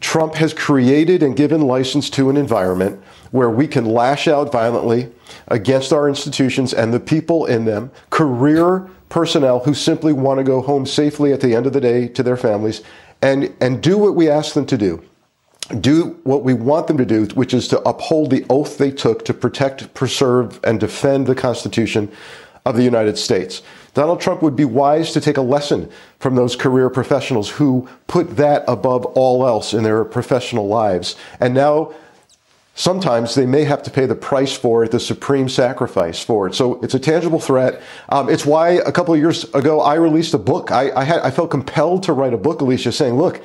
Trump 0.00 0.34
has 0.36 0.54
created 0.54 1.22
and 1.22 1.36
given 1.36 1.60
license 1.60 2.08
to 2.10 2.30
an 2.30 2.38
environment 2.38 3.02
where 3.32 3.50
we 3.50 3.68
can 3.68 3.84
lash 3.84 4.26
out 4.28 4.50
violently 4.50 5.10
against 5.48 5.92
our 5.92 6.08
institutions 6.08 6.72
and 6.72 6.92
the 6.92 7.00
people 7.00 7.44
in 7.44 7.66
them, 7.66 7.90
career 8.08 8.88
personnel 9.10 9.60
who 9.60 9.74
simply 9.74 10.12
want 10.12 10.38
to 10.38 10.44
go 10.44 10.62
home 10.62 10.86
safely 10.86 11.34
at 11.34 11.40
the 11.40 11.54
end 11.54 11.66
of 11.66 11.74
the 11.74 11.80
day 11.80 12.08
to 12.08 12.22
their 12.22 12.36
families 12.36 12.82
and, 13.20 13.54
and 13.60 13.82
do 13.82 13.98
what 13.98 14.14
we 14.14 14.28
ask 14.28 14.54
them 14.54 14.64
to 14.66 14.78
do. 14.78 15.02
Do 15.80 16.20
what 16.24 16.44
we 16.44 16.54
want 16.54 16.86
them 16.86 16.98
to 16.98 17.06
do, 17.06 17.26
which 17.34 17.54
is 17.54 17.68
to 17.68 17.80
uphold 17.88 18.30
the 18.30 18.44
oath 18.50 18.78
they 18.78 18.90
took 18.90 19.24
to 19.24 19.34
protect, 19.34 19.94
preserve, 19.94 20.60
and 20.64 20.80
defend 20.80 21.26
the 21.26 21.34
Constitution 21.34 22.10
of 22.64 22.76
the 22.76 22.82
United 22.82 23.16
States. 23.16 23.62
Donald 23.94 24.20
Trump 24.20 24.42
would 24.42 24.56
be 24.56 24.64
wise 24.64 25.12
to 25.12 25.20
take 25.20 25.36
a 25.36 25.42
lesson 25.42 25.90
from 26.18 26.34
those 26.34 26.56
career 26.56 26.88
professionals 26.88 27.50
who 27.50 27.88
put 28.06 28.36
that 28.36 28.64
above 28.66 29.04
all 29.04 29.46
else 29.46 29.74
in 29.74 29.82
their 29.82 30.04
professional 30.04 30.66
lives. 30.66 31.16
And 31.40 31.54
now 31.54 31.92
Sometimes 32.74 33.34
they 33.34 33.44
may 33.44 33.64
have 33.64 33.82
to 33.82 33.90
pay 33.90 34.06
the 34.06 34.14
price 34.14 34.56
for 34.56 34.82
it, 34.82 34.90
the 34.90 35.00
supreme 35.00 35.48
sacrifice 35.48 36.24
for 36.24 36.46
it. 36.46 36.54
So 36.54 36.80
it's 36.80 36.94
a 36.94 36.98
tangible 36.98 37.38
threat. 37.38 37.82
Um, 38.08 38.30
it's 38.30 38.46
why 38.46 38.70
a 38.70 38.92
couple 38.92 39.12
of 39.12 39.20
years 39.20 39.44
ago 39.52 39.80
I 39.80 39.96
released 39.96 40.32
a 40.32 40.38
book. 40.38 40.70
I, 40.70 40.90
I, 40.92 41.04
had, 41.04 41.20
I 41.20 41.30
felt 41.30 41.50
compelled 41.50 42.04
to 42.04 42.14
write 42.14 42.32
a 42.32 42.38
book, 42.38 42.62
Alicia, 42.62 42.92
saying, 42.92 43.18
look, 43.18 43.42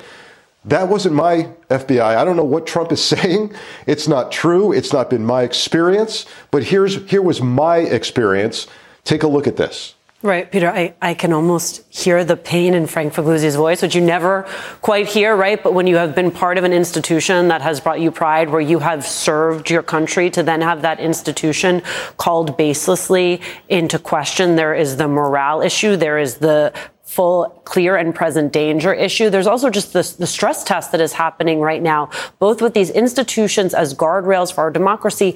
that 0.64 0.88
wasn't 0.88 1.14
my 1.14 1.48
FBI. 1.70 2.16
I 2.16 2.24
don't 2.24 2.36
know 2.36 2.44
what 2.44 2.66
Trump 2.66 2.92
is 2.92 3.02
saying. 3.14 3.54
It's 3.86 4.08
not 4.08 4.32
true. 4.32 4.72
It's 4.72 4.92
not 4.92 5.10
been 5.10 5.24
my 5.24 5.42
experience. 5.42 6.26
But 6.50 6.64
here's, 6.64 6.96
here 7.10 7.22
was 7.22 7.40
my 7.40 7.78
experience. 7.78 8.66
Take 9.04 9.22
a 9.22 9.28
look 9.28 9.46
at 9.46 9.56
this. 9.56 9.94
Right, 10.20 10.50
Peter, 10.50 10.68
I, 10.68 10.96
I 11.00 11.14
can 11.14 11.32
almost 11.32 11.84
hear 11.94 12.24
the 12.24 12.36
pain 12.36 12.74
in 12.74 12.88
Frank 12.88 13.14
Figliuzzi's 13.14 13.54
voice, 13.54 13.82
which 13.82 13.94
you 13.94 14.00
never 14.00 14.48
quite 14.82 15.06
hear, 15.06 15.36
right? 15.36 15.62
But 15.62 15.74
when 15.74 15.86
you 15.86 15.94
have 15.94 16.16
been 16.16 16.32
part 16.32 16.58
of 16.58 16.64
an 16.64 16.72
institution 16.72 17.46
that 17.48 17.62
has 17.62 17.78
brought 17.78 18.00
you 18.00 18.10
pride, 18.10 18.50
where 18.50 18.60
you 18.60 18.80
have 18.80 19.06
served 19.06 19.70
your 19.70 19.84
country, 19.84 20.28
to 20.30 20.42
then 20.42 20.60
have 20.60 20.82
that 20.82 20.98
institution 20.98 21.82
called 22.16 22.58
baselessly 22.58 23.40
into 23.68 23.96
question, 23.96 24.56
there 24.56 24.74
is 24.74 24.96
the 24.96 25.06
morale 25.06 25.60
issue, 25.60 25.94
there 25.94 26.18
is 26.18 26.38
the 26.38 26.72
full, 27.08 27.48
clear, 27.64 27.96
and 27.96 28.14
present 28.14 28.52
danger 28.52 28.92
issue. 28.92 29.30
There's 29.30 29.46
also 29.46 29.70
just 29.70 29.94
the, 29.94 30.14
the 30.18 30.26
stress 30.26 30.62
test 30.62 30.92
that 30.92 31.00
is 31.00 31.14
happening 31.14 31.58
right 31.58 31.82
now, 31.82 32.10
both 32.38 32.60
with 32.60 32.74
these 32.74 32.90
institutions 32.90 33.72
as 33.72 33.94
guardrails 33.94 34.52
for 34.52 34.60
our 34.60 34.70
democracy 34.70 35.34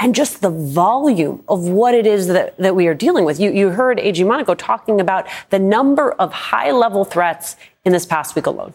and 0.00 0.12
just 0.12 0.40
the 0.40 0.50
volume 0.50 1.44
of 1.48 1.68
what 1.68 1.94
it 1.94 2.04
is 2.04 2.26
that, 2.26 2.58
that 2.58 2.74
we 2.74 2.88
are 2.88 2.94
dealing 2.94 3.24
with. 3.24 3.38
You, 3.38 3.52
you 3.52 3.68
heard 3.68 4.00
AG 4.00 4.22
Monaco 4.24 4.56
talking 4.56 5.00
about 5.00 5.28
the 5.50 5.58
number 5.60 6.10
of 6.12 6.32
high 6.32 6.72
level 6.72 7.04
threats 7.04 7.54
in 7.84 7.92
this 7.92 8.04
past 8.04 8.34
week 8.34 8.46
alone. 8.46 8.74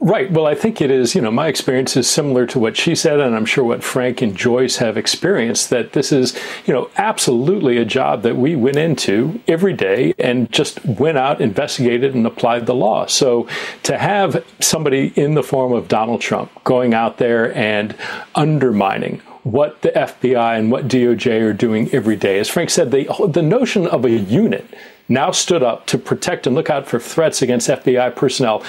Right. 0.00 0.30
Well, 0.30 0.46
I 0.46 0.54
think 0.54 0.80
it 0.80 0.92
is, 0.92 1.16
you 1.16 1.20
know, 1.20 1.32
my 1.32 1.48
experience 1.48 1.96
is 1.96 2.08
similar 2.08 2.46
to 2.46 2.60
what 2.60 2.76
she 2.76 2.94
said, 2.94 3.18
and 3.18 3.34
I'm 3.34 3.44
sure 3.44 3.64
what 3.64 3.82
Frank 3.82 4.22
and 4.22 4.36
Joyce 4.36 4.76
have 4.76 4.96
experienced 4.96 5.70
that 5.70 5.92
this 5.92 6.12
is, 6.12 6.38
you 6.66 6.72
know, 6.72 6.88
absolutely 6.96 7.78
a 7.78 7.84
job 7.84 8.22
that 8.22 8.36
we 8.36 8.54
went 8.54 8.76
into 8.76 9.40
every 9.48 9.72
day 9.72 10.14
and 10.16 10.52
just 10.52 10.84
went 10.84 11.18
out, 11.18 11.40
investigated, 11.40 12.14
and 12.14 12.24
applied 12.28 12.66
the 12.66 12.76
law. 12.76 13.06
So 13.06 13.48
to 13.82 13.98
have 13.98 14.44
somebody 14.60 15.12
in 15.16 15.34
the 15.34 15.42
form 15.42 15.72
of 15.72 15.88
Donald 15.88 16.20
Trump 16.20 16.52
going 16.62 16.94
out 16.94 17.18
there 17.18 17.52
and 17.56 17.96
undermining 18.36 19.18
what 19.42 19.82
the 19.82 19.90
FBI 19.90 20.58
and 20.58 20.70
what 20.70 20.86
DOJ 20.86 21.40
are 21.40 21.52
doing 21.52 21.92
every 21.92 22.16
day, 22.16 22.38
as 22.38 22.48
Frank 22.48 22.70
said, 22.70 22.92
the, 22.92 23.08
the 23.32 23.42
notion 23.42 23.88
of 23.88 24.04
a 24.04 24.10
unit 24.10 24.64
now 25.08 25.30
stood 25.30 25.62
up 25.62 25.86
to 25.86 25.98
protect 25.98 26.46
and 26.46 26.54
look 26.54 26.70
out 26.70 26.86
for 26.86 26.98
threats 26.98 27.42
against 27.42 27.68
FBI 27.68 28.14
personnel. 28.14 28.62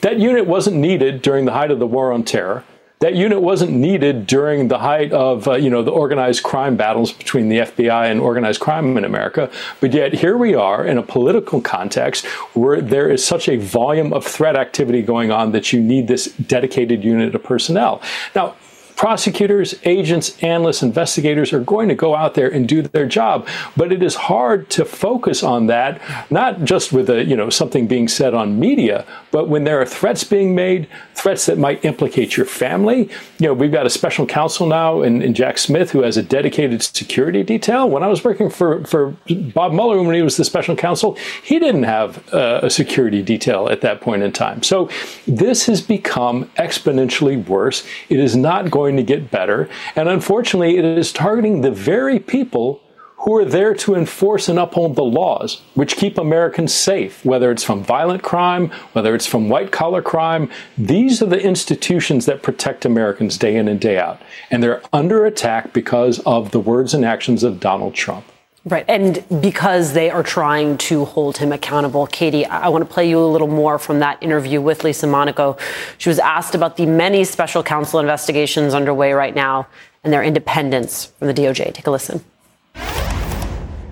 That 0.00 0.18
unit 0.18 0.46
wasn't 0.46 0.76
needed 0.76 1.22
during 1.22 1.44
the 1.44 1.52
height 1.52 1.70
of 1.70 1.78
the 1.78 1.86
war 1.86 2.12
on 2.12 2.24
terror. 2.24 2.64
That 3.00 3.16
unit 3.16 3.42
wasn't 3.42 3.72
needed 3.72 4.26
during 4.26 4.68
the 4.68 4.78
height 4.78 5.12
of, 5.12 5.46
uh, 5.46 5.56
you 5.56 5.68
know, 5.68 5.82
the 5.82 5.90
organized 5.90 6.42
crime 6.42 6.74
battles 6.74 7.12
between 7.12 7.50
the 7.50 7.58
FBI 7.58 8.10
and 8.10 8.18
organized 8.18 8.60
crime 8.60 8.96
in 8.96 9.04
America. 9.04 9.50
But 9.80 9.92
yet 9.92 10.14
here 10.14 10.38
we 10.38 10.54
are 10.54 10.86
in 10.86 10.96
a 10.96 11.02
political 11.02 11.60
context 11.60 12.24
where 12.54 12.80
there 12.80 13.10
is 13.10 13.22
such 13.22 13.46
a 13.46 13.58
volume 13.58 14.14
of 14.14 14.24
threat 14.24 14.56
activity 14.56 15.02
going 15.02 15.30
on 15.30 15.52
that 15.52 15.70
you 15.70 15.82
need 15.82 16.08
this 16.08 16.28
dedicated 16.32 17.04
unit 17.04 17.34
of 17.34 17.42
personnel. 17.42 18.00
Now, 18.34 18.54
prosecutors, 18.96 19.74
agents, 19.84 20.40
analysts, 20.42 20.82
investigators 20.82 21.52
are 21.52 21.60
going 21.60 21.88
to 21.88 21.94
go 21.94 22.14
out 22.14 22.34
there 22.34 22.48
and 22.48 22.68
do 22.68 22.82
their 22.82 23.06
job. 23.06 23.46
But 23.76 23.92
it 23.92 24.02
is 24.02 24.14
hard 24.14 24.70
to 24.70 24.84
focus 24.84 25.42
on 25.42 25.66
that, 25.66 26.00
not 26.30 26.64
just 26.64 26.92
with 26.92 27.10
a, 27.10 27.24
you 27.24 27.36
know, 27.36 27.50
something 27.50 27.86
being 27.86 28.08
said 28.08 28.34
on 28.34 28.58
media, 28.58 29.04
but 29.30 29.48
when 29.48 29.64
there 29.64 29.80
are 29.80 29.86
threats 29.86 30.24
being 30.24 30.54
made, 30.54 30.88
threats 31.14 31.46
that 31.46 31.58
might 31.58 31.84
implicate 31.84 32.36
your 32.36 32.46
family. 32.46 33.10
You 33.38 33.48
know, 33.48 33.54
we've 33.54 33.72
got 33.72 33.86
a 33.86 33.90
special 33.90 34.26
counsel 34.26 34.66
now 34.66 35.02
in, 35.02 35.22
in 35.22 35.34
Jack 35.34 35.58
Smith 35.58 35.90
who 35.90 36.02
has 36.02 36.16
a 36.16 36.22
dedicated 36.22 36.82
security 36.82 37.42
detail. 37.42 37.88
When 37.88 38.02
I 38.02 38.08
was 38.08 38.22
working 38.22 38.50
for, 38.50 38.84
for 38.84 39.16
Bob 39.28 39.72
Mueller 39.72 40.02
when 40.02 40.14
he 40.14 40.22
was 40.22 40.36
the 40.36 40.44
special 40.44 40.76
counsel, 40.76 41.16
he 41.42 41.58
didn't 41.58 41.84
have 41.84 42.32
uh, 42.32 42.60
a 42.62 42.70
security 42.70 43.22
detail 43.22 43.68
at 43.68 43.80
that 43.80 44.00
point 44.00 44.22
in 44.22 44.32
time. 44.32 44.62
So 44.62 44.88
this 45.26 45.66
has 45.66 45.80
become 45.80 46.44
exponentially 46.58 47.46
worse. 47.48 47.86
It 48.08 48.20
is 48.20 48.36
not 48.36 48.70
going 48.70 48.83
going 48.84 48.96
to 48.96 49.02
get 49.02 49.30
better. 49.30 49.68
And 49.96 50.08
unfortunately, 50.08 50.76
it 50.76 50.84
is 50.84 51.12
targeting 51.12 51.62
the 51.62 51.70
very 51.70 52.18
people 52.18 52.82
who 53.24 53.34
are 53.34 53.44
there 53.44 53.72
to 53.72 53.94
enforce 53.94 54.50
and 54.50 54.58
uphold 54.58 54.96
the 54.96 55.04
laws 55.04 55.62
which 55.72 55.96
keep 55.96 56.18
Americans 56.18 56.74
safe, 56.74 57.24
whether 57.24 57.50
it's 57.50 57.64
from 57.64 57.82
violent 57.82 58.22
crime, 58.22 58.68
whether 58.92 59.14
it's 59.14 59.24
from 59.26 59.48
white 59.48 59.72
collar 59.72 60.02
crime. 60.02 60.50
These 60.76 61.22
are 61.22 61.26
the 61.26 61.42
institutions 61.42 62.26
that 62.26 62.42
protect 62.42 62.84
Americans 62.84 63.38
day 63.38 63.56
in 63.56 63.66
and 63.66 63.80
day 63.80 63.98
out. 63.98 64.20
And 64.50 64.62
they're 64.62 64.82
under 64.92 65.24
attack 65.24 65.72
because 65.72 66.18
of 66.26 66.50
the 66.50 66.60
words 66.60 66.92
and 66.92 67.02
actions 67.02 67.42
of 67.42 67.60
Donald 67.60 67.94
Trump. 67.94 68.26
Right. 68.66 68.86
And 68.88 69.22
because 69.42 69.92
they 69.92 70.08
are 70.08 70.22
trying 70.22 70.78
to 70.78 71.04
hold 71.04 71.36
him 71.36 71.52
accountable, 71.52 72.06
Katie, 72.06 72.46
I 72.46 72.68
want 72.68 72.88
to 72.88 72.90
play 72.90 73.06
you 73.06 73.18
a 73.18 73.26
little 73.26 73.46
more 73.46 73.78
from 73.78 73.98
that 73.98 74.22
interview 74.22 74.58
with 74.58 74.84
Lisa 74.84 75.06
Monaco. 75.06 75.58
She 75.98 76.08
was 76.08 76.18
asked 76.18 76.54
about 76.54 76.78
the 76.78 76.86
many 76.86 77.24
special 77.24 77.62
counsel 77.62 78.00
investigations 78.00 78.72
underway 78.72 79.12
right 79.12 79.34
now 79.34 79.66
and 80.02 80.10
their 80.10 80.22
independence 80.22 81.04
from 81.18 81.28
the 81.28 81.34
DOJ. 81.34 81.74
Take 81.74 81.86
a 81.86 81.90
listen. 81.90 82.24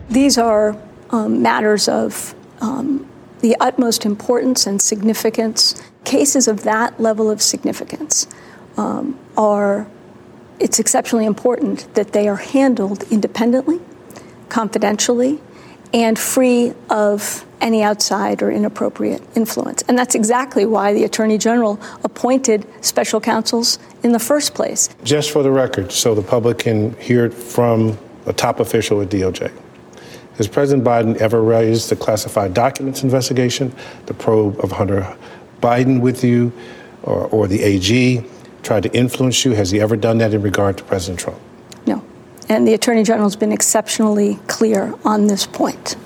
These 0.08 0.38
are 0.38 0.74
um, 1.10 1.42
matters 1.42 1.86
of 1.86 2.34
um, 2.62 3.06
the 3.40 3.54
utmost 3.60 4.06
importance 4.06 4.66
and 4.66 4.80
significance. 4.80 5.82
Cases 6.04 6.48
of 6.48 6.62
that 6.62 6.98
level 6.98 7.30
of 7.30 7.42
significance 7.42 8.26
um, 8.78 9.18
are, 9.36 9.86
it's 10.58 10.78
exceptionally 10.78 11.26
important 11.26 11.92
that 11.92 12.12
they 12.12 12.26
are 12.26 12.36
handled 12.36 13.02
independently 13.10 13.78
confidentially 14.52 15.40
and 15.94 16.18
free 16.18 16.74
of 16.90 17.44
any 17.62 17.82
outside 17.82 18.42
or 18.42 18.50
inappropriate 18.50 19.22
influence. 19.34 19.82
And 19.88 19.96
that's 19.96 20.14
exactly 20.14 20.66
why 20.66 20.92
the 20.92 21.04
Attorney 21.04 21.38
General 21.38 21.80
appointed 22.04 22.66
special 22.84 23.20
counsels 23.20 23.78
in 24.02 24.12
the 24.12 24.18
first 24.18 24.54
place. 24.54 24.90
Just 25.04 25.30
for 25.30 25.42
the 25.42 25.50
record, 25.50 25.90
so 25.90 26.14
the 26.14 26.22
public 26.22 26.58
can 26.58 26.94
hear 26.96 27.24
it 27.24 27.32
from 27.32 27.96
a 28.26 28.32
top 28.32 28.60
official 28.60 29.00
at 29.00 29.08
DOJ. 29.08 29.50
Has 30.36 30.48
President 30.48 30.86
Biden 30.86 31.16
ever 31.16 31.42
raised 31.42 31.88
the 31.88 31.96
classified 31.96 32.52
documents 32.52 33.02
investigation, 33.02 33.74
the 34.06 34.14
probe 34.14 34.58
of 34.60 34.72
Hunter 34.72 35.16
Biden 35.60 36.00
with 36.00 36.24
you, 36.24 36.52
or, 37.04 37.26
or 37.28 37.46
the 37.48 37.62
AG, 37.62 38.24
tried 38.62 38.82
to 38.82 38.92
influence 38.94 39.44
you? 39.44 39.52
Has 39.52 39.70
he 39.70 39.80
ever 39.80 39.96
done 39.96 40.18
that 40.18 40.34
in 40.34 40.42
regard 40.42 40.76
to 40.78 40.84
President 40.84 41.20
Trump? 41.20 41.40
And 42.52 42.68
the 42.68 42.74
Attorney 42.74 43.02
General 43.02 43.24
has 43.24 43.34
been 43.34 43.50
exceptionally 43.50 44.38
clear 44.46 44.92
on 45.06 45.26
this 45.26 45.46
point. 45.46 45.96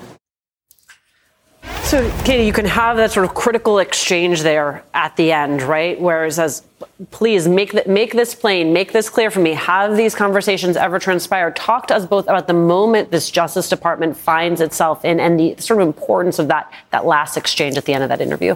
So, 1.83 2.09
Katie, 2.23 2.45
you 2.45 2.53
can 2.53 2.65
have 2.65 2.95
that 2.95 3.11
sort 3.11 3.25
of 3.25 3.35
critical 3.35 3.79
exchange 3.79 4.43
there 4.43 4.81
at 4.93 5.13
the 5.17 5.33
end, 5.33 5.61
right? 5.61 5.99
Where 5.99 6.25
it 6.25 6.31
says, 6.31 6.63
please 7.11 7.49
make, 7.49 7.73
the, 7.73 7.83
make 7.85 8.13
this 8.13 8.33
plain, 8.33 8.71
make 8.71 8.93
this 8.93 9.09
clear 9.09 9.29
for 9.29 9.41
me. 9.41 9.55
Have 9.55 9.97
these 9.97 10.15
conversations 10.15 10.77
ever 10.77 10.99
transpired? 10.99 11.57
Talk 11.57 11.87
to 11.87 11.95
us 11.95 12.05
both 12.05 12.23
about 12.29 12.47
the 12.47 12.53
moment 12.53 13.11
this 13.11 13.29
Justice 13.29 13.67
Department 13.67 14.15
finds 14.15 14.61
itself 14.61 15.03
in 15.03 15.19
and 15.19 15.37
the 15.37 15.53
sort 15.57 15.81
of 15.81 15.87
importance 15.87 16.39
of 16.39 16.47
that, 16.47 16.71
that 16.91 17.05
last 17.05 17.35
exchange 17.35 17.75
at 17.75 17.83
the 17.83 17.93
end 17.93 18.03
of 18.03 18.09
that 18.09 18.21
interview. 18.21 18.55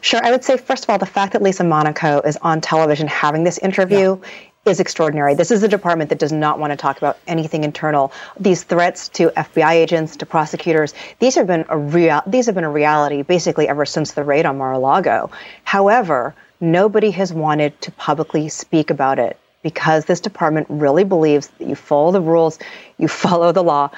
Sure. 0.00 0.24
I 0.24 0.30
would 0.30 0.44
say, 0.44 0.56
first 0.56 0.84
of 0.84 0.90
all, 0.90 0.98
the 0.98 1.06
fact 1.06 1.32
that 1.32 1.42
Lisa 1.42 1.64
Monaco 1.64 2.20
is 2.20 2.36
on 2.42 2.60
television 2.60 3.08
having 3.08 3.42
this 3.42 3.58
interview 3.58 4.16
yeah 4.20 4.28
is 4.68 4.80
extraordinary. 4.80 5.34
This 5.34 5.50
is 5.50 5.62
a 5.62 5.68
department 5.68 6.10
that 6.10 6.18
does 6.18 6.32
not 6.32 6.58
want 6.58 6.72
to 6.72 6.76
talk 6.76 6.98
about 6.98 7.18
anything 7.26 7.64
internal. 7.64 8.12
These 8.38 8.64
threats 8.64 9.08
to 9.10 9.30
FBI 9.30 9.72
agents, 9.72 10.16
to 10.16 10.26
prosecutors, 10.26 10.94
these 11.18 11.34
have 11.34 11.46
been 11.46 11.64
a 11.68 11.78
real 11.78 12.22
these 12.26 12.46
have 12.46 12.54
been 12.54 12.64
a 12.64 12.70
reality 12.70 13.22
basically 13.22 13.68
ever 13.68 13.86
since 13.86 14.12
the 14.12 14.24
raid 14.24 14.46
on 14.46 14.58
Mar-a-Lago. 14.58 15.30
However, 15.64 16.34
nobody 16.60 17.10
has 17.12 17.32
wanted 17.32 17.80
to 17.82 17.92
publicly 17.92 18.48
speak 18.48 18.90
about 18.90 19.18
it 19.18 19.38
because 19.62 20.04
this 20.04 20.20
department 20.20 20.66
really 20.70 21.04
believes 21.04 21.48
that 21.58 21.68
you 21.68 21.74
follow 21.74 22.12
the 22.12 22.20
rules, 22.20 22.58
you 22.98 23.08
follow 23.08 23.52
the 23.52 23.62
law, 23.62 23.90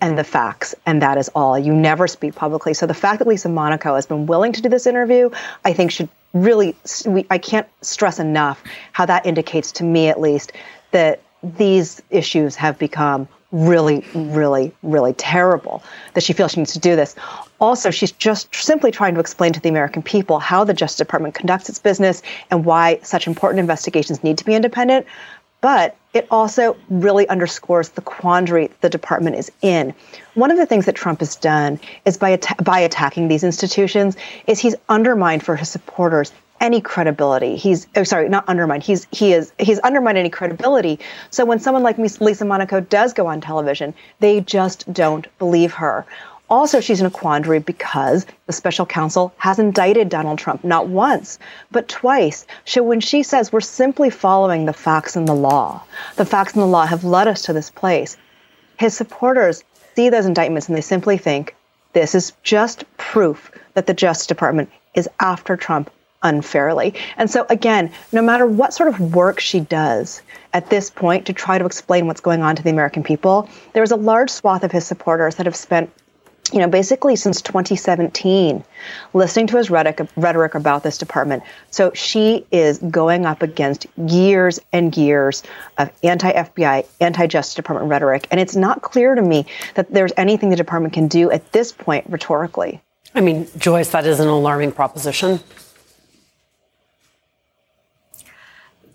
and 0.00 0.16
the 0.16 0.24
facts, 0.24 0.74
and 0.86 1.02
that 1.02 1.18
is 1.18 1.28
all. 1.34 1.58
You 1.58 1.74
never 1.74 2.06
speak 2.06 2.34
publicly. 2.34 2.72
So 2.74 2.86
the 2.86 2.94
fact 2.94 3.18
that 3.18 3.26
Lisa 3.26 3.48
Monaco 3.48 3.94
has 3.96 4.06
been 4.06 4.26
willing 4.26 4.52
to 4.52 4.62
do 4.62 4.68
this 4.68 4.86
interview, 4.86 5.30
I 5.64 5.72
think 5.72 5.90
should 5.90 6.08
really, 6.34 6.76
we, 7.06 7.26
I 7.30 7.38
can't 7.38 7.66
stress 7.82 8.18
enough 8.18 8.62
how 8.92 9.06
that 9.06 9.26
indicates 9.26 9.72
to 9.72 9.84
me 9.84 10.08
at 10.08 10.20
least 10.20 10.52
that 10.90 11.22
these 11.42 12.02
issues 12.10 12.56
have 12.56 12.78
become 12.78 13.28
really, 13.50 14.04
really, 14.14 14.72
really 14.82 15.14
terrible, 15.14 15.82
that 16.14 16.22
she 16.22 16.32
feels 16.32 16.52
she 16.52 16.60
needs 16.60 16.72
to 16.74 16.78
do 16.78 16.96
this. 16.96 17.14
Also, 17.60 17.90
she's 17.90 18.12
just 18.12 18.54
simply 18.54 18.90
trying 18.90 19.14
to 19.14 19.20
explain 19.20 19.52
to 19.54 19.60
the 19.60 19.68
American 19.68 20.02
people 20.02 20.38
how 20.38 20.64
the 20.64 20.74
Justice 20.74 20.98
Department 20.98 21.34
conducts 21.34 21.68
its 21.68 21.78
business 21.78 22.22
and 22.50 22.64
why 22.64 23.00
such 23.02 23.26
important 23.26 23.60
investigations 23.60 24.22
need 24.22 24.36
to 24.36 24.44
be 24.44 24.54
independent. 24.54 25.06
But 25.60 25.96
it 26.14 26.26
also 26.30 26.76
really 26.88 27.28
underscores 27.28 27.90
the 27.90 28.00
quandary 28.00 28.70
the 28.80 28.88
department 28.88 29.36
is 29.36 29.52
in. 29.62 29.94
One 30.34 30.50
of 30.50 30.56
the 30.56 30.66
things 30.66 30.86
that 30.86 30.94
Trump 30.94 31.20
has 31.20 31.36
done 31.36 31.80
is 32.04 32.16
by 32.16 32.38
by 32.62 32.80
attacking 32.80 33.28
these 33.28 33.44
institutions 33.44 34.16
is 34.46 34.58
he's 34.58 34.74
undermined 34.88 35.42
for 35.42 35.56
his 35.56 35.68
supporters 35.68 36.32
any 36.60 36.80
credibility. 36.80 37.56
He's 37.56 37.86
oh, 37.96 38.04
sorry, 38.04 38.28
not 38.28 38.48
undermined. 38.48 38.82
He's 38.82 39.06
he 39.10 39.32
is 39.32 39.52
he's 39.58 39.78
undermined 39.80 40.18
any 40.18 40.30
credibility. 40.30 40.98
So 41.30 41.44
when 41.44 41.60
someone 41.60 41.82
like 41.82 41.98
Lisa 41.98 42.44
Monaco 42.44 42.80
does 42.80 43.12
go 43.12 43.26
on 43.26 43.40
television, 43.40 43.94
they 44.20 44.40
just 44.40 44.92
don't 44.92 45.26
believe 45.38 45.72
her. 45.74 46.06
Also, 46.50 46.80
she's 46.80 47.00
in 47.00 47.06
a 47.06 47.10
quandary 47.10 47.58
because 47.58 48.24
the 48.46 48.52
special 48.52 48.86
counsel 48.86 49.32
has 49.36 49.58
indicted 49.58 50.08
Donald 50.08 50.38
Trump 50.38 50.64
not 50.64 50.88
once, 50.88 51.38
but 51.70 51.88
twice. 51.88 52.46
So 52.64 52.82
when 52.82 53.00
she 53.00 53.22
says 53.22 53.52
we're 53.52 53.60
simply 53.60 54.08
following 54.08 54.64
the 54.64 54.72
facts 54.72 55.14
and 55.14 55.28
the 55.28 55.34
law, 55.34 55.82
the 56.16 56.24
facts 56.24 56.54
and 56.54 56.62
the 56.62 56.66
law 56.66 56.86
have 56.86 57.04
led 57.04 57.28
us 57.28 57.42
to 57.42 57.52
this 57.52 57.70
place, 57.70 58.16
his 58.78 58.96
supporters 58.96 59.62
see 59.94 60.08
those 60.08 60.26
indictments 60.26 60.68
and 60.68 60.76
they 60.76 60.82
simply 60.82 61.18
think 61.18 61.54
this 61.92 62.14
is 62.14 62.32
just 62.42 62.84
proof 62.96 63.50
that 63.74 63.86
the 63.86 63.94
Justice 63.94 64.26
Department 64.26 64.70
is 64.94 65.08
after 65.20 65.56
Trump 65.56 65.90
unfairly. 66.22 66.94
And 67.16 67.30
so, 67.30 67.46
again, 67.48 67.92
no 68.12 68.22
matter 68.22 68.46
what 68.46 68.72
sort 68.72 68.88
of 68.88 69.14
work 69.14 69.40
she 69.40 69.60
does 69.60 70.22
at 70.52 70.70
this 70.70 70.90
point 70.90 71.26
to 71.26 71.32
try 71.32 71.58
to 71.58 71.66
explain 71.66 72.06
what's 72.06 72.20
going 72.20 72.42
on 72.42 72.56
to 72.56 72.62
the 72.62 72.70
American 72.70 73.02
people, 73.02 73.48
there's 73.72 73.90
a 73.90 73.96
large 73.96 74.30
swath 74.30 74.64
of 74.64 74.72
his 74.72 74.86
supporters 74.86 75.36
that 75.36 75.46
have 75.46 75.56
spent 75.56 75.90
you 76.52 76.58
know, 76.58 76.68
basically 76.68 77.16
since 77.16 77.42
2017, 77.42 78.64
listening 79.12 79.46
to 79.48 79.56
his 79.56 79.70
rhetoric, 79.70 80.08
rhetoric 80.16 80.54
about 80.54 80.82
this 80.82 80.98
department. 80.98 81.42
So 81.70 81.92
she 81.94 82.46
is 82.50 82.78
going 82.78 83.26
up 83.26 83.42
against 83.42 83.86
years 83.96 84.60
and 84.72 84.96
years 84.96 85.42
of 85.76 85.90
anti 86.02 86.32
FBI, 86.32 86.86
anti 87.00 87.26
Justice 87.26 87.54
Department 87.54 87.90
rhetoric. 87.90 88.26
And 88.30 88.40
it's 88.40 88.56
not 88.56 88.82
clear 88.82 89.14
to 89.14 89.22
me 89.22 89.46
that 89.74 89.92
there's 89.92 90.12
anything 90.16 90.50
the 90.50 90.56
department 90.56 90.94
can 90.94 91.08
do 91.08 91.30
at 91.30 91.52
this 91.52 91.72
point 91.72 92.06
rhetorically. 92.08 92.80
I 93.14 93.20
mean, 93.20 93.48
Joyce, 93.56 93.90
that 93.90 94.06
is 94.06 94.20
an 94.20 94.28
alarming 94.28 94.72
proposition. 94.72 95.40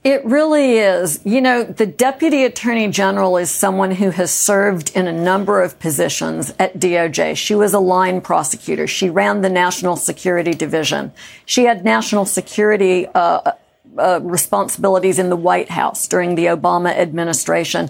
It 0.04 0.26
really 0.26 0.80
is. 0.80 1.22
You 1.24 1.40
know, 1.40 1.64
the 1.64 1.86
deputy 1.86 2.44
attorney 2.44 2.90
general 2.90 3.38
is 3.38 3.50
someone 3.50 3.92
who 3.92 4.10
has 4.10 4.34
served 4.34 4.94
in 4.98 5.08
a 5.08 5.14
number 5.14 5.62
of 5.62 5.80
positions 5.80 6.54
at 6.60 6.78
DOJ. 6.78 7.38
She 7.38 7.56
was 7.56 7.74
a 7.74 7.80
line 7.80 8.20
prosecutor. 8.20 8.86
She 8.86 9.10
ran 9.10 9.42
the 9.42 9.50
national 9.50 9.96
security 9.96 10.54
division. 10.54 11.14
She 11.46 11.64
had 11.64 11.86
national 11.86 12.26
security 12.26 13.08
uh, 13.16 13.54
uh, 13.98 14.20
responsibilities 14.22 15.20
in 15.20 15.30
the 15.30 15.38
White 15.38 15.70
House 15.70 16.06
during 16.06 16.36
the 16.36 16.48
Obama 16.48 16.90
administration. 16.90 17.90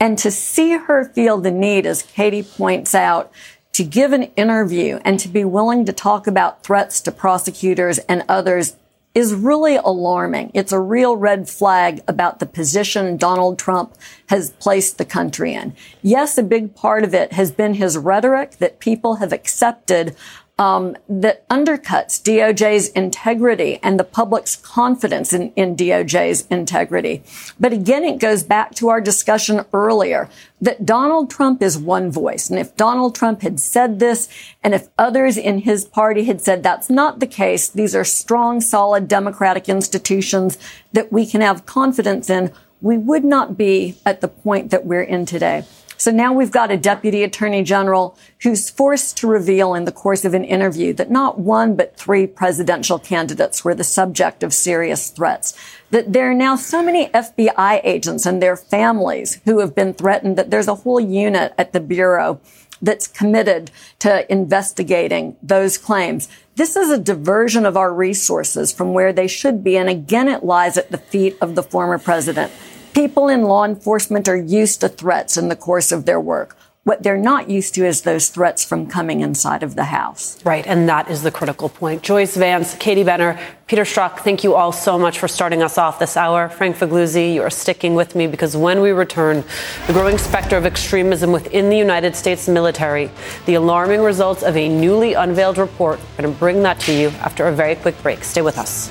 And 0.00 0.16
to 0.18 0.30
see 0.30 0.78
her 0.78 1.04
feel 1.04 1.36
the 1.36 1.50
need, 1.50 1.84
as 1.84 2.02
Katie 2.02 2.42
points 2.42 2.94
out, 2.94 3.30
to 3.72 3.84
give 3.84 4.12
an 4.12 4.24
interview 4.36 5.00
and 5.04 5.20
to 5.20 5.28
be 5.28 5.44
willing 5.44 5.84
to 5.84 5.92
talk 5.92 6.26
about 6.26 6.62
threats 6.62 7.00
to 7.02 7.12
prosecutors 7.12 7.98
and 7.98 8.24
others 8.28 8.76
is 9.14 9.34
really 9.34 9.76
alarming. 9.76 10.50
It's 10.54 10.72
a 10.72 10.80
real 10.80 11.16
red 11.16 11.48
flag 11.48 12.02
about 12.08 12.38
the 12.38 12.46
position 12.46 13.16
Donald 13.16 13.58
Trump 13.58 13.94
has 14.28 14.50
placed 14.52 14.96
the 14.96 15.04
country 15.04 15.52
in. 15.52 15.74
Yes, 16.00 16.38
a 16.38 16.42
big 16.42 16.74
part 16.74 17.04
of 17.04 17.14
it 17.14 17.32
has 17.32 17.52
been 17.52 17.74
his 17.74 17.98
rhetoric 17.98 18.52
that 18.58 18.80
people 18.80 19.16
have 19.16 19.32
accepted 19.32 20.16
um, 20.62 20.96
that 21.08 21.48
undercuts 21.48 22.22
DOJ's 22.22 22.88
integrity 22.90 23.80
and 23.82 23.98
the 23.98 24.04
public's 24.04 24.54
confidence 24.54 25.32
in, 25.32 25.52
in 25.54 25.74
DOJ's 25.74 26.46
integrity. 26.50 27.24
But 27.58 27.72
again, 27.72 28.04
it 28.04 28.20
goes 28.20 28.44
back 28.44 28.72
to 28.76 28.88
our 28.88 29.00
discussion 29.00 29.64
earlier 29.72 30.28
that 30.60 30.86
Donald 30.86 31.30
Trump 31.30 31.62
is 31.62 31.76
one 31.76 32.12
voice. 32.12 32.48
And 32.48 32.60
if 32.60 32.76
Donald 32.76 33.16
Trump 33.16 33.42
had 33.42 33.58
said 33.58 33.98
this, 33.98 34.28
and 34.62 34.72
if 34.72 34.88
others 34.96 35.36
in 35.36 35.58
his 35.58 35.84
party 35.84 36.24
had 36.24 36.40
said 36.40 36.62
that's 36.62 36.88
not 36.88 37.18
the 37.18 37.26
case, 37.26 37.68
these 37.68 37.96
are 37.96 38.04
strong, 38.04 38.60
solid 38.60 39.08
democratic 39.08 39.68
institutions 39.68 40.58
that 40.92 41.10
we 41.12 41.26
can 41.26 41.40
have 41.40 41.66
confidence 41.66 42.30
in, 42.30 42.52
we 42.80 42.96
would 42.96 43.24
not 43.24 43.56
be 43.56 43.96
at 44.06 44.20
the 44.20 44.28
point 44.28 44.70
that 44.70 44.86
we're 44.86 45.02
in 45.02 45.26
today. 45.26 45.64
So 46.02 46.10
now 46.10 46.32
we've 46.32 46.50
got 46.50 46.72
a 46.72 46.76
deputy 46.76 47.22
attorney 47.22 47.62
general 47.62 48.18
who's 48.42 48.68
forced 48.68 49.16
to 49.18 49.28
reveal 49.28 49.72
in 49.72 49.84
the 49.84 49.92
course 49.92 50.24
of 50.24 50.34
an 50.34 50.44
interview 50.44 50.92
that 50.94 51.12
not 51.12 51.38
one, 51.38 51.76
but 51.76 51.96
three 51.96 52.26
presidential 52.26 52.98
candidates 52.98 53.64
were 53.64 53.76
the 53.76 53.84
subject 53.84 54.42
of 54.42 54.52
serious 54.52 55.10
threats. 55.10 55.56
That 55.92 56.12
there 56.12 56.28
are 56.28 56.34
now 56.34 56.56
so 56.56 56.82
many 56.82 57.06
FBI 57.10 57.82
agents 57.84 58.26
and 58.26 58.42
their 58.42 58.56
families 58.56 59.40
who 59.44 59.60
have 59.60 59.76
been 59.76 59.94
threatened 59.94 60.36
that 60.38 60.50
there's 60.50 60.66
a 60.66 60.74
whole 60.74 60.98
unit 60.98 61.54
at 61.56 61.72
the 61.72 61.78
Bureau 61.78 62.40
that's 62.82 63.06
committed 63.06 63.70
to 64.00 64.28
investigating 64.28 65.36
those 65.40 65.78
claims. 65.78 66.28
This 66.56 66.74
is 66.74 66.90
a 66.90 66.98
diversion 66.98 67.64
of 67.64 67.76
our 67.76 67.94
resources 67.94 68.72
from 68.72 68.92
where 68.92 69.12
they 69.12 69.28
should 69.28 69.62
be. 69.62 69.76
And 69.76 69.88
again, 69.88 70.26
it 70.26 70.42
lies 70.42 70.76
at 70.76 70.90
the 70.90 70.98
feet 70.98 71.36
of 71.40 71.54
the 71.54 71.62
former 71.62 71.98
president. 71.98 72.50
People 72.94 73.28
in 73.28 73.44
law 73.44 73.64
enforcement 73.64 74.28
are 74.28 74.36
used 74.36 74.82
to 74.82 74.88
threats 74.88 75.38
in 75.38 75.48
the 75.48 75.56
course 75.56 75.92
of 75.92 76.04
their 76.04 76.20
work. 76.20 76.58
What 76.84 77.02
they're 77.02 77.16
not 77.16 77.48
used 77.48 77.74
to 77.76 77.86
is 77.86 78.02
those 78.02 78.28
threats 78.28 78.62
from 78.64 78.86
coming 78.86 79.20
inside 79.20 79.62
of 79.62 79.76
the 79.76 79.84
House. 79.84 80.44
Right, 80.44 80.66
and 80.66 80.86
that 80.90 81.08
is 81.08 81.22
the 81.22 81.30
critical 81.30 81.70
point. 81.70 82.02
Joyce 82.02 82.36
Vance, 82.36 82.74
Katie 82.74 83.04
Benner, 83.04 83.38
Peter 83.66 83.84
Strzok, 83.84 84.18
thank 84.18 84.44
you 84.44 84.54
all 84.54 84.72
so 84.72 84.98
much 84.98 85.18
for 85.18 85.26
starting 85.26 85.62
us 85.62 85.78
off 85.78 85.98
this 85.98 86.18
hour. 86.18 86.50
Frank 86.50 86.76
Figliuzzi, 86.76 87.32
you 87.32 87.42
are 87.42 87.50
sticking 87.50 87.94
with 87.94 88.14
me 88.14 88.26
because 88.26 88.56
when 88.56 88.82
we 88.82 88.90
return, 88.90 89.42
the 89.86 89.92
growing 89.94 90.18
specter 90.18 90.58
of 90.58 90.66
extremism 90.66 91.32
within 91.32 91.70
the 91.70 91.78
United 91.78 92.14
States 92.14 92.46
military, 92.46 93.10
the 93.46 93.54
alarming 93.54 94.02
results 94.02 94.42
of 94.42 94.54
a 94.56 94.68
newly 94.68 95.14
unveiled 95.14 95.56
report. 95.56 95.98
We're 95.98 96.24
going 96.24 96.34
to 96.34 96.38
bring 96.38 96.62
that 96.64 96.78
to 96.80 96.92
you 96.92 97.08
after 97.20 97.46
a 97.46 97.52
very 97.52 97.76
quick 97.76 98.02
break. 98.02 98.22
Stay 98.22 98.42
with 98.42 98.58
us. 98.58 98.90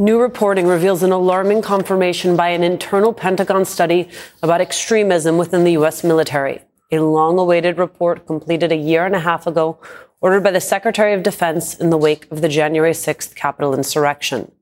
New 0.00 0.20
reporting 0.20 0.68
reveals 0.68 1.02
an 1.02 1.10
alarming 1.10 1.60
confirmation 1.60 2.36
by 2.36 2.50
an 2.50 2.62
internal 2.62 3.12
Pentagon 3.12 3.64
study 3.64 4.08
about 4.44 4.60
extremism 4.60 5.38
within 5.38 5.64
the 5.64 5.72
U.S. 5.72 6.04
military. 6.04 6.62
A 6.92 7.00
long 7.00 7.36
awaited 7.36 7.78
report 7.78 8.24
completed 8.24 8.70
a 8.70 8.76
year 8.76 9.04
and 9.04 9.16
a 9.16 9.20
half 9.20 9.44
ago, 9.48 9.80
ordered 10.20 10.44
by 10.44 10.52
the 10.52 10.60
Secretary 10.60 11.14
of 11.14 11.24
Defense 11.24 11.74
in 11.74 11.90
the 11.90 11.96
wake 11.96 12.30
of 12.30 12.42
the 12.42 12.48
January 12.48 12.92
6th 12.92 13.34
Capitol 13.34 13.74
insurrection. 13.74 14.52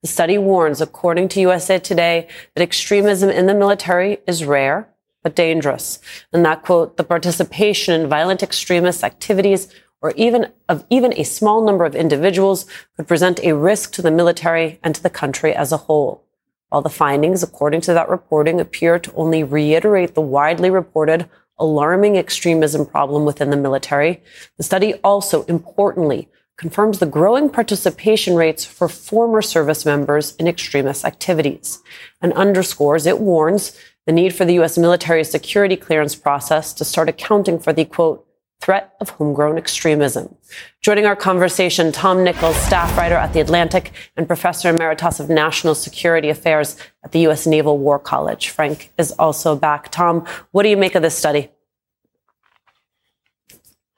The 0.00 0.08
study 0.08 0.38
warns, 0.38 0.80
according 0.80 1.28
to 1.28 1.40
USA 1.40 1.78
Today, 1.78 2.26
that 2.54 2.62
extremism 2.62 3.28
in 3.28 3.44
the 3.44 3.54
military 3.54 4.20
is 4.26 4.46
rare, 4.46 4.88
but 5.22 5.36
dangerous. 5.36 5.98
And 6.32 6.42
that 6.46 6.62
quote, 6.62 6.96
the 6.96 7.04
participation 7.04 8.00
in 8.00 8.08
violent 8.08 8.42
extremist 8.42 9.04
activities 9.04 9.68
or 10.06 10.12
even 10.14 10.52
of 10.68 10.84
even 10.88 11.12
a 11.16 11.24
small 11.24 11.64
number 11.64 11.84
of 11.84 11.96
individuals 11.96 12.64
could 12.96 13.08
present 13.08 13.40
a 13.42 13.56
risk 13.56 13.90
to 13.90 14.02
the 14.02 14.10
military 14.10 14.78
and 14.84 14.94
to 14.94 15.02
the 15.02 15.10
country 15.10 15.52
as 15.52 15.72
a 15.72 15.78
whole. 15.78 16.22
While 16.68 16.82
the 16.82 16.88
findings, 16.88 17.42
according 17.42 17.80
to 17.82 17.92
that 17.94 18.08
reporting, 18.08 18.60
appear 18.60 19.00
to 19.00 19.12
only 19.14 19.42
reiterate 19.42 20.14
the 20.14 20.20
widely 20.20 20.70
reported 20.70 21.28
alarming 21.58 22.16
extremism 22.16 22.86
problem 22.86 23.24
within 23.24 23.50
the 23.50 23.56
military, 23.56 24.22
the 24.58 24.62
study 24.62 24.94
also 25.02 25.42
importantly 25.46 26.28
confirms 26.56 27.00
the 27.00 27.06
growing 27.06 27.50
participation 27.50 28.36
rates 28.36 28.64
for 28.64 28.88
former 28.88 29.42
service 29.42 29.84
members 29.84 30.36
in 30.36 30.46
extremist 30.46 31.04
activities 31.04 31.82
and 32.22 32.32
underscores, 32.34 33.06
it 33.06 33.18
warns, 33.18 33.76
the 34.06 34.12
need 34.12 34.32
for 34.32 34.44
the 34.44 34.54
U.S. 34.54 34.78
military 34.78 35.24
security 35.24 35.76
clearance 35.76 36.14
process 36.14 36.72
to 36.74 36.84
start 36.84 37.08
accounting 37.08 37.58
for 37.58 37.72
the 37.72 37.84
quote, 37.84 38.25
threat 38.60 38.94
of 39.00 39.10
homegrown 39.10 39.58
extremism. 39.58 40.34
Joining 40.80 41.06
our 41.06 41.16
conversation, 41.16 41.92
Tom 41.92 42.24
Nichols, 42.24 42.56
staff 42.56 42.96
writer 42.96 43.14
at 43.14 43.32
The 43.32 43.40
Atlantic 43.40 43.92
and 44.16 44.26
professor 44.26 44.70
emeritus 44.70 45.20
of 45.20 45.28
national 45.28 45.74
security 45.74 46.28
affairs 46.28 46.76
at 47.04 47.12
the 47.12 47.20
U.S. 47.20 47.46
Naval 47.46 47.78
War 47.78 47.98
College. 47.98 48.48
Frank 48.48 48.92
is 48.98 49.12
also 49.12 49.56
back. 49.56 49.90
Tom, 49.90 50.26
what 50.52 50.62
do 50.62 50.68
you 50.68 50.76
make 50.76 50.94
of 50.94 51.02
this 51.02 51.16
study? 51.16 51.50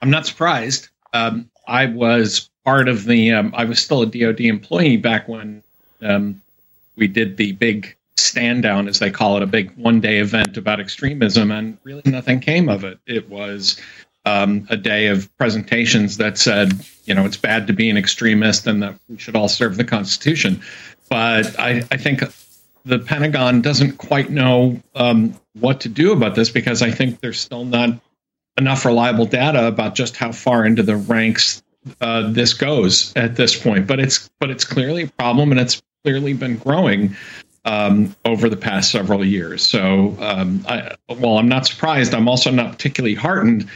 I'm 0.03 0.11
not 0.11 0.27
surprised. 0.27 0.89
Um, 1.13 1.51
I 1.67 1.87
was 1.87 2.51
part 2.65 2.89
of 2.89 3.05
the, 3.05 3.33
um, 3.33 3.55
I 3.57 3.65
was 3.65 3.79
still 3.79 4.03
a 4.03 4.07
DoD 4.07 4.41
employee 4.41 4.97
back 4.97 5.29
when 5.29 5.63
um, 6.03 6.41
we 6.97 7.09
did 7.09 7.37
the 7.37 7.53
big 7.53 7.97
stand 8.17 8.63
down, 8.63 8.89
as 8.89 8.99
they 8.99 9.11
call 9.11 9.37
it, 9.37 9.43
a 9.43 9.47
big 9.47 9.75
one 9.77 10.01
day 10.01 10.19
event 10.19 10.57
about 10.57 10.81
extremism, 10.81 11.51
and 11.51 11.79
really 11.85 12.03
nothing 12.05 12.41
came 12.41 12.69
of 12.69 12.85
it. 12.85 12.99
It 13.07 13.29
was 13.29 13.81
um, 14.29 14.67
a 14.69 14.77
day 14.77 15.07
of 15.07 15.35
presentations 15.39 16.19
that 16.19 16.37
said, 16.37 16.73
you 17.05 17.15
know, 17.15 17.25
it's 17.25 17.37
bad 17.37 17.67
to 17.69 17.73
be 17.73 17.89
an 17.89 17.97
extremist 17.97 18.67
and 18.67 18.83
that 18.83 18.95
we 19.09 19.17
should 19.17 19.35
all 19.35 19.49
serve 19.49 19.77
the 19.77 19.85
Constitution. 19.85 20.61
But 21.09 21.59
I, 21.59 21.83
I 21.91 21.97
think 21.97 22.23
the 22.85 22.99
Pentagon 22.99 23.63
doesn't 23.63 23.97
quite 23.97 24.31
know 24.31 24.81
um, 24.95 25.35
what 25.55 25.81
to 25.81 25.89
do 25.89 26.13
about 26.13 26.35
this 26.35 26.51
because 26.51 26.83
I 26.83 26.91
think 26.91 27.21
there's 27.21 27.41
still 27.41 27.65
not 27.65 27.99
enough 28.59 28.85
reliable 28.85 29.25
data 29.25 29.67
about 29.67 29.95
just 29.95 30.17
how 30.17 30.33
far 30.33 30.67
into 30.67 30.83
the 30.83 30.97
ranks 30.97 31.63
uh, 32.01 32.31
this 32.31 32.53
goes 32.53 33.15
at 33.17 33.37
this 33.37 33.61
point. 33.61 33.87
But 33.87 33.99
it's 33.99 34.29
but 34.41 34.51
it's 34.51 34.65
clearly 34.65 35.05
a 35.05 35.09
problem, 35.09 35.53
and 35.53 35.61
it's 35.61 35.81
clearly 36.05 36.35
been 36.35 36.57
growing 36.59 37.17
um, 37.65 38.15
over 38.25 38.49
the 38.49 38.57
past 38.57 38.91
several 38.91 39.25
years. 39.25 39.67
So, 39.67 40.17
um, 40.21 40.65
I, 40.69 40.97
while 41.07 41.39
I'm 41.39 41.49
not 41.49 41.67
surprised, 41.67 42.15
I'm 42.15 42.29
also 42.29 42.51
not 42.51 42.73
particularly 42.73 43.15
heartened 43.15 43.69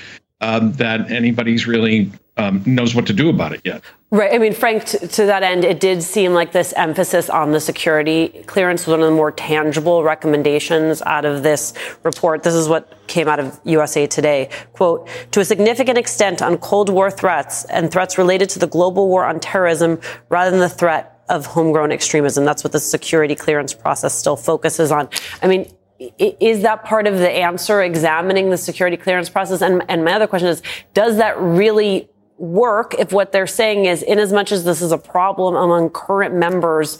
um, 0.42 0.72
that 0.74 1.10
anybody's 1.10 1.66
really 1.66 2.10
um, 2.36 2.62
knows 2.66 2.94
what 2.94 3.06
to 3.06 3.12
do 3.12 3.28
about 3.28 3.52
it 3.52 3.60
yet. 3.64 3.82
Right. 4.10 4.34
I 4.34 4.38
mean, 4.38 4.52
Frank, 4.52 4.84
t- 4.84 4.98
to 5.06 5.26
that 5.26 5.42
end, 5.42 5.64
it 5.64 5.80
did 5.80 6.02
seem 6.02 6.34
like 6.34 6.52
this 6.52 6.72
emphasis 6.74 7.30
on 7.30 7.52
the 7.52 7.60
security 7.60 8.42
clearance 8.46 8.86
was 8.86 8.92
one 8.92 9.00
of 9.00 9.06
the 9.06 9.14
more 9.14 9.32
tangible 9.32 10.02
recommendations 10.02 11.00
out 11.02 11.24
of 11.24 11.42
this 11.42 11.72
report. 12.02 12.42
This 12.42 12.54
is 12.54 12.68
what 12.68 13.06
came 13.06 13.28
out 13.28 13.38
of 13.38 13.58
USA 13.64 14.06
Today. 14.06 14.50
Quote, 14.72 15.08
to 15.30 15.40
a 15.40 15.44
significant 15.44 15.96
extent 15.96 16.42
on 16.42 16.58
Cold 16.58 16.88
War 16.88 17.10
threats 17.10 17.64
and 17.66 17.90
threats 17.90 18.18
related 18.18 18.50
to 18.50 18.58
the 18.58 18.66
global 18.66 19.08
war 19.08 19.24
on 19.24 19.40
terrorism 19.40 20.00
rather 20.28 20.50
than 20.50 20.60
the 20.60 20.68
threat 20.68 21.22
of 21.28 21.46
homegrown 21.46 21.92
extremism. 21.92 22.44
That's 22.44 22.64
what 22.64 22.72
the 22.72 22.80
security 22.80 23.34
clearance 23.34 23.72
process 23.72 24.14
still 24.14 24.36
focuses 24.36 24.90
on. 24.90 25.08
I 25.42 25.48
mean, 25.48 25.72
is 26.18 26.62
that 26.62 26.84
part 26.84 27.06
of 27.06 27.18
the 27.18 27.30
answer, 27.30 27.82
examining 27.82 28.50
the 28.50 28.56
security 28.56 28.96
clearance 28.96 29.28
process? 29.28 29.62
And, 29.62 29.82
and 29.88 30.04
my 30.04 30.12
other 30.14 30.26
question 30.26 30.48
is, 30.48 30.62
does 30.94 31.16
that 31.16 31.38
really 31.40 32.08
work 32.38 32.94
if 32.98 33.12
what 33.12 33.32
they're 33.32 33.46
saying 33.46 33.84
is, 33.84 34.02
in 34.02 34.18
as 34.18 34.32
much 34.32 34.52
as 34.52 34.64
this 34.64 34.82
is 34.82 34.92
a 34.92 34.98
problem 34.98 35.54
among 35.54 35.90
current 35.90 36.34
members 36.34 36.98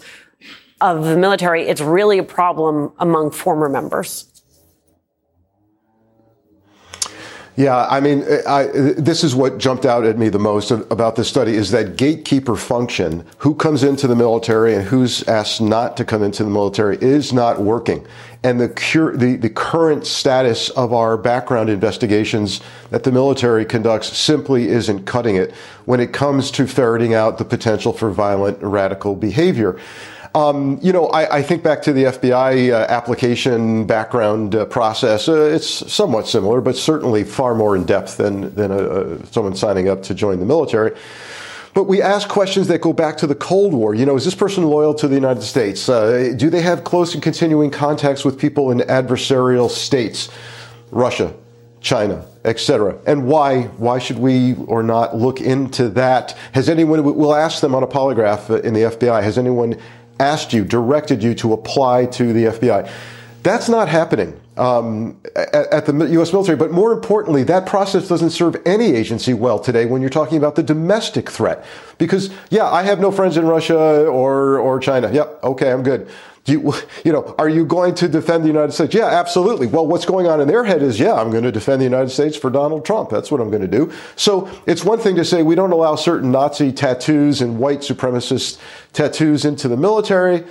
of 0.81 1.05
the 1.05 1.17
military, 1.17 1.63
it's 1.63 1.81
really 1.81 2.17
a 2.17 2.23
problem 2.23 2.91
among 2.99 3.31
former 3.31 3.69
members? 3.69 4.32
Yeah, 7.55 7.85
I 7.85 7.99
mean, 7.99 8.25
I, 8.47 8.65
this 8.73 9.23
is 9.23 9.35
what 9.35 9.59
jumped 9.59 9.85
out 9.85 10.05
at 10.05 10.17
me 10.17 10.29
the 10.29 10.39
most 10.39 10.71
about 10.71 11.15
this 11.15 11.29
study 11.29 11.53
is 11.53 11.69
that 11.69 11.97
gatekeeper 11.97 12.55
function, 12.55 13.23
who 13.37 13.53
comes 13.53 13.83
into 13.83 14.07
the 14.07 14.15
military 14.15 14.73
and 14.73 14.83
who's 14.83 15.21
asked 15.27 15.61
not 15.61 15.95
to 15.97 16.05
come 16.05 16.23
into 16.23 16.43
the 16.43 16.49
military, 16.49 16.97
is 16.99 17.31
not 17.31 17.61
working. 17.61 18.07
And 18.43 18.59
the, 18.59 18.67
the, 19.15 19.35
the 19.35 19.51
current 19.51 20.07
status 20.07 20.69
of 20.71 20.93
our 20.93 21.15
background 21.15 21.69
investigations 21.69 22.59
that 22.89 23.03
the 23.03 23.11
military 23.11 23.65
conducts 23.65 24.17
simply 24.17 24.69
isn't 24.69 25.05
cutting 25.05 25.35
it 25.35 25.51
when 25.85 25.99
it 25.99 26.11
comes 26.11 26.49
to 26.51 26.65
ferreting 26.65 27.13
out 27.13 27.37
the 27.37 27.45
potential 27.45 27.93
for 27.93 28.09
violent 28.09 28.57
radical 28.63 29.15
behavior. 29.15 29.79
Um, 30.35 30.79
you 30.81 30.91
know, 30.91 31.07
I, 31.07 31.37
I, 31.37 31.41
think 31.43 31.61
back 31.61 31.83
to 31.83 31.93
the 31.93 32.05
FBI 32.05 32.71
uh, 32.71 32.87
application 32.89 33.85
background 33.85 34.55
uh, 34.55 34.65
process. 34.65 35.29
Uh, 35.29 35.51
it's 35.53 35.91
somewhat 35.93 36.27
similar, 36.27 36.59
but 36.59 36.75
certainly 36.75 37.23
far 37.23 37.53
more 37.53 37.75
in 37.75 37.85
depth 37.85 38.17
than 38.17 38.53
than 38.55 38.71
a, 38.71 38.77
a, 38.77 39.25
someone 39.27 39.55
signing 39.55 39.89
up 39.89 40.01
to 40.03 40.15
join 40.15 40.39
the 40.39 40.45
military. 40.45 40.97
But 41.75 41.83
we 41.83 42.01
ask 42.01 42.29
questions 42.29 42.67
that 42.69 42.81
go 42.81 42.93
back 42.93 43.17
to 43.17 43.27
the 43.27 43.35
Cold 43.35 43.73
War. 43.73 43.93
You 43.93 44.07
know, 44.07 44.15
is 44.15 44.25
this 44.25 44.33
person 44.33 44.63
loyal 44.63 44.95
to 44.95 45.07
the 45.07 45.13
United 45.15 45.43
States? 45.43 45.87
Uh, 45.87 46.33
do 46.35 46.49
they 46.49 46.61
have 46.61 46.83
close 46.83 47.13
and 47.13 47.21
continuing 47.21 47.69
contacts 47.69 48.25
with 48.25 48.39
people 48.39 48.71
in 48.71 48.79
adversarial 48.79 49.69
states, 49.69 50.29
Russia, 50.89 51.31
China, 51.79 52.25
etc. 52.45 52.97
And 53.05 53.27
why? 53.27 53.63
Why 53.77 53.99
should 53.99 54.17
we 54.17 54.55
or 54.65 54.81
not 54.81 55.15
look 55.15 55.41
into 55.41 55.89
that? 55.89 56.35
Has 56.53 56.69
anyone? 56.69 57.03
We'll 57.03 57.35
ask 57.35 57.61
them 57.61 57.75
on 57.75 57.83
a 57.83 57.87
polygraph 57.87 58.49
uh, 58.49 58.61
in 58.61 58.73
the 58.73 58.81
FBI. 58.81 59.21
Has 59.21 59.37
anyone 59.37 59.79
asked 60.19 60.53
you, 60.53 60.63
directed 60.63 61.23
you 61.23 61.33
to 61.35 61.53
apply 61.53 62.05
to 62.07 62.33
the 62.33 62.45
FBI. 62.45 62.89
That's 63.43 63.67
not 63.67 63.89
happening 63.89 64.39
um, 64.55 65.19
at, 65.35 65.53
at, 65.53 65.85
the 65.85 65.93
U.S. 66.11 66.31
military. 66.31 66.57
But 66.57 66.71
more 66.71 66.93
importantly, 66.93 67.43
that 67.43 67.65
process 67.65 68.07
doesn't 68.07 68.29
serve 68.29 68.55
any 68.65 68.95
agency 68.95 69.33
well 69.33 69.59
today 69.59 69.85
when 69.85 70.01
you're 70.01 70.09
talking 70.09 70.37
about 70.37 70.55
the 70.55 70.63
domestic 70.63 71.29
threat. 71.29 71.65
Because, 71.97 72.29
yeah, 72.49 72.65
I 72.65 72.83
have 72.83 72.99
no 72.99 73.11
friends 73.11 73.35
in 73.35 73.45
Russia 73.45 73.77
or, 73.77 74.59
or 74.59 74.79
China. 74.79 75.11
Yep, 75.11 75.43
okay, 75.43 75.71
I'm 75.71 75.83
good. 75.83 76.09
Do 76.45 76.51
you, 76.51 76.73
you 77.05 77.13
know, 77.13 77.35
are 77.37 77.47
you 77.47 77.65
going 77.65 77.95
to 77.95 78.09
defend 78.09 78.43
the 78.43 78.47
United 78.47 78.73
States? 78.73 78.93
Yeah, 78.93 79.05
absolutely. 79.05 79.67
Well, 79.67 79.87
what's 79.87 80.05
going 80.05 80.27
on 80.27 80.41
in 80.41 80.47
their 80.47 80.65
head 80.65 80.81
is, 80.81 80.99
yeah, 80.99 81.13
I'm 81.13 81.31
going 81.31 81.43
to 81.43 81.53
defend 81.53 81.79
the 81.79 81.85
United 81.85 82.09
States 82.09 82.35
for 82.35 82.49
Donald 82.49 82.85
Trump. 82.85 83.09
That's 83.09 83.31
what 83.31 83.39
I'm 83.39 83.49
going 83.49 83.61
to 83.61 83.67
do. 83.67 83.93
So 84.17 84.49
it's 84.65 84.83
one 84.83 84.99
thing 84.99 85.15
to 85.15 85.23
say 85.23 85.41
we 85.41 85.55
don't 85.55 85.71
allow 85.71 85.95
certain 85.95 86.31
Nazi 86.31 86.73
tattoos 86.73 87.41
and 87.41 87.59
white 87.59 87.79
supremacist 87.79 88.59
tattoos 88.91 89.45
into 89.45 89.69
the 89.69 89.77
military. 89.77 90.43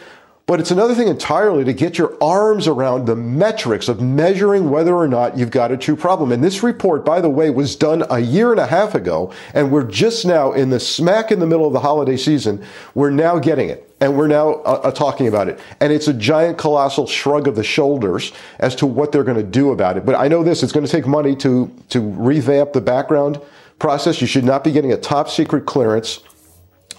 But 0.46 0.60
it's 0.60 0.70
another 0.70 0.94
thing 0.94 1.08
entirely 1.08 1.62
to 1.64 1.72
get 1.72 1.98
your 1.98 2.16
arms 2.22 2.66
around 2.66 3.06
the 3.06 3.14
metrics 3.14 3.88
of 3.88 4.00
measuring 4.00 4.70
whether 4.70 4.94
or 4.94 5.06
not 5.06 5.38
you've 5.38 5.52
got 5.52 5.70
a 5.70 5.76
true 5.76 5.94
problem. 5.94 6.32
And 6.32 6.42
this 6.42 6.62
report, 6.62 7.04
by 7.04 7.20
the 7.20 7.30
way, 7.30 7.50
was 7.50 7.76
done 7.76 8.02
a 8.10 8.18
year 8.18 8.50
and 8.50 8.58
a 8.58 8.66
half 8.66 8.94
ago. 8.94 9.32
And 9.54 9.70
we're 9.70 9.84
just 9.84 10.26
now 10.26 10.52
in 10.52 10.70
the 10.70 10.80
smack 10.80 11.30
in 11.30 11.38
the 11.38 11.46
middle 11.46 11.66
of 11.66 11.72
the 11.72 11.80
holiday 11.80 12.16
season. 12.16 12.64
We're 12.94 13.10
now 13.10 13.38
getting 13.38 13.68
it. 13.68 13.91
And 14.02 14.16
we're 14.16 14.26
now 14.26 14.54
uh, 14.54 14.80
uh 14.82 14.90
talking 14.90 15.28
about 15.28 15.48
it. 15.48 15.60
And 15.78 15.92
it's 15.92 16.08
a 16.08 16.12
giant, 16.12 16.58
colossal 16.58 17.06
shrug 17.06 17.46
of 17.46 17.54
the 17.54 17.62
shoulders 17.62 18.32
as 18.58 18.74
to 18.76 18.86
what 18.86 19.12
they're 19.12 19.22
going 19.22 19.36
to 19.36 19.44
do 19.44 19.70
about 19.70 19.96
it. 19.96 20.04
But 20.04 20.16
I 20.16 20.26
know 20.26 20.42
this, 20.42 20.64
it's 20.64 20.72
going 20.72 20.84
to 20.84 20.90
take 20.90 21.06
money 21.06 21.36
to, 21.36 21.72
to 21.90 22.00
revamp 22.00 22.72
the 22.72 22.80
background 22.80 23.40
process. 23.78 24.20
You 24.20 24.26
should 24.26 24.44
not 24.44 24.64
be 24.64 24.72
getting 24.72 24.92
a 24.92 24.96
top 24.96 25.30
secret 25.30 25.66
clearance 25.66 26.18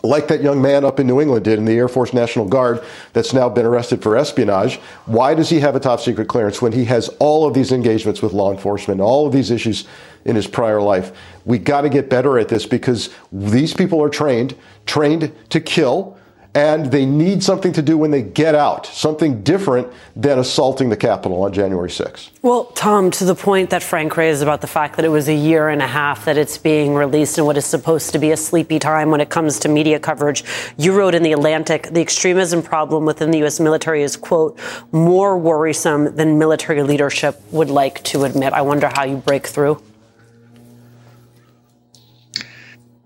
like 0.02 0.30
that 0.30 0.42
young 0.42 0.62
man 0.62 0.86
up 0.86 1.00
in 1.00 1.08
New 1.08 1.20
England 1.20 1.44
did 1.44 1.60
in 1.60 1.66
the 1.66 1.74
Air 1.74 1.90
Force 1.90 2.14
National 2.14 2.46
Guard 2.46 2.84
that's 3.12 3.34
now 3.34 3.50
been 3.50 3.66
arrested 3.66 4.02
for 4.02 4.16
espionage. 4.16 4.78
Why 5.06 5.34
does 5.34 5.50
he 5.50 5.60
have 5.60 5.76
a 5.76 5.82
top 5.82 6.00
secret 6.00 6.30
clearance 6.30 6.62
when 6.62 6.72
he 6.72 6.86
has 6.86 7.10
all 7.20 7.46
of 7.46 7.54
these 7.54 7.74
engagements 7.74 8.22
with 8.22 8.32
law 8.32 8.52
enforcement, 8.52 9.02
all 9.02 9.28
of 9.28 9.34
these 9.34 9.52
issues 9.52 9.88
in 10.24 10.38
his 10.38 10.48
prior 10.48 10.82
life? 10.82 11.12
We 11.44 11.58
got 11.58 11.82
to 11.82 11.90
get 11.90 12.10
better 12.10 12.40
at 12.40 12.48
this 12.48 12.66
because 12.66 13.10
these 13.32 13.74
people 13.74 14.02
are 14.02 14.10
trained, 14.10 14.56
trained 14.86 15.34
to 15.50 15.60
kill 15.60 16.18
and 16.56 16.92
they 16.92 17.06
need 17.06 17.44
something 17.44 17.74
to 17.74 17.82
do 17.82 17.98
when 17.98 18.12
they 18.12 18.22
get 18.22 18.54
out, 18.54 18.86
something 18.86 19.42
different 19.42 19.92
than 20.16 20.38
assaulting 20.38 20.90
the 20.90 20.98
Capitol 20.98 21.42
on 21.42 21.52
January 21.52 21.90
6th. 21.90 22.30
Well, 22.44 22.66
Tom, 22.66 23.10
to 23.12 23.26
the 23.26 23.34
point 23.34 23.72
that 23.72 23.82
Frank 23.82 24.16
raised 24.18 24.44
about 24.44 24.62
the 24.62 24.68
fact 24.68 24.96
that 24.98 25.06
it 25.06 25.10
was 25.10 25.28
a 25.28 25.34
year 25.34 25.70
and 25.70 25.82
a 25.82 25.88
half 25.88 26.26
that 26.26 26.38
it's 26.38 26.60
being 26.60 26.94
released 26.94 27.40
in 27.40 27.46
what 27.46 27.58
is 27.58 27.66
supposed 27.66 28.12
to 28.12 28.20
be 28.20 28.32
a 28.32 28.38
sleepy 28.38 28.78
time 28.78 29.10
when 29.10 29.20
it 29.20 29.30
comes 29.30 29.60
to 29.62 29.70
media 29.70 30.00
coverage, 30.00 30.44
you 30.78 30.96
wrote 30.96 31.16
in 31.16 31.24
The 31.24 31.32
Atlantic 31.32 31.90
the 31.90 32.02
extremism 32.02 32.62
problem 32.62 33.06
within 33.06 33.32
the 33.32 33.40
U.S. 33.40 33.60
military 33.60 34.04
is, 34.04 34.16
quote, 34.16 34.60
more 34.92 35.38
worrisome 35.38 36.16
than 36.16 36.38
military 36.38 36.84
leadership 36.84 37.42
would 37.52 37.72
like 37.72 38.04
to 38.04 38.26
admit. 38.26 38.54
I 38.54 38.62
wonder 38.62 38.92
how 38.94 39.06
you 39.06 39.18
break 39.18 39.48
through. 39.48 39.82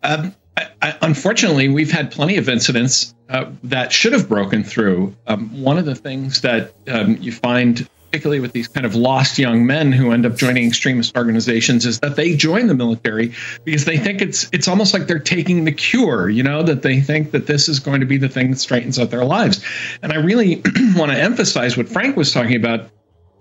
Um, 0.03 0.35
Unfortunately, 0.81 1.69
we've 1.69 1.91
had 1.91 2.11
plenty 2.11 2.37
of 2.37 2.47
incidents 2.47 3.15
uh, 3.29 3.49
that 3.63 3.91
should 3.91 4.13
have 4.13 4.29
broken 4.29 4.63
through. 4.63 5.15
Um, 5.25 5.61
one 5.61 5.77
of 5.77 5.85
the 5.85 5.95
things 5.95 6.41
that 6.41 6.73
um, 6.87 7.17
you 7.19 7.31
find, 7.31 7.87
particularly 8.11 8.39
with 8.39 8.51
these 8.51 8.67
kind 8.67 8.85
of 8.85 8.93
lost 8.95 9.39
young 9.39 9.65
men 9.65 9.91
who 9.91 10.11
end 10.11 10.25
up 10.25 10.35
joining 10.35 10.67
extremist 10.67 11.17
organizations, 11.17 11.85
is 11.85 11.99
that 12.01 12.15
they 12.15 12.35
join 12.35 12.67
the 12.67 12.75
military 12.75 13.33
because 13.63 13.85
they 13.85 13.97
think 13.97 14.21
it's 14.21 14.47
it's 14.51 14.67
almost 14.67 14.93
like 14.93 15.07
they're 15.07 15.19
taking 15.19 15.65
the 15.65 15.71
cure. 15.71 16.29
You 16.29 16.43
know 16.43 16.61
that 16.63 16.83
they 16.83 17.01
think 17.01 17.31
that 17.31 17.47
this 17.47 17.67
is 17.67 17.79
going 17.79 17.99
to 17.99 18.05
be 18.05 18.17
the 18.17 18.29
thing 18.29 18.51
that 18.51 18.59
straightens 18.59 18.99
out 18.99 19.09
their 19.09 19.25
lives. 19.25 19.65
And 20.03 20.13
I 20.13 20.17
really 20.17 20.57
want 20.95 21.11
to 21.11 21.17
emphasize 21.17 21.75
what 21.75 21.89
Frank 21.89 22.15
was 22.15 22.31
talking 22.31 22.55
about 22.55 22.89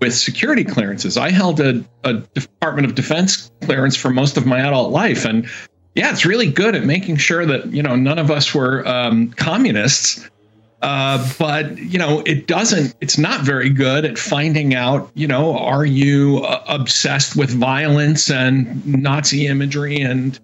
with 0.00 0.14
security 0.14 0.64
clearances. 0.64 1.16
I 1.16 1.30
held 1.30 1.60
a, 1.60 1.84
a, 2.04 2.14
Department 2.14 2.86
of 2.86 2.94
Defense 2.94 3.50
clearance 3.62 3.96
for 3.96 4.10
most 4.10 4.36
of 4.36 4.46
my 4.46 4.60
adult 4.60 4.90
life, 4.90 5.24
and 5.24 5.48
yeah, 5.96 6.12
it's 6.12 6.26
really 6.26 6.50
good 6.50 6.76
at 6.76 6.84
making 6.84 7.16
sure 7.16 7.46
that 7.46 7.72
you 7.72 7.82
know 7.82 7.96
none 7.96 8.18
of 8.18 8.30
us 8.30 8.54
were 8.54 8.86
um, 8.86 9.30
communists. 9.32 10.28
Uh, 10.82 11.26
but 11.38 11.78
you 11.78 11.98
know, 11.98 12.22
it 12.26 12.46
doesn't. 12.46 12.94
It's 13.00 13.16
not 13.16 13.40
very 13.40 13.70
good 13.70 14.04
at 14.04 14.18
finding 14.18 14.74
out. 14.74 15.10
You 15.14 15.26
know, 15.26 15.56
are 15.56 15.86
you 15.86 16.44
uh, 16.44 16.62
obsessed 16.68 17.34
with 17.34 17.48
violence 17.50 18.30
and 18.30 18.86
Nazi 18.86 19.46
imagery 19.46 19.96
and 19.96 20.38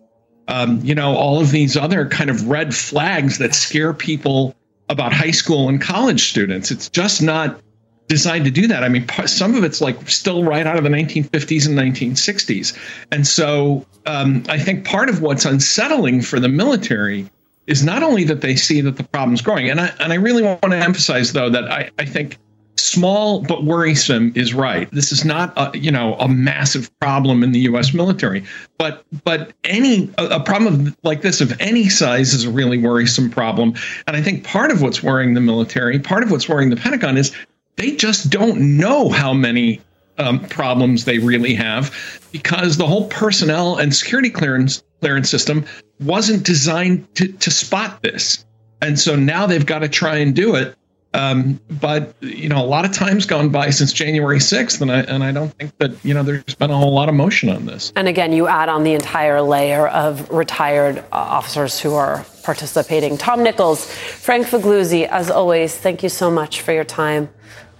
um, 0.48 0.80
you 0.82 0.94
know 0.94 1.14
all 1.14 1.42
of 1.42 1.50
these 1.50 1.76
other 1.76 2.08
kind 2.08 2.30
of 2.30 2.48
red 2.48 2.74
flags 2.74 3.36
that 3.36 3.54
scare 3.54 3.92
people 3.92 4.56
about 4.88 5.12
high 5.12 5.32
school 5.32 5.68
and 5.68 5.82
college 5.82 6.30
students? 6.30 6.70
It's 6.70 6.88
just 6.88 7.20
not 7.20 7.60
designed 8.08 8.44
to 8.44 8.50
do 8.50 8.66
that. 8.66 8.84
I 8.84 8.88
mean, 8.88 9.06
some 9.26 9.54
of 9.54 9.64
it's 9.64 9.80
like 9.80 10.08
still 10.08 10.44
right 10.44 10.66
out 10.66 10.76
of 10.76 10.84
the 10.84 10.90
1950s 10.90 11.66
and 11.66 11.78
1960s. 11.78 12.76
And 13.10 13.26
so 13.26 13.86
um, 14.06 14.44
I 14.48 14.58
think 14.58 14.84
part 14.84 15.08
of 15.08 15.22
what's 15.22 15.44
unsettling 15.44 16.22
for 16.22 16.38
the 16.38 16.48
military 16.48 17.30
is 17.66 17.84
not 17.84 18.02
only 18.02 18.24
that 18.24 18.40
they 18.40 18.56
see 18.56 18.80
that 18.80 18.96
the 18.96 19.04
problem's 19.04 19.40
growing, 19.40 19.70
and 19.70 19.80
I, 19.80 19.92
and 20.00 20.12
I 20.12 20.16
really 20.16 20.42
want 20.42 20.62
to 20.62 20.76
emphasize, 20.76 21.32
though, 21.32 21.48
that 21.50 21.70
I, 21.70 21.90
I 21.98 22.04
think 22.04 22.38
small 22.76 23.40
but 23.42 23.64
worrisome 23.64 24.32
is 24.34 24.54
right. 24.54 24.90
This 24.90 25.12
is 25.12 25.24
not 25.24 25.52
a, 25.56 25.76
you 25.78 25.90
know 25.90 26.14
a 26.14 26.28
massive 26.28 26.90
problem 27.00 27.42
in 27.42 27.52
the 27.52 27.60
U.S. 27.60 27.94
military, 27.94 28.44
but 28.78 29.04
but 29.24 29.52
any 29.64 30.10
a, 30.18 30.24
a 30.26 30.40
problem 30.40 30.94
like 31.02 31.22
this 31.22 31.40
of 31.40 31.58
any 31.60 31.88
size 31.88 32.34
is 32.34 32.44
a 32.44 32.50
really 32.50 32.78
worrisome 32.78 33.30
problem. 33.30 33.74
And 34.06 34.16
I 34.16 34.22
think 34.22 34.44
part 34.44 34.70
of 34.70 34.82
what's 34.82 35.02
worrying 35.02 35.34
the 35.34 35.40
military, 35.40 35.98
part 35.98 36.22
of 36.22 36.30
what's 36.30 36.48
worrying 36.48 36.70
the 36.70 36.76
Pentagon 36.76 37.16
is 37.16 37.32
they 37.76 37.96
just 37.96 38.30
don't 38.30 38.78
know 38.78 39.08
how 39.08 39.32
many 39.32 39.80
um, 40.18 40.40
problems 40.40 41.04
they 41.04 41.18
really 41.18 41.54
have 41.54 41.94
because 42.32 42.76
the 42.76 42.86
whole 42.86 43.08
personnel 43.08 43.76
and 43.76 43.94
security 43.94 44.30
clearance 44.30 44.82
clearance 45.00 45.30
system 45.30 45.64
wasn't 46.00 46.44
designed 46.44 47.12
to, 47.16 47.28
to 47.28 47.50
spot 47.50 48.02
this. 48.02 48.44
And 48.80 48.98
so 48.98 49.16
now 49.16 49.46
they've 49.46 49.66
got 49.66 49.80
to 49.80 49.88
try 49.88 50.16
and 50.18 50.34
do 50.34 50.54
it. 50.54 50.76
Um, 51.14 51.60
but 51.80 52.14
you 52.20 52.48
know, 52.48 52.62
a 52.62 52.64
lot 52.64 52.84
of 52.84 52.92
time's 52.92 53.26
gone 53.26 53.50
by 53.50 53.70
since 53.70 53.92
January 53.92 54.38
6th, 54.38 54.80
and 54.80 54.90
I 54.90 55.00
and 55.00 55.22
I 55.22 55.32
don't 55.32 55.52
think 55.54 55.76
that 55.78 55.92
you 56.04 56.14
know 56.14 56.22
there's 56.22 56.54
been 56.54 56.70
a 56.70 56.76
whole 56.76 56.94
lot 56.94 57.08
of 57.08 57.14
motion 57.14 57.48
on 57.50 57.66
this. 57.66 57.92
And 57.96 58.08
again, 58.08 58.32
you 58.32 58.46
add 58.46 58.68
on 58.68 58.82
the 58.82 58.94
entire 58.94 59.42
layer 59.42 59.88
of 59.88 60.30
retired 60.30 60.98
uh, 60.98 61.04
officers 61.12 61.78
who 61.78 61.94
are 61.94 62.24
participating. 62.42 63.18
Tom 63.18 63.42
Nichols, 63.42 63.90
Frank 63.90 64.46
Figliuzzi, 64.46 65.06
as 65.06 65.30
always, 65.30 65.76
thank 65.76 66.02
you 66.02 66.08
so 66.08 66.30
much 66.30 66.62
for 66.62 66.72
your 66.72 66.84
time. 66.84 67.28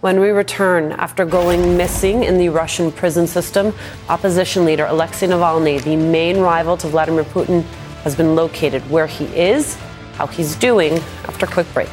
When 0.01 0.19
we 0.19 0.31
return, 0.31 0.93
after 0.93 1.25
going 1.25 1.77
missing 1.77 2.25
in 2.25 2.37
the 2.37 2.49
Russian 2.49 2.91
prison 2.91 3.27
system, 3.27 3.73
opposition 4.09 4.65
leader 4.65 4.85
Alexei 4.87 5.29
Navalny, 5.29 5.81
the 5.83 5.95
main 5.95 6.39
rival 6.39 6.77
to 6.79 6.89
Vladimir 6.89 7.25
Putin, 7.25 7.63
has 8.03 8.17
been 8.17 8.35
located. 8.35 8.83
Where 8.91 9.07
he 9.07 9.27
is, 9.27 9.77
how 10.15 10.27
he's 10.27 10.57
doing, 10.57 10.95
after 11.29 11.47
a 11.47 11.49
quick 11.49 11.73
break. 11.73 11.89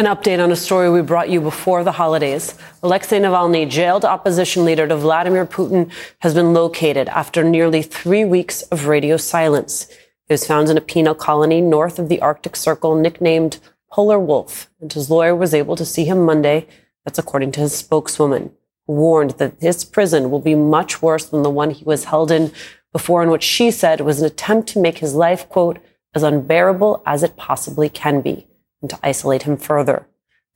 An 0.00 0.04
update 0.04 0.40
on 0.40 0.52
a 0.52 0.56
story 0.56 0.88
we 0.88 1.02
brought 1.02 1.28
you 1.28 1.40
before 1.40 1.82
the 1.82 1.90
holidays. 1.90 2.56
Alexei 2.84 3.18
Navalny, 3.18 3.68
jailed 3.68 4.04
opposition 4.04 4.64
leader 4.64 4.86
to 4.86 4.96
Vladimir 4.96 5.44
Putin, 5.44 5.90
has 6.20 6.34
been 6.34 6.54
located 6.54 7.08
after 7.08 7.42
nearly 7.42 7.82
three 7.82 8.24
weeks 8.24 8.62
of 8.70 8.86
radio 8.86 9.16
silence. 9.16 9.88
He 10.28 10.34
was 10.34 10.46
found 10.46 10.68
in 10.68 10.76
a 10.76 10.80
penal 10.80 11.16
colony 11.16 11.60
north 11.60 11.98
of 11.98 12.08
the 12.08 12.20
Arctic 12.20 12.54
Circle, 12.54 12.94
nicknamed 12.94 13.58
Polar 13.90 14.20
Wolf, 14.20 14.70
and 14.80 14.92
his 14.92 15.10
lawyer 15.10 15.34
was 15.34 15.52
able 15.52 15.74
to 15.74 15.84
see 15.84 16.04
him 16.04 16.24
Monday. 16.24 16.68
That's 17.04 17.18
according 17.18 17.50
to 17.52 17.60
his 17.60 17.74
spokeswoman, 17.74 18.52
who 18.86 18.92
warned 18.92 19.32
that 19.38 19.54
his 19.60 19.84
prison 19.84 20.30
will 20.30 20.38
be 20.38 20.54
much 20.54 21.02
worse 21.02 21.26
than 21.26 21.42
the 21.42 21.50
one 21.50 21.72
he 21.72 21.84
was 21.84 22.04
held 22.04 22.30
in 22.30 22.52
before, 22.92 23.24
in 23.24 23.30
which 23.30 23.42
she 23.42 23.72
said 23.72 24.00
was 24.02 24.20
an 24.20 24.26
attempt 24.26 24.68
to 24.68 24.78
make 24.78 24.98
his 24.98 25.16
life, 25.16 25.48
quote, 25.48 25.80
as 26.14 26.22
unbearable 26.22 27.02
as 27.04 27.24
it 27.24 27.36
possibly 27.36 27.88
can 27.88 28.20
be 28.20 28.46
and 28.80 28.90
to 28.90 28.98
isolate 29.02 29.42
him 29.42 29.56
further. 29.56 30.06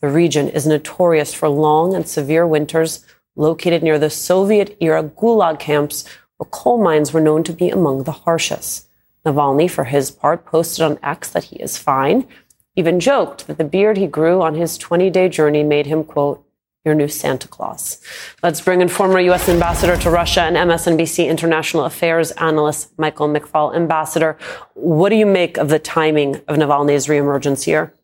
The 0.01 0.09
region 0.09 0.49
is 0.49 0.67
notorious 0.67 1.33
for 1.33 1.49
long 1.49 1.95
and 1.95 2.07
severe 2.07 2.47
winters, 2.47 3.05
located 3.37 3.83
near 3.83 3.99
the 3.99 4.11
Soviet 4.11 4.77
era 4.81 5.03
gulag 5.03 5.59
camps 5.59 6.05
where 6.37 6.49
coal 6.51 6.83
mines 6.83 7.13
were 7.13 7.21
known 7.21 7.45
to 7.45 7.53
be 7.53 7.69
among 7.69 8.03
the 8.03 8.13
harshest. 8.13 8.89
Navalny, 9.25 9.71
for 9.71 9.85
his 9.85 10.11
part, 10.11 10.45
posted 10.45 10.85
on 10.85 10.99
X 11.03 11.31
that 11.31 11.45
he 11.45 11.57
is 11.57 11.79
fine, 11.79 12.27
even 12.75 12.99
joked 12.99 13.47
that 13.47 13.59
the 13.59 13.65
beard 13.65 13.97
he 13.97 14.07
grew 14.07 14.43
on 14.43 14.55
his 14.55 14.77
20 14.77 15.09
day 15.11 15.29
journey 15.29 15.63
made 15.63 15.87
him, 15.87 16.03
quote, 16.03 16.45
your 16.85 16.95
new 16.97 17.07
Santa 17.07 17.47
Claus. 17.47 18.01
Let's 18.43 18.61
bring 18.61 18.81
in 18.81 18.89
former 18.89 19.21
U.S. 19.21 19.49
Ambassador 19.49 19.97
to 19.99 20.11
Russia 20.11 20.43
and 20.43 20.57
MSNBC 20.57 21.29
International 21.29 21.85
Affairs 21.85 22.33
analyst 22.33 22.99
Michael 22.99 23.29
McFaul. 23.29 23.77
Ambassador, 23.77 24.37
what 24.75 25.11
do 25.11 25.15
you 25.15 25.27
make 25.27 25.59
of 25.59 25.69
the 25.69 25.79
timing 25.79 26.37
of 26.49 26.57
Navalny's 26.57 27.07
reemergence 27.07 27.63
here? 27.63 27.95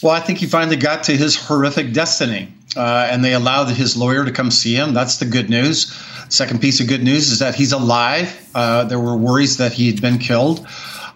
Well, 0.00 0.12
I 0.12 0.20
think 0.20 0.38
he 0.38 0.46
finally 0.46 0.76
got 0.76 1.04
to 1.04 1.16
his 1.16 1.34
horrific 1.34 1.92
destiny, 1.92 2.52
uh, 2.76 3.08
and 3.10 3.24
they 3.24 3.32
allowed 3.32 3.68
his 3.70 3.96
lawyer 3.96 4.24
to 4.24 4.30
come 4.30 4.52
see 4.52 4.72
him. 4.72 4.94
That's 4.94 5.16
the 5.16 5.24
good 5.24 5.50
news. 5.50 5.92
Second 6.28 6.60
piece 6.60 6.78
of 6.78 6.86
good 6.86 7.02
news 7.02 7.32
is 7.32 7.40
that 7.40 7.56
he's 7.56 7.72
alive. 7.72 8.48
Uh, 8.54 8.84
there 8.84 9.00
were 9.00 9.16
worries 9.16 9.56
that 9.56 9.72
he 9.72 9.90
had 9.90 10.00
been 10.00 10.18
killed. 10.18 10.64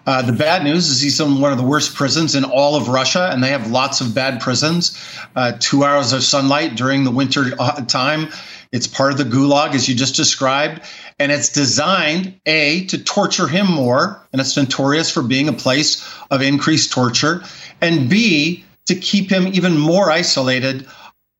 Uh, 0.05 0.21
the 0.21 0.33
bad 0.33 0.65
news 0.65 0.89
is 0.89 0.99
he's 0.99 1.17
in 1.21 1.39
one 1.39 1.53
of 1.53 1.57
the 1.57 1.63
worst 1.63 1.95
prisons 1.95 2.35
in 2.35 2.43
all 2.43 2.75
of 2.75 2.89
Russia, 2.89 3.29
and 3.31 3.41
they 3.41 3.51
have 3.51 3.71
lots 3.71 4.01
of 4.01 4.13
bad 4.13 4.41
prisons. 4.41 5.01
Uh, 5.33 5.53
two 5.61 5.85
hours 5.85 6.11
of 6.11 6.21
sunlight 6.21 6.75
during 6.75 7.05
the 7.05 7.11
winter 7.11 7.51
uh, 7.57 7.79
time. 7.85 8.27
It's 8.73 8.87
part 8.87 9.13
of 9.13 9.17
the 9.17 9.23
gulag, 9.23 9.75
as 9.75 9.87
you 9.87 9.95
just 9.95 10.15
described. 10.17 10.81
And 11.19 11.31
it's 11.31 11.47
designed, 11.47 12.37
A, 12.45 12.85
to 12.87 13.01
torture 13.01 13.47
him 13.47 13.67
more, 13.71 14.27
and 14.33 14.41
it's 14.41 14.57
notorious 14.57 15.09
for 15.09 15.23
being 15.23 15.47
a 15.47 15.53
place 15.53 16.05
of 16.29 16.41
increased 16.41 16.91
torture, 16.91 17.43
and 17.79 18.09
B, 18.09 18.65
to 18.85 18.95
keep 18.95 19.29
him 19.29 19.47
even 19.47 19.77
more 19.77 20.11
isolated 20.11 20.85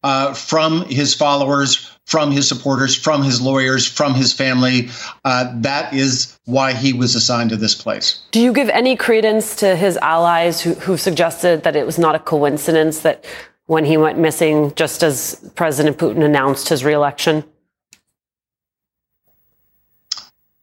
uh, 0.03 0.34
from 0.34 0.86
his 0.86 1.15
followers, 1.15 1.90
from 2.06 2.32
his 2.32 2.48
supporters, 2.48 2.95
from 2.95 3.24
his 3.24 3.41
lawyers, 3.41 3.88
from 3.88 4.14
his 4.14 4.34
family. 4.34 4.90
Uh, 5.24 5.52
that 5.61 5.94
is 5.94 6.38
why 6.45 6.74
he 6.74 6.91
was 6.91 7.15
assigned 7.15 7.49
to 7.49 7.56
this 7.56 7.74
place. 7.74 8.22
Do 8.32 8.41
you 8.41 8.52
give 8.52 8.70
any 8.70 8.95
credence 8.95 9.56
to 9.57 9.76
his 9.76 9.98
allies 9.98 10.61
who, 10.61 10.74
who 10.74 10.98
suggested 10.98 11.64
that 11.64 11.76
it 11.76 11.86
was 11.86 11.98
not 11.98 12.15
a 12.15 12.20
coincidence 12.20 12.99
that 13.02 13.24
when 13.68 13.86
he 13.86 13.95
went 13.95 14.20
missing, 14.20 14.74
just 14.76 15.03
as 15.03 15.52
President 15.56 15.98
Putin 15.98 16.24
announced 16.24 16.68
his 16.68 16.84
reelection? 16.84 17.45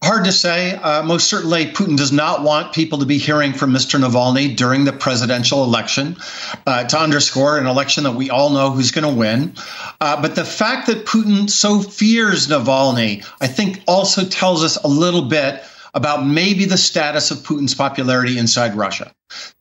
Hard 0.02 0.24
to 0.24 0.32
say. 0.32 0.74
Uh, 0.76 1.02
most 1.02 1.28
certainly, 1.28 1.66
Putin 1.66 1.96
does 1.96 2.10
not 2.10 2.42
want 2.42 2.72
people 2.72 3.00
to 3.00 3.06
be 3.06 3.18
hearing 3.18 3.52
from 3.52 3.70
Mr. 3.70 4.00
Navalny 4.00 4.56
during 4.56 4.84
the 4.84 4.94
presidential 4.94 5.62
election 5.62 6.16
uh, 6.66 6.84
to 6.84 6.98
underscore 6.98 7.58
an 7.58 7.66
election 7.66 8.04
that 8.04 8.12
we 8.12 8.30
all 8.30 8.48
know 8.48 8.70
who's 8.70 8.92
going 8.92 9.04
to 9.06 9.14
win. 9.14 9.52
Uh, 10.00 10.20
but 10.20 10.36
the 10.36 10.44
fact 10.44 10.86
that 10.86 11.04
Putin 11.04 11.50
so 11.50 11.82
fears 11.82 12.48
Navalny, 12.48 13.26
I 13.42 13.46
think, 13.46 13.82
also 13.86 14.24
tells 14.24 14.64
us 14.64 14.76
a 14.76 14.88
little 14.88 15.22
bit 15.22 15.62
about 15.92 16.26
maybe 16.26 16.64
the 16.64 16.78
status 16.78 17.30
of 17.30 17.38
Putin's 17.38 17.74
popularity 17.74 18.38
inside 18.38 18.74
Russia. 18.74 19.12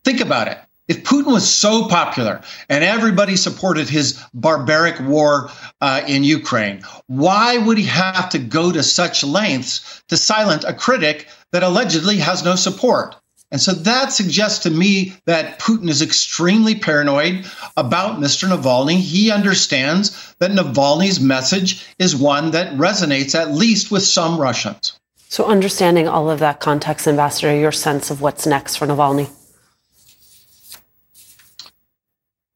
Think 0.05 0.21
about 0.21 0.47
it. 0.47 0.57
If 0.89 1.03
Putin 1.03 1.31
was 1.31 1.47
so 1.47 1.87
popular 1.87 2.41
and 2.67 2.83
everybody 2.83 3.35
supported 3.35 3.87
his 3.87 4.19
barbaric 4.33 4.99
war 4.99 5.51
uh, 5.79 6.01
in 6.07 6.23
Ukraine, 6.23 6.81
why 7.05 7.59
would 7.59 7.77
he 7.77 7.85
have 7.85 8.29
to 8.31 8.39
go 8.39 8.71
to 8.71 8.81
such 8.81 9.23
lengths 9.23 10.01
to 10.07 10.17
silence 10.17 10.63
a 10.63 10.73
critic 10.73 11.27
that 11.51 11.61
allegedly 11.61 12.17
has 12.17 12.43
no 12.43 12.55
support? 12.55 13.15
And 13.51 13.61
so 13.61 13.73
that 13.73 14.11
suggests 14.11 14.63
to 14.63 14.71
me 14.71 15.13
that 15.25 15.59
Putin 15.59 15.89
is 15.89 16.01
extremely 16.01 16.73
paranoid 16.73 17.45
about 17.77 18.19
Mr. 18.19 18.49
Navalny. 18.49 18.97
He 18.97 19.31
understands 19.31 20.35
that 20.39 20.51
Navalny's 20.51 21.19
message 21.19 21.85
is 21.99 22.15
one 22.15 22.51
that 22.51 22.73
resonates 22.73 23.35
at 23.35 23.51
least 23.51 23.91
with 23.91 24.03
some 24.03 24.41
Russians. 24.41 24.99
So, 25.29 25.45
understanding 25.45 26.07
all 26.07 26.31
of 26.31 26.39
that 26.39 26.59
context, 26.59 27.07
Ambassador, 27.07 27.55
your 27.55 27.71
sense 27.71 28.09
of 28.09 28.21
what's 28.21 28.47
next 28.47 28.77
for 28.77 28.87
Navalny? 28.87 29.29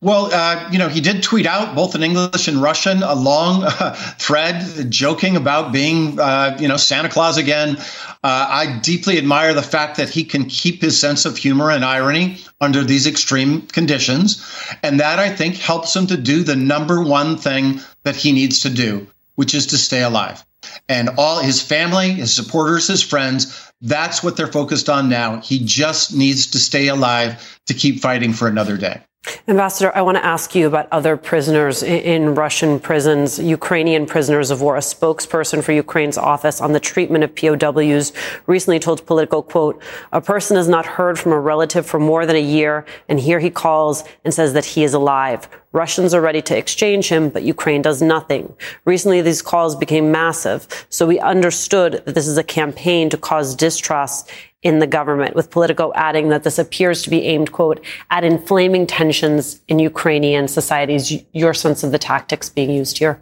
Well, 0.03 0.33
uh, 0.33 0.67
you 0.69 0.79
know, 0.79 0.89
he 0.89 0.99
did 0.99 1.23
tweet 1.23 1.45
out 1.45 1.75
both 1.75 1.95
in 1.95 2.03
English 2.03 2.49
and 2.49 2.61
Russian 2.61 3.03
a 3.03 3.15
long 3.15 3.63
uh, 3.63 3.93
thread 4.19 4.91
joking 4.91 5.37
about 5.37 5.71
being, 5.71 6.19
uh, 6.19 6.57
you 6.59 6.67
know, 6.67 6.75
Santa 6.75 7.07
Claus 7.07 7.37
again. 7.37 7.77
Uh, 8.21 8.47
I 8.49 8.79
deeply 8.83 9.17
admire 9.17 9.53
the 9.53 9.61
fact 9.61 9.95
that 9.95 10.09
he 10.09 10.25
can 10.25 10.43
keep 10.43 10.81
his 10.81 10.99
sense 10.99 11.23
of 11.25 11.37
humor 11.37 11.71
and 11.71 11.85
irony 11.85 12.39
under 12.59 12.83
these 12.83 13.07
extreme 13.07 13.61
conditions. 13.67 14.45
And 14.83 14.99
that 14.99 15.19
I 15.19 15.29
think 15.29 15.55
helps 15.55 15.95
him 15.95 16.07
to 16.07 16.17
do 16.17 16.43
the 16.43 16.57
number 16.57 17.01
one 17.01 17.37
thing 17.37 17.79
that 18.03 18.17
he 18.17 18.33
needs 18.33 18.59
to 18.63 18.69
do, 18.69 19.07
which 19.35 19.55
is 19.55 19.67
to 19.67 19.77
stay 19.77 20.03
alive. 20.03 20.43
And 20.89 21.11
all 21.17 21.39
his 21.39 21.61
family, 21.61 22.11
his 22.11 22.35
supporters, 22.35 22.87
his 22.87 23.01
friends, 23.01 23.71
that's 23.79 24.21
what 24.21 24.35
they're 24.35 24.47
focused 24.47 24.89
on 24.89 25.07
now. 25.07 25.39
He 25.39 25.63
just 25.63 26.13
needs 26.13 26.47
to 26.47 26.59
stay 26.59 26.89
alive 26.89 27.61
to 27.67 27.73
keep 27.73 28.01
fighting 28.01 28.33
for 28.33 28.49
another 28.49 28.75
day. 28.75 28.99
Ambassador, 29.47 29.95
I 29.95 30.01
want 30.01 30.17
to 30.17 30.25
ask 30.25 30.53
you 30.53 30.67
about 30.67 30.87
other 30.91 31.15
prisoners 31.15 31.81
in 31.81 32.35
Russian 32.35 32.79
prisons, 32.79 33.39
Ukrainian 33.39 34.05
prisoners 34.05 34.51
of 34.51 34.61
war. 34.61 34.75
A 34.75 34.79
spokesperson 34.79 35.63
for 35.63 35.71
Ukraine's 35.71 36.17
office 36.17 36.59
on 36.59 36.73
the 36.73 36.79
treatment 36.79 37.23
of 37.23 37.35
POWs 37.35 38.11
recently 38.47 38.79
told 38.79 39.05
Politico, 39.05 39.41
quote, 39.41 39.81
a 40.11 40.21
person 40.21 40.57
has 40.57 40.67
not 40.67 40.85
heard 40.85 41.17
from 41.17 41.31
a 41.31 41.39
relative 41.39 41.85
for 41.85 41.99
more 41.99 42.25
than 42.25 42.35
a 42.35 42.41
year, 42.41 42.85
and 43.07 43.19
here 43.19 43.39
he 43.39 43.49
calls 43.49 44.03
and 44.25 44.33
says 44.33 44.53
that 44.53 44.65
he 44.65 44.83
is 44.83 44.93
alive. 44.93 45.47
Russians 45.73 46.13
are 46.13 46.21
ready 46.21 46.41
to 46.43 46.57
exchange 46.57 47.09
him, 47.09 47.29
but 47.29 47.43
Ukraine 47.43 47.81
does 47.81 48.01
nothing. 48.01 48.53
Recently, 48.85 49.21
these 49.21 49.41
calls 49.41 49.75
became 49.75 50.11
massive, 50.11 50.67
so 50.89 51.05
we 51.05 51.19
understood 51.19 52.03
that 52.05 52.15
this 52.15 52.27
is 52.27 52.37
a 52.37 52.43
campaign 52.43 53.09
to 53.09 53.17
cause 53.17 53.55
distrust 53.55 54.31
in 54.61 54.79
the 54.79 54.87
government, 54.87 55.35
with 55.35 55.49
Politico 55.49 55.91
adding 55.93 56.29
that 56.29 56.43
this 56.43 56.57
appears 56.57 57.01
to 57.01 57.09
be 57.09 57.23
aimed, 57.23 57.51
quote, 57.51 57.83
at 58.11 58.23
inflaming 58.23 58.87
tensions 58.87 59.61
in 59.67 59.77
Ukrainian 59.79 60.47
societies. 60.47 61.23
Your 61.33 61.53
sense 61.53 61.83
of 61.83 61.91
the 61.91 61.99
tactics 61.99 62.49
being 62.49 62.69
used 62.69 62.97
here? 62.97 63.21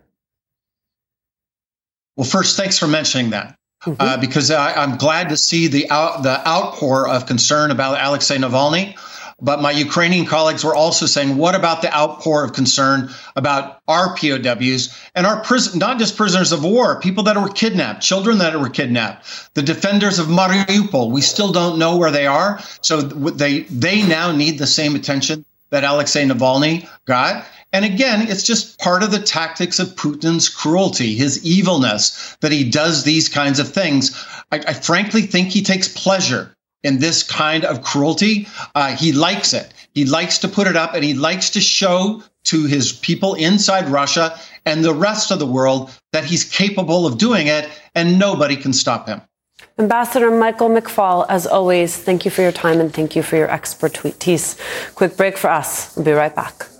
Well, 2.15 2.27
first, 2.27 2.57
thanks 2.57 2.77
for 2.77 2.87
mentioning 2.87 3.31
that. 3.31 3.55
Mm-hmm. 3.83 3.95
Uh, 3.99 4.17
because 4.17 4.51
I, 4.51 4.83
am 4.83 4.97
glad 4.97 5.29
to 5.29 5.37
see 5.37 5.67
the 5.67 5.89
out, 5.89 6.21
the 6.21 6.47
outpour 6.47 7.07
of 7.07 7.25
concern 7.25 7.71
about 7.71 7.99
Alexei 7.99 8.37
Navalny. 8.37 8.95
But 9.41 9.61
my 9.61 9.71
Ukrainian 9.71 10.27
colleagues 10.27 10.63
were 10.63 10.75
also 10.75 11.07
saying, 11.07 11.35
what 11.35 11.55
about 11.55 11.81
the 11.81 11.93
outpour 11.95 12.43
of 12.43 12.53
concern 12.53 13.09
about 13.35 13.81
our 13.87 14.15
POWs 14.15 14.95
and 15.15 15.25
our 15.25 15.41
prison, 15.41 15.79
not 15.79 15.97
just 15.97 16.15
prisoners 16.15 16.51
of 16.51 16.63
war, 16.63 16.99
people 16.99 17.23
that 17.23 17.41
were 17.41 17.49
kidnapped, 17.49 18.01
children 18.01 18.37
that 18.37 18.59
were 18.59 18.69
kidnapped, 18.69 19.25
the 19.55 19.63
defenders 19.63 20.19
of 20.19 20.27
Mariupol. 20.27 21.09
We 21.09 21.21
still 21.21 21.51
don't 21.51 21.79
know 21.79 21.97
where 21.97 22.11
they 22.11 22.27
are. 22.27 22.59
So 22.81 23.01
they, 23.01 23.61
they 23.61 24.03
now 24.03 24.31
need 24.31 24.59
the 24.59 24.67
same 24.67 24.95
attention 24.95 25.43
that 25.71 25.83
Alexei 25.83 26.23
Navalny 26.23 26.87
got. 27.05 27.45
And 27.73 27.83
again, 27.85 28.27
it's 28.27 28.43
just 28.43 28.77
part 28.79 29.01
of 29.01 29.11
the 29.11 29.19
tactics 29.19 29.79
of 29.79 29.95
Putin's 29.95 30.49
cruelty, 30.49 31.15
his 31.15 31.43
evilness, 31.43 32.35
that 32.41 32.51
he 32.51 32.69
does 32.69 33.03
these 33.03 33.29
kinds 33.29 33.59
of 33.59 33.73
things. 33.73 34.13
I, 34.51 34.57
I 34.67 34.73
frankly 34.73 35.23
think 35.23 35.49
he 35.49 35.63
takes 35.63 35.87
pleasure 35.87 36.55
in 36.83 36.99
this 36.99 37.23
kind 37.23 37.65
of 37.65 37.81
cruelty. 37.81 38.47
Uh, 38.75 38.95
he 38.95 39.11
likes 39.11 39.53
it. 39.53 39.73
He 39.93 40.05
likes 40.05 40.37
to 40.39 40.47
put 40.47 40.67
it 40.67 40.75
up 40.75 40.93
and 40.93 41.03
he 41.03 41.13
likes 41.13 41.49
to 41.51 41.61
show 41.61 42.23
to 42.45 42.65
his 42.65 42.91
people 42.91 43.33
inside 43.35 43.87
Russia 43.89 44.37
and 44.65 44.83
the 44.83 44.93
rest 44.93 45.31
of 45.31 45.39
the 45.39 45.45
world 45.45 45.91
that 46.11 46.23
he's 46.23 46.43
capable 46.43 47.05
of 47.05 47.17
doing 47.17 47.47
it 47.47 47.69
and 47.93 48.17
nobody 48.17 48.55
can 48.55 48.73
stop 48.73 49.07
him. 49.07 49.21
Ambassador 49.77 50.31
Michael 50.31 50.69
McFaul, 50.69 51.25
as 51.29 51.47
always, 51.47 51.95
thank 51.97 52.25
you 52.25 52.31
for 52.31 52.41
your 52.41 52.51
time 52.51 52.79
and 52.79 52.93
thank 52.93 53.15
you 53.15 53.23
for 53.23 53.35
your 53.35 53.49
expertise. 53.49 54.57
Quick 54.95 55.17
break 55.17 55.37
for 55.37 55.49
us. 55.49 55.95
We'll 55.95 56.05
be 56.05 56.11
right 56.11 56.35
back. 56.35 56.70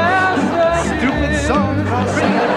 Stupid 1.00 1.38
song, 1.46 1.80
I'll 1.88 2.08
sing 2.08 2.32
it. 2.32 2.50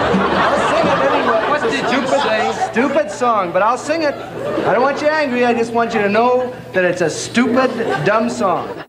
I'll 0.45 0.59
sing 0.69 0.87
it 0.87 0.99
anyway. 1.11 1.49
What 1.49 1.61
did 1.69 1.91
you 1.91 2.07
say? 2.07 2.71
Stupid 2.71 3.11
song, 3.11 3.51
but 3.51 3.61
I'll 3.61 3.77
sing 3.77 4.03
it. 4.03 4.13
I 4.13 4.73
don't 4.73 4.81
want 4.81 5.01
you 5.01 5.07
angry. 5.07 5.45
I 5.45 5.53
just 5.53 5.73
want 5.73 5.93
you 5.93 6.01
to 6.01 6.09
know 6.09 6.55
that 6.73 6.85
it's 6.85 7.01
a 7.01 7.09
stupid, 7.09 7.69
dumb 8.05 8.29
song. 8.29 8.88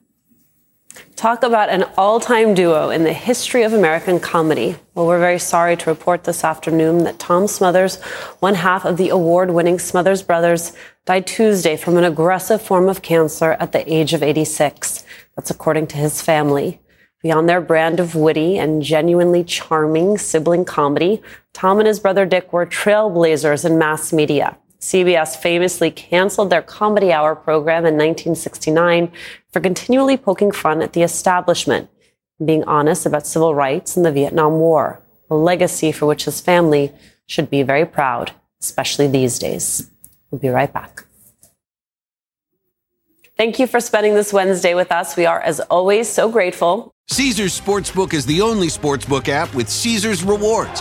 Talk 1.20 1.42
about 1.42 1.68
an 1.68 1.84
all 1.98 2.18
time 2.18 2.55
duo 2.55 2.88
in 2.88 3.05
the 3.05 3.12
history 3.12 3.62
of 3.64 3.74
American 3.74 4.20
comedy. 4.20 4.76
Well, 4.94 5.06
we're 5.06 5.18
very 5.18 5.38
sorry 5.38 5.76
to 5.76 5.90
report 5.90 6.24
this 6.24 6.44
afternoon 6.44 7.05
that 7.05 7.18
Tom 7.18 7.47
Smothers, 7.47 8.01
one 8.38 8.55
half 8.55 8.86
of 8.86 8.97
the 8.97 9.10
award 9.10 9.51
winning 9.51 9.78
Smothers 9.78 10.22
Brothers, 10.22 10.72
died 11.05 11.26
Tuesday 11.26 11.76
from 11.76 11.98
an 11.98 12.05
aggressive 12.05 12.62
form 12.62 12.88
of 12.88 13.02
cancer 13.02 13.52
at 13.60 13.72
the 13.72 13.92
age 13.92 14.14
of 14.14 14.22
86. 14.22 15.05
That's 15.36 15.51
according 15.51 15.88
to 15.88 15.98
his 15.98 16.22
family. 16.22 16.80
Beyond 17.22 17.51
their 17.51 17.60
brand 17.60 18.01
of 18.01 18.14
witty 18.14 18.56
and 18.56 18.82
genuinely 18.82 19.44
charming 19.44 20.16
sibling 20.16 20.64
comedy, 20.64 21.20
Tom 21.52 21.80
and 21.80 21.86
his 21.86 22.01
brother 22.01 22.24
Dick 22.24 22.51
were 22.51 22.64
trailblazers 22.64 23.66
in 23.66 23.76
mass 23.76 24.10
media. 24.10 24.56
CBS 24.81 25.36
famously 25.36 25.90
canceled 25.90 26.51
their 26.51 26.62
Comedy 26.62 27.12
Hour 27.12 27.36
program 27.36 27.85
in 27.85 27.94
1969 27.94 29.12
for 29.52 29.61
continually 29.61 30.16
poking 30.16 30.51
fun 30.51 30.81
at 30.81 30.94
the 30.94 31.02
establishment 31.02 31.90
and 32.39 32.47
being 32.47 32.65
honest 32.65 33.05
about 33.05 33.27
civil 33.27 33.55
rights 33.55 33.97
and 33.97 34.07
the 34.07 34.12
Vietnam 34.12 34.55
War, 34.55 35.02
a 35.28 35.35
legacy 35.35 35.93
for 35.93 36.07
which 36.07 36.24
his 36.24 36.40
family 36.40 36.93
should 37.27 37.51
be 37.51 37.62
very 37.62 37.85
proud, 37.85 38.32
especially 38.61 39.07
these 39.07 39.39
days. 39.39 39.90
We'll 40.31 40.40
be 40.40 40.48
right 40.48 40.73
back. 40.73 41.05
Thank 43.36 43.59
you 43.59 43.66
for 43.66 43.81
spending 43.81 44.15
this 44.15 44.32
Wednesday 44.32 44.74
with 44.74 44.93
us. 44.93 45.16
We 45.16 45.27
are, 45.27 45.40
as 45.40 45.61
always, 45.61 46.09
so 46.09 46.31
grateful. 46.31 46.94
Caesars 47.09 47.59
Sportsbook 47.59 48.15
is 48.15 48.24
the 48.27 48.40
only 48.40 48.69
sportsbook 48.69 49.28
app 49.28 49.55
with 49.55 49.69
Caesars 49.69 50.23
rewards. 50.23 50.81